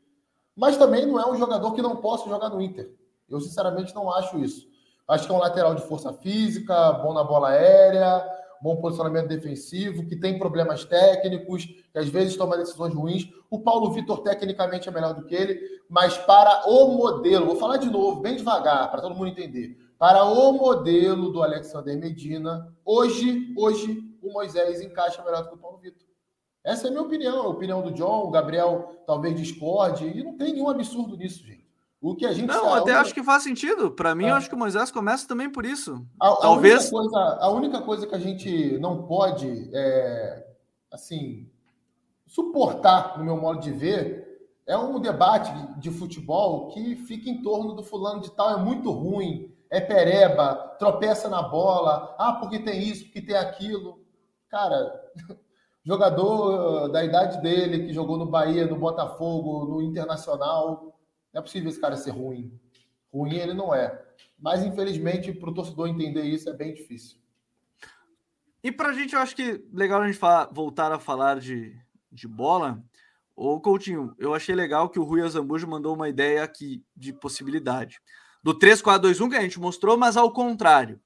Mas 0.57 0.76
também 0.76 1.07
não 1.07 1.18
é 1.20 1.30
um 1.30 1.36
jogador 1.36 1.72
que 1.72 1.82
não 1.82 1.97
possa 1.97 2.28
jogar 2.28 2.49
no 2.49 2.61
Inter. 2.61 2.90
Eu, 3.28 3.40
sinceramente, 3.40 3.95
não 3.95 4.11
acho 4.11 4.38
isso. 4.38 4.66
Acho 5.09 5.26
que 5.26 5.32
é 5.32 5.36
um 5.36 5.40
lateral 5.40 5.74
de 5.74 5.82
força 5.82 6.12
física, 6.12 6.93
bom 6.93 7.12
na 7.12 7.24
bola 7.24 7.51
aérea, 7.51 8.24
bom 8.62 8.76
posicionamento 8.76 9.26
defensivo, 9.26 10.06
que 10.06 10.14
tem 10.14 10.38
problemas 10.38 10.84
técnicos, 10.84 11.66
que 11.66 11.98
às 11.98 12.08
vezes 12.08 12.36
toma 12.36 12.56
decisões 12.56 12.94
ruins. 12.94 13.28
O 13.50 13.58
Paulo 13.58 13.90
Vitor, 13.90 14.20
tecnicamente, 14.22 14.88
é 14.88 14.92
melhor 14.92 15.14
do 15.14 15.24
que 15.24 15.34
ele, 15.34 15.60
mas 15.90 16.16
para 16.16 16.68
o 16.68 16.96
modelo, 16.96 17.46
vou 17.46 17.56
falar 17.56 17.78
de 17.78 17.90
novo, 17.90 18.20
bem 18.20 18.36
devagar, 18.36 18.88
para 18.90 19.02
todo 19.02 19.16
mundo 19.16 19.28
entender. 19.28 19.76
Para 19.98 20.24
o 20.24 20.52
modelo 20.52 21.32
do 21.32 21.42
Alexander 21.42 21.98
Medina, 21.98 22.72
hoje, 22.84 23.52
hoje, 23.56 24.00
o 24.22 24.32
Moisés 24.32 24.80
encaixa 24.80 25.22
melhor 25.24 25.42
do 25.42 25.48
que 25.48 25.54
o 25.56 25.58
Paulo 25.58 25.78
Vitor. 25.78 26.06
Essa 26.64 26.86
é 26.86 26.88
a 26.88 26.90
minha 26.92 27.02
opinião, 27.02 27.42
a 27.42 27.48
opinião 27.48 27.82
do 27.82 27.90
John, 27.92 28.24
o 28.24 28.30
Gabriel 28.30 29.02
talvez 29.04 29.34
discorde, 29.34 30.06
e 30.06 30.22
não 30.22 30.36
tem 30.36 30.52
nenhum 30.52 30.68
absurdo 30.68 31.16
nisso, 31.16 31.44
gente. 31.44 31.61
O 32.03 32.16
que 32.16 32.26
a 32.26 32.32
gente 32.32 32.48
Não, 32.48 32.74
até 32.74 32.94
acho 32.94 33.14
que 33.14 33.22
faz 33.22 33.44
sentido. 33.44 33.92
Para 33.92 34.12
mim, 34.12 34.24
é. 34.24 34.30
eu 34.30 34.34
acho 34.34 34.48
que 34.48 34.57
o 34.57 34.59
Moisés 34.59 34.90
começa 34.90 35.26
também 35.28 35.48
por 35.48 35.64
isso. 35.64 36.05
A, 36.20 36.34
Talvez. 36.34 36.92
A 36.92 36.96
única, 36.96 37.11
coisa, 37.11 37.38
a 37.40 37.50
única 37.50 37.82
coisa 37.82 38.07
que 38.09 38.14
a 38.16 38.18
gente 38.18 38.76
não 38.80 39.05
pode, 39.05 39.70
é, 39.72 40.44
assim, 40.90 41.48
suportar, 42.26 43.16
no 43.18 43.24
meu 43.24 43.36
modo 43.36 43.61
de 43.61 43.70
ver, 43.70 44.50
é 44.66 44.76
um 44.76 44.98
debate 44.98 45.53
de 45.78 45.92
futebol 45.92 46.72
que 46.72 46.96
fica 46.96 47.30
em 47.30 47.40
torno 47.40 47.72
do 47.72 47.84
fulano 47.84 48.20
de 48.20 48.32
tal, 48.32 48.50
é 48.50 48.57
muito 48.61 48.90
ruim, 48.90 49.55
é 49.70 49.80
pereba, 49.80 50.57
tropeça 50.80 51.28
na 51.28 51.40
bola, 51.40 52.16
ah, 52.18 52.32
porque 52.32 52.59
tem 52.59 52.82
isso, 52.82 53.05
porque 53.05 53.22
tem 53.22 53.36
aquilo. 53.36 54.00
Cara, 54.48 54.92
jogador 55.86 56.88
da 56.88 57.05
idade 57.05 57.40
dele, 57.40 57.86
que 57.86 57.92
jogou 57.92 58.18
no 58.18 58.26
Bahia, 58.26 58.66
no 58.66 58.76
Botafogo, 58.76 59.66
no 59.66 59.80
Internacional 59.80 60.91
não 61.33 61.41
é 61.41 61.43
possível 61.43 61.70
esse 61.70 61.80
cara 61.80 61.97
ser 61.97 62.11
ruim. 62.11 62.59
Ruim 63.12 63.37
ele 63.37 63.55
não 63.55 63.74
é. 63.74 64.03
Mas, 64.39 64.64
infelizmente, 64.64 65.33
para 65.33 65.51
o 65.51 65.55
torcedor 65.55 65.89
entender 65.89 66.24
isso 66.24 66.49
é 66.49 66.53
bem 66.53 66.74
difícil. 66.74 67.18
E 68.62 68.70
para 68.70 68.89
a 68.89 68.93
gente, 68.93 69.14
eu 69.14 69.20
acho 69.20 69.35
que 69.35 69.64
legal 69.72 70.03
a 70.03 70.07
gente 70.07 70.18
falar, 70.18 70.47
voltar 70.53 70.93
a 70.93 70.99
falar 70.99 71.41
de, 71.41 71.76
de 72.11 72.28
bola. 72.28 72.83
Ô, 73.35 73.61
Coutinho, 73.61 74.14
eu 74.18 74.35
achei 74.35 74.55
legal 74.55 74.89
que 74.89 74.99
o 74.99 75.05
Rui 75.05 75.22
Azambujo 75.22 75.66
mandou 75.66 75.95
uma 75.95 76.09
ideia 76.09 76.43
aqui 76.43 76.85
de 76.97 77.12
possibilidade. 77.12 78.01
Do 78.43 78.57
3-4-2-1 78.59 79.30
que 79.30 79.37
a 79.37 79.41
gente 79.41 79.61
mostrou, 79.61 79.97
mas 79.97 80.16
ao 80.16 80.33
contrário. 80.33 81.01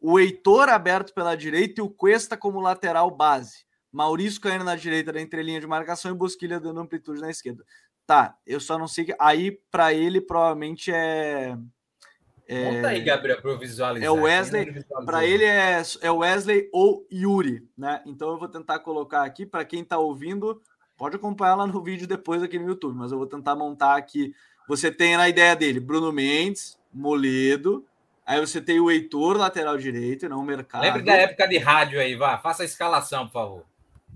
O 0.00 0.18
Heitor 0.18 0.68
aberto 0.68 1.12
pela 1.12 1.36
direita 1.36 1.80
e 1.80 1.84
o 1.84 1.90
Cuesta 1.90 2.36
como 2.36 2.60
lateral 2.60 3.10
base. 3.10 3.66
Maurício 3.92 4.40
caindo 4.40 4.64
na 4.64 4.76
direita 4.76 5.12
da 5.12 5.20
entrelinha 5.20 5.60
de 5.60 5.66
marcação 5.66 6.10
e 6.10 6.14
Bosquilha 6.14 6.60
dando 6.60 6.80
amplitude 6.80 7.20
na 7.20 7.30
esquerda. 7.30 7.64
Tá, 8.10 8.36
eu 8.44 8.58
só 8.58 8.76
não 8.76 8.88
sei. 8.88 9.14
Aí, 9.20 9.52
para 9.70 9.94
ele, 9.94 10.20
provavelmente 10.20 10.90
é. 10.92 11.56
é... 12.48 12.64
Conta 12.64 12.88
aí, 12.88 13.02
Gabriel, 13.02 13.40
para 13.40 13.52
eu 13.52 13.56
visualizar. 13.56 14.04
É 14.04 14.10
o 14.10 14.22
Wesley. 14.22 14.84
Para 15.06 15.24
ele 15.24 15.44
é, 15.44 15.80
é 16.00 16.10
Wesley 16.10 16.68
ou 16.72 17.06
Yuri, 17.12 17.64
né? 17.78 18.02
Então 18.04 18.30
eu 18.30 18.36
vou 18.36 18.48
tentar 18.48 18.80
colocar 18.80 19.22
aqui. 19.22 19.46
Para 19.46 19.64
quem 19.64 19.82
está 19.82 19.96
ouvindo, 19.96 20.60
pode 20.96 21.14
acompanhar 21.14 21.54
lá 21.54 21.68
no 21.68 21.80
vídeo 21.84 22.04
depois 22.04 22.42
aqui 22.42 22.58
no 22.58 22.66
YouTube, 22.66 22.98
mas 22.98 23.12
eu 23.12 23.18
vou 23.18 23.28
tentar 23.28 23.54
montar 23.54 23.94
aqui. 23.94 24.34
Você 24.66 24.90
tem 24.90 25.16
na 25.16 25.28
ideia 25.28 25.54
dele 25.54 25.78
Bruno 25.78 26.10
Mendes, 26.10 26.76
Moledo. 26.92 27.86
Aí 28.26 28.40
você 28.40 28.60
tem 28.60 28.80
o 28.80 28.90
Heitor, 28.90 29.36
lateral 29.36 29.78
direito, 29.78 30.28
não 30.28 30.40
o 30.40 30.44
mercado. 30.44 30.82
Lembre 30.82 31.02
da 31.02 31.14
época 31.14 31.46
de 31.46 31.58
rádio 31.58 32.00
aí, 32.00 32.16
vá. 32.16 32.36
Faça 32.38 32.64
a 32.64 32.66
escalação, 32.66 33.26
por 33.26 33.32
favor. 33.34 33.69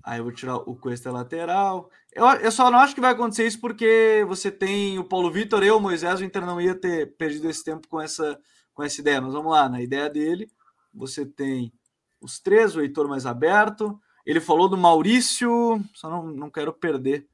Aí 0.04 0.18
eu 0.18 0.24
vou 0.24 0.32
tirar 0.32 0.56
o 0.56 0.76
Cuesta 0.76 1.10
lateral. 1.10 1.90
Eu, 2.12 2.26
eu 2.26 2.52
só 2.52 2.70
não 2.70 2.78
acho 2.78 2.94
que 2.94 3.00
vai 3.00 3.12
acontecer 3.12 3.46
isso 3.46 3.58
porque 3.58 4.22
você 4.28 4.50
tem 4.50 4.98
o 4.98 5.04
Paulo 5.04 5.30
Vitor 5.30 5.64
e 5.64 5.70
o 5.70 5.80
Moisés, 5.80 6.20
o 6.20 6.24
Inter 6.24 6.44
não 6.44 6.60
ia 6.60 6.74
ter 6.74 7.16
perdido 7.16 7.48
esse 7.48 7.64
tempo 7.64 7.88
com 7.88 7.98
essa, 7.98 8.38
com 8.74 8.82
essa 8.82 9.00
ideia. 9.00 9.22
Mas 9.22 9.32
vamos 9.32 9.50
lá, 9.50 9.66
na 9.66 9.80
ideia 9.80 10.10
dele, 10.10 10.50
você 10.92 11.24
tem 11.24 11.72
os 12.20 12.38
três, 12.38 12.76
o 12.76 12.82
Heitor 12.82 13.08
mais 13.08 13.24
aberto. 13.24 13.98
Ele 14.26 14.40
falou 14.40 14.68
do 14.68 14.76
Maurício, 14.76 15.82
só 15.94 16.10
não, 16.10 16.26
não 16.26 16.50
quero 16.50 16.72
perder 16.74 17.26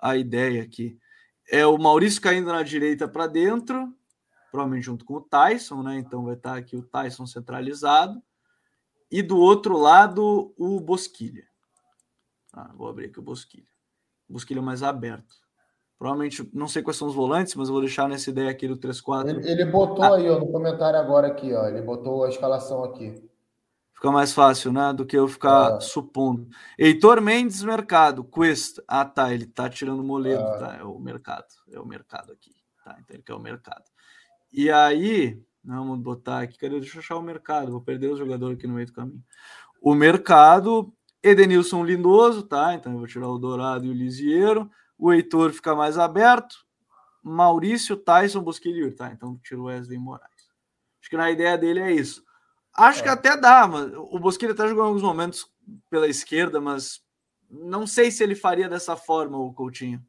a 0.00 0.16
ideia 0.16 0.62
aqui. 0.62 0.98
É 1.50 1.66
o 1.66 1.76
Maurício 1.76 2.22
caindo 2.22 2.46
na 2.46 2.62
direita 2.62 3.06
para 3.06 3.26
dentro, 3.26 3.94
provavelmente 4.50 4.84
junto 4.84 5.04
com 5.04 5.14
o 5.14 5.20
Tyson, 5.20 5.82
né? 5.82 5.98
Então 5.98 6.24
vai 6.24 6.34
estar 6.34 6.56
aqui 6.56 6.74
o 6.74 6.82
Tyson 6.82 7.26
centralizado. 7.26 8.22
E 9.10 9.20
do 9.22 9.38
outro 9.38 9.76
lado, 9.76 10.54
o 10.56 10.80
Bosquilha. 10.80 11.48
Ah, 12.58 12.72
vou 12.74 12.88
abrir 12.88 13.06
aqui 13.06 13.20
o 13.20 13.22
Bosquilha. 13.22 13.68
O 14.28 14.32
Bosquilha 14.32 14.60
mais 14.60 14.82
aberto. 14.82 15.36
Provavelmente, 15.96 16.48
não 16.52 16.66
sei 16.66 16.82
quais 16.82 16.96
são 16.96 17.06
os 17.06 17.14
volantes, 17.14 17.54
mas 17.54 17.68
vou 17.68 17.80
deixar 17.80 18.08
nessa 18.08 18.30
ideia 18.30 18.50
aqui 18.50 18.66
do 18.66 18.76
3-4. 18.76 19.28
Ele, 19.28 19.48
ele, 19.48 19.64
botou 19.64 20.04
ah. 20.04 20.16
aí 20.16 20.28
ó, 20.28 20.40
no 20.40 20.50
comentário 20.50 20.98
agora 20.98 21.28
aqui, 21.28 21.54
ó. 21.54 21.68
Ele 21.68 21.80
botou 21.82 22.24
a 22.24 22.28
escalação 22.28 22.82
aqui. 22.82 23.14
Fica 23.94 24.10
mais 24.10 24.32
fácil, 24.32 24.72
né? 24.72 24.92
Do 24.92 25.06
que 25.06 25.16
eu 25.16 25.28
ficar 25.28 25.76
é. 25.76 25.80
supondo. 25.80 26.48
Heitor 26.76 27.20
Mendes, 27.20 27.62
mercado. 27.62 28.24
Cuesta. 28.24 28.82
Ah, 28.88 29.04
tá. 29.04 29.32
Ele 29.32 29.46
tá 29.46 29.68
tirando 29.68 30.00
o 30.00 30.04
moledo, 30.04 30.42
é. 30.42 30.58
tá? 30.58 30.76
É 30.80 30.82
o 30.82 30.98
mercado. 30.98 31.46
É 31.72 31.78
o 31.78 31.86
mercado 31.86 32.32
aqui. 32.32 32.52
Tá, 32.84 32.96
então 32.98 33.14
ele 33.14 33.22
quer 33.22 33.34
o 33.34 33.40
mercado. 33.40 33.84
E 34.52 34.68
aí, 34.68 35.40
vamos 35.64 36.00
botar 36.00 36.42
aqui. 36.42 36.58
Cadê? 36.58 36.80
Deixa 36.80 36.96
eu 36.96 37.00
achar 37.00 37.16
o 37.16 37.22
mercado. 37.22 37.70
Vou 37.70 37.80
perder 37.80 38.08
o 38.08 38.16
jogador 38.16 38.52
aqui 38.52 38.66
no 38.66 38.74
meio 38.74 38.86
do 38.86 38.92
caminho. 38.92 39.22
O 39.80 39.94
mercado 39.94 40.92
Edenilson 41.22 41.84
Lindoso, 41.84 42.42
tá? 42.42 42.74
Então 42.74 42.92
eu 42.92 42.98
vou 42.98 43.06
tirar 43.06 43.28
o 43.28 43.38
Dourado 43.38 43.84
e 43.84 43.90
o 43.90 43.94
Lisieiro. 43.94 44.70
O 44.98 45.12
Heitor 45.12 45.52
fica 45.52 45.74
mais 45.74 45.98
aberto. 45.98 46.56
Maurício, 47.22 47.96
Tyson, 47.96 48.42
Bosquilhur, 48.42 48.94
tá? 48.94 49.10
Então 49.12 49.38
tiro 49.42 49.62
o 49.62 49.64
Wesley 49.64 49.98
Moraes. 49.98 50.48
Acho 51.00 51.10
que 51.10 51.16
na 51.16 51.30
ideia 51.30 51.56
dele 51.58 51.80
é 51.80 51.92
isso. 51.92 52.22
Acho 52.74 53.00
é. 53.00 53.02
que 53.04 53.08
até 53.08 53.36
dá, 53.36 53.66
mas 53.66 53.92
o 53.94 54.18
Bosquilha 54.18 54.54
tá 54.54 54.66
jogando 54.66 54.86
alguns 54.86 55.02
momentos 55.02 55.50
pela 55.90 56.06
esquerda, 56.06 56.60
mas 56.60 57.00
não 57.50 57.86
sei 57.86 58.10
se 58.10 58.22
ele 58.22 58.34
faria 58.34 58.68
dessa 58.68 58.96
forma 58.96 59.38
o 59.38 59.52
Coutinho. 59.52 60.02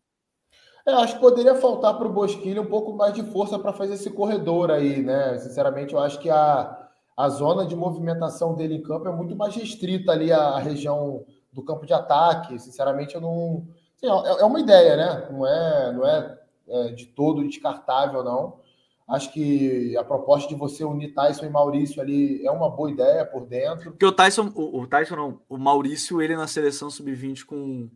É, 0.88 0.94
acho 0.94 1.16
que 1.16 1.20
poderia 1.20 1.56
faltar 1.56 1.98
para 1.98 2.08
o 2.08 2.14
Bosquilha 2.14 2.62
um 2.62 2.66
pouco 2.66 2.94
mais 2.94 3.14
de 3.14 3.24
força 3.24 3.60
para 3.60 3.74
fazer 3.74 3.96
esse 3.96 4.10
corredor 4.10 4.72
aí, 4.72 5.04
né? 5.04 5.38
Sinceramente, 5.38 5.94
eu 5.94 6.00
acho 6.00 6.20
que 6.20 6.30
a, 6.30 6.79
a 7.20 7.28
zona 7.28 7.66
de 7.66 7.76
movimentação 7.76 8.56
dele 8.56 8.76
em 8.76 8.82
campo 8.82 9.06
é 9.06 9.12
muito 9.12 9.36
mais 9.36 9.54
restrita 9.54 10.14
ali 10.14 10.32
à 10.32 10.58
região 10.58 11.26
do 11.52 11.62
campo 11.62 11.86
de 11.86 11.91
ataque. 11.91 12.58
Sinceramente, 12.58 13.14
eu 13.14 13.20
não. 13.20 13.68
Sim, 13.98 14.08
é, 14.08 14.41
é 14.41 14.46
uma 14.46 14.62
ideia, 14.62 14.96
né? 14.96 15.28
Não 15.30 15.46
é, 15.46 15.91
não 15.91 16.08
é, 16.08 16.40
é, 16.70 16.84
de 16.94 17.08
todo 17.08 17.46
descartável, 17.46 18.24
não. 18.24 18.62
Acho 19.06 19.34
que 19.34 19.98
a 19.98 20.04
proposta 20.06 20.48
de 20.48 20.56
você 20.56 20.86
unir 20.86 21.14
Tyson 21.14 21.46
e 21.46 21.50
Maurício 21.50 22.02
ali 22.02 22.46
é 22.48 22.52
uma 22.52 22.70
boa 22.70 22.90
ideia 22.90 23.26
por 23.26 23.46
dentro. 23.46 23.91
Porque 23.91 24.06
o 24.06 24.14
Tyson, 24.14 24.54
o, 24.56 24.80
o 24.80 24.88
Tyson 24.88 25.18
não, 25.18 25.41
o 25.50 25.58
Maurício, 25.58 26.22
ele 26.22 26.38
na 26.38 26.48
seleção 26.48 26.90
sub-20 26.90 27.44
com, 27.44 27.90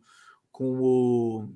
com 0.52 0.82
o 0.82 1.50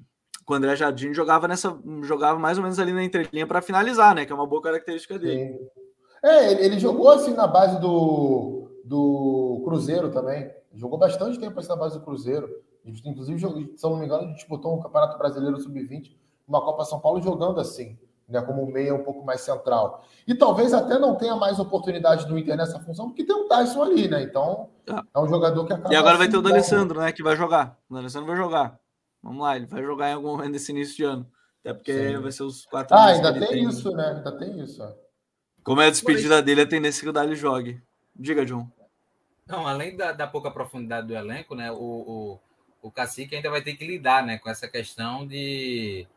com 0.45 0.53
o 0.53 0.55
André 0.55 0.77
Jardim 0.77 1.13
jogava 1.13 1.45
nessa 1.49 1.77
jogava 2.03 2.39
mais 2.39 2.57
ou 2.57 2.63
menos 2.63 2.79
ali 2.79 2.93
na 2.93 3.03
entrelinha 3.03 3.45
para 3.45 3.61
finalizar, 3.61 4.15
né? 4.15 4.25
Que 4.25 4.31
é 4.31 4.35
uma 4.35 4.47
boa 4.47 4.61
característica 4.61 5.19
dele. 5.19 5.57
Sim. 5.57 5.86
É, 6.27 6.51
ele, 6.51 6.65
ele, 6.65 6.79
jogou 6.79 7.09
assim 7.09 7.33
na 7.33 7.47
base 7.47 7.79
do, 7.79 8.69
do 8.83 9.61
Cruzeiro 9.63 10.11
também. 10.11 10.51
Jogou 10.73 10.99
bastante 10.99 11.39
tempo 11.39 11.59
assim 11.59 11.69
na 11.69 11.75
base 11.75 11.97
do 11.97 12.03
Cruzeiro. 12.03 12.49
Inclusive, 12.85 13.39
se 13.39 13.85
eu 13.85 13.89
não 13.89 13.97
me 13.97 14.05
engano, 14.05 14.33
disputou 14.33 14.75
um 14.75 14.81
Campeonato 14.81 15.17
Brasileiro 15.17 15.59
Sub-20, 15.59 16.15
uma 16.47 16.61
Copa 16.61 16.85
São 16.85 16.99
Paulo 16.99 17.21
jogando 17.21 17.59
assim, 17.59 17.97
né, 18.29 18.41
como 18.41 18.65
meia 18.65 18.95
um 18.95 19.03
pouco 19.03 19.25
mais 19.25 19.41
central. 19.41 20.05
E 20.25 20.33
talvez 20.33 20.73
até 20.73 20.97
não 20.97 21.15
tenha 21.15 21.35
mais 21.35 21.59
oportunidade 21.59 22.25
do 22.25 22.37
Inter 22.37 22.55
nessa 22.55 22.79
função, 22.79 23.07
porque 23.07 23.25
tem 23.25 23.35
o 23.35 23.47
Tyson 23.47 23.83
ali, 23.83 24.07
né? 24.07 24.23
Então, 24.23 24.69
é, 24.87 24.93
é 25.13 25.19
um 25.19 25.27
jogador 25.27 25.65
que 25.65 25.73
acaba. 25.73 25.93
E 25.93 25.97
agora 25.97 26.17
vai 26.17 26.29
ter 26.29 26.37
o 26.37 26.41
D'Alessandro, 26.41 26.99
né? 27.01 27.11
Que 27.11 27.23
vai 27.23 27.35
jogar. 27.35 27.77
O 27.89 27.95
D'Alessandro 27.95 28.27
vai 28.27 28.37
jogar. 28.37 28.79
Vamos 29.21 29.41
lá, 29.41 29.57
ele 29.57 29.65
vai 29.65 29.83
jogar 29.83 30.09
em 30.09 30.13
algum 30.13 30.29
momento 30.29 30.51
nesse 30.51 30.71
início 30.71 30.95
de 30.95 31.03
ano. 31.03 31.27
Até 31.59 31.73
porque 31.73 31.93
Sim. 31.93 32.17
vai 32.19 32.31
ser 32.31 32.43
os 32.43 32.65
quatro 32.65 32.95
Ah, 32.95 33.07
ainda 33.07 33.33
tem, 33.33 33.47
tem, 33.47 33.63
isso, 33.65 33.91
né? 33.91 34.13
Ainda 34.15 34.31
tem 34.37 34.59
isso. 34.61 34.81
Ó. 34.81 35.06
Como 35.67 35.81
é 35.81 35.87
a 35.87 35.89
despedida 35.89 36.41
dele, 36.41 36.61
a 36.61 36.65
tendência 36.65 37.03
que 37.03 37.09
o 37.09 37.11
Dali 37.11 37.35
jogue. 37.35 37.81
Diga, 38.15 38.45
John. 38.45 38.71
Não, 39.45 39.67
além 39.67 39.97
da, 39.97 40.13
da 40.13 40.25
pouca 40.25 40.49
profundidade 40.49 41.07
do 41.07 41.13
elenco, 41.13 41.55
né? 41.55 41.69
O, 41.73 41.75
o, 41.75 42.39
o 42.81 42.89
Cacique 42.89 43.35
ainda 43.35 43.49
vai 43.49 43.61
ter 43.61 43.75
que 43.75 43.85
lidar 43.85 44.25
né, 44.25 44.37
com 44.37 44.49
essa 44.49 44.65
questão 44.65 45.27
de 45.27 46.07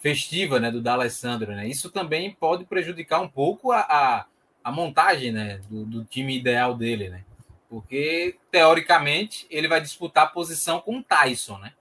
festiva 0.00 0.60
né, 0.60 0.70
do 0.70 0.82
D'Alessandro. 0.82 1.52
Né? 1.52 1.66
Isso 1.66 1.90
também 1.90 2.30
pode 2.34 2.66
prejudicar 2.66 3.22
um 3.22 3.28
pouco 3.28 3.72
a, 3.72 3.80
a, 3.88 4.26
a 4.62 4.70
montagem 4.70 5.32
né, 5.32 5.62
do, 5.70 5.86
do, 5.86 6.04
time 6.04 6.36
ideal 6.36 6.74
dele, 6.74 7.08
né? 7.08 7.24
Porque, 7.70 8.36
teoricamente, 8.50 9.46
ele 9.48 9.66
vai 9.66 9.80
disputar 9.80 10.24
a 10.24 10.30
posição 10.30 10.78
com 10.78 10.98
o 10.98 11.02
Tyson, 11.02 11.56
né? 11.56 11.72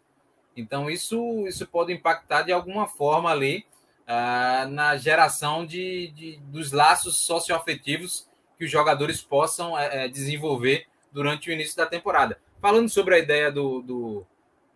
Então, 0.56 0.90
isso, 0.90 1.46
isso 1.50 1.68
pode 1.68 1.92
impactar 1.92 2.44
de 2.44 2.54
alguma 2.54 2.88
forma 2.88 3.30
ali 3.30 3.66
uh, 4.08 4.70
na 4.70 4.96
geração 4.98 5.66
de, 5.66 6.08
de, 6.10 6.38
dos 6.48 6.72
laços 6.72 7.20
socioafetivos 7.20 8.28
que 8.58 8.66
os 8.66 8.72
jogadores 8.72 9.22
possam 9.22 9.78
é, 9.78 10.08
desenvolver 10.08 10.86
durante 11.12 11.50
o 11.50 11.54
início 11.54 11.76
da 11.76 11.86
temporada. 11.86 12.40
Falando 12.62 12.90
sobre 12.90 13.16
a 13.16 13.20
ideia 13.20 13.52
do, 13.52 13.82
do, 13.82 14.28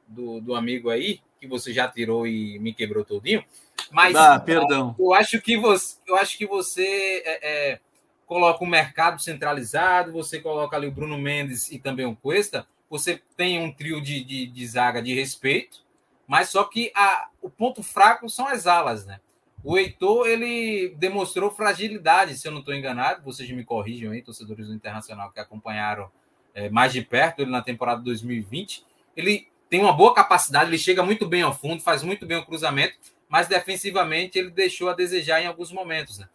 do, 0.07 0.41
do 0.41 0.55
amigo 0.55 0.89
aí, 0.89 1.21
que 1.39 1.47
você 1.47 1.71
já 1.71 1.87
tirou 1.87 2.27
e 2.27 2.59
me 2.59 2.73
quebrou 2.73 3.05
todinho, 3.05 3.43
mas 3.91 4.15
ah, 4.15 4.39
perdão. 4.39 4.95
eu 4.99 5.13
acho 5.13 5.39
que 5.39 5.57
você, 5.57 5.97
eu 6.07 6.15
acho 6.15 6.37
que 6.37 6.45
você 6.45 7.21
é, 7.25 7.39
é, 7.73 7.79
coloca 8.25 8.63
o 8.63 8.67
mercado 8.67 9.21
centralizado, 9.21 10.11
você 10.11 10.39
coloca 10.39 10.75
ali 10.75 10.87
o 10.87 10.91
Bruno 10.91 11.17
Mendes 11.17 11.71
e 11.71 11.79
também 11.79 12.05
o 12.05 12.15
Cuesta, 12.15 12.67
você 12.89 13.21
tem 13.35 13.59
um 13.59 13.71
trio 13.71 14.01
de, 14.01 14.23
de, 14.23 14.47
de 14.47 14.67
zaga 14.67 15.01
de 15.01 15.13
respeito, 15.13 15.85
mas 16.27 16.49
só 16.49 16.63
que 16.63 16.91
a, 16.95 17.29
o 17.47 17.49
ponto 17.49 17.81
fraco 17.81 18.29
são 18.29 18.45
as 18.45 18.67
alas, 18.67 19.05
né? 19.05 19.19
O 19.63 19.77
Heitor, 19.77 20.27
ele 20.27 20.93
demonstrou 20.97 21.49
fragilidade, 21.49 22.37
se 22.37 22.47
eu 22.47 22.51
não 22.51 22.59
estou 22.59 22.75
enganado, 22.75 23.23
vocês 23.23 23.49
me 23.49 23.63
corrijam 23.63 24.11
aí, 24.11 24.21
torcedores 24.21 24.67
do 24.67 24.73
Internacional 24.73 25.31
que 25.31 25.39
acompanharam 25.39 26.11
é, 26.53 26.69
mais 26.69 26.93
de 26.93 27.01
perto 27.01 27.41
ele 27.41 27.51
na 27.51 27.61
temporada 27.61 28.01
2020. 28.01 28.85
Ele 29.15 29.47
tem 29.69 29.79
uma 29.81 29.93
boa 29.93 30.13
capacidade, 30.13 30.69
ele 30.69 30.77
chega 30.77 31.03
muito 31.03 31.25
bem 31.27 31.41
ao 31.41 31.55
fundo, 31.55 31.81
faz 31.81 32.03
muito 32.03 32.25
bem 32.25 32.37
o 32.37 32.45
cruzamento, 32.45 32.97
mas 33.27 33.47
defensivamente 33.47 34.37
ele 34.37 34.51
deixou 34.51 34.89
a 34.89 34.93
desejar 34.93 35.41
em 35.41 35.47
alguns 35.47 35.71
momentos, 35.71 36.19
né? 36.19 36.29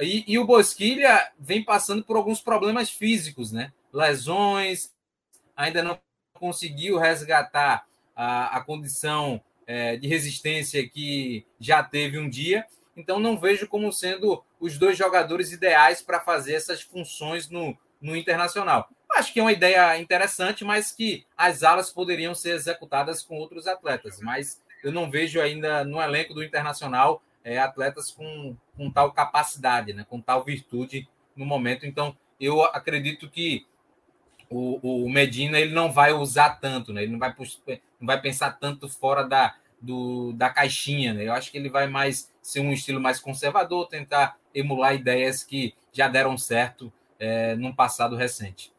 E, 0.00 0.24
e, 0.26 0.38
o 0.38 0.46
Bosquilha 0.46 1.30
vem 1.38 1.62
passando 1.62 2.02
por 2.02 2.16
alguns 2.16 2.40
problemas 2.40 2.90
físicos, 2.90 3.52
né? 3.52 3.72
Lesões, 3.92 4.92
ainda 5.56 5.82
não 5.82 6.00
conseguiu 6.32 6.98
resgatar 6.98 7.86
a, 8.16 8.56
a 8.56 8.60
condição 8.60 9.40
é, 9.66 9.96
de 9.96 10.08
resistência 10.08 10.88
que 10.88 11.46
já 11.58 11.82
teve 11.82 12.18
um 12.18 12.28
dia. 12.28 12.64
Então 12.96 13.18
não 13.18 13.38
vejo 13.38 13.66
como 13.66 13.92
sendo 13.92 14.42
os 14.60 14.78
dois 14.78 14.96
jogadores 14.96 15.52
ideais 15.52 16.02
para 16.02 16.20
fazer 16.20 16.54
essas 16.54 16.82
funções 16.82 17.48
no, 17.48 17.76
no 18.00 18.14
internacional. 18.16 18.88
Acho 19.14 19.32
que 19.32 19.40
é 19.40 19.42
uma 19.42 19.52
ideia 19.52 19.98
interessante, 19.98 20.64
mas 20.64 20.90
que 20.90 21.26
as 21.36 21.62
alas 21.62 21.90
poderiam 21.90 22.34
ser 22.34 22.54
executadas 22.54 23.22
com 23.22 23.36
outros 23.36 23.66
atletas. 23.66 24.20
Mas 24.20 24.60
eu 24.82 24.90
não 24.90 25.10
vejo 25.10 25.40
ainda 25.40 25.84
no 25.84 26.00
elenco 26.00 26.34
do 26.34 26.42
Internacional 26.42 27.22
é, 27.44 27.58
atletas 27.58 28.10
com, 28.10 28.56
com 28.76 28.90
tal 28.90 29.12
capacidade, 29.12 29.92
né, 29.92 30.06
com 30.08 30.20
tal 30.20 30.44
virtude 30.44 31.08
no 31.36 31.44
momento. 31.44 31.86
Então, 31.86 32.16
eu 32.40 32.62
acredito 32.62 33.28
que 33.28 33.66
o, 34.52 35.04
o 35.04 35.10
Medina 35.10 35.58
ele 35.58 35.72
não 35.72 35.90
vai 35.90 36.12
usar 36.12 36.60
tanto, 36.60 36.92
né? 36.92 37.02
ele 37.02 37.12
não 37.12 37.18
vai, 37.18 37.34
não 38.00 38.06
vai 38.06 38.20
pensar 38.20 38.52
tanto 38.52 38.88
fora 38.88 39.24
da, 39.24 39.54
do, 39.80 40.32
da 40.34 40.50
caixinha. 40.50 41.14
Né? 41.14 41.26
Eu 41.26 41.32
acho 41.32 41.50
que 41.50 41.58
ele 41.58 41.70
vai 41.70 41.86
mais 41.86 42.30
ser 42.42 42.60
um 42.60 42.72
estilo 42.72 43.00
mais 43.00 43.18
conservador, 43.18 43.88
tentar 43.88 44.36
emular 44.54 44.94
ideias 44.94 45.42
que 45.42 45.74
já 45.92 46.08
deram 46.08 46.36
certo 46.36 46.92
é, 47.18 47.54
num 47.56 47.74
passado 47.74 48.16
recente. 48.16 48.72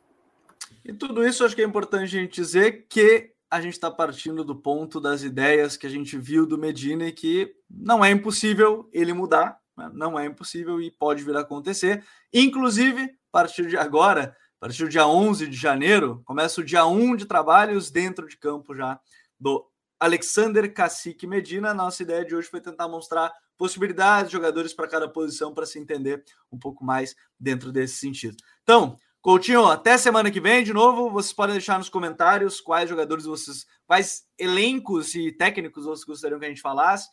E 0.85 0.93
tudo 0.93 1.25
isso 1.25 1.45
acho 1.45 1.55
que 1.55 1.61
é 1.61 1.65
importante 1.65 2.03
a 2.03 2.21
gente 2.21 2.41
dizer 2.41 2.85
que 2.87 3.31
a 3.49 3.61
gente 3.61 3.73
está 3.73 3.89
partindo 3.89 4.43
do 4.43 4.55
ponto 4.55 4.99
das 4.99 5.23
ideias 5.23 5.77
que 5.77 5.85
a 5.85 5.89
gente 5.89 6.17
viu 6.17 6.45
do 6.45 6.57
Medina 6.57 7.05
e 7.05 7.11
que 7.11 7.53
não 7.69 8.03
é 8.03 8.09
impossível 8.09 8.89
ele 8.91 9.13
mudar, 9.13 9.59
né? 9.77 9.89
não 9.93 10.19
é 10.19 10.25
impossível 10.25 10.81
e 10.81 10.91
pode 10.91 11.23
vir 11.23 11.35
a 11.35 11.41
acontecer. 11.41 12.03
Inclusive, 12.33 13.03
a 13.03 13.31
partir 13.31 13.67
de 13.67 13.77
agora, 13.77 14.35
a 14.63 14.65
partir 14.65 14.83
do 14.83 14.89
dia 14.89 15.05
11 15.05 15.45
de 15.47 15.57
janeiro, 15.57 16.21
começa 16.23 16.61
o 16.61 16.63
dia 16.63 16.85
1 16.85 17.17
de 17.17 17.25
trabalhos 17.25 17.91
dentro 17.91 18.25
de 18.25 18.37
campo 18.37 18.73
já 18.73 18.97
do 19.37 19.67
Alexander 19.99 20.73
Cacique 20.73 21.27
Medina. 21.27 21.73
Nossa 21.73 22.01
ideia 22.01 22.23
de 22.23 22.33
hoje 22.33 22.47
foi 22.47 22.61
tentar 22.61 22.87
mostrar 22.87 23.29
possibilidades 23.57 24.29
de 24.29 24.37
jogadores 24.37 24.73
para 24.73 24.87
cada 24.87 25.09
posição 25.09 25.53
para 25.53 25.65
se 25.65 25.77
entender 25.77 26.23
um 26.49 26.57
pouco 26.57 26.85
mais 26.85 27.13
dentro 27.37 27.73
desse 27.73 27.97
sentido. 27.97 28.37
Então, 28.61 28.97
Coutinho, 29.19 29.65
até 29.65 29.97
semana 29.97 30.31
que 30.31 30.39
vem, 30.39 30.63
de 30.63 30.71
novo, 30.71 31.09
vocês 31.09 31.33
podem 31.33 31.55
deixar 31.55 31.77
nos 31.77 31.89
comentários 31.89 32.61
quais 32.61 32.89
jogadores 32.89 33.25
vocês, 33.25 33.65
quais 33.85 34.23
elencos 34.39 35.13
e 35.13 35.33
técnicos 35.33 35.83
vocês 35.83 36.05
gostariam 36.05 36.39
que 36.39 36.45
a 36.45 36.49
gente 36.49 36.61
falasse. 36.61 37.09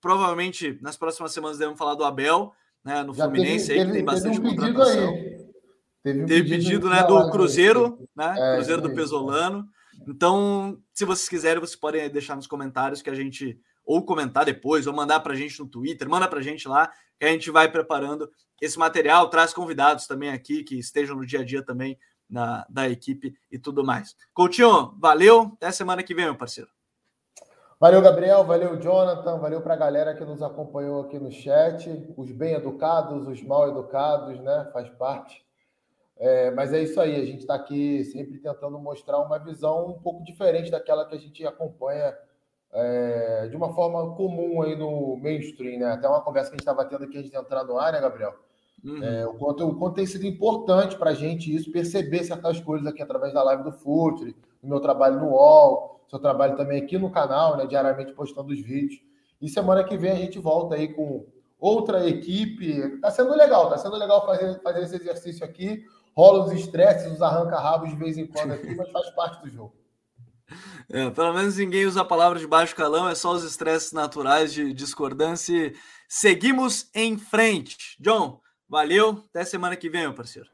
Provavelmente 0.00 0.76
nas 0.82 0.96
próximas 0.96 1.30
semanas 1.30 1.58
devemos 1.58 1.78
falar 1.78 1.94
do 1.94 2.02
Abel, 2.02 2.52
né, 2.84 3.04
no 3.04 3.14
Já 3.14 3.22
Fluminense, 3.22 3.68
teve, 3.68 3.80
aí, 3.80 3.86
que 3.86 3.92
tem 3.92 4.04
bastante 4.04 4.40
um 4.40 4.42
contratação. 4.42 5.10
Aí. 5.10 5.45
Teve, 6.06 6.22
um 6.22 6.26
teve 6.26 6.50
pedido, 6.50 6.88
pedido 6.88 6.88
né, 6.88 7.02
do 7.02 7.30
Cruzeiro, 7.32 7.98
né? 8.14 8.36
É, 8.38 8.54
Cruzeiro 8.54 8.80
do 8.80 8.94
Pesolano. 8.94 9.66
Então, 10.06 10.78
se 10.94 11.04
vocês 11.04 11.28
quiserem, 11.28 11.58
vocês 11.58 11.74
podem 11.74 12.08
deixar 12.08 12.36
nos 12.36 12.46
comentários 12.46 13.02
que 13.02 13.10
a 13.10 13.14
gente 13.14 13.58
ou 13.84 14.04
comentar 14.04 14.44
depois, 14.44 14.86
ou 14.86 14.92
mandar 14.92 15.18
para 15.18 15.32
a 15.32 15.36
gente 15.36 15.58
no 15.58 15.66
Twitter, 15.66 16.08
manda 16.08 16.28
para 16.28 16.38
a 16.38 16.42
gente 16.42 16.68
lá, 16.68 16.92
que 17.18 17.26
a 17.26 17.28
gente 17.28 17.50
vai 17.50 17.68
preparando 17.68 18.30
esse 18.60 18.78
material, 18.78 19.28
traz 19.28 19.52
convidados 19.52 20.06
também 20.06 20.30
aqui 20.30 20.62
que 20.62 20.78
estejam 20.78 21.16
no 21.16 21.26
dia 21.26 21.40
a 21.40 21.44
dia 21.44 21.64
também 21.64 21.98
na, 22.30 22.64
da 22.68 22.88
equipe 22.88 23.34
e 23.50 23.58
tudo 23.58 23.84
mais. 23.84 24.14
Coutinho, 24.32 24.94
valeu, 25.00 25.52
até 25.56 25.72
semana 25.72 26.04
que 26.04 26.14
vem, 26.14 26.26
meu 26.26 26.36
parceiro. 26.36 26.70
Valeu, 27.80 28.00
Gabriel, 28.00 28.44
valeu, 28.44 28.80
Jonathan, 28.80 29.38
valeu 29.38 29.60
para 29.60 29.74
a 29.74 29.78
galera 29.78 30.14
que 30.14 30.24
nos 30.24 30.40
acompanhou 30.40 31.00
aqui 31.02 31.18
no 31.18 31.32
chat, 31.32 31.90
os 32.16 32.30
bem 32.30 32.54
educados, 32.54 33.26
os 33.26 33.42
mal 33.42 33.68
educados, 33.68 34.38
né? 34.38 34.70
Faz 34.72 34.88
parte. 34.90 35.45
É, 36.18 36.50
mas 36.52 36.72
é 36.72 36.82
isso 36.82 36.98
aí, 36.98 37.14
a 37.14 37.24
gente 37.24 37.40
está 37.40 37.54
aqui 37.54 38.02
sempre 38.04 38.38
tentando 38.38 38.78
mostrar 38.78 39.18
uma 39.18 39.38
visão 39.38 39.88
um 39.88 39.98
pouco 40.00 40.24
diferente 40.24 40.70
daquela 40.70 41.04
que 41.04 41.14
a 41.14 41.18
gente 41.18 41.46
acompanha 41.46 42.16
é, 42.72 43.48
de 43.48 43.56
uma 43.56 43.74
forma 43.74 44.14
comum 44.14 44.62
aí 44.62 44.74
no 44.76 45.16
mainstream, 45.16 45.80
né? 45.80 45.92
Até 45.92 46.08
uma 46.08 46.22
conversa 46.22 46.50
que 46.50 46.54
a 46.54 46.56
gente 46.56 46.68
estava 46.68 46.84
tendo 46.84 47.04
aqui 47.04 47.18
antes 47.18 47.30
de 47.30 47.36
entrar 47.36 47.64
no 47.64 47.78
ar, 47.78 47.92
né, 47.92 48.00
Gabriel? 48.00 48.34
Uhum. 48.82 49.02
É, 49.02 49.26
o, 49.26 49.34
quanto, 49.34 49.66
o 49.66 49.74
quanto 49.76 49.96
tem 49.96 50.06
sido 50.06 50.26
importante 50.26 50.96
para 50.96 51.10
a 51.10 51.14
gente 51.14 51.54
isso, 51.54 51.70
perceber 51.70 52.24
certas 52.24 52.60
coisas 52.60 52.86
aqui 52.86 53.02
através 53.02 53.34
da 53.34 53.42
live 53.42 53.62
do 53.62 53.72
Futre, 53.72 54.34
do 54.62 54.68
meu 54.68 54.80
trabalho 54.80 55.18
no 55.18 55.30
UOL, 55.30 56.00
seu 56.08 56.18
trabalho 56.18 56.56
também 56.56 56.82
aqui 56.82 56.96
no 56.96 57.10
canal, 57.10 57.56
né, 57.56 57.66
diariamente 57.66 58.12
postando 58.12 58.52
os 58.52 58.60
vídeos. 58.60 59.00
E 59.40 59.48
semana 59.48 59.84
que 59.84 59.96
vem 59.96 60.12
a 60.12 60.16
gente 60.16 60.38
volta 60.38 60.76
aí 60.76 60.94
com 60.94 61.26
outra 61.58 62.08
equipe. 62.08 62.98
Tá 63.00 63.10
sendo 63.10 63.34
legal, 63.34 63.68
tá 63.68 63.76
sendo 63.76 63.96
legal 63.96 64.24
fazer, 64.24 64.60
fazer 64.62 64.82
esse 64.82 64.96
exercício 64.96 65.44
aqui. 65.44 65.84
Rola 66.16 66.46
os 66.46 66.52
estresses, 66.52 67.12
os 67.12 67.20
arranca-rabos 67.20 67.90
de 67.90 67.96
vez 67.96 68.16
em 68.16 68.26
quando 68.26 68.54
aqui, 68.54 68.74
mas 68.74 68.90
faz 68.90 69.10
parte 69.10 69.42
do 69.42 69.50
jogo. 69.50 69.74
É, 70.88 71.10
pelo 71.10 71.34
menos 71.34 71.56
ninguém 71.58 71.84
usa 71.84 72.00
a 72.00 72.04
palavra 72.04 72.38
de 72.38 72.46
baixo 72.46 72.74
calão, 72.74 73.08
é 73.08 73.14
só 73.14 73.32
os 73.32 73.44
estresses 73.44 73.92
naturais 73.92 74.52
de 74.52 74.72
discordância. 74.72 75.74
Seguimos 76.08 76.88
em 76.94 77.18
frente. 77.18 77.96
John, 78.00 78.40
valeu. 78.68 79.24
Até 79.28 79.44
semana 79.44 79.76
que 79.76 79.90
vem, 79.90 80.02
meu 80.02 80.14
parceiro. 80.14 80.48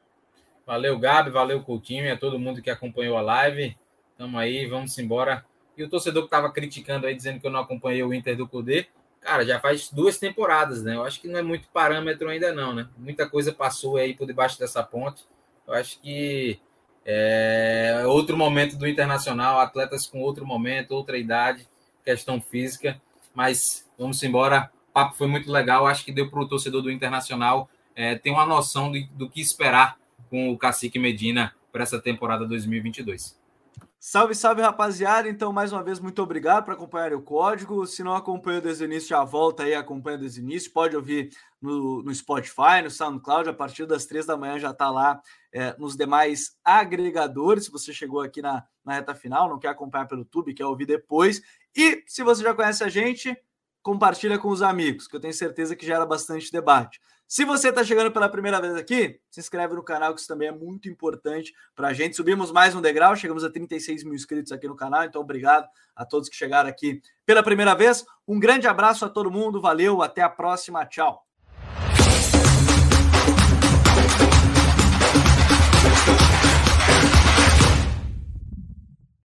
Valeu, 0.65 0.97
Gabi, 0.99 1.29
valeu, 1.29 1.63
Coutinho 1.63 2.05
e 2.05 2.11
a 2.11 2.17
todo 2.17 2.39
mundo 2.39 2.61
que 2.61 2.69
acompanhou 2.69 3.17
a 3.17 3.21
live. 3.21 3.77
Tamo 4.17 4.37
aí, 4.37 4.65
vamos 4.65 4.97
embora. 4.97 5.45
E 5.77 5.83
o 5.83 5.89
torcedor 5.89 6.23
que 6.23 6.27
estava 6.27 6.51
criticando 6.51 7.07
aí, 7.07 7.15
dizendo 7.15 7.39
que 7.39 7.47
eu 7.47 7.51
não 7.51 7.61
acompanhei 7.61 8.03
o 8.03 8.13
Inter 8.13 8.35
do 8.35 8.47
Cudê, 8.47 8.87
cara, 9.21 9.45
já 9.45 9.59
faz 9.59 9.89
duas 9.89 10.17
temporadas, 10.17 10.83
né? 10.83 10.95
Eu 10.95 11.03
acho 11.03 11.21
que 11.21 11.27
não 11.27 11.39
é 11.39 11.41
muito 11.41 11.67
parâmetro 11.69 12.29
ainda, 12.29 12.53
não, 12.53 12.73
né? 12.73 12.87
Muita 12.97 13.29
coisa 13.29 13.53
passou 13.53 13.97
aí 13.97 14.13
por 14.13 14.27
debaixo 14.27 14.59
dessa 14.59 14.83
ponte. 14.83 15.23
Eu 15.67 15.73
acho 15.73 15.99
que 16.01 16.59
é 17.05 18.03
outro 18.05 18.37
momento 18.37 18.77
do 18.77 18.87
Internacional, 18.87 19.59
atletas 19.59 20.05
com 20.05 20.21
outro 20.21 20.45
momento, 20.45 20.91
outra 20.91 21.17
idade, 21.17 21.67
questão 22.03 22.41
física. 22.41 23.01
Mas 23.33 23.89
vamos 23.97 24.21
embora. 24.23 24.71
O 24.89 24.93
papo 24.93 25.15
foi 25.15 25.27
muito 25.27 25.51
legal. 25.51 25.87
Acho 25.87 26.05
que 26.05 26.11
deu 26.11 26.29
para 26.29 26.39
o 26.39 26.47
torcedor 26.47 26.81
do 26.81 26.91
Internacional 26.91 27.69
é, 27.95 28.15
ter 28.15 28.31
uma 28.31 28.45
noção 28.45 28.91
de, 28.91 29.05
do 29.13 29.29
que 29.29 29.41
esperar 29.41 29.97
com 30.29 30.51
o 30.51 30.57
Cacique 30.57 30.99
Medina 30.99 31.53
para 31.71 31.83
essa 31.83 31.99
temporada 31.99 32.45
2022. 32.45 33.37
Salve, 34.05 34.35
salve, 34.35 34.61
rapaziada. 34.61 35.29
Então, 35.29 35.53
mais 35.53 35.71
uma 35.71 35.81
vez, 35.81 35.97
muito 35.97 36.21
obrigado 36.21 36.65
por 36.65 36.73
acompanhar 36.73 37.13
o 37.13 37.21
código. 37.21 37.87
Se 37.87 38.03
não 38.03 38.13
acompanhou 38.13 38.59
desde 38.59 38.83
o 38.83 38.85
início, 38.85 39.07
já 39.07 39.23
volta 39.23 39.63
aí, 39.63 39.73
acompanha 39.73 40.17
desde 40.17 40.41
o 40.41 40.43
início. 40.43 40.73
Pode 40.73 40.93
ouvir 40.93 41.29
no, 41.61 42.03
no 42.03 42.13
Spotify, 42.13 42.81
no 42.83 42.91
SoundCloud, 42.91 43.47
a 43.47 43.53
partir 43.53 43.85
das 43.85 44.05
três 44.05 44.25
da 44.25 44.35
manhã 44.35 44.59
já 44.59 44.71
está 44.71 44.91
lá 44.91 45.21
é, 45.53 45.73
nos 45.79 45.95
demais 45.95 46.57
agregadores. 46.65 47.63
Se 47.63 47.71
você 47.71 47.93
chegou 47.93 48.19
aqui 48.19 48.41
na, 48.41 48.65
na 48.83 48.95
reta 48.95 49.15
final, 49.15 49.47
não 49.47 49.57
quer 49.57 49.69
acompanhar 49.69 50.05
pelo 50.05 50.23
YouTube, 50.23 50.53
quer 50.53 50.65
ouvir 50.65 50.85
depois. 50.85 51.41
E 51.73 52.03
se 52.05 52.23
você 52.23 52.43
já 52.43 52.53
conhece 52.53 52.83
a 52.83 52.89
gente, 52.89 53.33
compartilha 53.81 54.37
com 54.37 54.49
os 54.49 54.61
amigos, 54.61 55.07
que 55.07 55.15
eu 55.15 55.19
tenho 55.21 55.33
certeza 55.33 55.77
que 55.77 55.85
gera 55.85 56.05
bastante 56.05 56.51
debate. 56.51 56.99
Se 57.33 57.45
você 57.45 57.69
está 57.69 57.83
chegando 57.83 58.11
pela 58.11 58.29
primeira 58.29 58.61
vez 58.61 58.75
aqui, 58.75 59.19
se 59.31 59.39
inscreve 59.39 59.73
no 59.73 59.81
canal, 59.81 60.13
que 60.13 60.19
isso 60.19 60.27
também 60.27 60.49
é 60.49 60.51
muito 60.51 60.87
importante 60.87 61.51
para 61.75 61.87
a 61.87 61.93
gente. 61.93 62.15
Subimos 62.15 62.51
mais 62.51 62.75
um 62.75 62.79
degrau, 62.79 63.15
chegamos 63.15 63.43
a 63.43 63.49
36 63.49 64.03
mil 64.03 64.13
inscritos 64.13 64.51
aqui 64.51 64.67
no 64.67 64.75
canal, 64.75 65.03
então 65.03 65.19
obrigado 65.19 65.67
a 65.95 66.05
todos 66.05 66.29
que 66.29 66.35
chegaram 66.35 66.69
aqui 66.69 67.01
pela 67.25 67.41
primeira 67.41 67.73
vez. 67.73 68.05
Um 68.27 68.39
grande 68.39 68.67
abraço 68.67 69.03
a 69.03 69.09
todo 69.09 69.31
mundo, 69.31 69.59
valeu, 69.59 70.03
até 70.03 70.21
a 70.21 70.29
próxima, 70.29 70.85
tchau. 70.85 71.25